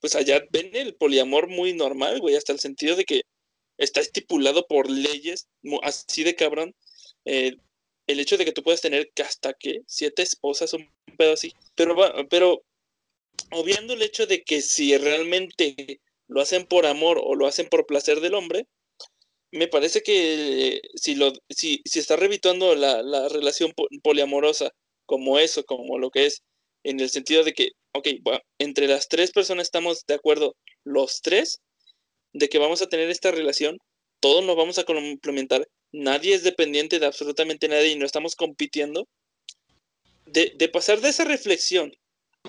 pues 0.00 0.16
allá 0.16 0.42
ven 0.50 0.70
el 0.74 0.94
poliamor 0.94 1.48
muy 1.48 1.74
normal, 1.74 2.18
güey, 2.20 2.36
hasta 2.36 2.54
el 2.54 2.58
sentido 2.58 2.96
de 2.96 3.04
que 3.04 3.20
está 3.76 4.00
estipulado 4.00 4.66
por 4.66 4.90
leyes, 4.90 5.48
así 5.82 6.24
de 6.24 6.34
cabrón, 6.34 6.74
eh, 7.26 7.56
el 8.06 8.20
hecho 8.20 8.38
de 8.38 8.46
que 8.46 8.52
tú 8.52 8.62
puedas 8.62 8.80
tener 8.80 9.10
hasta 9.22 9.52
que 9.52 9.80
siete 9.86 10.22
esposas, 10.22 10.72
un 10.72 10.88
pedo 11.18 11.34
así. 11.34 11.52
Pero, 11.74 11.94
pero 12.30 12.64
obviando 13.50 13.92
el 13.92 14.00
hecho 14.00 14.26
de 14.26 14.42
que 14.42 14.62
si 14.62 14.96
realmente 14.96 16.00
lo 16.28 16.40
hacen 16.40 16.66
por 16.66 16.86
amor 16.86 17.20
o 17.22 17.34
lo 17.34 17.46
hacen 17.46 17.68
por 17.68 17.86
placer 17.86 18.20
del 18.20 18.34
hombre, 18.34 18.66
me 19.52 19.68
parece 19.68 20.02
que 20.02 20.80
si, 20.94 21.14
lo, 21.14 21.32
si, 21.48 21.80
si 21.84 21.98
está 21.98 22.16
revituando 22.16 22.74
la, 22.74 23.02
la 23.02 23.28
relación 23.28 23.72
poliamorosa 24.02 24.72
como 25.06 25.38
eso, 25.38 25.64
como 25.64 25.98
lo 25.98 26.10
que 26.10 26.26
es, 26.26 26.42
en 26.84 27.00
el 27.00 27.10
sentido 27.10 27.44
de 27.44 27.52
que, 27.52 27.70
ok, 27.92 28.08
entre 28.58 28.86
las 28.86 29.08
tres 29.08 29.32
personas 29.32 29.66
estamos 29.66 30.04
de 30.06 30.14
acuerdo, 30.14 30.56
los 30.84 31.20
tres, 31.22 31.60
de 32.32 32.48
que 32.48 32.58
vamos 32.58 32.82
a 32.82 32.88
tener 32.88 33.08
esta 33.10 33.30
relación, 33.30 33.78
todos 34.20 34.44
nos 34.44 34.56
vamos 34.56 34.78
a 34.78 34.84
complementar, 34.84 35.66
nadie 35.92 36.34
es 36.34 36.42
dependiente 36.42 36.98
de 36.98 37.06
absolutamente 37.06 37.68
nadie 37.68 37.92
y 37.92 37.96
no 37.96 38.06
estamos 38.06 38.36
compitiendo. 38.36 39.08
De, 40.26 40.52
de 40.56 40.68
pasar 40.68 41.00
de 41.00 41.08
esa 41.08 41.24
reflexión 41.24 41.92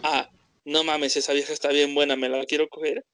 a, 0.02 0.32
no 0.66 0.84
mames, 0.84 1.16
esa 1.16 1.34
vieja 1.34 1.54
está 1.54 1.70
bien 1.70 1.94
buena, 1.94 2.16
me 2.16 2.28
la 2.28 2.44
quiero 2.46 2.68
coger, 2.70 3.06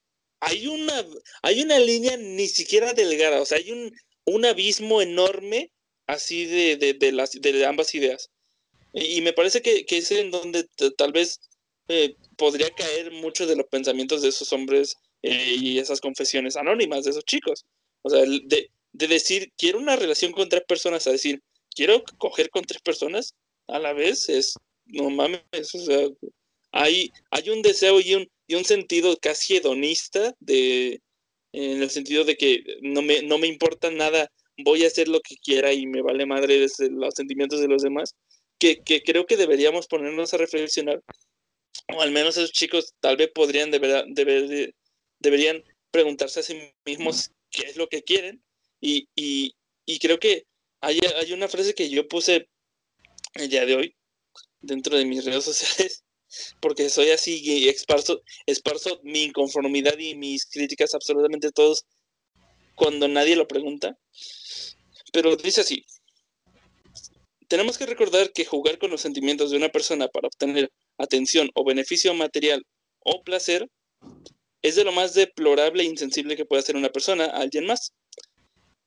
hay 0.43 0.67
una, 0.67 1.05
hay 1.41 1.61
una 1.61 1.79
línea 1.79 2.17
ni 2.17 2.47
siquiera 2.47 2.93
delgada, 2.93 3.41
o 3.41 3.45
sea, 3.45 3.57
hay 3.59 3.71
un, 3.71 3.95
un 4.25 4.45
abismo 4.45 5.01
enorme 5.01 5.71
así 6.05 6.45
de, 6.45 6.75
de, 6.99 7.11
las, 7.13 7.31
de 7.31 7.65
ambas 7.65 7.95
ideas. 7.95 8.29
Y, 8.93 9.21
me 9.21 9.33
parece 9.33 9.61
que, 9.61 9.85
es 9.87 10.11
en 10.11 10.31
donde 10.31 10.67
tal 10.97 11.13
vez 11.13 11.39
eh, 11.87 12.15
podría 12.37 12.69
caer 12.71 13.11
mucho 13.11 13.47
de 13.47 13.55
los 13.55 13.65
pensamientos 13.67 14.21
de 14.21 14.29
esos 14.29 14.51
hombres 14.53 14.95
eh, 15.21 15.55
y 15.57 15.79
esas 15.79 16.01
confesiones 16.01 16.57
anónimas 16.57 17.05
de 17.05 17.11
esos 17.11 17.25
chicos. 17.25 17.65
O 18.01 18.09
sea, 18.09 18.21
de, 18.21 18.69
de 18.91 19.07
decir, 19.07 19.51
quiero 19.57 19.79
una 19.79 19.95
relación 19.95 20.33
con 20.33 20.49
tres 20.49 20.63
personas, 20.67 21.07
a 21.07 21.11
decir, 21.11 21.41
quiero 21.73 22.03
coger 22.17 22.49
con 22.49 22.63
tres 22.63 22.81
personas 22.81 23.33
a 23.67 23.79
la 23.79 23.93
vez, 23.93 24.27
es, 24.27 24.55
no 24.85 25.09
mames, 25.09 25.41
o 25.73 25.79
sea, 25.79 26.07
hay, 26.73 27.11
hay 27.31 27.49
un 27.49 27.61
deseo 27.61 28.01
y 28.01 28.15
un, 28.15 28.27
y 28.47 28.55
un 28.55 28.65
sentido 28.65 29.17
casi 29.17 29.57
hedonista 29.57 30.35
de 30.39 31.01
en 31.53 31.83
el 31.83 31.89
sentido 31.89 32.23
de 32.23 32.35
que 32.35 32.63
no 32.81 33.01
me, 33.01 33.21
no 33.21 33.37
me 33.37 33.47
importa 33.47 33.91
nada, 33.91 34.31
voy 34.57 34.83
a 34.83 34.87
hacer 34.87 35.07
lo 35.07 35.21
que 35.21 35.37
quiera 35.37 35.71
y 35.71 35.85
me 35.85 36.01
vale 36.01 36.25
madre 36.25 36.59
los 36.89 37.13
sentimientos 37.13 37.61
de 37.61 37.67
los 37.67 37.83
demás, 37.83 38.15
que, 38.57 38.81
que, 38.81 39.03
creo 39.03 39.25
que 39.25 39.37
deberíamos 39.37 39.87
ponernos 39.87 40.33
a 40.33 40.37
reflexionar, 40.37 41.01
o 41.95 42.01
al 42.01 42.11
menos 42.11 42.37
esos 42.37 42.51
chicos 42.51 42.93
tal 42.99 43.17
vez 43.17 43.29
podrían 43.33 43.69
deber, 43.69 44.05
deber, 44.09 44.73
deberían 45.19 45.63
preguntarse 45.91 46.39
a 46.39 46.43
sí 46.43 46.59
mismos 46.85 47.31
qué 47.51 47.67
es 47.67 47.77
lo 47.77 47.87
que 47.87 48.03
quieren, 48.03 48.43
y, 48.81 49.07
y, 49.15 49.53
y 49.85 49.99
creo 49.99 50.19
que 50.19 50.45
hay, 50.81 50.99
hay 51.17 51.33
una 51.33 51.47
frase 51.47 51.75
que 51.75 51.89
yo 51.89 52.07
puse 52.07 52.49
el 53.35 53.49
día 53.49 53.65
de 53.65 53.75
hoy 53.75 53.95
dentro 54.59 54.97
de 54.97 55.05
mis 55.05 55.23
redes 55.23 55.43
sociales, 55.45 56.02
porque 56.59 56.89
soy 56.89 57.09
así 57.09 57.41
y 57.43 57.69
esparzo, 57.69 58.21
mi 59.03 59.23
inconformidad 59.23 59.97
y 59.97 60.15
mis 60.15 60.45
críticas 60.45 60.93
absolutamente 60.93 61.51
todos 61.51 61.85
cuando 62.75 63.07
nadie 63.07 63.35
lo 63.35 63.47
pregunta. 63.47 63.97
Pero 65.11 65.35
dice 65.35 65.61
así, 65.61 65.85
tenemos 67.47 67.77
que 67.77 67.85
recordar 67.85 68.31
que 68.31 68.45
jugar 68.45 68.79
con 68.79 68.91
los 68.91 69.01
sentimientos 69.01 69.51
de 69.51 69.57
una 69.57 69.69
persona 69.69 70.07
para 70.07 70.27
obtener 70.27 70.71
atención 70.97 71.49
o 71.53 71.63
beneficio 71.63 72.13
material 72.13 72.65
o 72.99 73.23
placer 73.23 73.69
es 74.61 74.75
de 74.75 74.83
lo 74.83 74.91
más 74.91 75.13
deplorable 75.13 75.83
e 75.83 75.87
insensible 75.87 76.35
que 76.35 76.45
puede 76.45 76.61
hacer 76.61 76.75
una 76.75 76.89
persona 76.89 77.25
a 77.25 77.41
alguien 77.41 77.65
más. 77.65 77.93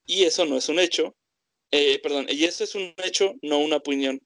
Y 0.06 0.24
eso 0.24 0.46
no 0.46 0.56
es 0.56 0.68
un 0.68 0.78
hecho, 0.78 1.14
eh, 1.70 2.00
perdón, 2.02 2.26
y 2.28 2.44
eso 2.44 2.64
es 2.64 2.74
un 2.74 2.94
hecho, 3.04 3.34
no 3.42 3.58
una 3.58 3.76
opinión. 3.76 4.20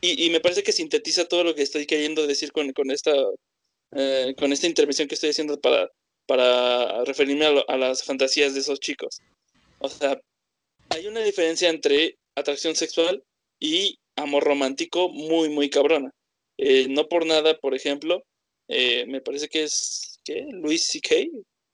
Y, 0.00 0.30
me 0.30 0.40
parece 0.40 0.62
que 0.62 0.72
sintetiza 0.72 1.26
todo 1.26 1.42
lo 1.42 1.54
que 1.54 1.62
estoy 1.62 1.84
queriendo 1.86 2.26
decir 2.26 2.52
con, 2.52 2.72
esta, 2.90 3.12
eh, 3.92 4.34
con 4.38 4.52
esta 4.52 4.68
intervención 4.68 5.08
que 5.08 5.14
estoy 5.16 5.30
haciendo 5.30 5.60
para, 5.60 5.90
para 6.26 7.04
referirme 7.04 7.46
a, 7.46 7.76
las 7.76 8.04
fantasías 8.04 8.54
de 8.54 8.60
esos 8.60 8.78
chicos. 8.78 9.18
O 9.80 9.88
sea, 9.88 10.20
hay 10.90 11.06
una 11.08 11.20
diferencia 11.22 11.68
entre 11.68 12.16
atracción 12.36 12.76
sexual 12.76 13.24
y 13.58 13.98
amor 14.16 14.44
romántico 14.44 15.08
muy, 15.08 15.48
muy 15.48 15.68
cabrona. 15.68 16.12
Eh, 16.58 16.86
no 16.88 17.08
por 17.08 17.26
nada, 17.26 17.58
por 17.58 17.74
ejemplo, 17.74 18.22
eh, 18.68 19.04
me 19.06 19.20
parece 19.20 19.48
que 19.48 19.64
es 19.64 20.20
¿qué? 20.24 20.46
Luis 20.52 20.84
C.K., 20.86 21.14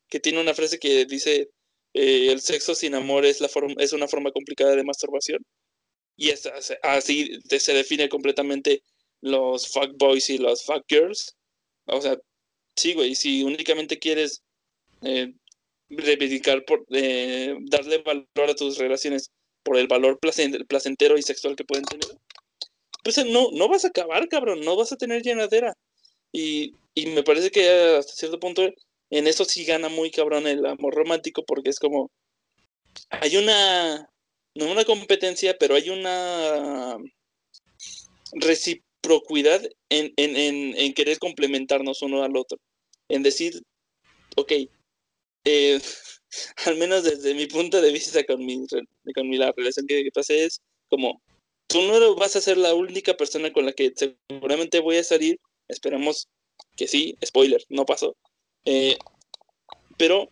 que 0.08 0.20
tiene 0.20 0.40
una 0.40 0.54
frase 0.54 0.78
que 0.78 1.04
dice, 1.04 1.50
el 1.92 2.40
sexo 2.40 2.74
sin 2.74 2.94
amor 2.94 3.26
es, 3.26 3.40
la 3.40 3.50
es 3.78 3.92
una 3.92 4.08
forma 4.08 4.30
complicada 4.30 4.76
de 4.76 4.84
masturbación. 4.84 5.42
Y 6.16 6.30
es, 6.30 6.48
así 6.82 7.38
se 7.58 7.74
define 7.74 8.08
completamente 8.08 8.82
los 9.20 9.68
fuck 9.68 9.96
boys 9.96 10.30
y 10.30 10.38
los 10.38 10.64
fuck 10.64 10.84
girls. 10.88 11.36
O 11.86 12.00
sea, 12.00 12.18
sí, 12.76 12.94
güey, 12.94 13.14
si 13.14 13.42
únicamente 13.42 13.98
quieres 13.98 14.42
eh, 15.02 15.32
reivindicar, 15.88 16.64
por, 16.64 16.84
eh, 16.90 17.54
darle 17.62 17.98
valor 17.98 18.50
a 18.50 18.54
tus 18.54 18.78
relaciones 18.78 19.30
por 19.62 19.76
el 19.78 19.88
valor 19.88 20.18
placentero 20.20 21.16
y 21.16 21.22
sexual 21.22 21.56
que 21.56 21.64
pueden 21.64 21.84
tener, 21.84 22.06
pues 23.02 23.24
no, 23.26 23.50
no 23.52 23.68
vas 23.68 23.84
a 23.84 23.88
acabar, 23.88 24.28
cabrón, 24.28 24.60
no 24.60 24.76
vas 24.76 24.92
a 24.92 24.96
tener 24.96 25.22
llenadera. 25.22 25.74
Y, 26.32 26.74
y 26.94 27.06
me 27.06 27.22
parece 27.22 27.50
que 27.50 27.68
hasta 27.98 28.12
cierto 28.12 28.40
punto 28.40 28.62
en 29.10 29.26
eso 29.26 29.44
sí 29.44 29.64
gana 29.64 29.88
muy 29.88 30.10
cabrón 30.10 30.46
el 30.46 30.64
amor 30.66 30.94
romántico 30.94 31.44
porque 31.44 31.70
es 31.70 31.78
como, 31.78 32.10
hay 33.10 33.36
una, 33.36 34.10
no 34.54 34.70
una 34.70 34.84
competencia, 34.84 35.56
pero 35.58 35.74
hay 35.74 35.90
una 35.90 36.98
reciprocidad 38.32 39.62
en, 39.90 40.12
en, 40.16 40.76
en, 40.76 40.94
querer 40.94 41.18
complementarnos 41.18 42.02
uno 42.02 42.22
al 42.22 42.36
otro. 42.36 42.58
En 43.08 43.22
decir, 43.22 43.60
ok, 44.36 44.52
eh, 45.44 45.80
al 46.66 46.76
menos 46.76 47.04
desde 47.04 47.34
mi 47.34 47.46
punto 47.46 47.80
de 47.80 47.92
vista 47.92 48.24
con 48.24 48.44
mi, 48.44 48.66
con 49.14 49.28
mi 49.28 49.36
la 49.36 49.52
relación 49.52 49.86
que 49.86 50.08
pasé 50.12 50.44
es 50.44 50.60
como, 50.88 51.20
tú 51.66 51.82
no 51.82 52.14
vas 52.14 52.36
a 52.36 52.40
ser 52.40 52.56
la 52.56 52.74
única 52.74 53.14
persona 53.14 53.52
con 53.52 53.66
la 53.66 53.72
que 53.72 53.92
seguramente 53.94 54.80
voy 54.80 54.96
a 54.96 55.04
salir, 55.04 55.38
esperamos 55.68 56.28
que 56.76 56.88
sí, 56.88 57.16
spoiler, 57.24 57.62
no 57.68 57.84
pasó, 57.84 58.16
eh, 58.64 58.96
pero 59.96 60.30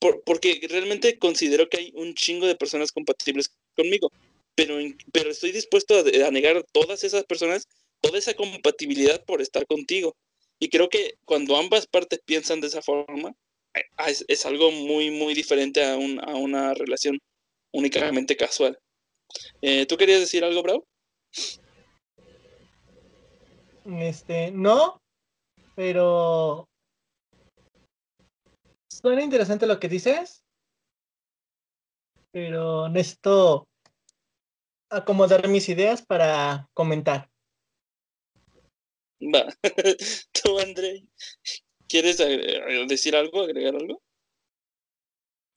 por, 0.00 0.22
porque 0.24 0.60
realmente 0.68 1.18
considero 1.18 1.68
que 1.68 1.76
hay 1.76 1.92
un 1.94 2.14
chingo 2.14 2.46
de 2.46 2.56
personas 2.56 2.90
compatibles 2.90 3.52
conmigo, 3.76 4.10
pero, 4.56 4.76
pero 5.12 5.30
estoy 5.30 5.52
dispuesto 5.52 5.94
a, 5.98 6.30
negar 6.30 6.64
todas 6.72 7.04
esas 7.04 7.24
personas 7.24 7.68
toda 8.00 8.18
esa 8.18 8.34
compatibilidad 8.34 9.22
por 9.24 9.42
estar 9.42 9.66
contigo. 9.66 10.16
Y 10.58 10.70
creo 10.70 10.88
que 10.88 11.14
cuando 11.24 11.56
ambas 11.56 11.86
partes 11.86 12.20
piensan 12.24 12.60
de 12.60 12.68
esa 12.68 12.82
forma, 12.82 13.34
eh, 13.74 13.82
es, 14.06 14.24
es 14.26 14.46
algo 14.46 14.70
muy, 14.70 15.10
muy 15.10 15.34
diferente 15.34 15.84
a, 15.84 15.96
un, 15.96 16.18
a, 16.20 16.34
una 16.34 16.74
relación 16.74 17.18
únicamente 17.72 18.36
casual. 18.36 18.78
Eh, 19.62 19.86
¿Tú 19.86 19.96
querías 19.96 20.20
decir 20.20 20.44
algo, 20.44 20.62
Bravo? 20.62 20.86
Este, 23.84 24.50
no, 24.50 25.00
pero 25.74 26.69
suena 29.00 29.22
interesante 29.22 29.66
lo 29.66 29.80
que 29.80 29.88
dices, 29.88 30.44
pero 32.32 32.88
necesito 32.88 33.68
acomodar 34.90 35.48
mis 35.48 35.68
ideas 35.68 36.02
para 36.04 36.68
comentar. 36.74 37.28
Va, 39.22 39.46
tú, 40.42 40.58
André, 40.58 41.04
¿quieres 41.88 42.18
decir 42.88 43.16
algo, 43.16 43.42
agregar 43.42 43.74
algo? 43.76 44.00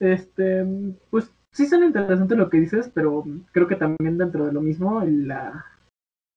Este, 0.00 0.64
pues 1.10 1.30
sí 1.52 1.66
suena 1.66 1.86
interesante 1.86 2.36
lo 2.36 2.50
que 2.50 2.58
dices, 2.58 2.90
pero 2.94 3.24
creo 3.52 3.66
que 3.66 3.76
también 3.76 4.18
dentro 4.18 4.46
de 4.46 4.52
lo 4.52 4.60
mismo, 4.60 5.02
la, 5.04 5.64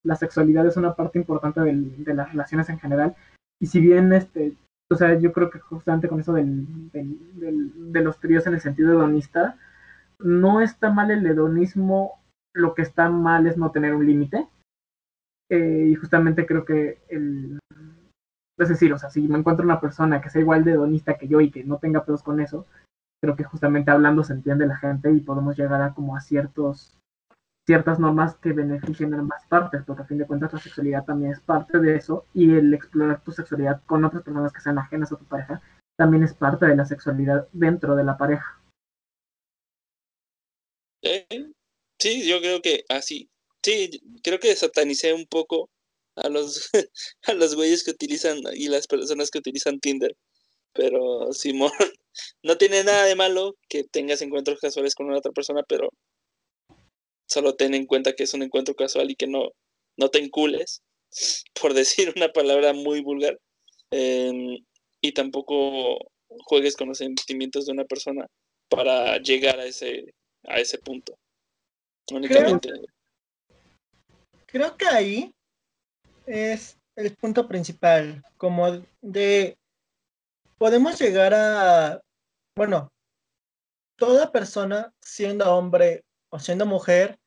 la 0.03 0.15
sexualidad 0.15 0.65
es 0.67 0.77
una 0.77 0.95
parte 0.95 1.19
importante 1.19 1.61
del, 1.61 2.03
de 2.03 2.13
las 2.13 2.29
relaciones 2.29 2.69
en 2.69 2.79
general. 2.79 3.15
Y 3.59 3.67
si 3.67 3.79
bien, 3.79 4.13
este, 4.13 4.55
o 4.91 4.95
sea, 4.95 5.17
yo 5.19 5.33
creo 5.33 5.49
que 5.49 5.59
justamente 5.59 6.07
con 6.07 6.19
eso 6.19 6.33
del, 6.33 6.91
del, 6.91 7.39
del, 7.39 7.91
de 7.93 8.01
los 8.01 8.19
tríos 8.19 8.47
en 8.47 8.53
el 8.53 8.61
sentido 8.61 8.93
hedonista, 8.93 9.57
no 10.19 10.61
está 10.61 10.89
mal 10.89 11.11
el 11.11 11.25
hedonismo, 11.25 12.21
lo 12.53 12.73
que 12.73 12.81
está 12.81 13.09
mal 13.09 13.47
es 13.47 13.57
no 13.57 13.71
tener 13.71 13.93
un 13.93 14.05
límite. 14.05 14.47
Eh, 15.49 15.87
y 15.91 15.95
justamente 15.95 16.45
creo 16.45 16.65
que 16.65 16.99
el, 17.09 17.59
es 18.57 18.69
decir, 18.69 18.91
o 18.91 18.97
sea, 18.97 19.09
si 19.09 19.27
me 19.27 19.37
encuentro 19.37 19.63
una 19.63 19.79
persona 19.79 20.19
que 20.19 20.29
sea 20.29 20.41
igual 20.41 20.63
de 20.63 20.71
hedonista 20.71 21.17
que 21.17 21.27
yo 21.27 21.39
y 21.41 21.51
que 21.51 21.63
no 21.63 21.77
tenga 21.77 22.03
pedos 22.03 22.23
con 22.23 22.39
eso, 22.39 22.65
creo 23.21 23.35
que 23.35 23.43
justamente 23.43 23.91
hablando 23.91 24.23
se 24.23 24.33
entiende 24.33 24.67
la 24.67 24.77
gente 24.77 25.11
y 25.11 25.21
podemos 25.21 25.57
llegar 25.57 25.81
a 25.81 25.93
como 25.93 26.15
a 26.15 26.21
ciertos 26.21 26.97
ciertas 27.67 27.99
normas 27.99 28.35
que 28.37 28.53
beneficien 28.53 29.13
a 29.13 29.19
ambas 29.19 29.45
partes, 29.47 29.83
porque 29.85 30.03
a 30.03 30.05
fin 30.05 30.17
de 30.17 30.25
cuentas 30.25 30.53
la 30.53 30.59
sexualidad 30.59 31.03
también 31.03 31.33
es 31.33 31.41
parte 31.41 31.79
de 31.79 31.97
eso 31.97 32.25
y 32.33 32.55
el 32.55 32.73
explorar 32.73 33.21
tu 33.23 33.33
sexualidad 33.33 33.83
con 33.85 34.05
otras 34.05 34.23
personas 34.23 34.53
que 34.53 34.61
sean 34.61 34.79
ajenas 34.79 35.11
a 35.11 35.17
tu 35.17 35.25
pareja 35.25 35.61
también 35.97 36.23
es 36.23 36.33
parte 36.33 36.65
de 36.65 36.75
la 36.75 36.85
sexualidad 36.85 37.47
dentro 37.51 37.95
de 37.95 38.03
la 38.05 38.17
pareja. 38.17 38.61
Sí, 41.99 42.27
yo 42.27 42.39
creo 42.39 42.61
que 42.61 42.85
así. 42.89 43.29
Sí, 43.63 44.01
creo 44.23 44.39
que 44.39 44.55
satanicé 44.55 45.13
un 45.13 45.25
poco 45.25 45.69
a 46.15 46.29
los 46.29 46.69
a 47.23 47.33
los 47.33 47.55
güeyes 47.55 47.83
que 47.83 47.91
utilizan 47.91 48.39
y 48.53 48.69
las 48.69 48.87
personas 48.87 49.29
que 49.29 49.39
utilizan 49.39 49.79
Tinder. 49.79 50.15
Pero 50.73 51.33
Simón, 51.33 51.71
no 52.43 52.57
tiene 52.57 52.83
nada 52.83 53.05
de 53.05 53.15
malo 53.15 53.57
que 53.67 53.83
tengas 53.83 54.21
encuentros 54.21 54.59
casuales 54.59 54.95
con 54.95 55.07
una 55.07 55.17
otra 55.17 55.31
persona, 55.31 55.63
pero 55.67 55.89
solo 57.27 57.55
ten 57.55 57.73
en 57.73 57.85
cuenta 57.85 58.13
que 58.13 58.23
es 58.23 58.33
un 58.33 58.43
encuentro 58.43 58.75
casual 58.75 59.11
y 59.11 59.15
que 59.15 59.27
no, 59.27 59.51
no 59.97 60.09
te 60.09 60.19
encules, 60.19 60.81
por 61.59 61.73
decir 61.73 62.13
una 62.15 62.31
palabra 62.31 62.73
muy 62.73 63.01
vulgar, 63.01 63.39
eh, 63.91 64.59
y 65.01 65.11
tampoco 65.13 65.99
juegues 66.45 66.75
con 66.75 66.89
los 66.89 66.97
sentimientos 66.97 67.65
de 67.65 67.73
una 67.73 67.85
persona 67.85 68.27
para 68.69 69.17
llegar 69.19 69.59
a 69.59 69.65
ese, 69.65 70.13
a 70.45 70.59
ese 70.59 70.77
punto. 70.79 71.17
Únicamente. 72.11 72.69
Creo, 72.69 72.85
creo 74.45 74.77
que 74.77 74.87
ahí 74.87 75.33
es 76.25 76.77
el 76.95 77.15
punto 77.15 77.47
principal, 77.47 78.23
como 78.37 78.83
de 79.01 79.57
podemos 80.57 80.99
llegar 80.99 81.33
a, 81.33 82.01
bueno, 82.55 82.91
toda 83.97 84.31
persona, 84.31 84.93
siendo 85.01 85.55
hombre 85.55 86.03
o 86.29 86.39
siendo 86.39 86.65
mujer, 86.65 87.19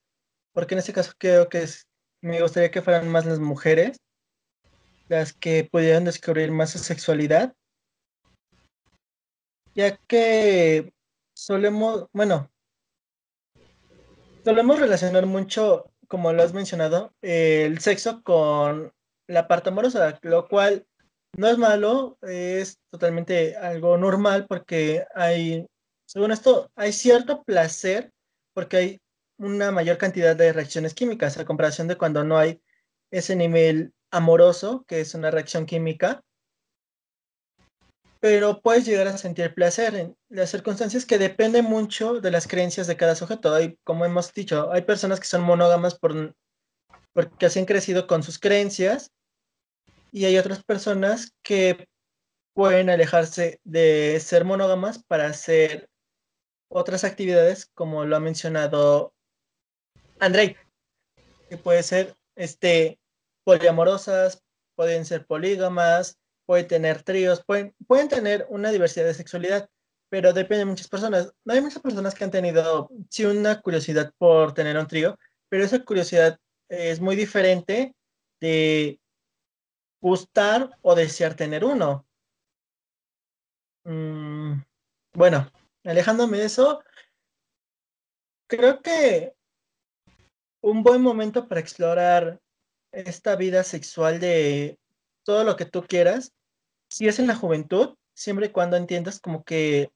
porque 0.53 0.75
en 0.75 0.81
este 0.81 0.93
caso 0.93 1.13
creo 1.19 1.49
que 1.49 1.67
me 2.23 2.41
gustaría 2.43 2.71
que 2.71 2.83
fueran 2.83 3.09
más 3.09 3.27
las 3.27 3.39
mujeres 3.39 3.99
las 5.11 5.33
que 5.33 5.65
pudieran 5.65 6.05
descubrir 6.05 6.53
más 6.53 6.71
sexualidad, 6.71 7.53
ya 9.75 9.97
que 10.07 10.93
solemos, 11.35 12.07
bueno, 12.13 12.49
solemos 14.45 14.79
relacionar 14.79 15.27
mucho, 15.27 15.91
como 16.07 16.33
lo 16.33 16.45
has 16.45 16.55
mencionado, 16.55 17.13
el 17.23 17.81
sexo 17.81 18.23
con 18.23 18.93
la 19.27 19.49
parte 19.49 19.71
amorosa, 19.71 20.17
lo 20.23 20.47
cual 20.47 20.87
no 21.37 21.49
es 21.49 21.59
malo, 21.59 22.17
es 22.23 22.79
totalmente 22.93 23.57
algo 23.57 23.99
normal 23.99 24.47
porque 24.47 25.05
hay, 25.17 25.67
según 26.07 26.31
esto, 26.31 26.71
hay 26.77 26.93
cierto 26.93 27.43
placer 27.43 28.13
porque 28.61 28.77
hay 28.77 29.01
una 29.39 29.71
mayor 29.71 29.97
cantidad 29.97 30.37
de 30.37 30.53
reacciones 30.53 30.93
químicas 30.93 31.39
a 31.39 31.47
comparación 31.47 31.89
de 31.89 31.97
cuando 31.97 32.25
no 32.25 32.37
hay 32.37 32.61
ese 33.11 33.35
nivel 33.35 33.95
amoroso, 34.11 34.85
que 34.87 35.01
es 35.01 35.15
una 35.15 35.31
reacción 35.31 35.65
química, 35.65 36.23
pero 38.21 38.61
puedes 38.61 38.85
llegar 38.85 39.09
a 39.09 39.17
sentir 39.17 39.55
placer 39.55 39.95
en 39.95 40.15
las 40.29 40.51
circunstancias 40.51 41.07
que 41.07 41.17
dependen 41.17 41.65
mucho 41.65 42.21
de 42.21 42.31
las 42.31 42.47
creencias 42.47 42.87
de 42.87 42.99
cada 42.99 43.15
sujeto. 43.15 43.55
Hay, 43.55 43.79
como 43.83 44.05
hemos 44.05 44.31
dicho, 44.35 44.71
hay 44.71 44.83
personas 44.83 45.21
que 45.21 45.27
son 45.27 45.41
monógamas 45.41 45.99
por, 45.99 46.35
porque 47.15 47.47
así 47.47 47.61
han 47.61 47.65
crecido 47.65 48.07
con 48.07 48.23
sus 48.23 48.39
creencias 48.39 49.11
y 50.13 50.27
hay 50.27 50.37
otras 50.37 50.63
personas 50.63 51.35
que 51.43 51.89
pueden 52.53 52.91
alejarse 52.91 53.59
de 53.65 54.21
ser 54.21 54.45
monógamas 54.45 55.03
para 55.03 55.29
hacer 55.29 55.89
otras 56.71 57.05
actividades, 57.05 57.67
como 57.75 58.07
lo 58.07 58.17
ha 58.17 58.21
mencionado 58.21 59.13
Andrei, 60.21 60.57
que 61.49 61.57
puede 61.57 61.83
ser 61.83 62.17
este, 62.37 62.99
poliamorosas, 63.45 64.43
pueden 64.77 65.05
ser 65.05 65.27
polígamas, 65.27 66.19
pueden 66.47 66.69
tener 66.69 67.03
tríos, 67.03 67.43
pueden, 67.45 67.75
pueden 67.87 68.09
tener 68.09 68.47
una 68.49 68.71
diversidad 68.71 69.07
de 69.07 69.15
sexualidad, 69.15 69.69
pero 70.09 70.33
depende 70.33 70.61
de 70.61 70.71
muchas 70.71 70.89
personas. 70.89 71.33
No 71.45 71.55
hay 71.55 71.61
muchas 71.61 71.83
personas 71.83 72.15
que 72.15 72.25
han 72.25 72.31
tenido, 72.31 72.89
sí, 73.09 73.25
una 73.25 73.61
curiosidad 73.61 74.13
por 74.19 74.55
tener 74.55 74.77
un 74.79 74.87
trío, 74.87 75.19
pero 75.49 75.65
esa 75.65 75.85
curiosidad 75.85 76.39
es 76.69 77.01
muy 77.01 77.17
diferente 77.17 77.95
de 78.41 79.01
gustar 80.01 80.71
o 80.83 80.95
desear 80.95 81.35
tener 81.35 81.65
uno. 81.65 82.07
Mm, 83.85 84.63
bueno, 85.15 85.51
alejándome 85.85 86.39
de 86.39 86.47
eso, 86.47 86.83
creo 88.49 88.83
que 88.83 89.35
un 90.63 90.83
buen 90.83 91.03
momento 91.03 91.49
para 91.49 91.61
explorar 91.61 92.41
esta 92.93 93.37
vida 93.37 93.63
sexual 93.65 94.21
de 94.21 94.79
todo 95.25 95.45
lo 95.45 95.57
que 95.57 95.65
tú 95.65 95.83
quieras, 95.83 96.33
si 96.91 97.09
es 97.09 97.19
en 97.19 97.27
la 97.27 97.37
juventud, 97.37 97.95
siempre 98.15 98.47
y 98.47 98.51
cuando 98.51 98.77
entiendas 98.77 99.21
como 99.21 99.45
que 99.45 99.91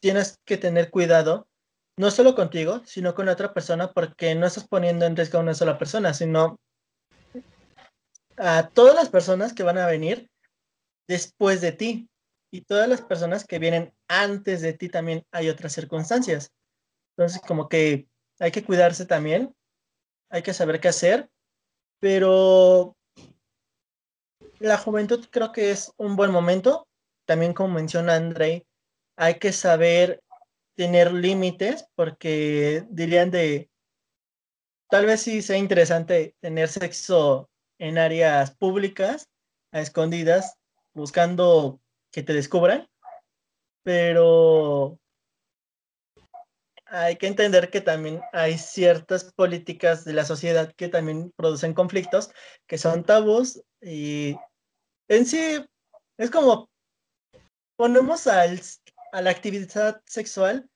tienes 0.00 0.38
que 0.44 0.56
tener 0.56 0.90
cuidado, 0.90 1.46
no 1.96 2.10
solo 2.10 2.34
contigo, 2.34 2.82
sino 2.84 3.14
con 3.14 3.28
otra 3.28 3.54
persona, 3.54 3.92
porque 3.92 4.34
no 4.34 4.46
estás 4.46 4.66
poniendo 4.66 5.06
en 5.06 5.16
riesgo 5.16 5.38
a 5.38 5.42
una 5.42 5.54
sola 5.54 5.78
persona, 5.78 6.12
sino 6.12 6.58
a 8.36 8.68
todas 8.68 8.94
las 8.94 9.08
personas 9.08 9.52
que 9.52 9.62
van 9.62 9.78
a 9.78 9.86
venir 9.86 10.28
después 11.06 11.60
de 11.60 11.72
ti 11.72 12.08
y 12.52 12.60
todas 12.60 12.86
las 12.86 13.00
personas 13.00 13.46
que 13.46 13.58
vienen 13.58 13.94
antes 14.08 14.60
de 14.60 14.74
ti 14.74 14.90
también 14.90 15.26
hay 15.32 15.48
otras 15.48 15.72
circunstancias. 15.72 16.52
Entonces, 17.16 17.40
como 17.40 17.68
que 17.68 18.06
hay 18.38 18.50
que 18.52 18.62
cuidarse 18.62 19.06
también, 19.06 19.56
hay 20.30 20.42
que 20.42 20.52
saber 20.52 20.78
qué 20.78 20.88
hacer, 20.88 21.30
pero 21.98 22.94
la 24.58 24.76
juventud 24.76 25.26
creo 25.30 25.50
que 25.50 25.70
es 25.70 25.92
un 25.96 26.14
buen 26.14 26.30
momento. 26.30 26.86
También 27.26 27.54
como 27.54 27.74
menciona 27.74 28.16
Andrei, 28.16 28.66
hay 29.16 29.38
que 29.38 29.52
saber 29.52 30.22
tener 30.74 31.12
límites 31.12 31.86
porque 31.94 32.84
dirían 32.90 33.30
de, 33.30 33.70
tal 34.90 35.06
vez 35.06 35.22
sí 35.22 35.40
sea 35.40 35.56
interesante 35.56 36.34
tener 36.40 36.68
sexo 36.68 37.48
en 37.78 37.96
áreas 37.96 38.54
públicas, 38.54 39.28
a 39.70 39.80
escondidas, 39.80 40.58
buscando 40.92 41.81
que 42.12 42.22
te 42.22 42.34
descubran, 42.34 42.86
pero 43.82 44.98
hay 46.86 47.16
que 47.16 47.26
entender 47.26 47.70
que 47.70 47.80
también 47.80 48.20
hay 48.32 48.58
ciertas 48.58 49.32
políticas 49.32 50.04
de 50.04 50.12
la 50.12 50.24
sociedad 50.24 50.72
que 50.76 50.88
también 50.88 51.32
producen 51.36 51.72
conflictos, 51.72 52.30
que 52.66 52.76
son 52.76 53.02
tabús 53.02 53.62
y 53.80 54.36
en 55.08 55.26
sí 55.26 55.64
es 56.18 56.30
como 56.30 56.70
ponemos 57.76 58.26
al, 58.26 58.60
a 59.12 59.22
la 59.22 59.30
actividad 59.30 60.02
sexual 60.06 60.68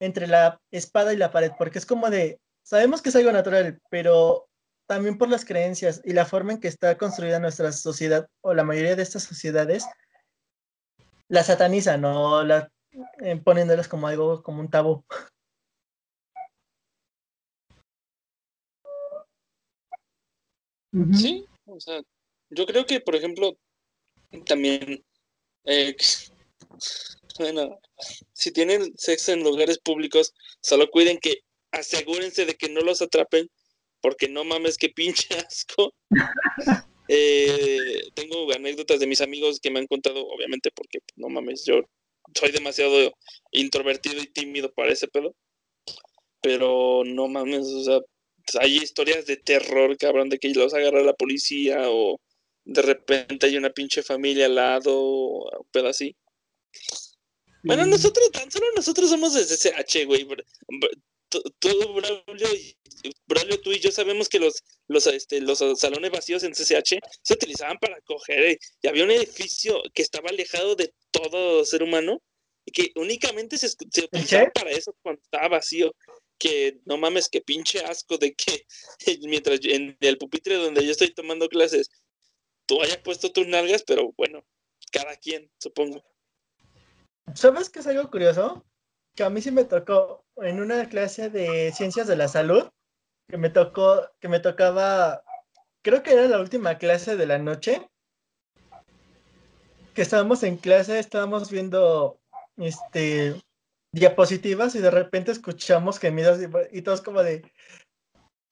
entre 0.00 0.28
la 0.28 0.60
espada 0.70 1.12
y 1.12 1.16
la 1.16 1.32
pared, 1.32 1.50
porque 1.58 1.78
es 1.78 1.86
como 1.86 2.10
de, 2.10 2.40
sabemos 2.62 3.02
que 3.02 3.08
es 3.08 3.16
algo 3.16 3.32
natural, 3.32 3.80
pero 3.90 4.48
también 4.86 5.18
por 5.18 5.28
las 5.28 5.44
creencias 5.44 6.00
y 6.04 6.12
la 6.12 6.26
forma 6.26 6.52
en 6.52 6.60
que 6.60 6.68
está 6.68 6.96
construida 6.96 7.40
nuestra 7.40 7.72
sociedad 7.72 8.28
o 8.40 8.54
la 8.54 8.62
mayoría 8.62 8.94
de 8.94 9.02
estas 9.02 9.24
sociedades, 9.24 9.84
la 11.28 11.42
satanizan 11.42 12.04
o 12.04 12.42
la 12.44 12.70
eh, 13.22 13.36
poniéndolas 13.36 13.88
como 13.88 14.08
algo, 14.08 14.42
como 14.42 14.60
un 14.60 14.70
tabú. 14.70 15.04
Sí, 21.12 21.46
o 21.66 21.78
sea, 21.78 22.00
yo 22.48 22.64
creo 22.64 22.86
que, 22.86 23.00
por 23.00 23.14
ejemplo, 23.14 23.58
también, 24.46 25.04
eh, 25.64 25.94
bueno, 27.38 27.78
si 28.32 28.50
tienen 28.50 28.96
sexo 28.96 29.32
en 29.32 29.42
lugares 29.42 29.78
públicos, 29.78 30.32
solo 30.60 30.90
cuiden 30.90 31.18
que 31.18 31.42
asegúrense 31.70 32.46
de 32.46 32.54
que 32.54 32.70
no 32.70 32.80
los 32.80 33.02
atrapen, 33.02 33.50
porque 34.00 34.28
no 34.28 34.44
mames, 34.44 34.78
que 34.78 34.88
pinche 34.88 35.36
asco. 35.38 35.92
Eh, 37.08 38.08
tengo 38.14 38.52
anécdotas 38.52 39.00
de 39.00 39.06
mis 39.06 39.20
amigos 39.20 39.60
que 39.60 39.70
me 39.70 39.78
han 39.78 39.86
contado, 39.86 40.26
obviamente, 40.26 40.70
porque 40.74 40.98
no 41.16 41.28
mames, 41.28 41.64
yo 41.64 41.82
soy 42.34 42.50
demasiado 42.50 43.14
introvertido 43.52 44.20
y 44.20 44.26
tímido 44.26 44.72
para 44.72 44.92
ese 44.92 45.08
pedo. 45.08 45.34
Pero 46.42 47.02
no 47.04 47.28
mames, 47.28 47.66
o 47.66 47.84
sea, 47.84 48.00
hay 48.60 48.76
historias 48.76 49.26
de 49.26 49.36
terror, 49.36 49.96
cabrón, 49.96 50.28
de 50.28 50.38
que 50.38 50.48
los 50.50 50.74
agarra 50.74 51.02
la 51.02 51.14
policía 51.14 51.90
o 51.90 52.20
de 52.64 52.82
repente 52.82 53.46
hay 53.46 53.56
una 53.56 53.70
pinche 53.70 54.02
familia 54.02 54.46
al 54.46 54.56
lado 54.56 54.92
o 54.96 55.66
pedo 55.72 55.88
así. 55.88 56.16
Bueno, 57.62 57.84
nosotros, 57.86 58.30
tan 58.30 58.50
solo 58.50 58.66
nosotros 58.76 59.10
somos 59.10 59.34
de 59.34 59.44
CCH, 59.44 60.06
güey. 60.06 60.26
Todo 61.28 61.94
Braulio, 63.26 63.60
tú 63.62 63.72
y 63.72 63.80
yo 63.80 63.90
sabemos 63.90 64.28
que 64.28 64.38
los, 64.38 64.62
los, 64.86 65.06
este, 65.06 65.40
los 65.40 65.58
salones 65.78 66.10
vacíos 66.10 66.42
en 66.44 66.52
CCH 66.52 67.00
se 67.22 67.34
utilizaban 67.34 67.78
para 67.78 68.00
coger 68.02 68.44
eh, 68.44 68.58
y 68.82 68.88
había 68.88 69.04
un 69.04 69.10
edificio 69.10 69.82
que 69.92 70.02
estaba 70.02 70.30
alejado 70.30 70.76
de 70.76 70.94
todo 71.10 71.64
ser 71.64 71.82
humano 71.82 72.22
y 72.64 72.72
que 72.72 72.92
únicamente 72.96 73.58
se, 73.58 73.68
se 73.68 74.04
utilizaba 74.04 74.50
para 74.50 74.70
eso 74.70 74.94
cuando 75.02 75.20
estaba 75.22 75.48
vacío 75.48 75.92
que 76.38 76.80
no 76.84 76.96
mames, 76.96 77.28
que 77.28 77.40
pinche 77.40 77.80
asco 77.80 78.18
de 78.18 78.34
que 78.34 78.66
mientras 79.22 79.60
en 79.64 79.96
el 80.00 80.18
pupitre 80.18 80.56
donde 80.56 80.84
yo 80.84 80.92
estoy 80.92 81.12
tomando 81.12 81.48
clases, 81.48 81.90
tú 82.66 82.82
hayas 82.82 82.98
puesto 82.98 83.32
tus 83.32 83.46
nalgas, 83.46 83.82
pero 83.84 84.12
bueno, 84.16 84.44
cada 84.92 85.16
quien, 85.16 85.50
supongo. 85.58 86.04
¿Sabes 87.34 87.70
qué 87.70 87.80
es 87.80 87.86
algo 87.86 88.10
curioso? 88.10 88.64
Que 89.16 89.24
a 89.24 89.30
mí 89.30 89.40
sí 89.40 89.50
me 89.50 89.64
tocó 89.64 90.24
en 90.36 90.60
una 90.60 90.88
clase 90.88 91.30
de 91.30 91.72
ciencias 91.72 92.06
de 92.06 92.16
la 92.16 92.28
salud, 92.28 92.68
que 93.28 93.38
me 93.38 93.50
tocó, 93.50 94.08
que 94.20 94.28
me 94.28 94.40
tocaba, 94.40 95.22
creo 95.82 96.02
que 96.02 96.12
era 96.12 96.28
la 96.28 96.38
última 96.38 96.78
clase 96.78 97.16
de 97.16 97.26
la 97.26 97.38
noche, 97.38 97.88
que 99.94 100.02
estábamos 100.02 100.42
en 100.42 100.58
clase, 100.58 100.98
estábamos 100.98 101.50
viendo 101.50 102.20
este 102.58 103.42
diapositivas 103.92 104.74
y 104.74 104.80
de 104.80 104.90
repente 104.90 105.32
escuchamos 105.32 105.98
gemidos 105.98 106.38
y, 106.70 106.82
todos 106.82 107.00
como 107.00 107.22
de, 107.22 107.50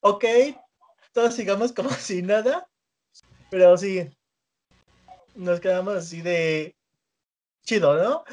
ok, 0.00 0.24
todos 1.12 1.34
sigamos 1.34 1.72
como 1.72 1.90
si 1.90 2.22
nada, 2.22 2.66
pero 3.50 3.76
sí, 3.76 4.10
nos 5.34 5.60
quedamos 5.60 5.96
así 5.96 6.22
de 6.22 6.74
chido, 7.62 7.94
¿no? 8.02 8.24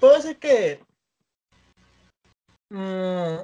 Puedo 0.00 0.14
decir 0.14 0.38
que 0.38 0.80
mm, 2.70 3.36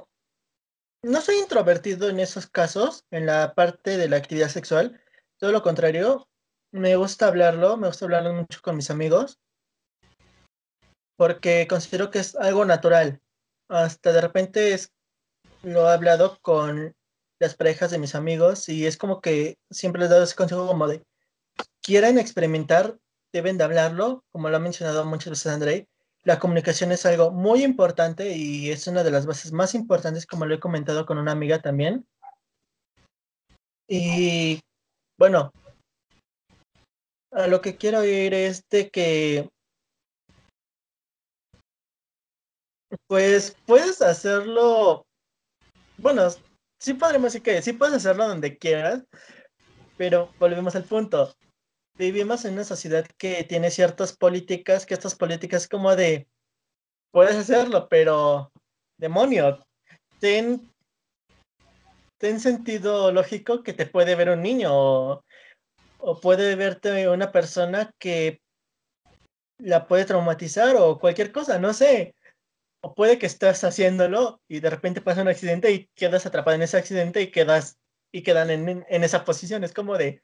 no 1.03 1.21
soy 1.21 1.35
introvertido 1.37 2.09
en 2.09 2.19
esos 2.19 2.47
casos, 2.47 3.05
en 3.11 3.25
la 3.25 3.53
parte 3.53 3.97
de 3.97 4.09
la 4.09 4.17
actividad 4.17 4.49
sexual, 4.49 5.01
todo 5.37 5.51
lo 5.51 5.61
contrario, 5.61 6.27
me 6.71 6.95
gusta 6.95 7.27
hablarlo, 7.27 7.77
me 7.77 7.87
gusta 7.87 8.05
hablarlo 8.05 8.33
mucho 8.33 8.61
con 8.61 8.75
mis 8.75 8.89
amigos 8.89 9.39
porque 11.21 11.67
considero 11.69 12.09
que 12.09 12.17
es 12.17 12.35
algo 12.35 12.65
natural. 12.65 13.21
Hasta 13.69 14.11
de 14.11 14.21
repente 14.21 14.73
es, 14.73 14.91
lo 15.61 15.87
he 15.87 15.93
hablado 15.93 16.39
con 16.41 16.95
las 17.39 17.53
parejas 17.53 17.91
de 17.91 17.99
mis 17.99 18.15
amigos 18.15 18.67
y 18.69 18.87
es 18.87 18.97
como 18.97 19.21
que 19.21 19.59
siempre 19.69 19.99
les 19.99 20.09
he 20.09 20.13
dado 20.13 20.23
ese 20.23 20.35
consejo 20.35 20.65
como 20.65 20.87
de, 20.87 21.05
quieran 21.79 22.17
experimentar, 22.17 22.97
deben 23.31 23.59
de 23.59 23.65
hablarlo, 23.65 24.25
como 24.31 24.49
lo 24.49 24.57
ha 24.57 24.59
mencionado 24.59 25.05
muchas 25.05 25.29
veces 25.29 25.51
André. 25.51 25.87
La 26.23 26.39
comunicación 26.39 26.91
es 26.91 27.05
algo 27.05 27.31
muy 27.31 27.63
importante 27.63 28.35
y 28.35 28.69
es 28.69 28.87
una 28.87 29.03
de 29.03 29.11
las 29.11 29.25
bases 29.25 29.51
más 29.51 29.73
importantes, 29.73 30.25
como 30.25 30.45
lo 30.45 30.55
he 30.55 30.59
comentado 30.59 31.05
con 31.05 31.17
una 31.17 31.31
amiga 31.31 31.61
también. 31.61 32.05
Y 33.87 34.59
bueno, 35.17 35.51
a 37.31 37.47
lo 37.47 37.61
que 37.61 37.75
quiero 37.75 38.03
ir 38.03 38.33
es 38.33 38.63
de 38.69 38.89
que 38.89 39.49
Pues 43.07 43.55
puedes 43.65 44.01
hacerlo, 44.01 45.05
bueno, 45.97 46.27
sí 46.79 46.93
podremos 46.93 47.31
decir 47.31 47.41
que 47.41 47.61
sí 47.61 47.73
puedes 47.73 47.95
hacerlo 47.95 48.27
donde 48.27 48.57
quieras, 48.57 49.03
pero 49.97 50.33
volvemos 50.39 50.75
al 50.75 50.83
punto. 50.83 51.33
Vivimos 51.95 52.45
en 52.45 52.53
una 52.53 52.63
sociedad 52.63 53.05
que 53.17 53.43
tiene 53.43 53.69
ciertas 53.71 54.15
políticas, 54.15 54.85
que 54.85 54.93
estas 54.93 55.15
políticas 55.15 55.67
como 55.67 55.95
de, 55.95 56.27
puedes 57.11 57.35
hacerlo, 57.35 57.87
pero 57.89 58.51
demonio, 58.97 59.59
ten, 60.19 60.71
ten 62.17 62.39
sentido 62.39 63.11
lógico 63.11 63.63
que 63.63 63.73
te 63.73 63.85
puede 63.85 64.15
ver 64.15 64.29
un 64.29 64.41
niño 64.41 64.71
o, 64.73 65.23
puede 66.21 66.55
verte 66.55 67.07
una 67.09 67.31
persona 67.31 67.93
que 67.99 68.41
la 69.59 69.87
puede 69.87 70.05
traumatizar 70.05 70.75
o 70.77 70.97
cualquier 70.99 71.31
cosa, 71.31 71.59
no 71.59 71.73
sé 71.73 72.15
o 72.81 72.95
puede 72.95 73.17
que 73.19 73.27
estés 73.27 73.63
haciéndolo 73.63 74.41
y 74.47 74.59
de 74.59 74.69
repente 74.69 75.01
pasa 75.01 75.21
un 75.21 75.27
accidente 75.27 75.71
y 75.71 75.87
quedas 75.95 76.25
atrapado 76.25 76.55
en 76.55 76.63
ese 76.63 76.77
accidente 76.77 77.21
y 77.21 77.31
quedas 77.31 77.77
y 78.11 78.23
quedan 78.23 78.49
en, 78.49 78.85
esa 79.03 79.23
posición. 79.23 79.63
Es 79.63 79.73
como 79.73 79.97
de. 79.97 80.21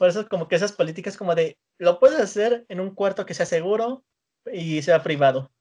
Por 0.00 0.08
eso, 0.08 0.26
como 0.26 0.48
que 0.48 0.56
esas 0.56 0.72
políticas, 0.72 1.18
como 1.18 1.34
de. 1.34 1.58
Lo 1.76 2.00
puedes 2.00 2.18
hacer 2.18 2.64
en 2.70 2.80
un 2.80 2.94
cuarto 2.94 3.26
que 3.26 3.34
sea 3.34 3.44
seguro 3.44 4.02
y 4.50 4.80
sea 4.80 5.02
privado. 5.02 5.52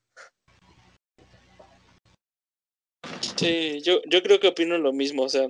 Sí, 3.36 3.82
yo, 3.82 4.00
yo 4.08 4.24
creo 4.24 4.40
que 4.40 4.48
opino 4.48 4.78
lo 4.78 4.94
mismo. 4.94 5.24
O 5.24 5.30
sea, 5.30 5.46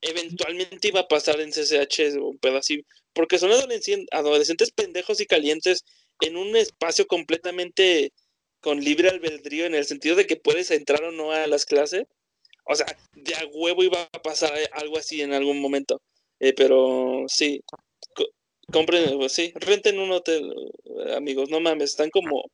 eventualmente 0.00 0.88
iba 0.88 1.00
a 1.00 1.08
pasar 1.08 1.42
en 1.42 1.50
CCH 1.50 2.16
un 2.18 2.38
pedacito. 2.38 2.88
Porque 3.12 3.38
son 3.38 3.50
adolescentes 4.12 4.72
pendejos 4.72 5.20
y 5.20 5.26
calientes 5.26 5.84
en 6.22 6.38
un 6.38 6.56
espacio 6.56 7.06
completamente 7.06 8.14
con 8.60 8.80
libre 8.80 9.10
albedrío 9.10 9.66
en 9.66 9.74
el 9.74 9.84
sentido 9.84 10.16
de 10.16 10.26
que 10.26 10.36
puedes 10.36 10.70
entrar 10.70 11.04
o 11.04 11.10
no 11.10 11.32
a 11.32 11.46
las 11.46 11.66
clases. 11.66 12.06
O 12.64 12.74
sea, 12.74 12.86
de 13.12 13.34
a 13.34 13.44
huevo 13.52 13.82
iba 13.82 14.08
a 14.10 14.22
pasar 14.22 14.54
algo 14.72 14.96
así 14.96 15.20
en 15.20 15.34
algún 15.34 15.60
momento. 15.60 16.00
Eh, 16.40 16.54
pero 16.56 17.24
sí, 17.26 17.62
compren, 18.72 19.16
pues 19.16 19.32
sí, 19.32 19.52
renten 19.56 19.98
un 19.98 20.12
hotel, 20.12 20.52
amigos, 21.16 21.50
no 21.50 21.60
mames, 21.60 21.90
están 21.90 22.10
como, 22.10 22.44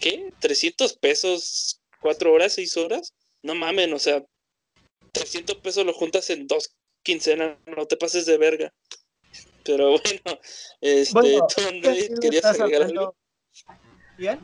¿qué? 0.00 0.32
¿300 0.40 0.98
pesos? 0.98 1.80
¿Cuatro 2.00 2.32
horas? 2.32 2.54
¿Seis 2.54 2.76
horas? 2.76 3.12
No 3.42 3.54
mames, 3.54 3.92
o 3.92 3.98
sea, 3.98 4.24
300 5.12 5.56
pesos 5.56 5.86
lo 5.86 5.92
juntas 5.92 6.28
en 6.30 6.46
dos 6.46 6.74
quincenas, 7.02 7.58
no 7.66 7.86
te 7.86 7.96
pases 7.96 8.26
de 8.26 8.38
verga. 8.38 8.72
Pero 9.64 9.90
bueno, 10.04 10.40
este, 10.80 11.38
¿tú, 11.54 12.20
querías 12.20 12.44
agregar 12.44 12.82
algo? 12.82 13.14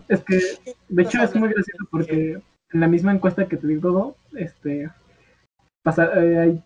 Es 0.08 0.22
que, 0.24 0.74
de 0.88 1.02
hecho, 1.02 1.22
es 1.22 1.34
muy 1.34 1.48
gracioso 1.48 1.84
porque 1.90 2.38
en 2.72 2.80
la 2.80 2.88
misma 2.88 3.12
encuesta 3.12 3.48
que 3.48 3.56
te 3.56 3.66
digo, 3.66 4.16
este, 4.36 4.90
pasa, 5.82 6.10
eh, 6.16 6.60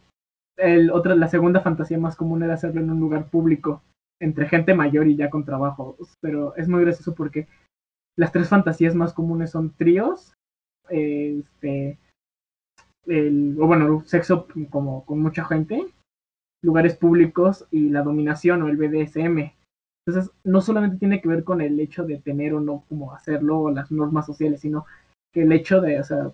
el, 0.56 0.90
otra, 0.90 1.14
la 1.14 1.28
segunda 1.28 1.60
fantasía 1.60 1.98
más 1.98 2.16
común 2.16 2.42
era 2.42 2.54
hacerlo 2.54 2.80
en 2.80 2.90
un 2.90 3.00
lugar 3.00 3.28
público, 3.28 3.82
entre 4.20 4.48
gente 4.48 4.74
mayor 4.74 5.06
y 5.06 5.16
ya 5.16 5.30
con 5.30 5.44
trabajo. 5.44 5.96
Pero 6.20 6.54
es 6.56 6.68
muy 6.68 6.82
gracioso 6.82 7.14
porque 7.14 7.46
las 8.16 8.32
tres 8.32 8.48
fantasías 8.48 8.94
más 8.94 9.12
comunes 9.12 9.50
son 9.50 9.74
tríos, 9.74 10.34
este, 10.88 11.98
el, 13.06 13.56
o 13.60 13.66
bueno, 13.66 14.02
sexo 14.06 14.46
como 14.70 15.04
con 15.04 15.20
mucha 15.20 15.44
gente, 15.44 15.86
lugares 16.62 16.96
públicos 16.96 17.66
y 17.70 17.90
la 17.90 18.02
dominación 18.02 18.62
o 18.62 18.68
el 18.68 18.76
BDSM. 18.76 19.52
Entonces, 20.06 20.32
no 20.44 20.60
solamente 20.60 20.98
tiene 20.98 21.20
que 21.20 21.28
ver 21.28 21.44
con 21.44 21.60
el 21.60 21.78
hecho 21.80 22.04
de 22.04 22.18
tener 22.18 22.54
o 22.54 22.60
no 22.60 22.84
como 22.88 23.12
hacerlo 23.12 23.60
o 23.60 23.70
las 23.70 23.90
normas 23.90 24.26
sociales, 24.26 24.60
sino 24.60 24.86
que 25.32 25.42
el 25.42 25.52
hecho 25.52 25.80
de, 25.80 26.00
o 26.00 26.04
sea, 26.04 26.32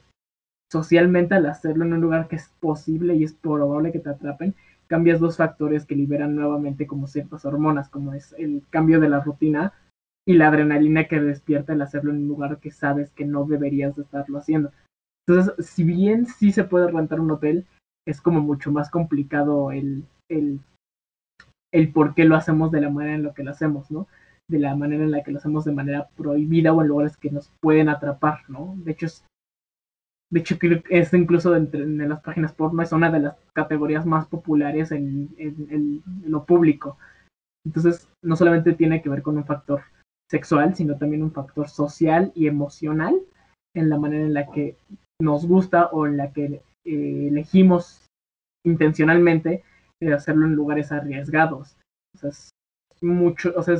socialmente 0.72 1.34
al 1.34 1.44
hacerlo 1.44 1.84
en 1.84 1.92
un 1.92 2.00
lugar 2.00 2.28
que 2.28 2.36
es 2.36 2.48
posible 2.58 3.14
y 3.14 3.24
es 3.24 3.34
probable 3.34 3.92
que 3.92 3.98
te 3.98 4.08
atrapen, 4.08 4.54
cambias 4.86 5.20
dos 5.20 5.36
factores 5.36 5.84
que 5.84 5.94
liberan 5.94 6.34
nuevamente 6.34 6.86
como 6.86 7.06
ciertas 7.06 7.44
hormonas, 7.44 7.90
como 7.90 8.14
es 8.14 8.34
el 8.38 8.62
cambio 8.70 8.98
de 8.98 9.10
la 9.10 9.20
rutina 9.20 9.74
y 10.26 10.32
la 10.32 10.48
adrenalina 10.48 11.08
que 11.08 11.20
despierta 11.20 11.74
el 11.74 11.82
hacerlo 11.82 12.10
en 12.10 12.22
un 12.22 12.28
lugar 12.28 12.58
que 12.58 12.70
sabes 12.70 13.10
que 13.10 13.26
no 13.26 13.44
deberías 13.44 13.94
de 13.96 14.02
estarlo 14.02 14.38
haciendo. 14.38 14.72
Entonces, 15.28 15.66
si 15.66 15.84
bien 15.84 16.24
sí 16.24 16.52
se 16.52 16.64
puede 16.64 16.90
rentar 16.90 17.20
un 17.20 17.32
hotel, 17.32 17.66
es 18.08 18.22
como 18.22 18.40
mucho 18.40 18.72
más 18.72 18.88
complicado 18.88 19.72
el, 19.72 20.04
el, 20.30 20.58
el 21.70 21.92
por 21.92 22.14
qué 22.14 22.24
lo 22.24 22.34
hacemos 22.34 22.72
de 22.72 22.80
la 22.80 22.88
manera 22.88 23.14
en 23.16 23.24
la 23.24 23.34
que 23.34 23.44
lo 23.44 23.50
hacemos, 23.50 23.90
¿no? 23.90 24.08
De 24.48 24.58
la 24.58 24.74
manera 24.74 25.04
en 25.04 25.10
la 25.10 25.22
que 25.22 25.32
lo 25.32 25.38
hacemos 25.38 25.66
de 25.66 25.72
manera 25.72 26.08
prohibida 26.16 26.72
o 26.72 26.80
en 26.80 26.88
lugares 26.88 27.18
que 27.18 27.30
nos 27.30 27.52
pueden 27.60 27.90
atrapar, 27.90 28.40
¿no? 28.48 28.74
De 28.78 28.92
hecho, 28.92 29.06
es, 29.06 29.24
de 30.32 30.40
hecho 30.40 30.56
es 30.88 31.12
incluso 31.12 31.54
en, 31.54 32.08
las 32.08 32.22
páginas 32.22 32.54
porno, 32.54 32.82
es 32.82 32.90
una 32.92 33.10
de 33.10 33.20
las 33.20 33.36
categorías 33.52 34.06
más 34.06 34.26
populares 34.26 34.90
en, 34.90 35.28
en, 35.36 36.02
lo 36.24 36.44
público. 36.44 36.96
Entonces, 37.66 38.08
no 38.24 38.34
solamente 38.34 38.72
tiene 38.72 39.02
que 39.02 39.10
ver 39.10 39.20
con 39.20 39.36
un 39.36 39.44
factor 39.44 39.82
sexual, 40.30 40.74
sino 40.74 40.96
también 40.96 41.22
un 41.22 41.32
factor 41.32 41.68
social 41.68 42.32
y 42.34 42.46
emocional 42.46 43.20
en 43.76 43.90
la 43.90 43.98
manera 43.98 44.24
en 44.24 44.32
la 44.32 44.50
que 44.50 44.78
nos 45.20 45.46
gusta 45.46 45.88
o 45.88 46.06
en 46.06 46.16
la 46.16 46.32
que 46.32 46.62
eh, 46.86 47.28
elegimos 47.28 48.06
intencionalmente 48.64 49.62
eh, 50.00 50.14
hacerlo 50.14 50.46
en 50.46 50.54
lugares 50.54 50.92
arriesgados. 50.92 51.76
O 52.22 52.30
mucho, 53.02 53.52
o 53.54 53.62
sea, 53.62 53.76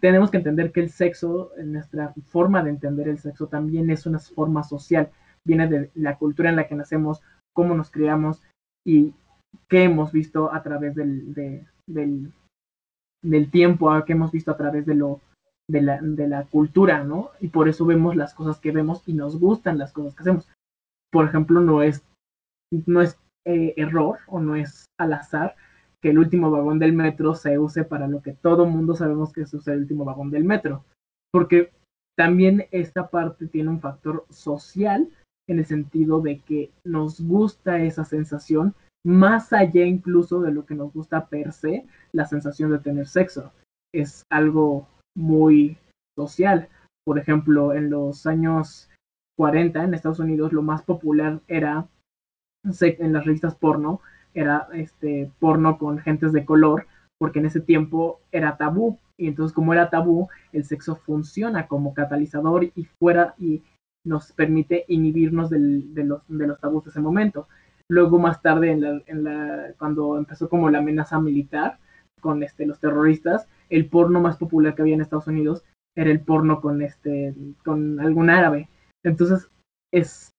tenemos 0.00 0.30
que 0.30 0.38
entender 0.38 0.72
que 0.72 0.80
el 0.80 0.88
sexo, 0.88 1.52
nuestra 1.62 2.14
forma 2.28 2.62
de 2.62 2.70
entender 2.70 3.08
el 3.08 3.18
sexo 3.18 3.48
también 3.48 3.90
es 3.90 4.06
una 4.06 4.18
forma 4.18 4.62
social, 4.62 5.10
viene 5.48 5.66
de 5.66 5.90
la 5.94 6.16
cultura 6.18 6.50
en 6.50 6.56
la 6.56 6.68
que 6.68 6.74
nacemos, 6.74 7.22
cómo 7.54 7.74
nos 7.74 7.90
criamos 7.90 8.42
y 8.86 9.14
qué 9.66 9.84
hemos 9.84 10.12
visto 10.12 10.52
a 10.52 10.62
través 10.62 10.94
del, 10.94 11.34
del, 11.86 12.32
del 13.22 13.50
tiempo, 13.50 13.90
qué 14.04 14.12
hemos 14.12 14.30
visto 14.30 14.50
a 14.50 14.56
través 14.56 14.84
de 14.84 14.94
lo 14.94 15.20
de 15.70 15.82
la, 15.82 16.00
de 16.00 16.28
la 16.28 16.44
cultura, 16.44 17.02
¿no? 17.02 17.30
Y 17.40 17.48
por 17.48 17.68
eso 17.68 17.84
vemos 17.84 18.14
las 18.14 18.34
cosas 18.34 18.60
que 18.60 18.72
vemos 18.72 19.02
y 19.06 19.14
nos 19.14 19.38
gustan 19.38 19.78
las 19.78 19.92
cosas 19.92 20.14
que 20.14 20.22
hacemos. 20.22 20.48
Por 21.10 21.26
ejemplo, 21.26 21.60
no 21.60 21.82
es, 21.82 22.04
no 22.86 23.00
es 23.00 23.18
eh, 23.46 23.74
error 23.76 24.18
o 24.26 24.40
no 24.40 24.54
es 24.54 24.84
al 24.98 25.14
azar 25.14 25.56
que 26.00 26.10
el 26.10 26.18
último 26.18 26.50
vagón 26.50 26.78
del 26.78 26.92
metro 26.92 27.34
se 27.34 27.58
use 27.58 27.84
para 27.84 28.06
lo 28.06 28.22
que 28.22 28.32
todo 28.32 28.66
mundo 28.66 28.94
sabemos 28.94 29.32
que 29.32 29.42
es 29.42 29.66
el 29.66 29.80
último 29.80 30.04
vagón 30.04 30.30
del 30.30 30.44
metro. 30.44 30.84
Porque 31.32 31.72
también 32.16 32.66
esta 32.70 33.08
parte 33.08 33.46
tiene 33.46 33.70
un 33.70 33.80
factor 33.80 34.26
social 34.30 35.08
en 35.48 35.58
el 35.58 35.66
sentido 35.66 36.20
de 36.20 36.38
que 36.40 36.70
nos 36.84 37.20
gusta 37.20 37.78
esa 37.80 38.04
sensación 38.04 38.74
más 39.04 39.52
allá 39.52 39.84
incluso 39.84 40.40
de 40.40 40.52
lo 40.52 40.66
que 40.66 40.74
nos 40.74 40.92
gusta 40.92 41.26
per 41.28 41.52
se, 41.52 41.86
la 42.12 42.26
sensación 42.26 42.70
de 42.70 42.78
tener 42.78 43.06
sexo. 43.06 43.52
Es 43.92 44.24
algo 44.30 44.86
muy 45.16 45.78
social. 46.16 46.68
Por 47.04 47.18
ejemplo, 47.18 47.72
en 47.72 47.90
los 47.90 48.26
años 48.26 48.90
40 49.38 49.84
en 49.84 49.94
Estados 49.94 50.18
Unidos 50.18 50.52
lo 50.52 50.62
más 50.62 50.82
popular 50.82 51.40
era 51.48 51.88
en 52.80 53.12
las 53.12 53.24
revistas 53.24 53.54
porno, 53.54 54.00
era 54.34 54.68
este 54.74 55.30
porno 55.38 55.78
con 55.78 55.98
gentes 55.98 56.32
de 56.32 56.44
color, 56.44 56.86
porque 57.18 57.38
en 57.38 57.46
ese 57.46 57.60
tiempo 57.60 58.20
era 58.30 58.56
tabú 58.56 58.98
y 59.16 59.28
entonces 59.28 59.54
como 59.54 59.72
era 59.72 59.90
tabú, 59.90 60.28
el 60.52 60.64
sexo 60.64 60.96
funciona 60.96 61.66
como 61.66 61.94
catalizador 61.94 62.64
y 62.74 62.84
fuera 62.98 63.34
y 63.38 63.62
nos 64.08 64.32
permite 64.32 64.84
inhibirnos 64.88 65.50
del, 65.50 65.94
de, 65.94 66.04
los, 66.04 66.22
de 66.28 66.46
los 66.46 66.58
tabús 66.58 66.84
de 66.84 66.90
ese 66.90 67.00
momento. 67.00 67.48
Luego 67.88 68.18
más 68.18 68.42
tarde, 68.42 68.70
en 68.70 68.80
la, 68.80 69.02
en 69.06 69.24
la, 69.24 69.74
cuando 69.78 70.18
empezó 70.18 70.48
como 70.48 70.70
la 70.70 70.78
amenaza 70.78 71.20
militar 71.20 71.78
con 72.20 72.42
este, 72.42 72.66
los 72.66 72.80
terroristas, 72.80 73.46
el 73.68 73.88
porno 73.88 74.20
más 74.20 74.36
popular 74.36 74.74
que 74.74 74.82
había 74.82 74.94
en 74.94 75.02
Estados 75.02 75.28
Unidos 75.28 75.64
era 75.96 76.10
el 76.10 76.20
porno 76.20 76.60
con 76.60 76.82
este 76.82 77.34
con 77.64 78.00
algún 78.00 78.30
árabe. 78.30 78.68
Entonces 79.04 79.48
es 79.92 80.30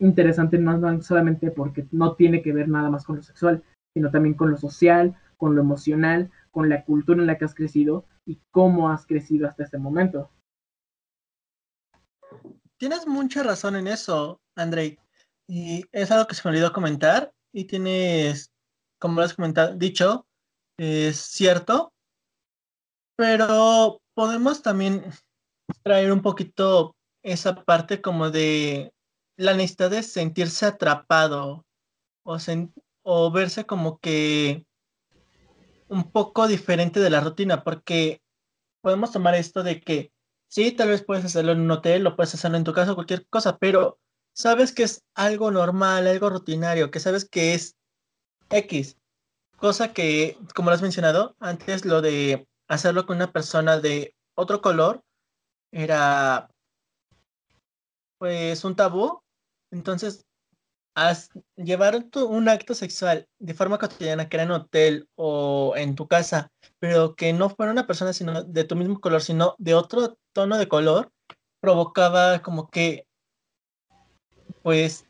interesante 0.00 0.58
no 0.58 1.02
solamente 1.02 1.50
porque 1.50 1.86
no 1.90 2.14
tiene 2.14 2.42
que 2.42 2.52
ver 2.52 2.68
nada 2.68 2.90
más 2.90 3.04
con 3.04 3.16
lo 3.16 3.22
sexual, 3.22 3.62
sino 3.94 4.10
también 4.10 4.34
con 4.34 4.50
lo 4.50 4.56
social, 4.56 5.16
con 5.36 5.54
lo 5.54 5.62
emocional, 5.62 6.30
con 6.50 6.68
la 6.68 6.84
cultura 6.84 7.20
en 7.20 7.26
la 7.26 7.38
que 7.38 7.44
has 7.44 7.54
crecido 7.54 8.04
y 8.26 8.40
cómo 8.50 8.90
has 8.90 9.06
crecido 9.06 9.48
hasta 9.48 9.64
este 9.64 9.78
momento. 9.78 10.30
Tienes 12.78 13.06
mucha 13.06 13.42
razón 13.42 13.76
en 13.76 13.88
eso, 13.88 14.40
Andrei. 14.54 14.98
Y 15.48 15.84
es 15.92 16.10
algo 16.10 16.26
que 16.26 16.34
se 16.34 16.42
me 16.44 16.50
olvidó 16.50 16.72
comentar 16.72 17.32
y 17.52 17.64
tienes, 17.64 18.52
como 18.98 19.20
lo 19.20 19.26
has 19.26 19.34
comentado, 19.34 19.74
dicho, 19.74 20.26
es 20.78 21.16
cierto, 21.16 21.92
pero 23.16 24.02
podemos 24.14 24.62
también 24.62 25.04
traer 25.82 26.12
un 26.12 26.20
poquito 26.20 26.94
esa 27.22 27.54
parte 27.64 28.02
como 28.02 28.30
de 28.30 28.92
la 29.38 29.54
necesidad 29.54 29.90
de 29.90 30.02
sentirse 30.02 30.66
atrapado 30.66 31.64
o, 32.24 32.36
o 33.02 33.30
verse 33.30 33.64
como 33.64 33.98
que 33.98 34.66
un 35.88 36.10
poco 36.10 36.46
diferente 36.46 37.00
de 37.00 37.10
la 37.10 37.20
rutina, 37.20 37.64
porque 37.64 38.20
podemos 38.82 39.12
tomar 39.12 39.34
esto 39.34 39.62
de 39.62 39.80
que 39.80 40.12
sí, 40.48 40.72
tal 40.72 40.88
vez 40.88 41.02
puedes 41.04 41.24
hacerlo 41.24 41.52
en 41.52 41.60
un 41.60 41.70
hotel, 41.70 42.02
lo 42.02 42.16
puedes 42.16 42.34
hacerlo 42.34 42.56
en 42.56 42.64
tu 42.64 42.72
casa, 42.72 42.94
cualquier 42.94 43.26
cosa, 43.28 43.58
pero 43.58 43.98
sabes 44.32 44.72
que 44.72 44.82
es 44.84 45.04
algo 45.14 45.50
normal, 45.50 46.06
algo 46.06 46.30
rutinario, 46.30 46.90
que 46.90 47.00
sabes 47.00 47.28
que 47.28 47.54
es 47.54 47.76
X, 48.50 48.96
cosa 49.56 49.92
que, 49.92 50.38
como 50.54 50.70
lo 50.70 50.74
has 50.74 50.82
mencionado, 50.82 51.36
antes 51.40 51.84
lo 51.84 52.02
de 52.02 52.46
hacerlo 52.68 53.06
con 53.06 53.16
una 53.16 53.32
persona 53.32 53.78
de 53.78 54.14
otro 54.34 54.60
color 54.60 55.02
era 55.72 56.48
pues 58.18 58.64
un 58.64 58.76
tabú. 58.76 59.22
Entonces, 59.70 60.25
llevar 61.56 62.06
un 62.14 62.48
acto 62.48 62.74
sexual 62.74 63.28
de 63.38 63.54
forma 63.54 63.78
cotidiana, 63.78 64.28
que 64.28 64.36
era 64.36 64.44
en 64.44 64.50
hotel 64.50 65.08
o 65.14 65.74
en 65.76 65.94
tu 65.94 66.08
casa, 66.08 66.50
pero 66.78 67.14
que 67.14 67.32
no 67.32 67.50
fuera 67.50 67.72
una 67.72 67.86
persona 67.86 68.12
sino 68.12 68.42
de 68.42 68.64
tu 68.64 68.76
mismo 68.76 69.00
color, 69.00 69.20
sino 69.20 69.54
de 69.58 69.74
otro 69.74 70.18
tono 70.32 70.56
de 70.56 70.68
color, 70.68 71.12
provocaba 71.60 72.40
como 72.42 72.70
que, 72.70 73.06
pues, 74.62 75.06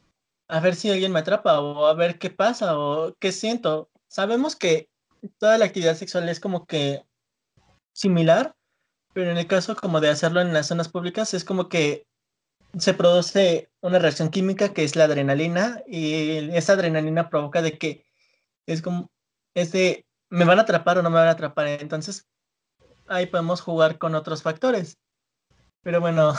a 0.49 0.61
ver 0.61 0.75
si 0.75 0.91
alguien 0.91 1.13
me 1.13 1.21
atrapa 1.21 1.61
o 1.61 1.87
a 1.87 1.95
ver 1.95 2.19
qué 2.19 2.31
pasa 2.31 2.79
o 2.79 3.15
qué 3.21 3.33
siento. 3.33 3.89
Sabemos 4.09 4.57
que 4.57 4.89
toda 5.39 5.59
la 5.59 5.67
actividad 5.67 5.97
sexual 5.97 6.29
es 6.29 6.41
como 6.41 6.67
que 6.67 7.05
similar, 7.93 8.55
pero 9.13 9.31
en 9.31 9.39
el 9.39 9.47
caso 9.47 9.77
como 9.77 10.01
de 10.01 10.11
hacerlo 10.11 10.41
en 10.41 10.53
las 10.53 10.67
zonas 10.67 10.89
públicas 10.89 11.33
es 11.33 11.45
como 11.45 11.69
que 11.69 12.07
se 12.79 12.95
produce 12.95 13.71
una 13.81 13.99
reacción 13.99 14.31
química 14.31 14.73
que 14.73 14.85
es 14.85 14.97
la 14.97 15.05
adrenalina 15.05 15.83
y 15.87 16.51
esa 16.55 16.75
adrenalina 16.75 17.31
provoca 17.31 17.63
de 17.63 17.79
que 17.79 18.05
es 18.67 18.83
como, 18.83 19.11
es 19.55 19.73
de, 19.73 20.07
me 20.29 20.45
van 20.45 20.59
a 20.59 20.63
atrapar 20.63 20.99
o 20.99 21.03
no 21.03 21.11
me 21.11 21.17
van 21.17 21.29
a 21.29 21.33
atrapar. 21.33 21.69
Entonces 21.69 22.27
ahí 23.07 23.27
podemos 23.27 23.61
jugar 23.61 23.99
con 23.99 24.15
otros 24.15 24.43
factores. 24.43 24.99
Pero 25.83 26.01
bueno, 26.01 26.35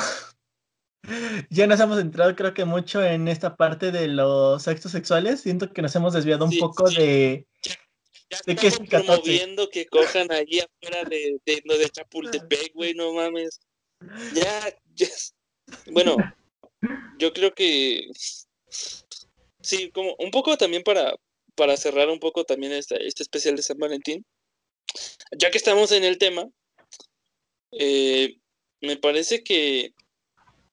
ya 1.50 1.68
nos 1.68 1.80
hemos 1.80 2.00
entrado 2.00 2.36
creo 2.36 2.54
que 2.54 2.66
mucho 2.66 3.04
en 3.04 3.28
esta 3.28 3.56
parte 3.56 3.92
de 3.92 4.08
los 4.08 4.68
actos 4.68 4.92
sexuales. 4.92 5.42
Siento 5.42 5.72
que 5.72 5.82
nos 5.82 5.96
hemos 5.96 6.14
desviado 6.14 6.46
un 6.46 6.58
poco 6.60 6.90
de, 6.90 7.48
ya 8.30 8.38
estamos 8.46 8.90
promoviendo 8.90 9.70
que 9.70 9.88
cojan 9.88 10.32
allí 10.32 10.60
afuera 10.60 11.08
de, 11.10 11.40
de, 11.46 11.62
de 11.66 11.90
Chapultepec, 11.90 12.74
güey, 12.74 12.94
no 12.94 13.14
mames. 13.14 13.60
Ya, 14.34 14.76
ya. 14.96 15.08
Bueno, 15.92 16.16
yo 17.20 17.34
creo 17.34 17.54
que 17.54 18.08
sí, 19.62 19.92
como 19.92 20.16
un 20.20 20.32
poco 20.32 20.58
también 20.58 20.84
para, 20.84 21.16
para 21.56 21.78
cerrar 21.78 22.10
un 22.10 22.20
poco 22.20 22.44
también 22.44 22.72
este, 22.74 23.06
este 23.06 23.24
especial 23.24 23.56
de 23.56 23.64
San 23.64 23.78
Valentín. 23.78 24.26
Ya 25.38 25.52
que 25.52 25.58
estamos 25.58 25.92
en 25.92 26.04
el 26.04 26.18
tema, 26.18 26.50
eh, 27.72 28.38
me 28.82 28.98
parece 28.98 29.44
que 29.44 29.92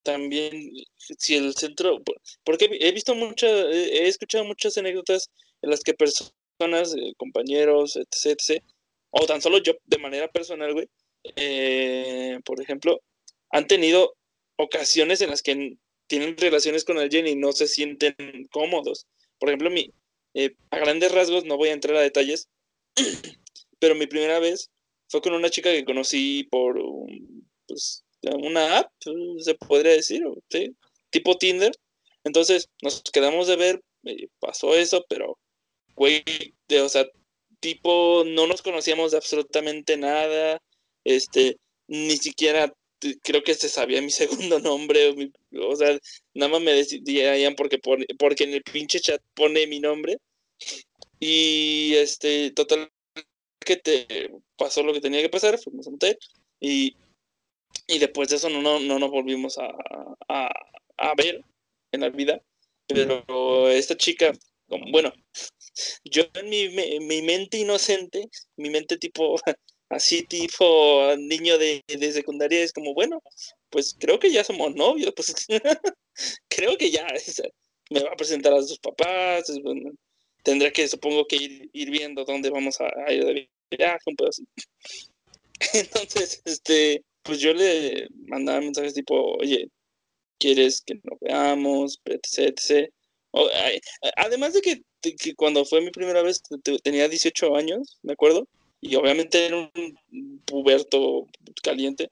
también 0.02 0.70
si 1.18 1.34
el 1.34 1.54
centro, 1.54 2.02
porque 2.44 2.68
he 2.80 2.92
visto 2.92 3.14
muchas, 3.14 3.50
he 3.50 4.06
escuchado 4.06 4.44
muchas 4.44 4.76
anécdotas 4.78 5.30
en 5.62 5.70
las 5.70 5.80
que 5.80 5.94
personas 5.94 6.94
eh, 6.94 7.14
compañeros, 7.16 7.96
etc, 7.96 8.62
O 9.10 9.26
tan 9.26 9.40
solo 9.40 9.58
yo 9.58 9.72
de 9.84 9.98
manera 9.98 10.28
personal, 10.28 10.72
güey. 10.74 10.88
Eh, 11.36 12.38
por 12.44 12.60
ejemplo, 12.60 13.00
han 13.50 13.66
tenido 13.66 14.14
ocasiones 14.56 15.20
en 15.20 15.30
las 15.30 15.42
que 15.42 15.76
tienen 16.06 16.36
relaciones 16.36 16.84
con 16.84 16.98
alguien 16.98 17.26
y 17.26 17.34
no 17.34 17.52
se 17.52 17.66
sienten 17.66 18.14
cómodos. 18.50 19.06
Por 19.38 19.48
ejemplo, 19.48 19.70
eh, 20.34 20.54
a 20.70 20.78
grandes 20.78 21.12
rasgos, 21.12 21.44
no 21.44 21.56
voy 21.56 21.70
a 21.70 21.72
entrar 21.72 21.96
a 21.96 22.00
detalles, 22.00 22.48
pero 23.78 23.94
mi 23.94 24.06
primera 24.06 24.38
vez 24.38 24.70
fue 25.08 25.20
con 25.20 25.32
una 25.32 25.50
chica 25.50 25.70
que 25.70 25.84
conocí 25.84 26.44
por 26.44 26.80
pues, 27.66 28.04
una 28.22 28.78
app, 28.78 28.92
se 29.38 29.54
podría 29.54 29.92
decir, 29.92 30.22
tipo 31.10 31.36
Tinder. 31.36 31.72
Entonces 32.24 32.70
nos 32.82 33.02
quedamos 33.02 33.46
de 33.46 33.56
ver, 33.56 33.82
pasó 34.40 34.74
eso, 34.74 35.04
pero, 35.08 35.38
güey, 35.94 36.24
o 36.82 36.88
sea, 36.88 37.06
tipo, 37.60 38.24
no 38.26 38.46
nos 38.46 38.62
conocíamos 38.62 39.12
de 39.12 39.18
absolutamente 39.18 39.96
nada, 39.96 40.60
este, 41.04 41.58
ni 41.86 42.16
siquiera 42.16 42.72
creo 43.22 43.42
que 43.42 43.54
se 43.54 43.68
sabía 43.68 44.02
mi 44.02 44.10
segundo 44.48 44.58
nombre, 44.58 45.14
o, 45.52 45.76
sea, 45.76 45.98
nada 46.34 46.52
más 46.52 46.60
me 46.60 46.72
decían 46.72 47.54
porque, 47.54 47.78
porque 48.18 48.44
en 48.44 48.54
el 48.54 48.62
pinche 48.62 49.00
chat 49.00 49.22
pone 49.34 49.66
mi 49.66 49.80
nombre. 49.80 50.18
Y 51.20 51.94
este, 51.94 52.50
total, 52.50 52.90
que 53.64 53.76
te 53.76 54.30
pasó 54.56 54.82
lo 54.82 54.92
que 54.92 55.00
tenía 55.00 55.22
que 55.22 55.28
pasar, 55.28 55.58
fuimos 55.58 55.86
a 55.86 55.90
un 55.90 55.98
y, 56.60 56.96
y 57.86 57.98
después 57.98 58.28
de 58.28 58.36
eso 58.36 58.48
no, 58.48 58.60
no, 58.62 58.78
no 58.80 58.98
nos 58.98 59.10
volvimos 59.10 59.58
a, 59.58 59.68
a, 60.28 60.50
a, 60.96 61.14
ver 61.16 61.42
en 61.92 62.00
la 62.00 62.10
vida. 62.10 62.40
Pero 62.86 63.68
esta 63.70 63.96
chica, 63.96 64.32
bueno, 64.92 65.12
yo 66.04 66.24
en 66.34 66.48
mi, 66.48 66.68
mi 67.00 67.22
mente 67.22 67.58
inocente, 67.58 68.28
mi 68.56 68.70
mente 68.70 68.98
tipo 68.98 69.36
así 69.88 70.22
tipo 70.24 71.14
niño 71.18 71.58
de, 71.58 71.82
secundaria, 72.12 72.62
es 72.62 72.72
como, 72.72 72.94
bueno, 72.94 73.22
pues 73.70 73.96
creo 73.98 74.18
que 74.18 74.32
ya 74.32 74.44
somos 74.44 74.74
novios, 74.74 75.12
pues 75.14 75.34
creo 76.48 76.76
que 76.76 76.90
ya 76.90 77.06
me 77.90 78.00
va 78.00 78.10
a 78.12 78.16
presentar 78.16 78.52
a 78.54 78.62
sus 78.62 78.78
papás, 78.78 79.52
tendrá 80.42 80.70
que, 80.70 80.88
supongo 80.88 81.26
que 81.26 81.68
ir, 81.72 81.90
viendo 81.90 82.24
dónde 82.24 82.50
vamos 82.50 82.78
a, 82.80 83.12
ir 83.12 83.24
de 83.24 83.48
viaje, 83.70 84.10
Entonces, 85.72 86.42
este, 86.44 87.04
pues 87.22 87.40
yo 87.40 87.54
le 87.54 88.08
mandaba 88.26 88.60
mensajes 88.60 88.94
tipo, 88.94 89.36
oye, 89.38 89.68
¿quieres 90.38 90.82
que 90.82 90.94
nos 91.02 91.18
veamos? 91.20 92.00
etc, 92.04 92.54
etc. 92.58 92.92
además 94.16 94.54
de 94.54 94.60
que, 94.60 94.82
de 95.02 95.14
que, 95.16 95.34
cuando 95.34 95.64
fue 95.64 95.80
mi 95.80 95.90
primera 95.90 96.22
vez 96.22 96.42
tenía 96.82 97.08
18 97.08 97.56
años, 97.56 97.98
¿me 98.02 98.12
acuerdo? 98.12 98.46
Y 98.84 98.96
obviamente 98.96 99.46
era 99.46 99.56
un 99.56 100.42
puberto 100.44 101.26
caliente. 101.62 102.10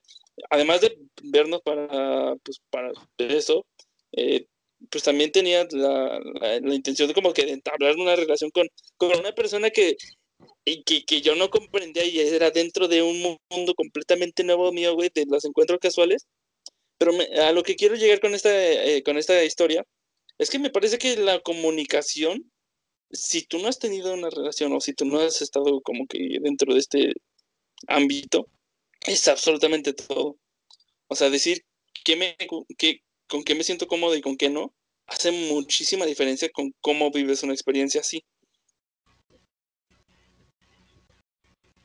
Además 0.49 0.81
de 0.81 0.99
vernos 1.23 1.61
para, 1.63 2.35
pues, 2.37 2.63
para 2.71 2.93
eso, 3.19 3.67
eh, 4.13 4.47
pues 4.91 5.05
también 5.05 5.31
tenía 5.31 5.67
la, 5.71 6.19
la, 6.19 6.75
intención 6.75 7.09
de 7.09 7.15
como 7.15 7.35
que 7.35 7.45
de 7.45 7.53
entablar 7.53 7.97
una 7.97 8.17
relación 8.17 8.51
con, 8.51 8.67
con 8.97 9.17
una 9.19 9.33
persona 9.33 9.69
que, 9.69 9.97
que, 10.65 11.05
que, 11.05 11.21
yo 11.21 11.37
no 11.37 11.51
comprendía 11.51 12.07
y 12.07 12.19
era 12.19 12.51
dentro 12.51 12.89
de 12.89 13.03
un 13.03 13.39
mundo 13.51 13.75
completamente 13.75 14.43
nuevo 14.43 14.73
mío, 14.73 14.95
güey, 14.95 15.11
de 15.15 15.27
los 15.27 15.45
encuentros 15.45 15.79
casuales. 15.79 16.27
Pero 16.97 17.13
a 17.43 17.53
lo 17.53 17.63
que 17.63 17.77
quiero 17.77 17.97
llegar 17.97 18.21
con 18.21 18.35
esta, 18.35 18.51
eh, 18.51 19.03
con 19.03 19.19
esta 19.19 19.45
historia 19.45 19.85
es 20.39 20.49
que 20.49 20.59
me 20.59 20.71
parece 20.71 20.99
que 20.99 21.17
la 21.19 21.41
comunicación 21.41 22.51
si 23.13 23.43
tú 23.43 23.59
no 23.59 23.69
has 23.69 23.79
tenido 23.79 24.15
una 24.15 24.31
relación 24.31 24.73
o 24.73 24.81
si 24.81 24.95
tú 24.95 25.05
no 25.05 25.21
has 25.21 25.43
estado 25.43 25.81
como 25.83 26.07
que 26.07 26.39
dentro 26.41 26.73
de 26.73 26.81
este 26.81 27.13
ámbito, 27.87 28.49
es 29.07 29.29
absolutamente 29.29 29.93
todo. 29.93 30.37
O 31.09 31.15
sea, 31.15 31.31
decir 31.31 31.65
qué 32.05 32.17
me, 32.17 32.37
con 33.29 33.45
qué 33.45 33.55
me 33.55 33.65
siento 33.65 33.87
cómodo 33.87 34.17
y 34.17 34.23
con 34.23 34.37
qué 34.37 34.49
no, 34.49 34.75
hace 35.07 35.31
muchísima 35.53 36.07
diferencia 36.07 36.51
con 36.51 36.73
cómo 36.81 37.11
vives 37.11 37.43
una 37.43 37.53
experiencia 37.53 38.01
así. 38.01 38.25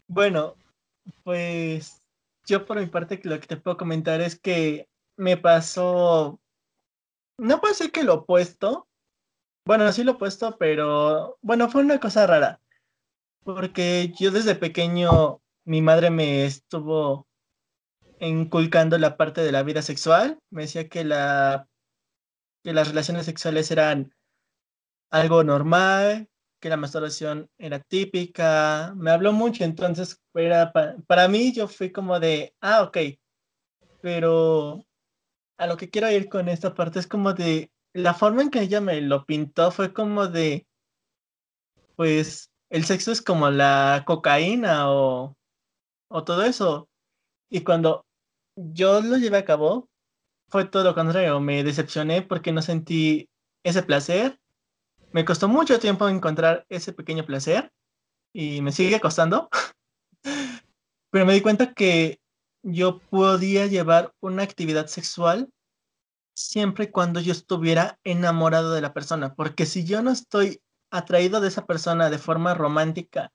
Bueno, 0.07 0.55
pues 1.23 2.01
yo 2.45 2.65
por 2.65 2.79
mi 2.79 2.87
parte 2.87 3.19
lo 3.23 3.39
que 3.39 3.47
te 3.47 3.57
puedo 3.57 3.75
comentar 3.75 4.21
es 4.21 4.39
que 4.39 4.87
me 5.17 5.35
pasó, 5.35 6.39
no 7.37 7.59
puedo 7.59 7.73
decir 7.73 7.91
que 7.91 8.03
lo 8.03 8.15
opuesto, 8.15 8.86
bueno, 9.67 9.91
sí 9.91 10.03
lo 10.05 10.13
he 10.13 10.15
puesto, 10.15 10.57
pero 10.57 11.37
bueno, 11.41 11.69
fue 11.69 11.81
una 11.81 11.99
cosa 11.99 12.25
rara. 12.25 12.61
Porque 13.43 14.13
yo 14.17 14.31
desde 14.31 14.55
pequeño, 14.55 15.41
mi 15.65 15.81
madre 15.81 16.09
me 16.09 16.45
estuvo 16.45 17.27
inculcando 18.19 18.97
la 18.97 19.17
parte 19.17 19.41
de 19.41 19.51
la 19.51 19.63
vida 19.63 19.81
sexual. 19.81 20.39
Me 20.49 20.63
decía 20.63 20.87
que, 20.87 21.03
la, 21.03 21.67
que 22.63 22.71
las 22.73 22.87
relaciones 22.87 23.25
sexuales 23.25 23.69
eran 23.69 24.15
algo 25.09 25.43
normal, 25.43 26.29
que 26.61 26.69
la 26.69 26.77
masturbación 26.77 27.49
era 27.57 27.79
típica. 27.79 28.93
Me 28.95 29.11
habló 29.11 29.33
mucho, 29.33 29.65
entonces 29.65 30.17
era 30.33 30.71
para 30.71 31.27
mí 31.27 31.51
yo 31.51 31.67
fui 31.67 31.91
como 31.91 32.21
de, 32.21 32.55
ah, 32.61 32.83
ok. 32.83 32.97
Pero 34.01 34.85
a 35.57 35.67
lo 35.67 35.75
que 35.75 35.89
quiero 35.89 36.09
ir 36.09 36.29
con 36.29 36.47
esta 36.47 36.73
parte 36.73 36.99
es 36.99 37.07
como 37.07 37.33
de, 37.33 37.69
la 37.97 38.13
forma 38.13 38.43
en 38.43 38.51
que 38.51 38.61
ella 38.61 38.79
me 38.79 39.01
lo 39.01 39.25
pintó 39.25 39.71
fue 39.71 39.91
como 39.91 40.27
de, 40.27 40.67
pues, 41.95 42.51
el 42.69 42.85
sexo 42.85 43.11
es 43.11 43.23
como 43.23 43.49
la 43.49 44.03
cocaína 44.05 44.91
o, 44.91 45.35
o 46.09 46.23
todo 46.23 46.43
eso. 46.43 46.89
Y 47.49 47.61
cuando 47.61 48.05
yo 48.55 49.01
lo 49.01 49.17
llevé 49.17 49.37
a 49.37 49.45
cabo, 49.45 49.89
fue 50.49 50.65
todo 50.65 50.83
lo 50.83 50.93
contrario. 50.93 51.39
Me 51.39 51.63
decepcioné 51.63 52.21
porque 52.21 52.51
no 52.51 52.61
sentí 52.61 53.29
ese 53.63 53.81
placer. 53.81 54.39
Me 55.11 55.25
costó 55.25 55.47
mucho 55.47 55.79
tiempo 55.79 56.07
encontrar 56.07 56.67
ese 56.69 56.93
pequeño 56.93 57.25
placer 57.25 57.71
y 58.31 58.61
me 58.61 58.71
sigue 58.71 58.99
costando. 58.99 59.49
Pero 61.09 61.25
me 61.25 61.33
di 61.33 61.41
cuenta 61.41 61.73
que 61.73 62.19
yo 62.61 62.99
podía 62.99 63.65
llevar 63.65 64.13
una 64.21 64.43
actividad 64.43 64.85
sexual 64.85 65.49
siempre 66.37 66.85
y 66.85 66.91
cuando 66.91 67.19
yo 67.19 67.31
estuviera 67.31 67.99
enamorado 68.03 68.73
de 68.73 68.81
la 68.81 68.93
persona, 68.93 69.33
porque 69.33 69.65
si 69.65 69.85
yo 69.85 70.03
no 70.03 70.11
estoy 70.11 70.61
atraído 70.91 71.41
de 71.41 71.47
esa 71.47 71.65
persona 71.65 72.11
de 72.11 72.19
forma 72.19 72.53
romántica 72.53 73.33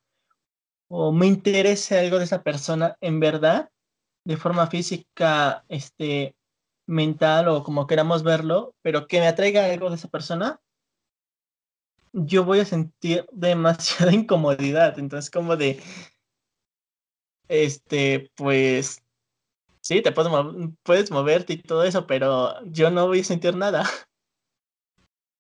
o 0.89 1.11
me 1.11 1.27
interese 1.27 1.99
algo 1.99 2.19
de 2.19 2.25
esa 2.25 2.45
persona 2.45 2.97
en 3.01 3.19
verdad, 3.19 3.71
de 4.25 4.37
forma 4.37 4.69
física, 4.69 5.65
este, 5.69 6.37
mental 6.87 7.49
o 7.49 7.65
como 7.65 7.89
queramos 7.89 8.23
verlo, 8.23 8.77
pero 8.83 9.09
que 9.09 9.19
me 9.19 9.27
atraiga 9.27 9.65
algo 9.65 9.91
de 9.91 9.97
esa 9.97 10.09
persona, 10.09 10.61
yo 12.13 12.45
voy 12.45 12.61
a 12.61 12.65
sentir 12.65 13.27
demasiada 13.33 14.13
incomodidad. 14.13 14.99
Entonces, 15.01 15.29
como 15.29 15.57
de, 15.57 15.83
este, 17.49 18.31
pues, 18.37 19.02
Sí, 19.83 20.01
te 20.01 20.13
puedes, 20.13 20.33
puedes 20.85 21.11
moverte 21.11 21.55
y 21.55 21.63
todo 21.63 21.83
eso, 21.83 22.07
pero 22.07 22.55
yo 22.67 22.91
no 22.91 23.09
voy 23.09 23.21
a 23.21 23.25
sentir 23.25 23.57
nada. 23.57 23.85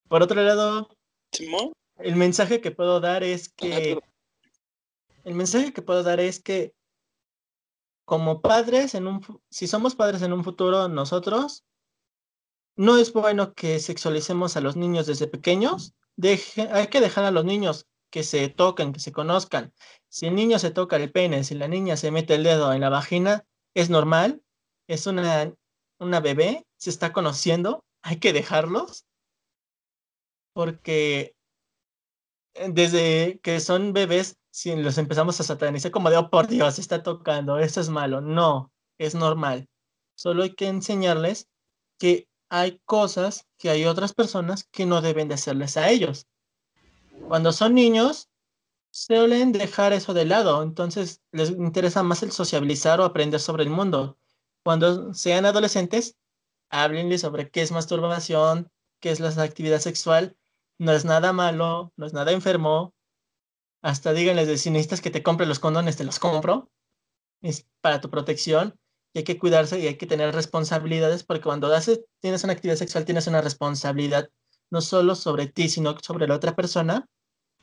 Por 0.09 0.23
otro 0.23 0.43
lado, 0.43 0.89
el 1.98 2.16
mensaje 2.16 2.60
que 2.60 2.73
puedo 2.73 3.01
dar 3.01 3.23
es 3.23 3.52
que 3.52 3.98
el 5.24 5.35
mensaje 5.35 5.73
que 5.73 5.81
puedo 5.81 6.02
dar 6.02 6.19
es 6.19 6.43
que 6.43 6.74
como 8.05 8.43
padres 8.43 8.97
en 8.97 9.06
un 9.06 9.23
si 9.48 9.69
somos 9.69 9.94
padres 9.94 10.23
en 10.23 10.32
un 10.32 10.43
futuro 10.43 10.89
nosotros 10.89 11.64
no 12.77 12.98
es 12.98 13.12
bueno 13.12 13.55
que 13.55 13.78
sexualicemos 13.78 14.56
a 14.56 14.60
los 14.60 14.74
niños 14.74 15.06
desde 15.06 15.28
pequeños. 15.28 15.94
hay 16.73 16.89
que 16.89 17.01
dejar 17.01 17.24
a 17.24 17.31
los 17.31 17.44
niños 17.44 17.86
que 18.10 18.24
se 18.24 18.48
toquen, 18.48 18.93
que 18.93 19.01
se 19.01 19.12
conozcan. 19.12 19.73
Si 20.09 20.27
el 20.27 20.35
niño 20.35 20.59
se 20.59 20.70
toca 20.70 20.97
el 20.97 21.12
pene, 21.12 21.44
si 21.44 21.55
la 21.55 21.69
niña 21.69 21.97
se 21.97 22.10
mete 22.10 22.35
el 22.35 22.43
dedo 22.43 22.73
en 22.73 22.81
la 22.81 22.90
vagina, 22.90 23.47
es 23.74 23.90
normal, 23.90 24.43
es 24.89 25.07
una, 25.07 25.55
una 25.99 26.20
bebé, 26.20 26.66
se 26.77 26.90
está 26.90 27.12
conociendo, 27.12 27.85
hay 28.03 28.19
que 28.19 28.32
dejarlos, 28.32 29.07
porque 30.53 31.35
eh, 32.55 32.69
desde 32.73 33.40
que 33.43 33.61
son 33.61 33.93
bebés, 33.93 34.36
si 34.51 34.74
los 34.77 34.99
empezamos 34.99 35.40
a 35.40 35.44
satanizar 35.44 35.90
como 35.90 36.11
de, 36.11 36.19
oh, 36.19 36.31
por 36.31 36.49
Dios, 36.49 36.78
está 36.78 37.03
tocando, 37.03 37.59
eso 37.59 37.81
es 37.81 37.89
malo, 37.89 38.20
no, 38.20 38.73
es 38.99 39.15
normal. 39.15 39.69
Solo 40.15 40.43
hay 40.43 40.55
que 40.55 40.69
enseñarles 40.69 41.49
que 41.99 42.28
hay 42.51 42.81
cosas 42.85 43.47
que 43.57 43.70
hay 43.70 43.86
otras 43.86 44.12
personas 44.12 44.65
que 44.70 44.85
no 44.85 45.01
deben 45.01 45.28
de 45.28 45.35
hacerles 45.35 45.78
a 45.78 45.89
ellos. 45.89 46.27
Cuando 47.28 47.53
son 47.53 47.74
niños, 47.74 48.28
suelen 48.93 49.52
dejar 49.52 49.93
eso 49.93 50.14
de 50.14 50.27
lado, 50.27 50.62
entonces 50.62 51.23
les 51.32 51.51
interesa 51.51 52.02
más 52.02 52.23
el 52.23 52.31
sociabilizar 52.32 53.01
o 53.01 53.05
aprender 53.05 53.40
sobre 53.40 53.64
el 53.64 53.70
mundo. 53.70 54.19
Cuando 54.64 55.14
sean 55.14 55.47
adolescentes, 55.47 56.16
háblenles 56.70 57.23
sobre 57.23 57.51
qué 57.51 57.62
es 57.62 57.73
masturbación, 57.73 58.70
qué 59.01 59.10
es 59.10 59.20
la 59.20 59.31
actividad 59.43 59.81
sexual, 59.81 60.36
no 60.78 60.93
es 60.93 61.05
nada 61.05 61.32
malo, 61.32 61.93
no 61.97 62.06
es 62.06 62.12
nada 62.12 62.32
enfermo. 62.32 62.94
Hasta 63.82 64.12
díganles 64.12 64.47
de 64.48 64.59
si 64.59 64.70
que 65.02 65.10
te 65.10 65.23
compre 65.23 65.47
los 65.47 65.59
condones, 65.59 65.97
te 65.97 66.05
los 66.05 66.19
compro. 66.19 66.70
Es 67.43 67.66
para 67.81 68.01
tu 68.01 68.10
protección. 68.10 68.78
y 69.14 69.19
hay 69.20 69.24
que 69.24 69.39
cuidarse 69.39 69.78
y 69.81 69.86
hay 69.86 69.97
que 69.98 70.06
tener 70.06 70.35
responsabilidades 70.35 71.24
porque 71.24 71.43
cuando 71.43 71.73
haces, 71.74 72.02
tienes 72.20 72.44
una 72.44 72.55
actividad 72.55 72.77
sexual 72.77 73.05
tienes 73.05 73.27
una 73.27 73.43
responsabilidad 73.43 74.31
no 74.70 74.81
solo 74.81 75.14
sobre 75.14 75.48
ti, 75.48 75.69
sino 75.69 75.98
sobre 76.01 76.27
la 76.28 76.36
otra 76.36 76.56
persona. 76.56 77.09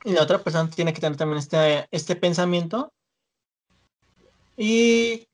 Y 0.03 0.13
la 0.13 0.23
otra 0.23 0.43
persona 0.43 0.69
tiene 0.69 0.93
que 0.93 1.01
tener 1.01 1.17
también 1.17 1.39
este, 1.39 1.87
este 1.91 2.15
pensamiento. 2.15 2.93
Y 4.55 5.27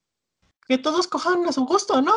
que 0.67 0.77
todos 0.77 1.07
cojan 1.07 1.45
a 1.47 1.51
su 1.51 1.65
gusto, 1.65 2.01
¿no? 2.01 2.13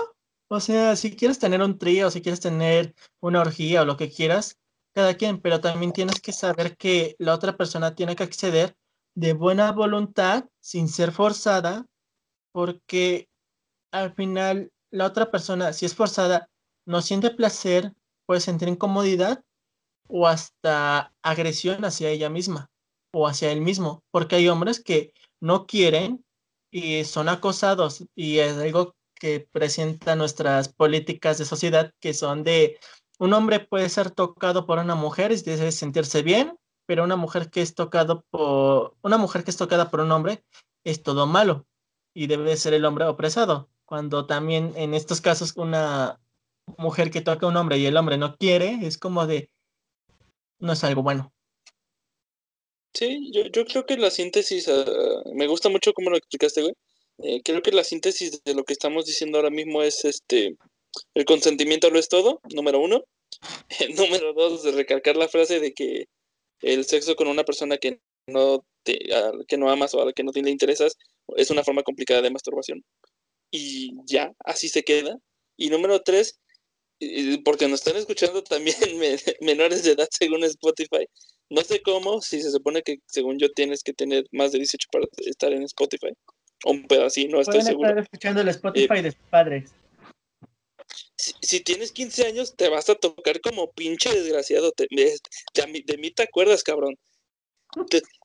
O 0.49 0.61
sea, 0.61 0.97
si 0.97 1.15
quieres 1.15 1.39
tener 1.39 1.63
un 1.63 1.79
trío, 1.79 2.11
si 2.11 2.23
quieres 2.23 2.41
tener 2.41 2.95
una 3.21 3.41
orgía 3.41 3.83
o 3.83 3.85
lo 3.85 3.97
que 3.97 4.11
quieras, 4.11 4.59
cada 4.95 5.15
quien, 5.15 5.41
pero 5.41 5.61
también 5.61 5.93
tienes 5.93 6.21
que 6.21 6.33
saber 6.33 6.77
que 6.77 7.15
la 7.19 7.35
otra 7.35 7.57
persona 7.57 7.95
tiene 7.95 8.17
que 8.17 8.25
acceder 8.25 8.77
de 9.15 9.35
buena 9.35 9.73
voluntad, 9.73 10.47
sin 10.61 10.89
ser 10.89 11.13
forzada, 11.13 11.87
porque 12.53 13.29
al 13.91 14.15
final 14.15 14.73
la 14.91 15.07
otra 15.07 15.31
persona, 15.31 15.73
si 15.73 15.87
es 15.87 15.95
forzada, 15.95 16.49
no 16.87 17.03
siente 17.03 17.31
placer, 17.31 17.93
puede 18.27 18.41
sentir 18.41 18.69
incomodidad 18.69 19.45
o 20.09 20.27
hasta 20.27 21.15
agresión 21.23 21.85
hacia 21.85 22.11
ella 22.11 22.31
misma 22.31 22.71
o 23.13 23.27
hacia 23.27 23.53
él 23.53 23.61
mismo, 23.61 24.03
porque 24.11 24.37
hay 24.37 24.49
hombres 24.49 24.83
que 24.83 25.13
no 25.41 25.67
quieren 25.67 26.25
y 26.71 27.05
son 27.05 27.29
acosados 27.29 28.05
y 28.15 28.39
es 28.39 28.57
algo 28.59 28.95
que 29.15 29.49
presenta 29.53 30.17
nuestras 30.17 30.69
políticas 30.69 31.39
de 31.39 31.45
sociedad 31.45 31.93
que 32.01 32.15
son 32.15 32.45
de 32.45 32.79
un 33.19 33.33
hombre 33.33 33.61
puede 33.61 33.89
ser 33.89 34.11
tocado 34.11 34.65
por 34.67 34.79
una 34.79 34.95
mujer 34.95 35.33
y 35.33 35.37
debe 35.37 35.73
sentirse 35.73 36.23
bien, 36.23 36.57
pero 36.87 37.03
una 37.05 37.17
mujer 37.17 37.51
que 37.51 37.63
es 37.63 37.75
tocado 37.75 38.25
por 38.31 38.97
una 39.03 39.19
mujer 39.19 39.43
que 39.43 39.51
es 39.51 39.57
tocada 39.57 39.91
por 39.91 40.01
un 40.01 40.13
hombre 40.13 40.45
es 40.85 41.03
todo 41.03 41.27
malo 41.27 41.67
y 42.15 42.29
debe 42.29 42.57
ser 42.57 42.75
el 42.75 42.85
hombre 42.85 43.07
opresado. 43.07 43.71
Cuando 43.85 44.27
también 44.27 44.73
en 44.77 44.95
estos 44.95 45.21
casos 45.21 45.55
una 45.57 46.21
mujer 46.77 47.11
que 47.11 47.21
toca 47.21 47.47
a 47.47 47.49
un 47.49 47.57
hombre 47.57 47.79
y 47.79 47.87
el 47.87 47.97
hombre 47.97 48.19
no 48.19 48.37
quiere, 48.37 48.87
es 48.87 48.99
como 48.99 49.27
de 49.27 49.51
no 50.59 50.73
es 50.73 50.85
algo 50.85 51.03
bueno. 51.03 51.33
Sí, 52.95 53.31
yo, 53.33 53.43
yo 53.53 53.65
creo 53.65 53.87
que 53.87 53.97
la 53.97 54.11
síntesis, 54.11 54.69
ah, 54.69 55.23
me 55.35 55.47
gusta 55.47 55.69
mucho 55.69 55.93
cómo 55.93 56.11
lo 56.11 56.17
explicaste, 56.17 56.63
güey. 56.63 56.75
Eh, 57.19 57.43
creo 57.43 57.63
que 57.63 57.73
la 57.73 57.85
síntesis 57.85 58.43
de 58.45 58.55
lo 58.55 58.65
que 58.65 58.73
estamos 58.73 59.07
diciendo 59.07 59.39
ahora 59.39 59.51
mismo 59.51 59.83
es 59.83 60.05
este 60.05 60.57
el 61.15 61.25
consentimiento 61.25 61.91
lo 61.91 61.99
es 61.99 62.09
todo, 62.09 62.41
número 62.55 62.81
uno. 62.81 63.05
número 63.97 64.33
dos, 64.33 64.63
de 64.63 64.73
recalcar 64.73 65.17
la 65.17 65.29
frase 65.29 65.61
de 65.61 65.73
que 65.73 66.07
el 66.63 66.85
sexo 66.85 67.15
con 67.17 67.29
una 67.29 67.45
persona 67.45 67.79
que 67.79 68.01
no 68.27 68.65
te, 68.83 68.99
que 69.47 69.59
no 69.59 69.71
amas 69.71 69.95
o 69.95 70.03
a 70.03 70.07
la 70.07 70.13
que 70.13 70.23
no 70.23 70.33
te 70.33 70.41
interesas 70.41 70.97
es 71.37 71.51
una 71.51 71.65
forma 71.65 71.83
complicada 71.83 72.23
de 72.23 72.31
masturbación. 72.31 72.85
Y 73.51 73.93
ya, 74.07 74.33
así 74.45 74.69
se 74.69 74.83
queda. 74.83 75.19
Y 75.57 75.71
número 75.71 76.03
tres, 76.03 76.39
porque 77.45 77.69
nos 77.69 77.81
están 77.81 77.97
escuchando 77.97 78.43
también 78.43 78.77
menores 79.41 79.85
de 79.85 79.93
edad 79.93 80.09
según 80.11 80.45
Spotify. 80.45 81.07
No 81.51 81.63
sé 81.63 81.81
cómo, 81.83 82.21
si 82.21 82.43
se 82.43 82.51
supone 82.51 82.83
que 82.83 82.99
según 83.07 83.39
yo 83.39 83.51
tienes 83.53 83.83
que 83.83 83.95
tener 83.95 84.27
más 84.33 84.53
de 84.53 84.59
18 84.59 84.89
para 84.93 85.07
estar 85.27 85.53
en 85.53 85.63
Spotify. 85.63 86.13
O 86.65 86.73
un 86.73 86.87
pedacito, 86.87 87.37
no 87.37 87.41
estoy 87.41 87.63
seguro. 87.63 87.89
estar 87.89 88.03
escuchando 88.03 88.41
el 88.41 88.49
Spotify 88.49 88.99
eh, 88.99 89.03
de 89.03 89.13
sus 89.13 89.21
padres 89.31 89.73
si, 91.19 91.61
tienes 91.61 91.93
15 91.93 92.27
años, 92.27 92.57
te 92.57 92.69
vas 92.69 92.89
a 92.89 92.95
tocar 92.95 93.41
como 93.41 93.73
pinche 93.73 94.11
desgraciado. 94.15 94.73
de, 94.79 95.99
mí 95.99 96.11
te 96.11 96.23
acuerdas, 96.23 96.63
cabrón. 96.63 96.97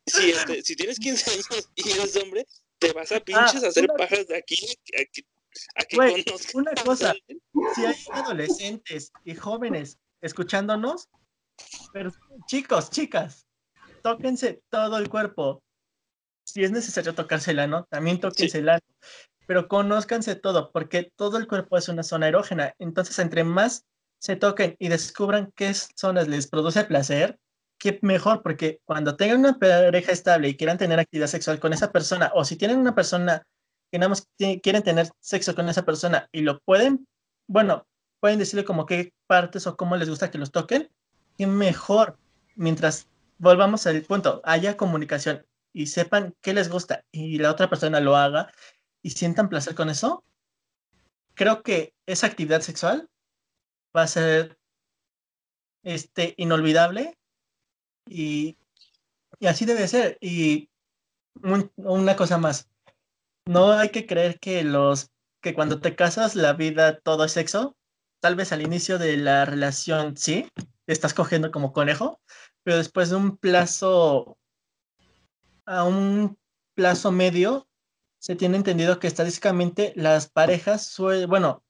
Este, 0.05 0.63
si, 0.63 0.75
tienes 0.75 0.99
15 0.99 1.31
años 1.31 1.69
y 1.75 1.89
eres 1.89 2.15
hombre, 2.17 2.45
te 2.79 2.91
vas 2.93 3.11
a 3.11 3.19
pinches 3.19 3.63
a 3.63 3.67
hacer 3.67 3.87
pajas 3.97 4.27
de 4.27 4.37
aquí 4.37 4.57
a 5.75 5.83
que, 5.83 6.25
Una 6.53 6.71
cosa, 6.85 7.13
si 7.75 7.85
hay 7.85 7.95
adolescentes 8.11 9.11
y 9.23 9.35
jóvenes 9.35 9.99
escuchándonos, 10.21 11.09
pero 11.91 12.11
chicos, 12.47 12.89
chicas, 12.89 13.45
tóquense 14.01 14.61
todo 14.69 14.97
el 14.97 15.09
cuerpo. 15.09 15.63
Si 16.45 16.63
es 16.63 16.71
necesario 16.71 17.15
tocársela, 17.15 17.67
¿no? 17.67 17.85
También 17.85 18.19
tóquensela 18.19 18.79
pero 19.45 19.67
conózcanse 19.67 20.35
todo, 20.35 20.71
porque 20.71 21.11
todo 21.15 21.37
el 21.37 21.47
cuerpo 21.47 21.77
es 21.77 21.89
una 21.89 22.03
zona 22.03 22.27
erógena. 22.27 22.73
Entonces, 22.79 23.19
entre 23.19 23.43
más 23.43 23.85
se 24.19 24.35
toquen 24.35 24.75
y 24.79 24.87
descubran 24.87 25.51
qué 25.55 25.73
zonas 25.73 26.27
les 26.27 26.47
produce 26.47 26.85
placer, 26.85 27.37
qué 27.77 27.99
mejor, 28.01 28.41
porque 28.41 28.79
cuando 28.85 29.17
tengan 29.17 29.39
una 29.39 29.59
pareja 29.59 30.11
estable 30.11 30.49
y 30.49 30.55
quieran 30.57 30.77
tener 30.77 30.99
actividad 30.99 31.27
sexual 31.27 31.59
con 31.59 31.73
esa 31.73 31.91
persona, 31.91 32.31
o 32.33 32.45
si 32.45 32.55
tienen 32.55 32.77
una 32.77 32.95
persona 32.95 33.43
que 33.93 33.99
nada 33.99 34.09
más 34.09 34.27
quieren 34.39 34.81
tener 34.81 35.11
sexo 35.19 35.53
con 35.53 35.69
esa 35.69 35.85
persona 35.85 36.27
y 36.31 36.41
lo 36.41 36.59
pueden, 36.61 37.07
bueno, 37.47 37.85
pueden 38.19 38.39
decirle 38.39 38.65
como 38.65 38.87
qué 38.87 39.13
partes 39.27 39.67
o 39.67 39.77
cómo 39.77 39.95
les 39.97 40.09
gusta 40.09 40.31
que 40.31 40.39
los 40.39 40.51
toquen, 40.51 40.89
qué 41.37 41.45
mejor, 41.45 42.17
mientras 42.55 43.07
volvamos 43.37 43.85
al 43.85 44.01
punto, 44.01 44.41
haya 44.45 44.77
comunicación 44.77 45.45
y 45.73 45.85
sepan 45.85 46.33
qué 46.41 46.55
les 46.55 46.69
gusta 46.69 47.05
y 47.11 47.37
la 47.37 47.51
otra 47.51 47.69
persona 47.69 47.99
lo 47.99 48.15
haga 48.15 48.51
y 49.03 49.11
sientan 49.11 49.47
placer 49.47 49.75
con 49.75 49.91
eso, 49.91 50.23
creo 51.35 51.61
que 51.61 51.93
esa 52.07 52.25
actividad 52.25 52.61
sexual 52.61 53.07
va 53.95 54.01
a 54.01 54.07
ser 54.07 54.57
este, 55.83 56.33
inolvidable 56.37 57.15
y, 58.09 58.57
así 59.47 59.65
debe 59.65 59.87
ser. 59.87 60.17
Y 60.19 60.71
una 61.75 62.15
cosa 62.15 62.39
más, 62.39 62.72
no 63.45 63.71
hay 63.73 63.89
que 63.89 64.05
creer 64.05 64.39
que 64.39 64.63
los 64.63 65.11
que 65.41 65.53
cuando 65.53 65.81
te 65.81 65.95
casas 65.95 66.35
la 66.35 66.53
vida 66.53 66.99
todo 66.99 67.25
es 67.25 67.33
sexo. 67.33 67.75
Tal 68.21 68.35
vez 68.35 68.51
al 68.53 68.61
inicio 68.61 68.97
de 68.97 69.17
la 69.17 69.45
relación 69.45 70.15
sí, 70.15 70.47
estás 70.87 71.13
cogiendo 71.13 71.51
como 71.51 71.73
conejo, 71.73 72.21
pero 72.63 72.77
después 72.77 73.09
de 73.09 73.17
un 73.17 73.37
plazo 73.37 74.37
a 75.65 75.83
un 75.83 76.37
plazo 76.75 77.11
medio 77.11 77.67
se 78.19 78.35
tiene 78.35 78.57
entendido 78.57 78.99
que 78.99 79.07
estadísticamente 79.07 79.91
las 79.97 80.29
parejas 80.29 80.85
suelen, 80.85 81.29
bueno, 81.29 81.63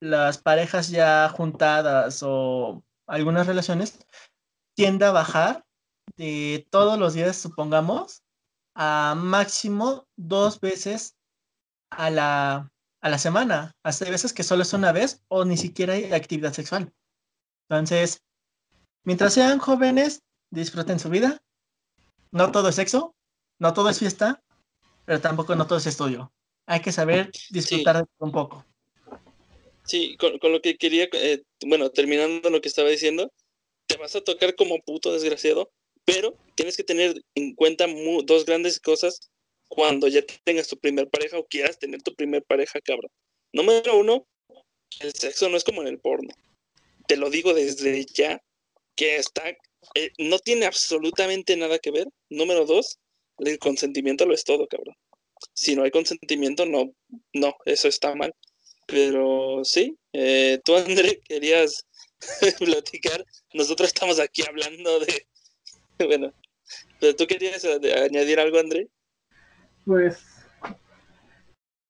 las 0.00 0.38
parejas 0.38 0.88
ya 0.88 1.28
juntadas 1.28 2.22
o 2.22 2.82
algunas 3.06 3.46
relaciones 3.46 3.98
tienden 4.74 5.08
a 5.08 5.12
bajar 5.12 5.64
de 6.16 6.66
todos 6.70 6.98
los 6.98 7.14
días, 7.14 7.36
supongamos, 7.36 8.22
a 8.76 9.14
máximo 9.16 10.06
dos 10.16 10.60
veces 10.60 11.16
a 11.90 12.10
la, 12.10 12.70
a 13.00 13.08
la 13.08 13.18
semana. 13.18 13.72
Hasta 13.82 14.10
veces 14.10 14.34
que 14.34 14.42
solo 14.42 14.62
es 14.62 14.72
una 14.74 14.92
vez 14.92 15.24
o 15.28 15.44
ni 15.44 15.56
siquiera 15.56 15.94
hay 15.94 16.12
actividad 16.12 16.52
sexual. 16.52 16.92
Entonces, 17.68 18.22
mientras 19.02 19.32
sean 19.32 19.58
jóvenes, 19.58 20.22
disfruten 20.50 21.00
su 21.00 21.08
vida. 21.08 21.42
No 22.32 22.52
todo 22.52 22.68
es 22.68 22.74
sexo, 22.74 23.14
no 23.58 23.72
todo 23.72 23.88
es 23.88 23.98
fiesta, 23.98 24.42
pero 25.06 25.20
tampoco 25.22 25.56
no 25.56 25.66
todo 25.66 25.78
es 25.78 25.86
estudio. 25.86 26.30
Hay 26.66 26.80
que 26.80 26.92
saber 26.92 27.30
disfrutar 27.50 28.04
un 28.18 28.30
poco. 28.30 28.66
Sí, 29.84 30.16
con, 30.18 30.38
lo 30.52 30.60
que 30.60 30.76
quería, 30.76 31.08
eh, 31.12 31.44
bueno, 31.64 31.90
terminando 31.90 32.50
lo 32.50 32.60
que 32.60 32.68
estaba 32.68 32.88
diciendo, 32.88 33.32
te 33.86 33.96
vas 33.96 34.16
a 34.16 34.20
tocar 34.20 34.54
como 34.54 34.82
puto 34.82 35.12
desgraciado, 35.12 35.70
pero 36.04 36.36
tienes 36.56 36.76
que 36.76 36.84
tener 36.84 37.22
en 37.34 37.54
cuenta 37.54 37.86
dos 38.24 38.44
grandes 38.44 38.80
cosas 38.80 39.30
cuando 39.68 40.08
ya 40.08 40.22
tengas 40.44 40.68
tu 40.68 40.78
primer 40.78 41.08
pareja 41.08 41.38
o 41.38 41.46
quieras 41.46 41.78
tener 41.78 42.02
tu 42.02 42.14
primer 42.14 42.42
pareja, 42.44 42.80
cabrón. 42.80 43.10
Número 43.52 43.96
uno, 43.96 44.26
el 45.00 45.12
sexo 45.12 45.48
no 45.48 45.56
es 45.56 45.64
como 45.64 45.82
en 45.82 45.88
el 45.88 46.00
porno. 46.00 46.34
Te 47.06 47.16
lo 47.16 47.30
digo 47.30 47.54
desde 47.54 48.04
ya, 48.06 48.42
que 48.96 49.16
está, 49.16 49.48
eh, 49.94 50.10
no 50.18 50.38
tiene 50.38 50.66
absolutamente 50.66 51.56
nada 51.56 51.78
que 51.78 51.90
ver. 51.90 52.08
Número 52.30 52.64
dos, 52.64 52.98
el 53.38 53.58
consentimiento 53.58 54.26
lo 54.26 54.34
es 54.34 54.44
todo, 54.44 54.66
cabrón. 54.66 54.94
Si 55.54 55.76
no 55.76 55.84
hay 55.84 55.90
consentimiento, 55.90 56.64
no, 56.66 56.94
no, 57.32 57.54
eso 57.66 57.88
está 57.88 58.14
mal. 58.14 58.34
Pero 58.86 59.64
sí, 59.64 59.96
eh, 60.12 60.60
tú, 60.64 60.76
André, 60.76 61.20
querías 61.20 61.86
platicar. 62.58 63.24
Nosotros 63.52 63.88
estamos 63.88 64.18
aquí 64.20 64.42
hablando 64.46 65.00
de. 65.00 65.26
Bueno, 65.98 66.30
pero 67.00 67.14
tú 67.16 67.26
querías 67.26 67.64
añadir 67.64 68.40
algo, 68.40 68.58
André. 68.58 68.88
Pues. 69.84 70.48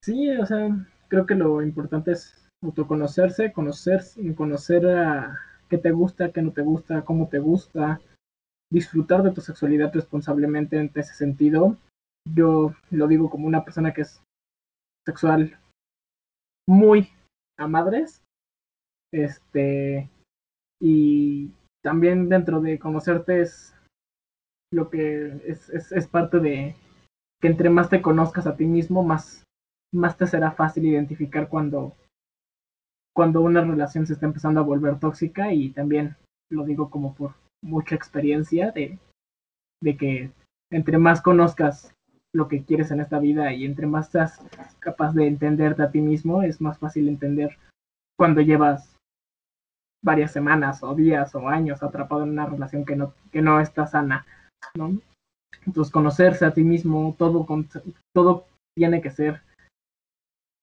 Sí, 0.03 0.31
o 0.31 0.47
sea, 0.47 0.69
creo 1.09 1.27
que 1.27 1.35
lo 1.35 1.63
importante 1.63 2.13
es 2.13 2.49
autoconocerse, 2.63 3.53
conocer, 3.53 4.03
conocer 4.37 4.87
a 4.87 5.39
qué 5.69 5.79
te 5.79 5.91
gusta, 5.91 6.33
qué 6.33 6.43
no 6.43 6.53
te 6.53 6.63
gusta, 6.63 7.05
cómo 7.05 7.29
te 7.29 7.39
gusta, 7.39 8.01
disfrutar 8.71 9.23
de 9.23 9.33
tu 9.33 9.41
sexualidad 9.41 9.93
responsablemente 9.93 10.77
en 10.79 10.91
ese 10.95 11.15
sentido. 11.15 11.77
Yo 12.35 12.75
lo 12.91 13.07
digo 13.07 13.31
como 13.31 13.47
una 13.47 13.65
persona 13.65 13.93
que 13.93 14.03
es 14.03 14.21
sexual 15.07 15.59
muy 16.69 17.09
a 17.59 17.67
madres. 17.69 18.23
Este. 19.13 20.11
Y 20.81 21.51
también 21.83 22.29
dentro 22.29 22.61
de 22.61 22.79
conocerte 22.79 23.41
es 23.41 23.76
lo 24.73 24.91
que 24.91 25.41
es, 25.47 25.69
es, 25.71 25.93
es 25.93 26.07
parte 26.07 26.41
de 26.41 26.75
que 27.41 27.49
entre 27.49 27.71
más 27.71 27.89
te 27.89 28.03
conozcas 28.03 28.47
a 28.47 28.57
ti 28.57 28.67
mismo, 28.67 29.03
más 29.03 29.47
más 29.93 30.17
te 30.17 30.27
será 30.27 30.53
fácil 30.53 30.87
identificar 30.87 31.49
cuando, 31.49 31.95
cuando 33.15 33.41
una 33.41 33.63
relación 33.63 34.07
se 34.07 34.15
está 34.15 34.27
empezando 34.27 34.61
a 34.61 34.65
volver 34.65 34.99
tóxica. 34.99 35.53
Y 35.53 35.71
también 35.71 36.17
lo 36.51 36.65
digo 36.65 36.91
como 36.91 37.15
por 37.15 37.35
mucha 37.63 37.95
experiencia 37.95 38.71
de, 38.71 38.99
de 39.83 39.97
que 39.97 40.31
entre 40.71 40.99
más 40.99 41.21
conozcas 41.21 41.93
lo 42.35 42.49
que 42.49 42.65
quieres 42.65 42.91
en 42.91 43.01
esta 43.01 43.19
vida 43.19 43.53
y 43.53 43.65
entre 43.65 43.87
más 43.87 44.11
seas 44.11 44.45
capaz 44.79 45.15
de 45.15 45.27
entenderte 45.27 45.83
a 45.83 45.91
ti 45.91 46.01
mismo, 46.01 46.43
es 46.43 46.61
más 46.61 46.79
fácil 46.79 47.09
entender 47.09 47.57
cuando 48.19 48.43
llevas 48.43 48.95
varias 50.05 50.33
semanas 50.33 50.83
o 50.83 50.95
días 50.95 51.35
o 51.35 51.49
años 51.49 51.83
atrapado 51.83 52.25
en 52.25 52.31
una 52.31 52.47
relación 52.47 52.85
que 52.85 52.95
no, 52.95 53.15
que 53.33 53.41
no 53.41 53.61
está 53.61 53.87
sana, 53.87 54.27
¿no? 54.75 54.99
Entonces 55.67 55.93
conocerse 55.93 56.45
a 56.45 56.53
ti 56.53 56.63
mismo, 56.63 57.15
todo, 57.19 57.47
todo 58.15 58.47
tiene 58.77 59.01
que 59.01 59.11
ser, 59.11 59.43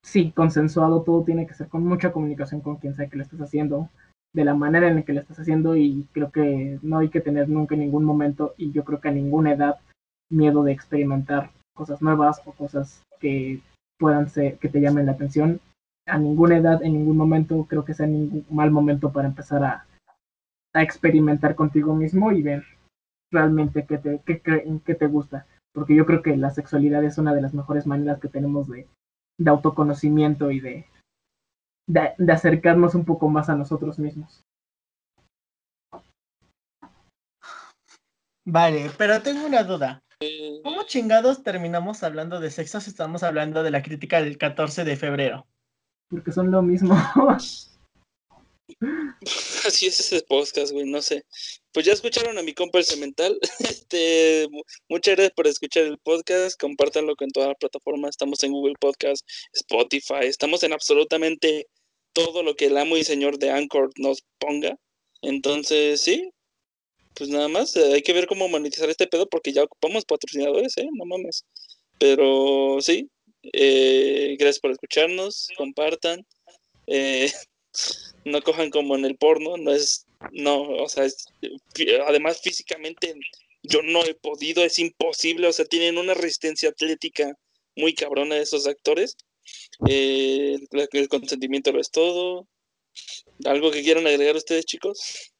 sí, 0.04 0.32
consensuado, 0.32 1.04
todo 1.04 1.24
tiene 1.24 1.46
que 1.46 1.54
ser 1.54 1.68
con 1.68 1.86
mucha 1.86 2.12
comunicación 2.12 2.62
con 2.62 2.78
quien 2.78 2.96
sea 2.96 3.10
que 3.10 3.18
lo 3.18 3.24
estés 3.24 3.42
haciendo, 3.42 3.90
de 4.34 4.46
la 4.46 4.54
manera 4.54 4.88
en 4.88 4.96
la 4.96 5.02
que 5.04 5.14
lo 5.14 5.22
estás 5.22 5.40
haciendo 5.40 5.76
y 5.76 6.08
creo 6.12 6.32
que 6.32 6.80
no 6.82 7.00
hay 7.00 7.10
que 7.10 7.22
tener 7.22 7.50
nunca 7.50 7.76
en 7.76 7.82
ningún 7.82 8.04
momento 8.04 8.56
y 8.58 8.72
yo 8.72 8.84
creo 8.84 9.00
que 9.00 9.10
a 9.10 9.12
ninguna 9.12 9.54
edad 9.54 9.80
miedo 10.32 10.64
de 10.64 10.72
experimentar 10.72 11.52
cosas 11.76 12.02
nuevas 12.02 12.42
o 12.46 12.52
cosas 12.54 13.04
que 13.20 13.62
puedan 14.00 14.30
ser, 14.30 14.58
que 14.58 14.70
te 14.70 14.82
llamen 14.82 15.06
la 15.06 15.14
atención. 15.14 15.60
A 16.08 16.18
ninguna 16.18 16.58
edad, 16.58 16.84
en 16.84 16.94
ningún 16.94 17.16
momento, 17.16 17.66
creo 17.70 17.86
que 17.86 17.94
sea 17.94 18.08
ningún 18.08 18.46
mal 18.50 18.72
momento 18.72 19.12
para 19.12 19.28
empezar 19.28 19.64
a 19.64 19.86
experimentar 20.82 21.56
contigo 21.56 21.96
mismo 21.96 22.32
y 22.32 22.42
ver 22.42 22.66
realmente 23.34 23.86
qué 23.86 23.98
te, 23.98 24.22
qué, 24.26 24.42
qué, 24.42 24.96
te 24.96 25.08
gusta. 25.08 25.46
Porque 25.74 25.96
yo 25.96 26.06
creo 26.06 26.22
que 26.22 26.38
la 26.38 26.52
sexualidad 26.52 27.04
es 27.04 27.18
una 27.18 27.34
de 27.34 27.42
las 27.42 27.54
mejores 27.54 27.86
maneras 27.86 28.20
que 28.20 28.30
tenemos 28.30 28.70
de, 28.70 28.88
de 29.38 29.50
autoconocimiento 29.50 30.52
y 30.52 30.60
de, 30.60 30.86
de, 31.90 32.14
de 32.18 32.32
acercarnos 32.32 32.96
un 32.96 33.04
poco 33.04 33.28
más 33.28 33.50
a 33.50 33.56
nosotros 33.56 34.00
mismos. 34.00 34.42
Vale, 38.46 38.92
pero 38.98 39.22
tengo 39.22 39.46
una 39.46 39.64
duda. 39.64 40.02
¿Cómo 40.64 40.84
chingados 40.84 41.44
terminamos 41.44 42.04
hablando 42.04 42.40
de 42.40 42.52
sexo 42.52 42.80
si 42.80 42.90
estamos 42.90 43.24
hablando 43.24 43.64
de 43.64 43.72
la 43.72 43.82
crítica 43.82 44.22
del 44.22 44.38
14 44.38 44.84
de 44.86 44.96
febrero? 44.96 45.46
Porque 46.10 46.32
son 46.32 46.52
lo 46.52 46.62
mismo. 46.62 46.96
Así 49.68 49.88
es 49.88 50.00
ese 50.00 50.22
podcast, 50.22 50.72
güey, 50.72 50.86
no 50.86 51.02
sé. 51.02 51.26
Pues 51.72 51.86
ya 51.86 51.94
escucharon 51.94 52.38
a 52.38 52.44
mi 52.44 52.54
compa 52.54 52.80
el 52.80 52.86
cemental. 52.86 53.40
Este, 53.60 54.48
muchas 54.90 55.16
gracias 55.16 55.34
por 55.36 55.48
escuchar 55.48 55.84
el 55.84 55.98
podcast. 56.00 56.60
Compártanlo 56.60 57.16
con 57.16 57.30
toda 57.30 57.50
la 57.50 57.56
plataforma. 57.56 58.10
Estamos 58.10 58.44
en 58.44 58.52
Google 58.52 58.76
Podcast, 58.80 59.28
Spotify. 59.54 60.26
Estamos 60.26 60.64
en 60.64 60.74
absolutamente 60.74 61.68
todo 62.14 62.44
lo 62.44 62.56
que 62.56 62.66
el 62.66 62.78
amo 62.78 62.98
y 62.98 63.04
señor 63.04 63.38
de 63.40 63.52
Anchor 63.52 63.92
nos 63.98 64.24
ponga. 64.40 64.78
Entonces, 65.22 66.02
sí, 66.02 66.32
pues 67.16 67.30
nada 67.30 67.48
más, 67.48 67.76
eh, 67.76 67.94
hay 67.94 68.02
que 68.02 68.14
ver 68.14 68.28
cómo 68.28 68.48
monetizar 68.48 68.90
este 68.90 69.08
pedo 69.08 69.28
porque 69.28 69.54
ya 69.54 69.64
ocupamos 69.64 70.06
patrocinadores, 70.06 70.78
¿eh? 70.78 70.88
No 70.94 71.06
mames. 71.06 71.46
Pero 72.00 72.78
sí, 72.82 73.10
eh, 73.54 74.36
gracias 74.40 74.60
por 74.60 74.72
escucharnos, 74.72 75.50
compartan. 75.58 76.26
Eh, 76.88 77.32
no 78.26 78.42
cojan 78.42 78.70
como 78.70 78.96
en 78.96 79.06
el 79.06 79.16
porno, 79.18 79.58
no 79.58 79.72
es, 79.72 80.06
no, 80.32 80.62
o 80.62 80.88
sea, 80.90 81.06
además 82.08 82.42
físicamente 82.42 83.16
yo 83.64 83.82
no 83.82 84.04
he 84.04 84.14
podido, 84.14 84.64
es 84.64 84.80
imposible, 84.80 85.48
o 85.48 85.54
sea, 85.54 85.66
tienen 85.66 85.98
una 85.98 86.14
resistencia 86.14 86.70
atlética 86.70 87.38
muy 87.76 87.94
cabrona 87.94 88.38
esos 88.38 88.68
actores. 88.68 89.18
el 89.88 91.08
consentimiento 91.10 91.72
lo 91.72 91.80
es 91.80 91.92
todo. 91.92 92.48
¿Algo 93.46 93.72
que 93.72 93.82
quieran 93.82 94.06
agregar 94.06 94.36
ustedes, 94.36 94.66
chicos? 94.66 95.34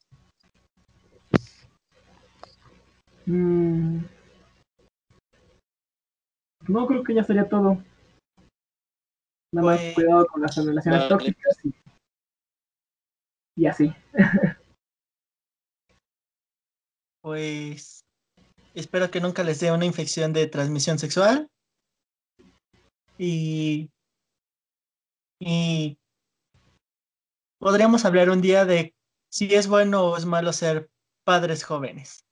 Mm. 3.26 4.00
No, 6.68 6.88
creo 6.88 7.04
que 7.04 7.14
ya 7.14 7.24
sería 7.24 7.48
todo. 7.48 7.84
Nada 9.52 9.68
más 9.68 9.80
pues, 9.80 9.94
cuidado 9.94 10.26
con 10.28 10.42
las 10.42 10.56
relaciones 10.56 11.08
tóxicas 11.08 11.60
y, 11.64 11.74
y 13.56 13.66
así. 13.66 13.94
pues 17.22 18.06
espero 18.74 19.10
que 19.12 19.22
nunca 19.22 19.44
les 19.44 19.60
dé 19.60 19.72
una 19.72 19.86
infección 19.86 20.34
de 20.34 20.48
transmisión 20.48 21.00
sexual. 21.00 21.50
Y, 23.18 23.90
y 25.40 25.98
podríamos 27.60 28.06
hablar 28.06 28.30
un 28.30 28.42
día 28.42 28.66
de 28.66 28.94
si 29.32 29.54
es 29.54 29.68
bueno 29.68 30.04
o 30.06 30.18
es 30.18 30.26
malo 30.26 30.52
ser 30.52 30.90
padres 31.24 31.64
jóvenes. 31.64 32.24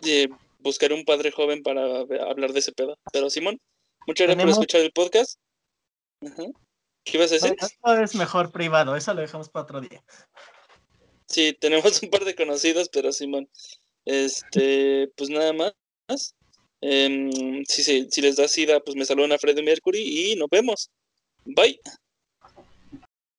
de 0.00 0.30
buscar 0.58 0.92
un 0.92 1.04
padre 1.04 1.30
joven 1.30 1.62
para 1.62 1.82
hablar 2.28 2.52
de 2.52 2.58
ese 2.58 2.72
pedo. 2.72 2.98
Pero 3.12 3.30
Simón, 3.30 3.58
muchas 4.06 4.26
gracias 4.26 4.44
por 4.44 4.50
escuchar 4.50 4.80
el 4.82 4.92
podcast. 4.92 5.38
¿Qué 7.04 7.16
ibas 7.16 7.30
a 7.30 7.34
decir? 7.34 7.56
Esto 7.60 7.94
es 7.94 8.14
mejor 8.14 8.52
privado, 8.52 8.96
eso 8.96 9.14
lo 9.14 9.20
dejamos 9.20 9.48
para 9.48 9.64
otro 9.64 9.80
día. 9.80 10.02
Sí, 11.26 11.56
tenemos 11.58 12.02
un 12.02 12.10
par 12.10 12.24
de 12.24 12.34
conocidos, 12.34 12.88
pero 12.88 13.12
Simón, 13.12 13.48
este, 14.04 15.10
pues 15.16 15.30
nada 15.30 15.52
más. 15.52 15.74
Eh, 16.82 17.62
si, 17.68 18.08
si 18.10 18.20
les 18.20 18.36
da 18.36 18.48
sida, 18.48 18.80
pues 18.80 18.96
me 18.96 19.04
saludan 19.04 19.32
a 19.32 19.38
Freddy 19.38 19.62
Mercury 19.62 20.32
y 20.32 20.36
nos 20.36 20.48
vemos. 20.50 20.90
Bye. 21.44 21.80